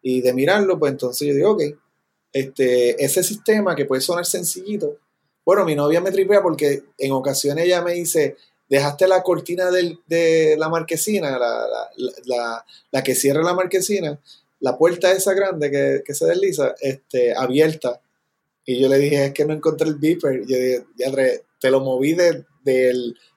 Y 0.01 0.21
de 0.21 0.33
mirarlo, 0.33 0.79
pues 0.79 0.93
entonces 0.93 1.27
yo 1.27 1.33
digo, 1.33 1.51
ok, 1.51 1.61
este, 2.31 3.03
ese 3.03 3.21
sistema 3.21 3.75
que 3.75 3.83
puede 3.83 4.01
sonar 4.01 4.25
sencillito. 4.25 4.99
Bueno, 5.43 5.65
mi 5.65 5.75
novia 5.75 5.99
me 5.99 6.11
tripea 6.11 6.41
porque 6.41 6.83
en 6.97 7.11
ocasiones 7.11 7.65
ella 7.65 7.81
me 7.81 7.91
dice, 7.95 8.37
dejaste 8.69 9.09
la 9.09 9.23
cortina 9.23 9.69
de 9.71 10.55
la 10.57 10.69
marquesina, 10.69 11.37
la, 11.37 13.03
que 13.03 13.13
cierra 13.13 13.43
la 13.43 13.53
marquesina, 13.53 14.21
la 14.63 14.77
puerta 14.77 15.11
esa 15.11 15.33
grande 15.33 15.69
que, 16.05 16.13
se 16.13 16.25
desliza, 16.25 16.73
este, 16.79 17.35
abierta. 17.35 18.01
Y 18.65 18.79
yo 18.79 18.87
le 18.87 18.97
dije, 18.97 19.25
es 19.25 19.33
que 19.33 19.43
no 19.43 19.53
encontré 19.53 19.89
el 19.89 19.95
beeper. 19.95 20.35
Y 20.35 20.47
yo 20.47 20.57
dije, 20.57 20.85
ya 20.95 21.11
te 21.59 21.69
lo 21.69 21.81
moví 21.81 22.13
de, 22.13 22.45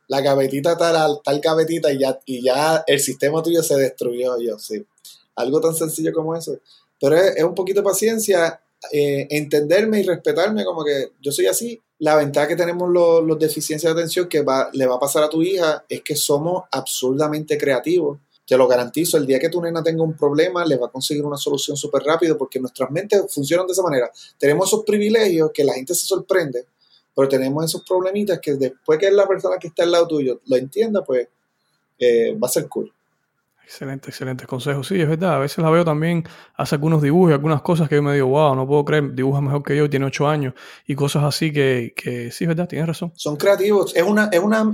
la 0.07 0.21
gavetita 0.21 0.79
tal, 0.79 1.21
tal 1.25 1.41
gavetita 1.41 1.93
y 1.93 1.99
ya, 1.99 2.21
y 2.27 2.45
ya 2.45 2.85
el 2.87 3.01
sistema 3.01 3.43
tuyo 3.43 3.61
se 3.65 3.77
destruyó. 3.77 4.41
Yo, 4.41 4.57
sí. 4.57 4.87
Algo 5.35 5.61
tan 5.61 5.75
sencillo 5.75 6.13
como 6.13 6.37
eso. 6.37 6.61
Pero 7.01 7.17
es, 7.17 7.43
un 7.43 7.57
poquito 7.57 7.81
de 7.81 7.85
paciencia, 7.85 8.61
eh, 8.93 9.27
entenderme 9.31 9.99
y 9.99 10.05
respetarme 10.05 10.65
como 10.65 10.85
que 10.85 11.11
yo 11.21 11.33
soy 11.33 11.47
así 11.47 11.83
la 11.99 12.17
ventaja 12.17 12.49
que 12.49 12.57
tenemos 12.57 12.91
los, 12.91 13.25
los 13.25 13.39
deficiencias 13.39 13.95
de 13.95 14.01
atención 14.01 14.29
que 14.29 14.45
le 14.73 14.87
va 14.87 14.95
a 14.95 15.01
pasar 15.01 15.25
a 15.25 15.31
tu 15.31 15.43
hija 15.43 15.85
es 15.89 16.03
que 16.03 16.15
somos 16.15 16.65
absurdamente 16.71 17.57
creativos. 17.57 18.19
Te 18.47 18.57
lo 18.57 18.69
garantizo, 18.69 19.17
el 19.17 19.27
día 19.27 19.39
que 19.39 19.49
tu 19.49 19.61
nena 19.61 19.83
tenga 19.83 20.05
un 20.05 20.17
problema, 20.17 20.65
le 20.65 20.77
va 20.77 20.87
a 20.87 20.91
conseguir 20.91 21.25
una 21.25 21.37
solución 21.37 21.77
súper 21.77 22.03
rápido 22.03 22.39
porque 22.39 22.61
nuestras 22.61 22.91
mentes 22.91 23.23
funcionan 23.33 23.67
de 23.67 23.73
esa 23.73 23.83
manera. 23.83 24.11
Tenemos 24.39 24.69
esos 24.69 24.85
privilegios 24.85 25.51
que 25.53 25.65
la 25.65 25.75
gente 25.75 25.95
se 25.95 26.07
sorprende, 26.07 26.67
pero 27.15 27.29
tenemos 27.29 27.65
esos 27.65 27.83
problemitas 27.83 28.39
que 28.41 28.55
después 28.55 28.99
que 28.99 29.11
la 29.11 29.27
persona 29.27 29.57
que 29.59 29.69
está 29.69 29.83
al 29.83 29.93
lado 29.93 30.07
tuyo 30.07 30.41
lo 30.47 30.57
entienda, 30.57 31.03
pues 31.03 31.27
eh, 31.99 32.37
va 32.41 32.47
a 32.47 32.51
ser 32.51 32.69
cool. 32.69 32.93
Excelente, 33.67 34.11
excelente 34.11 34.47
consejo. 34.47 34.85
Sí, 34.85 35.01
es 35.01 35.09
verdad. 35.09 35.35
A 35.35 35.39
veces 35.41 35.59
la 35.59 35.71
veo 35.71 35.85
también, 35.85 36.23
hace 36.55 36.77
algunos 36.77 37.03
dibujos 37.03 37.31
y 37.31 37.33
algunas 37.33 37.63
cosas 37.63 37.89
que 37.89 37.97
yo 37.97 38.03
me 38.03 38.15
digo, 38.15 38.29
wow, 38.29 38.55
no 38.55 38.65
puedo 38.65 38.85
creer, 38.85 39.13
dibuja 39.13 39.41
mejor 39.41 39.65
que 39.65 39.77
yo, 39.77 39.91
tiene 39.91 40.07
ocho 40.07 40.29
años 40.29 40.55
y 40.87 40.95
cosas 40.95 41.25
así 41.25 41.53
que, 41.53 41.93
que 41.97 42.31
sí, 42.31 42.45
es 42.45 42.49
verdad, 42.49 42.69
tienes 42.69 42.87
razón. 42.87 43.13
Son 43.17 43.35
creativos. 43.35 43.97
Es 43.97 44.05
una, 44.05 44.29
es 44.31 44.39
una, 44.39 44.73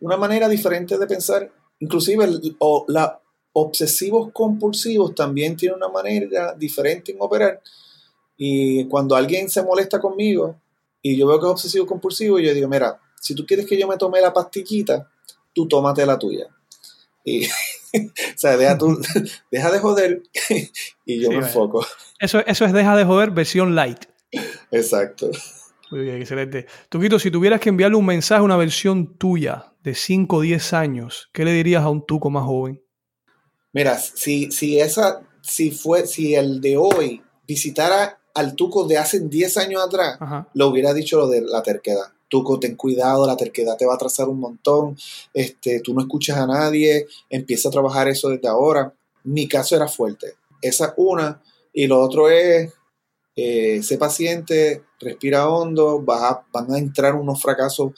una 0.00 0.16
manera 0.16 0.48
diferente 0.48 0.98
de 0.98 1.06
pensar. 1.06 1.48
Inclusive 1.80 2.26
o, 2.58 2.84
la 2.88 3.20
obsesivos 3.54 4.32
compulsivos 4.32 5.14
también 5.14 5.56
tienen 5.56 5.76
una 5.76 5.88
manera 5.88 6.54
diferente 6.54 7.12
en 7.12 7.18
operar. 7.20 7.60
Y 8.36 8.86
cuando 8.86 9.14
alguien 9.14 9.48
se 9.48 9.62
molesta 9.62 10.00
conmigo 10.00 10.60
y 11.00 11.16
yo 11.16 11.26
veo 11.26 11.38
que 11.38 11.46
es 11.46 11.52
obsesivo 11.52 11.86
compulsivo, 11.86 12.38
yo 12.40 12.52
digo, 12.52 12.68
mira, 12.68 13.00
si 13.20 13.34
tú 13.34 13.46
quieres 13.46 13.66
que 13.66 13.78
yo 13.78 13.86
me 13.86 13.96
tome 13.96 14.20
la 14.20 14.32
pastillita, 14.32 15.08
tú 15.54 15.68
tómate 15.68 16.04
la 16.04 16.18
tuya. 16.18 16.46
Y 17.24 17.46
o 17.96 18.00
sea, 18.36 18.56
deja, 18.56 18.76
deja 19.50 19.70
de 19.70 19.78
joder 19.78 20.22
y 21.06 21.20
yo 21.20 21.30
me 21.30 21.36
enfoco. 21.36 21.86
Eso, 22.18 22.40
eso 22.46 22.64
es 22.64 22.72
deja 22.72 22.96
de 22.96 23.04
joder 23.04 23.30
versión 23.30 23.74
light. 23.74 24.04
Exacto. 24.72 25.30
Muy 25.90 26.00
bien, 26.00 26.16
excelente. 26.16 26.66
Tuquito, 26.88 27.18
si 27.18 27.30
tuvieras 27.30 27.60
que 27.60 27.68
enviarle 27.68 27.96
un 27.96 28.06
mensaje 28.06 28.40
a 28.40 28.44
una 28.44 28.56
versión 28.56 29.16
tuya 29.16 29.72
de 29.82 29.94
5 29.94 30.36
o 30.36 30.40
10 30.40 30.72
años, 30.72 31.28
¿qué 31.32 31.44
le 31.44 31.52
dirías 31.52 31.82
a 31.82 31.90
un 31.90 32.04
tuco 32.04 32.30
más 32.30 32.44
joven? 32.44 32.82
Mira, 33.72 33.98
si, 33.98 34.50
si 34.50 34.80
esa, 34.80 35.22
si 35.42 35.70
fue, 35.70 36.06
si 36.06 36.34
el 36.34 36.60
de 36.60 36.76
hoy 36.76 37.22
visitara 37.46 38.18
al 38.34 38.54
tuco 38.54 38.86
de 38.86 38.98
hace 38.98 39.20
10 39.20 39.56
años 39.58 39.82
atrás, 39.82 40.18
lo 40.54 40.68
hubiera 40.68 40.94
dicho 40.94 41.18
lo 41.18 41.28
de 41.28 41.42
la 41.42 41.62
terquedad 41.62 42.14
tú 42.42 42.58
ten 42.58 42.76
cuidado, 42.76 43.26
la 43.26 43.36
terquedad 43.36 43.76
te 43.76 43.86
va 43.86 43.92
a 43.92 43.96
atrasar 43.96 44.28
un 44.28 44.40
montón, 44.40 44.96
este, 45.32 45.80
tú 45.80 45.94
no 45.94 46.00
escuchas 46.00 46.38
a 46.38 46.46
nadie, 46.46 47.06
empieza 47.30 47.68
a 47.68 47.72
trabajar 47.72 48.08
eso 48.08 48.28
desde 48.30 48.48
ahora. 48.48 48.92
Mi 49.24 49.46
caso 49.46 49.76
era 49.76 49.88
fuerte. 49.88 50.34
Esa 50.60 50.86
es 50.86 50.92
una. 50.96 51.40
Y 51.72 51.86
lo 51.86 52.00
otro 52.00 52.28
es, 52.28 52.72
eh, 53.36 53.82
sé 53.82 53.98
paciente, 53.98 54.84
respira 55.00 55.48
hondo, 55.48 56.00
vas 56.00 56.38
van 56.52 56.72
a 56.72 56.78
entrar 56.78 57.14
unos 57.14 57.42
fracasos 57.42 57.92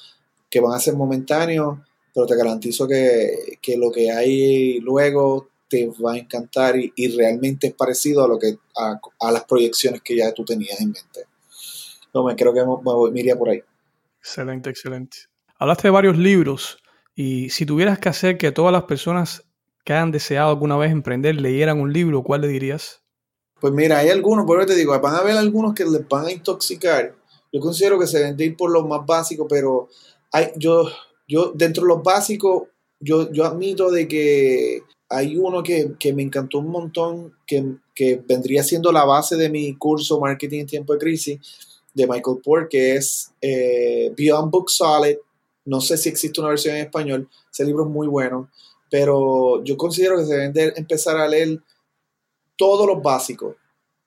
que 0.48 0.60
van 0.60 0.74
a 0.74 0.80
ser 0.80 0.94
momentáneos, 0.94 1.78
pero 2.14 2.26
te 2.26 2.36
garantizo 2.36 2.88
que, 2.88 3.58
lo 3.76 3.92
que 3.92 4.10
hay 4.10 4.80
luego 4.80 5.48
te 5.68 5.90
va 6.02 6.14
a 6.14 6.18
encantar 6.18 6.76
y, 6.76 7.16
realmente 7.16 7.66
es 7.66 7.74
parecido 7.74 8.24
a 8.24 8.28
lo 8.28 8.38
que 8.38 8.56
a, 8.76 9.32
las 9.32 9.44
proyecciones 9.44 10.00
que 10.02 10.16
ya 10.16 10.32
tú 10.32 10.44
tenías 10.44 10.80
en 10.80 10.92
mente. 10.92 11.24
No, 12.14 12.24
me 12.24 12.34
creo 12.34 12.54
que 12.54 12.60
me, 12.60 13.10
me 13.12 13.20
iría 13.20 13.36
por 13.36 13.50
ahí. 13.50 13.62
Excelente, 14.20 14.70
excelente. 14.70 15.18
Hablaste 15.58 15.88
de 15.88 15.92
varios 15.92 16.16
libros 16.16 16.78
y 17.14 17.50
si 17.50 17.66
tuvieras 17.66 17.98
que 17.98 18.08
hacer 18.08 18.38
que 18.38 18.52
todas 18.52 18.72
las 18.72 18.84
personas 18.84 19.44
que 19.84 19.92
han 19.92 20.10
deseado 20.10 20.50
alguna 20.50 20.76
vez 20.76 20.90
emprender 20.90 21.40
leyeran 21.40 21.80
un 21.80 21.92
libro, 21.92 22.22
¿cuál 22.22 22.40
le 22.40 22.48
dirías? 22.48 23.05
Pues 23.60 23.72
mira, 23.72 23.98
hay 23.98 24.10
algunos, 24.10 24.44
por 24.44 24.58
eso 24.58 24.68
te 24.68 24.74
digo, 24.74 24.98
van 25.00 25.14
a 25.14 25.18
haber 25.18 25.36
algunos 25.36 25.74
que 25.74 25.84
les 25.84 26.06
van 26.08 26.26
a 26.26 26.32
intoxicar. 26.32 27.14
Yo 27.52 27.60
considero 27.60 27.98
que 27.98 28.06
se 28.06 28.18
deben 28.18 28.40
ir 28.40 28.56
por 28.56 28.70
lo 28.70 28.86
más 28.86 29.06
básico, 29.06 29.46
pero 29.48 29.88
hay, 30.30 30.48
yo, 30.56 30.88
yo 31.26 31.52
dentro 31.54 31.84
de 31.84 31.88
los 31.88 32.02
básicos, 32.02 32.64
yo, 33.00 33.30
yo 33.32 33.44
admito 33.44 33.90
de 33.90 34.06
que 34.08 34.82
hay 35.08 35.36
uno 35.36 35.62
que, 35.62 35.94
me 36.14 36.22
encantó 36.22 36.58
un 36.58 36.68
montón, 36.68 37.34
que, 37.46 37.76
que, 37.94 38.20
vendría 38.26 38.62
siendo 38.62 38.92
la 38.92 39.04
base 39.04 39.36
de 39.36 39.48
mi 39.48 39.74
curso 39.76 40.20
Marketing 40.20 40.60
en 40.60 40.66
tiempo 40.66 40.92
de 40.92 40.98
crisis, 40.98 41.38
de 41.94 42.06
Michael 42.06 42.38
Port, 42.44 42.68
que 42.70 42.96
es 42.96 43.32
eh, 43.40 44.12
Beyond 44.16 44.50
Book 44.50 44.70
Solid. 44.70 45.16
No 45.64 45.80
sé 45.80 45.96
si 45.96 46.08
existe 46.08 46.40
una 46.40 46.50
versión 46.50 46.76
en 46.76 46.82
español. 46.82 47.28
Ese 47.50 47.64
libro 47.64 47.84
es 47.84 47.90
muy 47.90 48.06
bueno. 48.06 48.50
Pero 48.90 49.64
yo 49.64 49.76
considero 49.76 50.18
que 50.18 50.26
se 50.26 50.34
deben 50.34 50.52
de 50.52 50.72
empezar 50.76 51.16
a 51.16 51.26
leer 51.26 51.60
todos 52.56 52.86
los 52.86 53.02
básicos. 53.02 53.56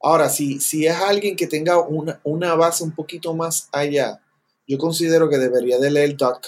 Ahora, 0.02 0.30
si, 0.30 0.60
si 0.60 0.86
es 0.88 0.96
alguien 0.96 1.36
que 1.36 1.48
tenga 1.48 1.80
una, 1.80 2.56
base 2.56 2.84
un 2.84 2.92
poquito 2.92 3.34
más 3.34 3.68
allá, 3.72 4.22
yo 4.68 4.78
considero 4.78 5.30
que 5.30 5.38
debería 5.38 5.78
de 5.78 5.92
leer 5.92 6.16
Dot 6.16 6.46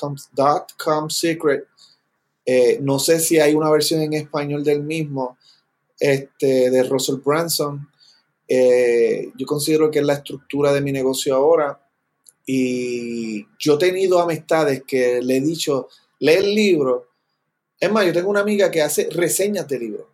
Com, 0.77 1.09
Secret. 1.09 1.65
Eh, 2.45 2.79
no 2.81 2.99
sé 2.99 3.19
si 3.19 3.39
hay 3.39 3.53
una 3.53 3.69
versión 3.69 4.01
en 4.01 4.13
español 4.13 4.63
del 4.63 4.83
mismo, 4.83 5.37
este, 5.99 6.69
de 6.69 6.83
Russell 6.83 7.17
Branson. 7.23 7.89
Eh, 8.47 9.31
yo 9.35 9.45
considero 9.45 9.91
que 9.91 9.99
es 9.99 10.05
la 10.05 10.13
estructura 10.13 10.71
de 10.73 10.81
mi 10.81 10.91
negocio 10.91 11.35
ahora. 11.35 11.79
Y 12.45 13.45
yo 13.59 13.75
he 13.75 13.77
tenido 13.77 14.19
amistades 14.19 14.83
que 14.85 15.21
le 15.21 15.37
he 15.37 15.41
dicho, 15.41 15.89
lee 16.19 16.33
el 16.33 16.55
libro. 16.55 17.09
Es 17.79 17.91
más, 17.91 18.05
yo 18.05 18.13
tengo 18.13 18.29
una 18.29 18.41
amiga 18.41 18.71
que 18.71 18.81
hace 18.81 19.09
reseñas 19.09 19.67
de 19.67 19.79
libros. 19.79 20.10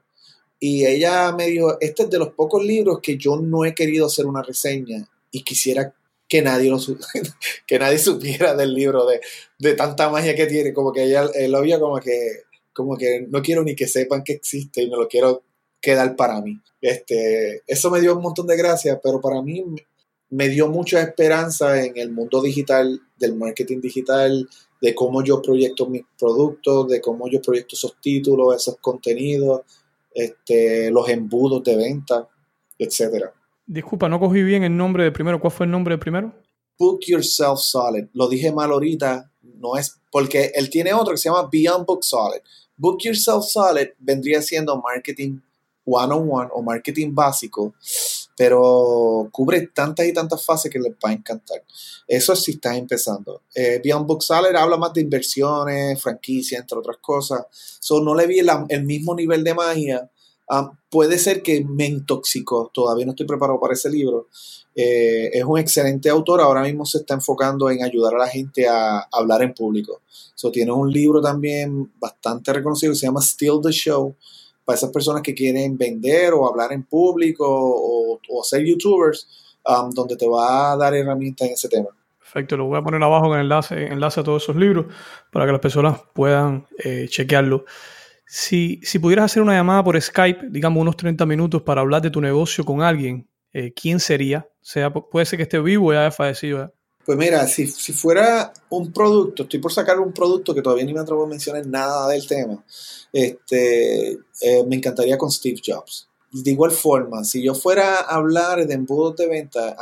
Y 0.60 0.86
ella 0.86 1.32
me 1.34 1.48
dijo, 1.48 1.78
este 1.80 2.04
es 2.04 2.10
de 2.10 2.20
los 2.20 2.34
pocos 2.34 2.64
libros 2.64 3.00
que 3.02 3.18
yo 3.18 3.38
no 3.38 3.66
he 3.66 3.76
querido 3.76 4.08
hacer 4.08 4.26
una 4.26 4.42
reseña 4.42 5.08
y 5.32 5.44
quisiera 5.44 5.94
que 6.28 6.42
nadie 6.42 6.70
lo 6.70 6.78
que 7.68 7.80
nadie 7.80 8.00
supiera 8.00 8.56
del 8.56 8.74
libro 8.74 9.06
de, 9.06 9.22
de, 9.60 9.74
tanta 9.76 10.10
magia 10.10 10.36
que 10.36 10.48
tiene 10.48 10.74
como 10.74 10.92
que 10.92 11.04
ella 11.04 11.30
lo 11.48 11.62
vio 11.62 11.80
como 11.80 12.00
que 12.00 12.42
como 12.74 12.98
que 12.98 13.26
no 13.30 13.42
quiero 13.42 13.64
ni 13.64 13.76
que 13.76 13.88
sepan 13.88 14.24
que 14.24 14.34
existe 14.34 14.84
y 14.84 14.90
me 14.90 14.98
lo 14.98 15.08
quiero 15.08 15.44
quedar 15.82 16.16
para 16.16 16.42
mí. 16.42 16.62
Este, 16.82 17.64
eso 17.66 17.90
me 17.90 18.02
dio 18.02 18.16
un 18.16 18.22
montón 18.22 18.46
de 18.46 18.56
gracia, 18.56 19.00
pero 19.02 19.20
para 19.20 19.42
mí 19.42 19.64
me 20.30 20.50
dio 20.50 20.68
mucha 20.68 21.02
esperanza 21.02 21.84
en 21.84 21.98
el 21.98 22.12
mundo 22.12 22.42
digital, 22.42 23.02
del 23.18 23.36
marketing 23.36 23.82
digital, 23.82 24.48
de 24.82 24.94
cómo 24.94 25.24
yo 25.24 25.42
proyecto 25.42 25.88
mis 25.88 26.04
productos, 26.20 26.88
de 26.90 27.02
cómo 27.02 27.28
yo 27.30 27.42
proyecto 27.42 27.76
esos 27.76 27.96
títulos, 28.00 28.56
esos 28.56 28.78
contenidos, 28.78 29.62
este, 30.18 30.90
los 30.90 31.08
embudos 31.10 31.64
de 31.64 31.76
venta, 31.76 32.28
etcétera. 32.78 33.32
Disculpa, 33.68 34.10
no 34.10 34.20
cogí 34.20 34.42
bien 34.42 34.64
el 34.64 34.76
nombre 34.76 35.04
de 35.04 35.12
primero. 35.12 35.40
¿Cuál 35.40 35.54
fue 35.54 35.66
el 35.68 35.72
nombre 35.72 35.94
de 35.94 36.00
primero? 36.00 36.34
Book 36.80 37.02
Yourself 37.06 37.60
Solid. 37.60 38.06
Lo 38.14 38.28
dije 38.28 38.52
mal 38.52 38.72
ahorita, 38.72 39.32
no 39.60 39.78
es 39.78 39.96
porque 40.12 40.52
él 40.56 40.70
tiene 40.72 40.92
otro 40.94 41.12
que 41.12 41.18
se 41.18 41.30
llama 41.30 41.48
Beyond 41.52 41.86
Book 41.86 42.04
Solid. 42.04 42.40
Book 42.76 42.98
Yourself 43.04 43.46
Solid 43.46 43.90
vendría 44.00 44.42
siendo 44.42 44.82
marketing 44.82 45.40
one-on-one 45.86 46.50
o 46.52 46.64
marketing 46.64 47.14
básico, 47.14 47.76
pero 48.38 49.28
cubre 49.32 49.68
tantas 49.74 50.06
y 50.06 50.14
tantas 50.14 50.46
fases 50.46 50.72
que 50.72 50.78
les 50.78 50.94
va 50.94 51.10
a 51.10 51.14
encantar. 51.14 51.64
Eso 52.08 52.36
sí 52.36 52.52
está 52.52 52.78
empezando. 52.78 53.42
Eh, 53.54 53.82
Beyond 53.84 54.08
habla 54.56 54.78
más 54.78 54.94
de 54.94 55.02
inversiones, 55.02 56.00
franquicia, 56.00 56.60
entre 56.60 56.78
otras 56.78 56.98
cosas. 56.98 57.48
So, 57.50 58.00
no 58.00 58.14
le 58.14 58.28
vi 58.28 58.40
el 58.40 58.84
mismo 58.86 59.16
nivel 59.16 59.44
de 59.44 59.56
magia. 59.56 60.12
Ah, 60.48 60.72
puede 60.90 61.18
ser 61.18 61.42
que 61.42 61.66
me 61.66 61.88
intoxicó, 61.88 62.70
todavía 62.72 63.06
no 63.06 63.12
estoy 63.14 63.26
preparado 63.26 63.60
para 63.60 63.74
ese 63.74 63.90
libro. 63.90 64.28
Eh, 64.76 65.32
es 65.34 65.44
un 65.44 65.58
excelente 65.58 66.08
autor, 66.08 66.40
ahora 66.40 66.62
mismo 66.62 66.86
se 66.86 67.00
está 67.00 67.16
enfocando 67.16 67.72
en 67.72 67.84
ayudar 67.84 68.14
a 68.14 68.20
la 68.20 68.28
gente 68.28 68.68
a, 68.68 69.00
hablar 69.12 69.42
en 69.42 69.56
público. 69.56 70.02
So, 70.36 70.52
tiene 70.52 70.72
un 70.72 70.92
libro 70.92 71.22
también 71.24 71.92
bastante 72.00 72.54
reconocido 72.54 72.94
que 72.94 73.00
se 73.00 73.08
llama 73.08 73.22
Still 73.22 73.60
the 73.64 73.72
Show, 73.72 74.16
para 74.68 74.76
esas 74.76 74.92
personas 74.92 75.22
que 75.22 75.34
quieren 75.34 75.78
vender 75.78 76.34
o 76.34 76.46
hablar 76.46 76.74
en 76.74 76.84
público 76.84 77.46
o, 77.48 78.44
ser 78.44 78.66
youtubers, 78.66 79.56
um, 79.66 79.90
donde 79.92 80.18
te 80.18 80.28
va 80.28 80.74
a 80.74 80.76
dar 80.76 80.94
herramientas 80.94 81.48
en 81.48 81.54
ese 81.54 81.70
tema. 81.70 81.88
Perfecto, 82.20 82.58
lo 82.58 82.66
voy 82.66 82.78
a 82.78 82.82
poner 82.82 83.02
abajo 83.02 83.34
en 83.34 83.40
enlace, 83.40 83.88
enlace 83.88 84.20
a 84.20 84.24
todos 84.24 84.44
esos 84.44 84.58
libros 84.58 84.88
para 85.32 85.46
que 85.46 85.54
las 85.54 85.62
personas 85.62 86.02
puedan 86.14 86.68
eh, 86.84 87.08
chequearlo. 87.08 87.64
Si, 88.26 88.82
si, 88.84 89.00
pudieras 89.00 89.32
hacer 89.32 89.42
una 89.42 89.54
llamada 89.54 89.82
por 89.86 90.00
Skype, 90.02 90.48
digamos 90.50 90.82
unos 90.82 90.98
30 90.98 91.26
minutos 91.26 91.62
para 91.62 91.80
hablar 91.80 92.02
de 92.02 92.10
tu 92.10 92.20
negocio 92.20 92.66
con 92.66 92.82
alguien, 92.82 93.30
eh, 93.54 93.72
¿quién 93.74 94.02
sería? 94.02 94.50
sea, 94.68 94.92
puede 94.92 95.26
ser 95.26 95.38
que 95.38 95.44
esté 95.44 95.62
vivo 95.62 95.88
o 95.88 95.94
ya 95.94 96.02
haya 96.02 96.12
fallecido. 96.12 96.74
Pues 97.08 97.18
mira, 97.18 97.48
si, 97.48 97.68
si, 97.68 97.94
fuera 97.94 98.52
un 98.70 98.92
producto, 98.92 99.44
estoy 99.44 99.62
por 99.62 99.72
sacar 99.72 99.98
un 99.98 100.12
producto 100.12 100.54
que 100.54 100.62
todavía 100.62 100.84
ni 100.84 100.94
me 100.94 101.00
atrevo 101.00 101.24
a 101.24 101.28
mencionar 101.28 101.66
nada 101.66 102.10
del 102.10 102.28
tema, 102.28 102.62
este, 103.14 104.12
eh, 104.42 104.66
me 104.68 104.76
encantaría 104.76 105.18
con 105.18 105.32
Steve 105.32 105.62
Jobs. 105.66 106.10
De 106.34 106.52
igual 106.52 106.72
forma, 106.72 107.24
si 107.24 107.42
yo 107.42 107.56
fuera 107.56 108.02
a 108.02 108.16
hablar 108.16 108.68
de 108.68 108.74
embudos 108.74 109.16
de 109.16 109.28
venta, 109.30 109.78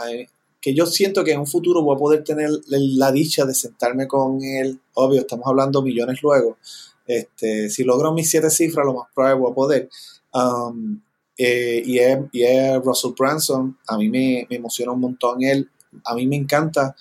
que 0.61 0.75
yo 0.75 0.85
siento 0.85 1.23
que 1.23 1.31
en 1.31 1.39
un 1.39 1.47
futuro 1.47 1.81
voy 1.81 1.95
a 1.95 1.97
poder 1.97 2.23
tener 2.23 2.51
la 2.67 3.11
dicha 3.11 3.43
de 3.43 3.55
sentarme 3.55 4.07
con 4.07 4.43
él, 4.43 4.79
obvio, 4.93 5.21
estamos 5.21 5.47
hablando 5.47 5.81
millones 5.81 6.21
luego, 6.21 6.59
este, 7.07 7.71
si 7.71 7.83
logro 7.83 8.13
mis 8.13 8.29
siete 8.29 8.51
cifras, 8.51 8.85
lo 8.85 8.93
más 8.93 9.07
probable 9.15 9.39
voy 9.39 9.51
a 9.51 9.55
poder. 9.55 9.89
Um, 10.31 11.01
eh, 11.39 11.81
y, 11.83 11.97
es, 11.97 12.19
y, 12.31 12.43
es, 12.43 12.79
Russell 12.83 13.13
Branson, 13.17 13.79
a 13.87 13.97
mí 13.97 14.09
me, 14.09 14.45
me 14.47 14.57
emociona 14.57 14.91
un 14.91 14.99
montón 14.99 15.41
él 15.41 15.71
a 16.03 16.15
mí 16.15 16.27
me 16.27 16.35
encanta. 16.35 16.95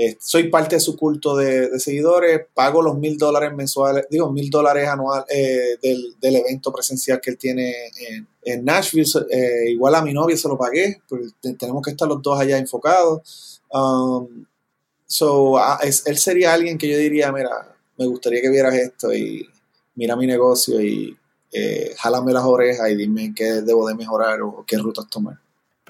Eh, 0.00 0.16
soy 0.20 0.48
parte 0.48 0.76
de 0.76 0.80
su 0.80 0.96
culto 0.96 1.36
de, 1.36 1.80
seguidores, 1.80 2.42
pago 2.54 2.80
los 2.80 2.96
mil 2.96 3.18
dólares 3.18 3.52
mensuales, 3.52 4.06
digo, 4.08 4.30
mil 4.30 4.48
dólares 4.48 4.88
anual 4.88 5.24
eh, 5.28 5.76
del, 5.82 6.36
evento 6.36 6.72
presencial 6.72 7.20
que 7.20 7.30
él 7.30 7.36
tiene 7.36 7.74
en, 8.44 8.64
Nashville. 8.64 9.10
Eh, 9.28 9.70
igual 9.70 9.96
a 9.96 10.02
mi 10.02 10.12
novia 10.12 10.36
se 10.36 10.46
lo 10.46 10.56
pagué, 10.56 11.02
tenemos 11.58 11.82
que 11.82 11.90
estar 11.90 12.06
los 12.06 12.22
dos 12.22 12.38
allá 12.38 12.58
enfocados. 12.58 13.60
Um, 13.72 14.46
so, 15.04 15.58
él 15.82 16.16
sería 16.16 16.52
alguien 16.54 16.78
que 16.78 16.88
yo 16.88 16.96
diría, 16.96 17.32
mira, 17.32 17.50
me 17.96 18.06
gustaría 18.06 18.40
que 18.40 18.50
vieras 18.50 18.74
esto 18.74 19.12
y 19.12 19.48
mira 19.96 20.14
mi 20.14 20.28
negocio 20.28 20.80
y 20.80 21.16
jálame 21.96 22.32
las 22.32 22.44
orejas 22.44 22.88
y 22.88 22.94
dime 22.94 23.32
qué 23.34 23.62
debo 23.62 23.88
de 23.88 23.96
mejorar 23.96 24.42
o 24.42 24.64
qué 24.64 24.78
rutas 24.78 25.08
tomar. 25.10 25.40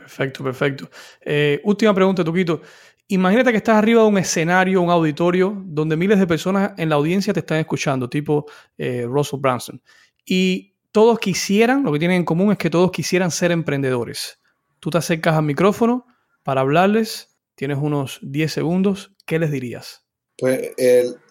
Perfecto, 0.08 0.42
perfecto. 0.42 0.88
Eh, 1.20 1.60
última 1.64 1.92
pregunta, 1.92 2.24
Tuquito. 2.24 2.62
Imagínate 3.08 3.50
que 3.50 3.58
estás 3.58 3.76
arriba 3.76 4.00
de 4.00 4.08
un 4.08 4.16
escenario, 4.16 4.80
un 4.80 4.88
auditorio, 4.88 5.62
donde 5.66 5.98
miles 5.98 6.18
de 6.18 6.26
personas 6.26 6.72
en 6.78 6.88
la 6.88 6.94
audiencia 6.94 7.34
te 7.34 7.40
están 7.40 7.58
escuchando, 7.58 8.08
tipo 8.08 8.46
eh, 8.78 9.04
Russell 9.06 9.38
Branson. 9.38 9.82
Y 10.24 10.74
todos 10.92 11.18
quisieran, 11.18 11.84
lo 11.84 11.92
que 11.92 11.98
tienen 11.98 12.18
en 12.18 12.24
común 12.24 12.52
es 12.52 12.56
que 12.56 12.70
todos 12.70 12.90
quisieran 12.90 13.30
ser 13.30 13.52
emprendedores. 13.52 14.40
Tú 14.80 14.88
te 14.88 14.96
acercas 14.96 15.34
al 15.36 15.44
micrófono 15.44 16.06
para 16.42 16.62
hablarles, 16.62 17.36
tienes 17.54 17.76
unos 17.78 18.18
10 18.22 18.50
segundos, 18.50 19.14
¿qué 19.26 19.38
les 19.38 19.50
dirías? 19.50 20.06
Pues 20.38 20.72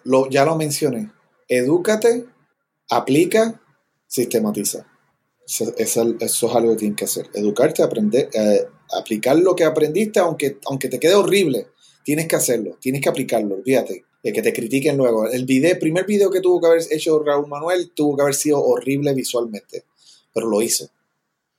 lo, 0.04 0.30
ya 0.30 0.44
lo 0.44 0.54
mencioné. 0.56 1.10
Edúcate, 1.48 2.26
aplica, 2.88 3.60
sistematiza. 4.06 4.86
Eso, 5.48 5.74
es 5.78 6.44
algo 6.44 6.72
que 6.72 6.76
tienes 6.76 6.96
que 6.96 7.04
hacer. 7.04 7.30
Educarte, 7.32 7.82
aprender, 7.82 8.28
eh, 8.34 8.66
aplicar 8.92 9.38
lo 9.38 9.56
que 9.56 9.64
aprendiste, 9.64 10.20
aunque, 10.20 10.58
aunque 10.66 10.88
te 10.88 11.00
quede 11.00 11.14
horrible. 11.14 11.68
Tienes 12.04 12.28
que 12.28 12.36
hacerlo, 12.36 12.76
tienes 12.78 13.00
que 13.00 13.08
aplicarlo, 13.08 13.54
olvídate. 13.54 14.04
De 14.22 14.32
que 14.32 14.42
te 14.42 14.52
critiquen 14.52 14.96
luego. 14.96 15.26
El 15.28 15.46
video, 15.46 15.78
primer 15.78 16.04
video 16.04 16.30
que 16.30 16.40
tuvo 16.40 16.60
que 16.60 16.66
haber 16.66 16.82
hecho 16.90 17.22
Raúl 17.22 17.46
Manuel 17.46 17.92
tuvo 17.94 18.16
que 18.16 18.22
haber 18.22 18.34
sido 18.34 18.62
horrible 18.62 19.14
visualmente, 19.14 19.84
pero 20.34 20.48
lo 20.48 20.60
hizo. 20.60 20.90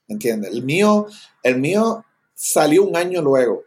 ¿Entiendes? 0.07 0.51
El 0.51 0.63
mío, 0.63 1.07
el 1.41 1.59
mío 1.59 2.05
salió 2.35 2.83
un 2.83 2.95
año 2.95 3.21
luego, 3.21 3.63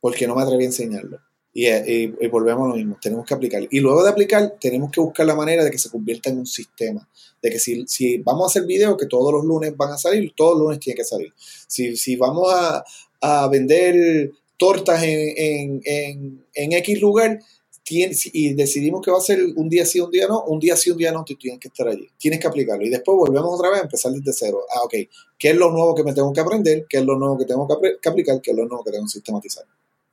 porque 0.00 0.26
no 0.26 0.34
me 0.34 0.42
atreví 0.42 0.64
a 0.64 0.66
enseñarlo. 0.66 1.20
Y, 1.56 2.26
volvemos 2.26 2.66
a 2.66 2.68
lo 2.70 2.74
mismo, 2.74 2.98
tenemos 3.00 3.24
que 3.24 3.32
aplicar. 3.32 3.62
Y 3.70 3.78
luego 3.78 4.02
de 4.02 4.10
aplicar, 4.10 4.56
tenemos 4.60 4.90
que 4.90 5.00
buscar 5.00 5.24
la 5.24 5.36
manera 5.36 5.62
de 5.62 5.70
que 5.70 5.78
se 5.78 5.88
convierta 5.88 6.30
en 6.30 6.38
un 6.38 6.46
sistema. 6.46 7.08
De 7.40 7.50
que 7.50 7.60
si, 7.60 7.86
si 7.86 8.18
vamos 8.18 8.42
a 8.42 8.46
hacer 8.46 8.66
videos 8.66 8.96
que 8.98 9.06
todos 9.06 9.32
los 9.32 9.44
lunes 9.44 9.76
van 9.76 9.92
a 9.92 9.96
salir, 9.96 10.32
todos 10.36 10.54
los 10.54 10.62
lunes 10.62 10.80
tiene 10.80 10.96
que 10.96 11.04
salir. 11.04 11.32
Si, 11.68 11.96
si 11.96 12.16
vamos 12.16 12.52
a, 12.52 12.84
a 13.20 13.48
vender 13.48 14.32
tortas 14.56 15.02
en, 15.02 15.80
en, 15.84 16.44
en, 16.54 16.72
X 16.72 17.00
lugar 17.00 17.40
y 17.88 18.54
decidimos 18.54 19.02
que 19.02 19.10
va 19.10 19.18
a 19.18 19.20
ser 19.20 19.44
un 19.56 19.68
día 19.68 19.84
sí, 19.84 20.00
un 20.00 20.10
día 20.10 20.26
no, 20.26 20.42
un 20.44 20.58
día 20.58 20.76
sí, 20.76 20.90
un 20.90 20.96
día 20.96 21.12
no, 21.12 21.24
tú 21.24 21.36
tienes 21.36 21.60
que 21.60 21.68
estar 21.68 21.86
allí. 21.86 22.08
Tienes 22.18 22.40
que 22.40 22.46
aplicarlo. 22.46 22.84
Y 22.84 22.88
después 22.88 23.16
volvemos 23.16 23.54
otra 23.54 23.70
vez 23.70 23.80
a 23.80 23.82
empezar 23.84 24.12
desde 24.12 24.32
cero. 24.32 24.60
Ah, 24.74 24.82
ok, 24.84 24.94
¿qué 25.38 25.50
es 25.50 25.56
lo 25.56 25.70
nuevo 25.70 25.94
que 25.94 26.02
me 26.02 26.14
tengo 26.14 26.32
que 26.32 26.40
aprender? 26.40 26.86
¿Qué 26.88 26.98
es 26.98 27.04
lo 27.04 27.18
nuevo 27.18 27.36
que 27.36 27.44
tengo 27.44 27.68
que, 27.68 28.08
aplicar? 28.08 28.40
¿Qué 28.40 28.52
es 28.52 28.56
lo 28.56 28.66
nuevo 28.66 28.82
que 28.82 28.90
tengo 28.90 29.04
que 29.04 29.10
sistematizar? 29.10 29.64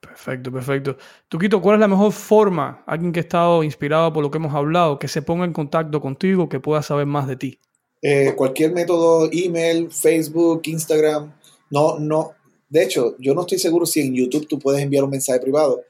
Perfecto, 0.01 0.51
perfecto. 0.51 0.97
Tuquito, 1.29 1.61
¿cuál 1.61 1.75
es 1.75 1.79
la 1.79 1.87
mejor 1.87 2.11
forma, 2.11 2.83
alguien 2.87 3.11
que 3.11 3.19
ha 3.19 3.23
estado 3.23 3.63
inspirado 3.63 4.11
por 4.11 4.23
lo 4.23 4.31
que 4.31 4.39
hemos 4.39 4.53
hablado, 4.53 4.97
que 4.97 5.07
se 5.07 5.21
ponga 5.21 5.45
en 5.45 5.53
contacto 5.53 6.01
contigo, 6.01 6.49
que 6.49 6.59
pueda 6.59 6.81
saber 6.81 7.05
más 7.05 7.27
de 7.27 7.35
ti? 7.35 7.59
Eh, 8.01 8.33
cualquier 8.35 8.73
método, 8.73 9.29
email, 9.31 9.91
Facebook, 9.91 10.63
Instagram. 10.65 11.31
No, 11.69 11.99
no. 11.99 12.31
De 12.67 12.83
hecho, 12.83 13.15
yo 13.19 13.35
no 13.35 13.41
estoy 13.41 13.59
seguro 13.59 13.85
si 13.85 14.01
en 14.01 14.15
YouTube 14.15 14.47
tú 14.47 14.57
puedes 14.57 14.81
enviar 14.81 15.03
un 15.03 15.11
mensaje 15.11 15.39
privado, 15.39 15.83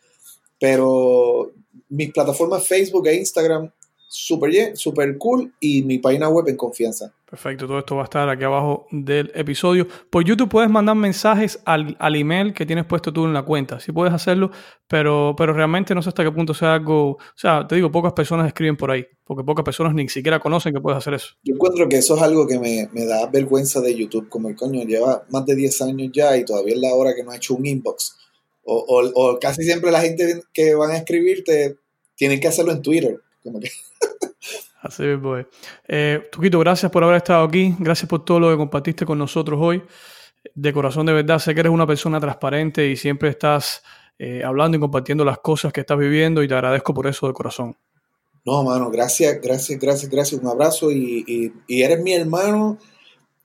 pero 0.60 1.52
mis 1.88 2.12
plataformas 2.12 2.68
Facebook 2.68 3.08
e 3.08 3.16
Instagram 3.16 3.72
súper 4.12 4.76
super 4.76 5.18
cool 5.18 5.54
y 5.62 5.84
mi 5.84 5.98
página 5.98 6.28
web 6.28 6.46
en 6.50 6.58
confianza. 6.58 7.14
Perfecto, 7.30 7.66
todo 7.66 7.80
esto 7.80 7.96
va 7.96 8.02
a 8.02 8.04
estar 8.04 8.28
aquí 8.28 8.44
abajo 8.44 8.88
del 8.92 9.32
episodio. 9.34 9.88
Por 10.10 10.26
YouTube 10.26 10.50
puedes 10.50 10.70
mandar 10.70 10.98
mensajes 10.98 11.62
al, 11.64 11.96
email 12.18 12.54
que 12.54 12.66
tienes 12.66 12.84
puesto 12.84 13.14
tú 13.14 13.24
en 13.24 13.32
la 13.32 13.44
cuenta. 13.44 13.80
Sí 13.80 13.94
puedes 13.94 14.14
hacerlo, 14.14 14.52
pero, 14.86 15.34
pero 15.38 15.54
realmente 15.54 15.96
no 15.96 16.02
sé 16.02 16.10
hasta 16.10 16.26
qué 16.26 16.32
punto 16.32 16.54
sea 16.54 16.74
algo... 16.74 17.12
O 17.12 17.20
sea, 17.36 17.66
te 17.66 17.76
digo, 17.76 17.90
pocas 17.90 18.12
personas 18.12 18.48
escriben 18.48 18.76
por 18.76 18.92
ahí, 18.92 19.06
porque 19.24 19.46
pocas 19.46 19.64
personas 19.64 19.94
ni 19.94 20.10
siquiera 20.10 20.42
conocen 20.42 20.74
que 20.74 20.82
puedes 20.82 20.98
hacer 20.98 21.14
eso. 21.14 21.36
Yo 21.44 21.54
encuentro 21.54 21.88
que 21.88 22.00
eso 22.00 22.18
es 22.18 22.22
algo 22.22 22.46
que 22.46 22.60
me, 22.60 23.06
da 23.06 23.28
vergüenza 23.28 23.80
de 23.80 23.96
YouTube, 23.96 24.28
como 24.28 24.50
el 24.50 24.58
coño 24.58 24.84
lleva 24.84 25.24
más 25.30 25.46
de 25.46 25.56
10 25.56 25.84
años 25.84 26.12
ya 26.14 26.36
y 26.36 26.44
todavía 26.44 26.74
es 26.74 26.82
la 26.82 26.94
hora 26.94 27.16
que 27.16 27.24
no 27.24 27.32
ha 27.32 27.38
hecho 27.38 27.56
un 27.56 27.66
inbox. 27.66 28.18
O, 28.66 29.10
o 29.16 29.40
casi 29.40 29.64
siempre 29.64 29.90
la 29.90 30.02
gente 30.02 30.42
que 30.54 30.76
van 30.76 30.92
a 30.92 30.98
escribirte 30.98 31.78
tienen 32.16 32.42
que 32.42 32.50
hacerlo 32.50 32.74
en 32.74 32.82
Twitter. 32.82 33.22
Como 33.42 33.62
que... 33.62 33.70
Así 34.82 35.03
es. 35.06 35.19
Eh, 35.88 36.28
Tuquito, 36.32 36.60
gracias 36.60 36.91
por 36.91 37.03
haber 37.03 37.18
estado 37.18 37.44
aquí. 37.44 37.76
Gracias 37.80 38.10
por 38.10 38.26
todo 38.26 38.40
lo 38.40 38.49
que 38.49 38.57
compartiste 38.57 39.06
con 39.06 39.18
nosotros 39.18 39.60
hoy. 39.61 39.84
De 40.56 40.73
corazón, 40.73 41.06
de 41.06 41.14
verdad, 41.14 41.38
sé 41.38 41.53
que 41.53 41.60
eres 41.60 41.72
una 41.72 41.86
persona 41.86 42.19
transparente 42.19 42.88
y 42.88 42.95
siempre 42.95 43.30
estás 43.30 43.84
eh, 44.18 44.44
hablando 44.44 44.78
y 44.78 44.80
compartiendo 44.80 45.23
las 45.23 45.38
cosas 45.38 45.72
que 45.72 45.82
estás 45.82 45.99
viviendo 45.99 46.41
y 46.41 46.48
te 46.48 46.56
agradezco 46.56 46.94
por 46.94 47.06
eso 47.06 47.28
de 47.28 47.34
corazón. 47.34 47.78
No, 48.44 48.64
mano, 48.64 48.90
gracias, 48.90 49.40
gracias, 49.40 49.80
gracias, 49.80 50.10
gracias. 50.10 50.41
Un 50.41 50.48
abrazo 50.48 50.91
y, 50.91 51.53
y 51.68 51.82
eres 51.84 52.02
mi 52.02 52.14
hermano 52.14 52.80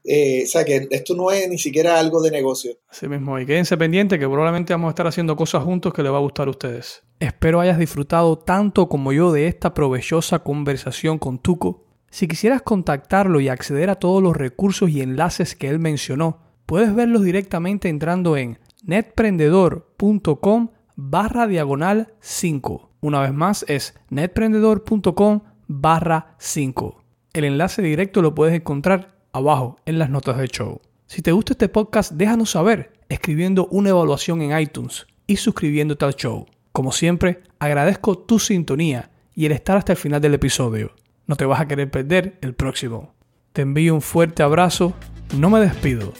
eh, 0.07 0.43
o 0.45 0.47
sea 0.47 0.65
que 0.65 0.87
esto 0.91 1.15
no 1.15 1.31
es 1.31 1.49
ni 1.49 1.59
siquiera 1.59 1.99
algo 1.99 2.23
de 2.23 2.31
negocio. 2.31 2.73
Así 2.89 3.09
mismo, 3.09 3.39
y 3.39 3.47
quédense 3.47 3.77
pendientes 3.77 4.19
que 4.19 4.27
probablemente 4.27 4.73
vamos 4.73 4.89
a 4.89 4.91
estar 4.91 5.07
haciendo 5.07 5.35
cosas 5.35 5.65
juntos 5.65 5.93
que 5.93 6.03
les 6.03 6.13
va 6.13 6.19
a 6.19 6.21
gustar 6.21 6.47
a 6.47 6.51
ustedes. 6.51 7.03
Espero 7.19 7.61
hayas 7.61 7.79
disfrutado 7.79 8.39
tanto 8.39 8.89
como 8.89 9.13
yo 9.13 9.33
de 9.33 9.49
esta 9.49 9.75
provechosa 9.75 10.41
conversación 10.41 11.19
con 11.19 11.39
Tuco. 11.39 11.85
Si 12.11 12.29
quisieras 12.29 12.63
contactarlo 12.63 13.41
y 13.41 13.49
acceder 13.49 13.91
a 13.91 13.97
todos 13.97 14.23
los 14.23 14.37
recursos 14.37 14.91
y 14.91 15.03
enlaces 15.03 15.57
que 15.57 15.69
él 15.69 15.79
mencionó, 15.79 16.41
puedes 16.67 16.95
verlos 16.95 17.25
directamente 17.25 17.89
entrando 17.89 18.37
en 18.37 18.59
netprendedor.com 18.85 20.69
barra 20.95 21.47
diagonal 21.47 22.15
5. 22.21 22.93
Una 23.01 23.21
vez 23.21 23.33
más 23.33 23.65
es 23.69 23.95
netprendedor.com 24.11 25.41
barra 25.67 26.37
5. 26.39 27.03
El 27.33 27.45
enlace 27.45 27.83
directo 27.83 28.23
lo 28.23 28.35
puedes 28.35 28.55
encontrar 28.55 29.16
abajo 29.37 29.79
en 29.87 29.99
las 29.99 30.11
notas 30.11 30.37
del 30.39 30.49
show. 30.49 30.81
Si 31.07 31.23
te 31.23 31.33
gusta 31.33 31.53
este 31.53 31.69
podcast, 31.69 32.13
déjanos 32.13 32.51
saber 32.51 32.93
escribiendo 33.09 33.67
una 33.71 33.91
evaluación 33.91 34.43
en 34.43 34.59
iTunes 34.59 35.07
y 35.27 35.37
suscribiéndote 35.37 36.05
al 36.05 36.15
show. 36.15 36.47
Como 36.73 36.93
siempre, 36.93 37.43
agradezco 37.59 38.19
tu 38.19 38.39
sintonía 38.39 39.11
y 39.35 39.47
el 39.47 39.53
estar 39.53 39.77
hasta 39.77 39.93
el 39.93 39.99
final 39.99 40.21
del 40.21 40.35
episodio. 40.35 40.93
No 41.27 41.37
te 41.37 41.45
vas 41.45 41.61
a 41.61 41.69
querer 41.69 41.91
perder 41.91 42.39
el 42.41 42.55
próximo. 42.55 43.15
Te 43.53 43.63
envío 43.63 43.95
un 43.95 44.03
fuerte 44.03 44.43
abrazo. 44.43 44.95
No 45.37 45.51
me 45.51 45.61
despido. 45.61 46.13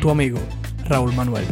Tu 0.00 0.10
amigo, 0.10 0.38
Raúl 0.84 1.12
Manuel. 1.14 1.46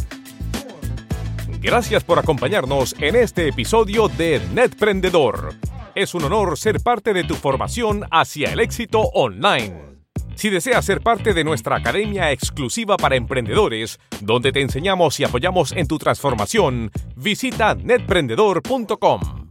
Gracias 1.61 2.05
por 2.05 2.19
acompañarnos 2.19 2.95
en 3.01 3.17
este 3.17 3.49
episodio 3.49 4.09
de 4.09 4.41
Netprendedor. 4.55 5.55
Es 5.95 6.15
un 6.15 6.25
honor 6.25 6.57
ser 6.57 6.81
parte 6.81 7.13
de 7.13 7.25
tu 7.25 7.35
formación 7.35 8.05
hacia 8.11 8.53
el 8.53 8.61
éxito 8.61 9.01
online. 9.01 10.00
Si 10.35 10.49
deseas 10.49 10.85
ser 10.85 11.01
parte 11.01 11.35
de 11.35 11.45
nuestra 11.45 11.77
academia 11.77 12.33
exclusiva 12.33 12.97
para 12.97 13.17
emprendedores, 13.17 13.99
donde 14.21 14.53
te 14.53 14.63
enseñamos 14.63 15.21
y 15.21 15.25
apoyamos 15.25 15.73
en 15.73 15.87
tu 15.87 15.99
transformación, 15.99 16.91
visita 17.17 17.75
netprendedor.com. 17.75 19.50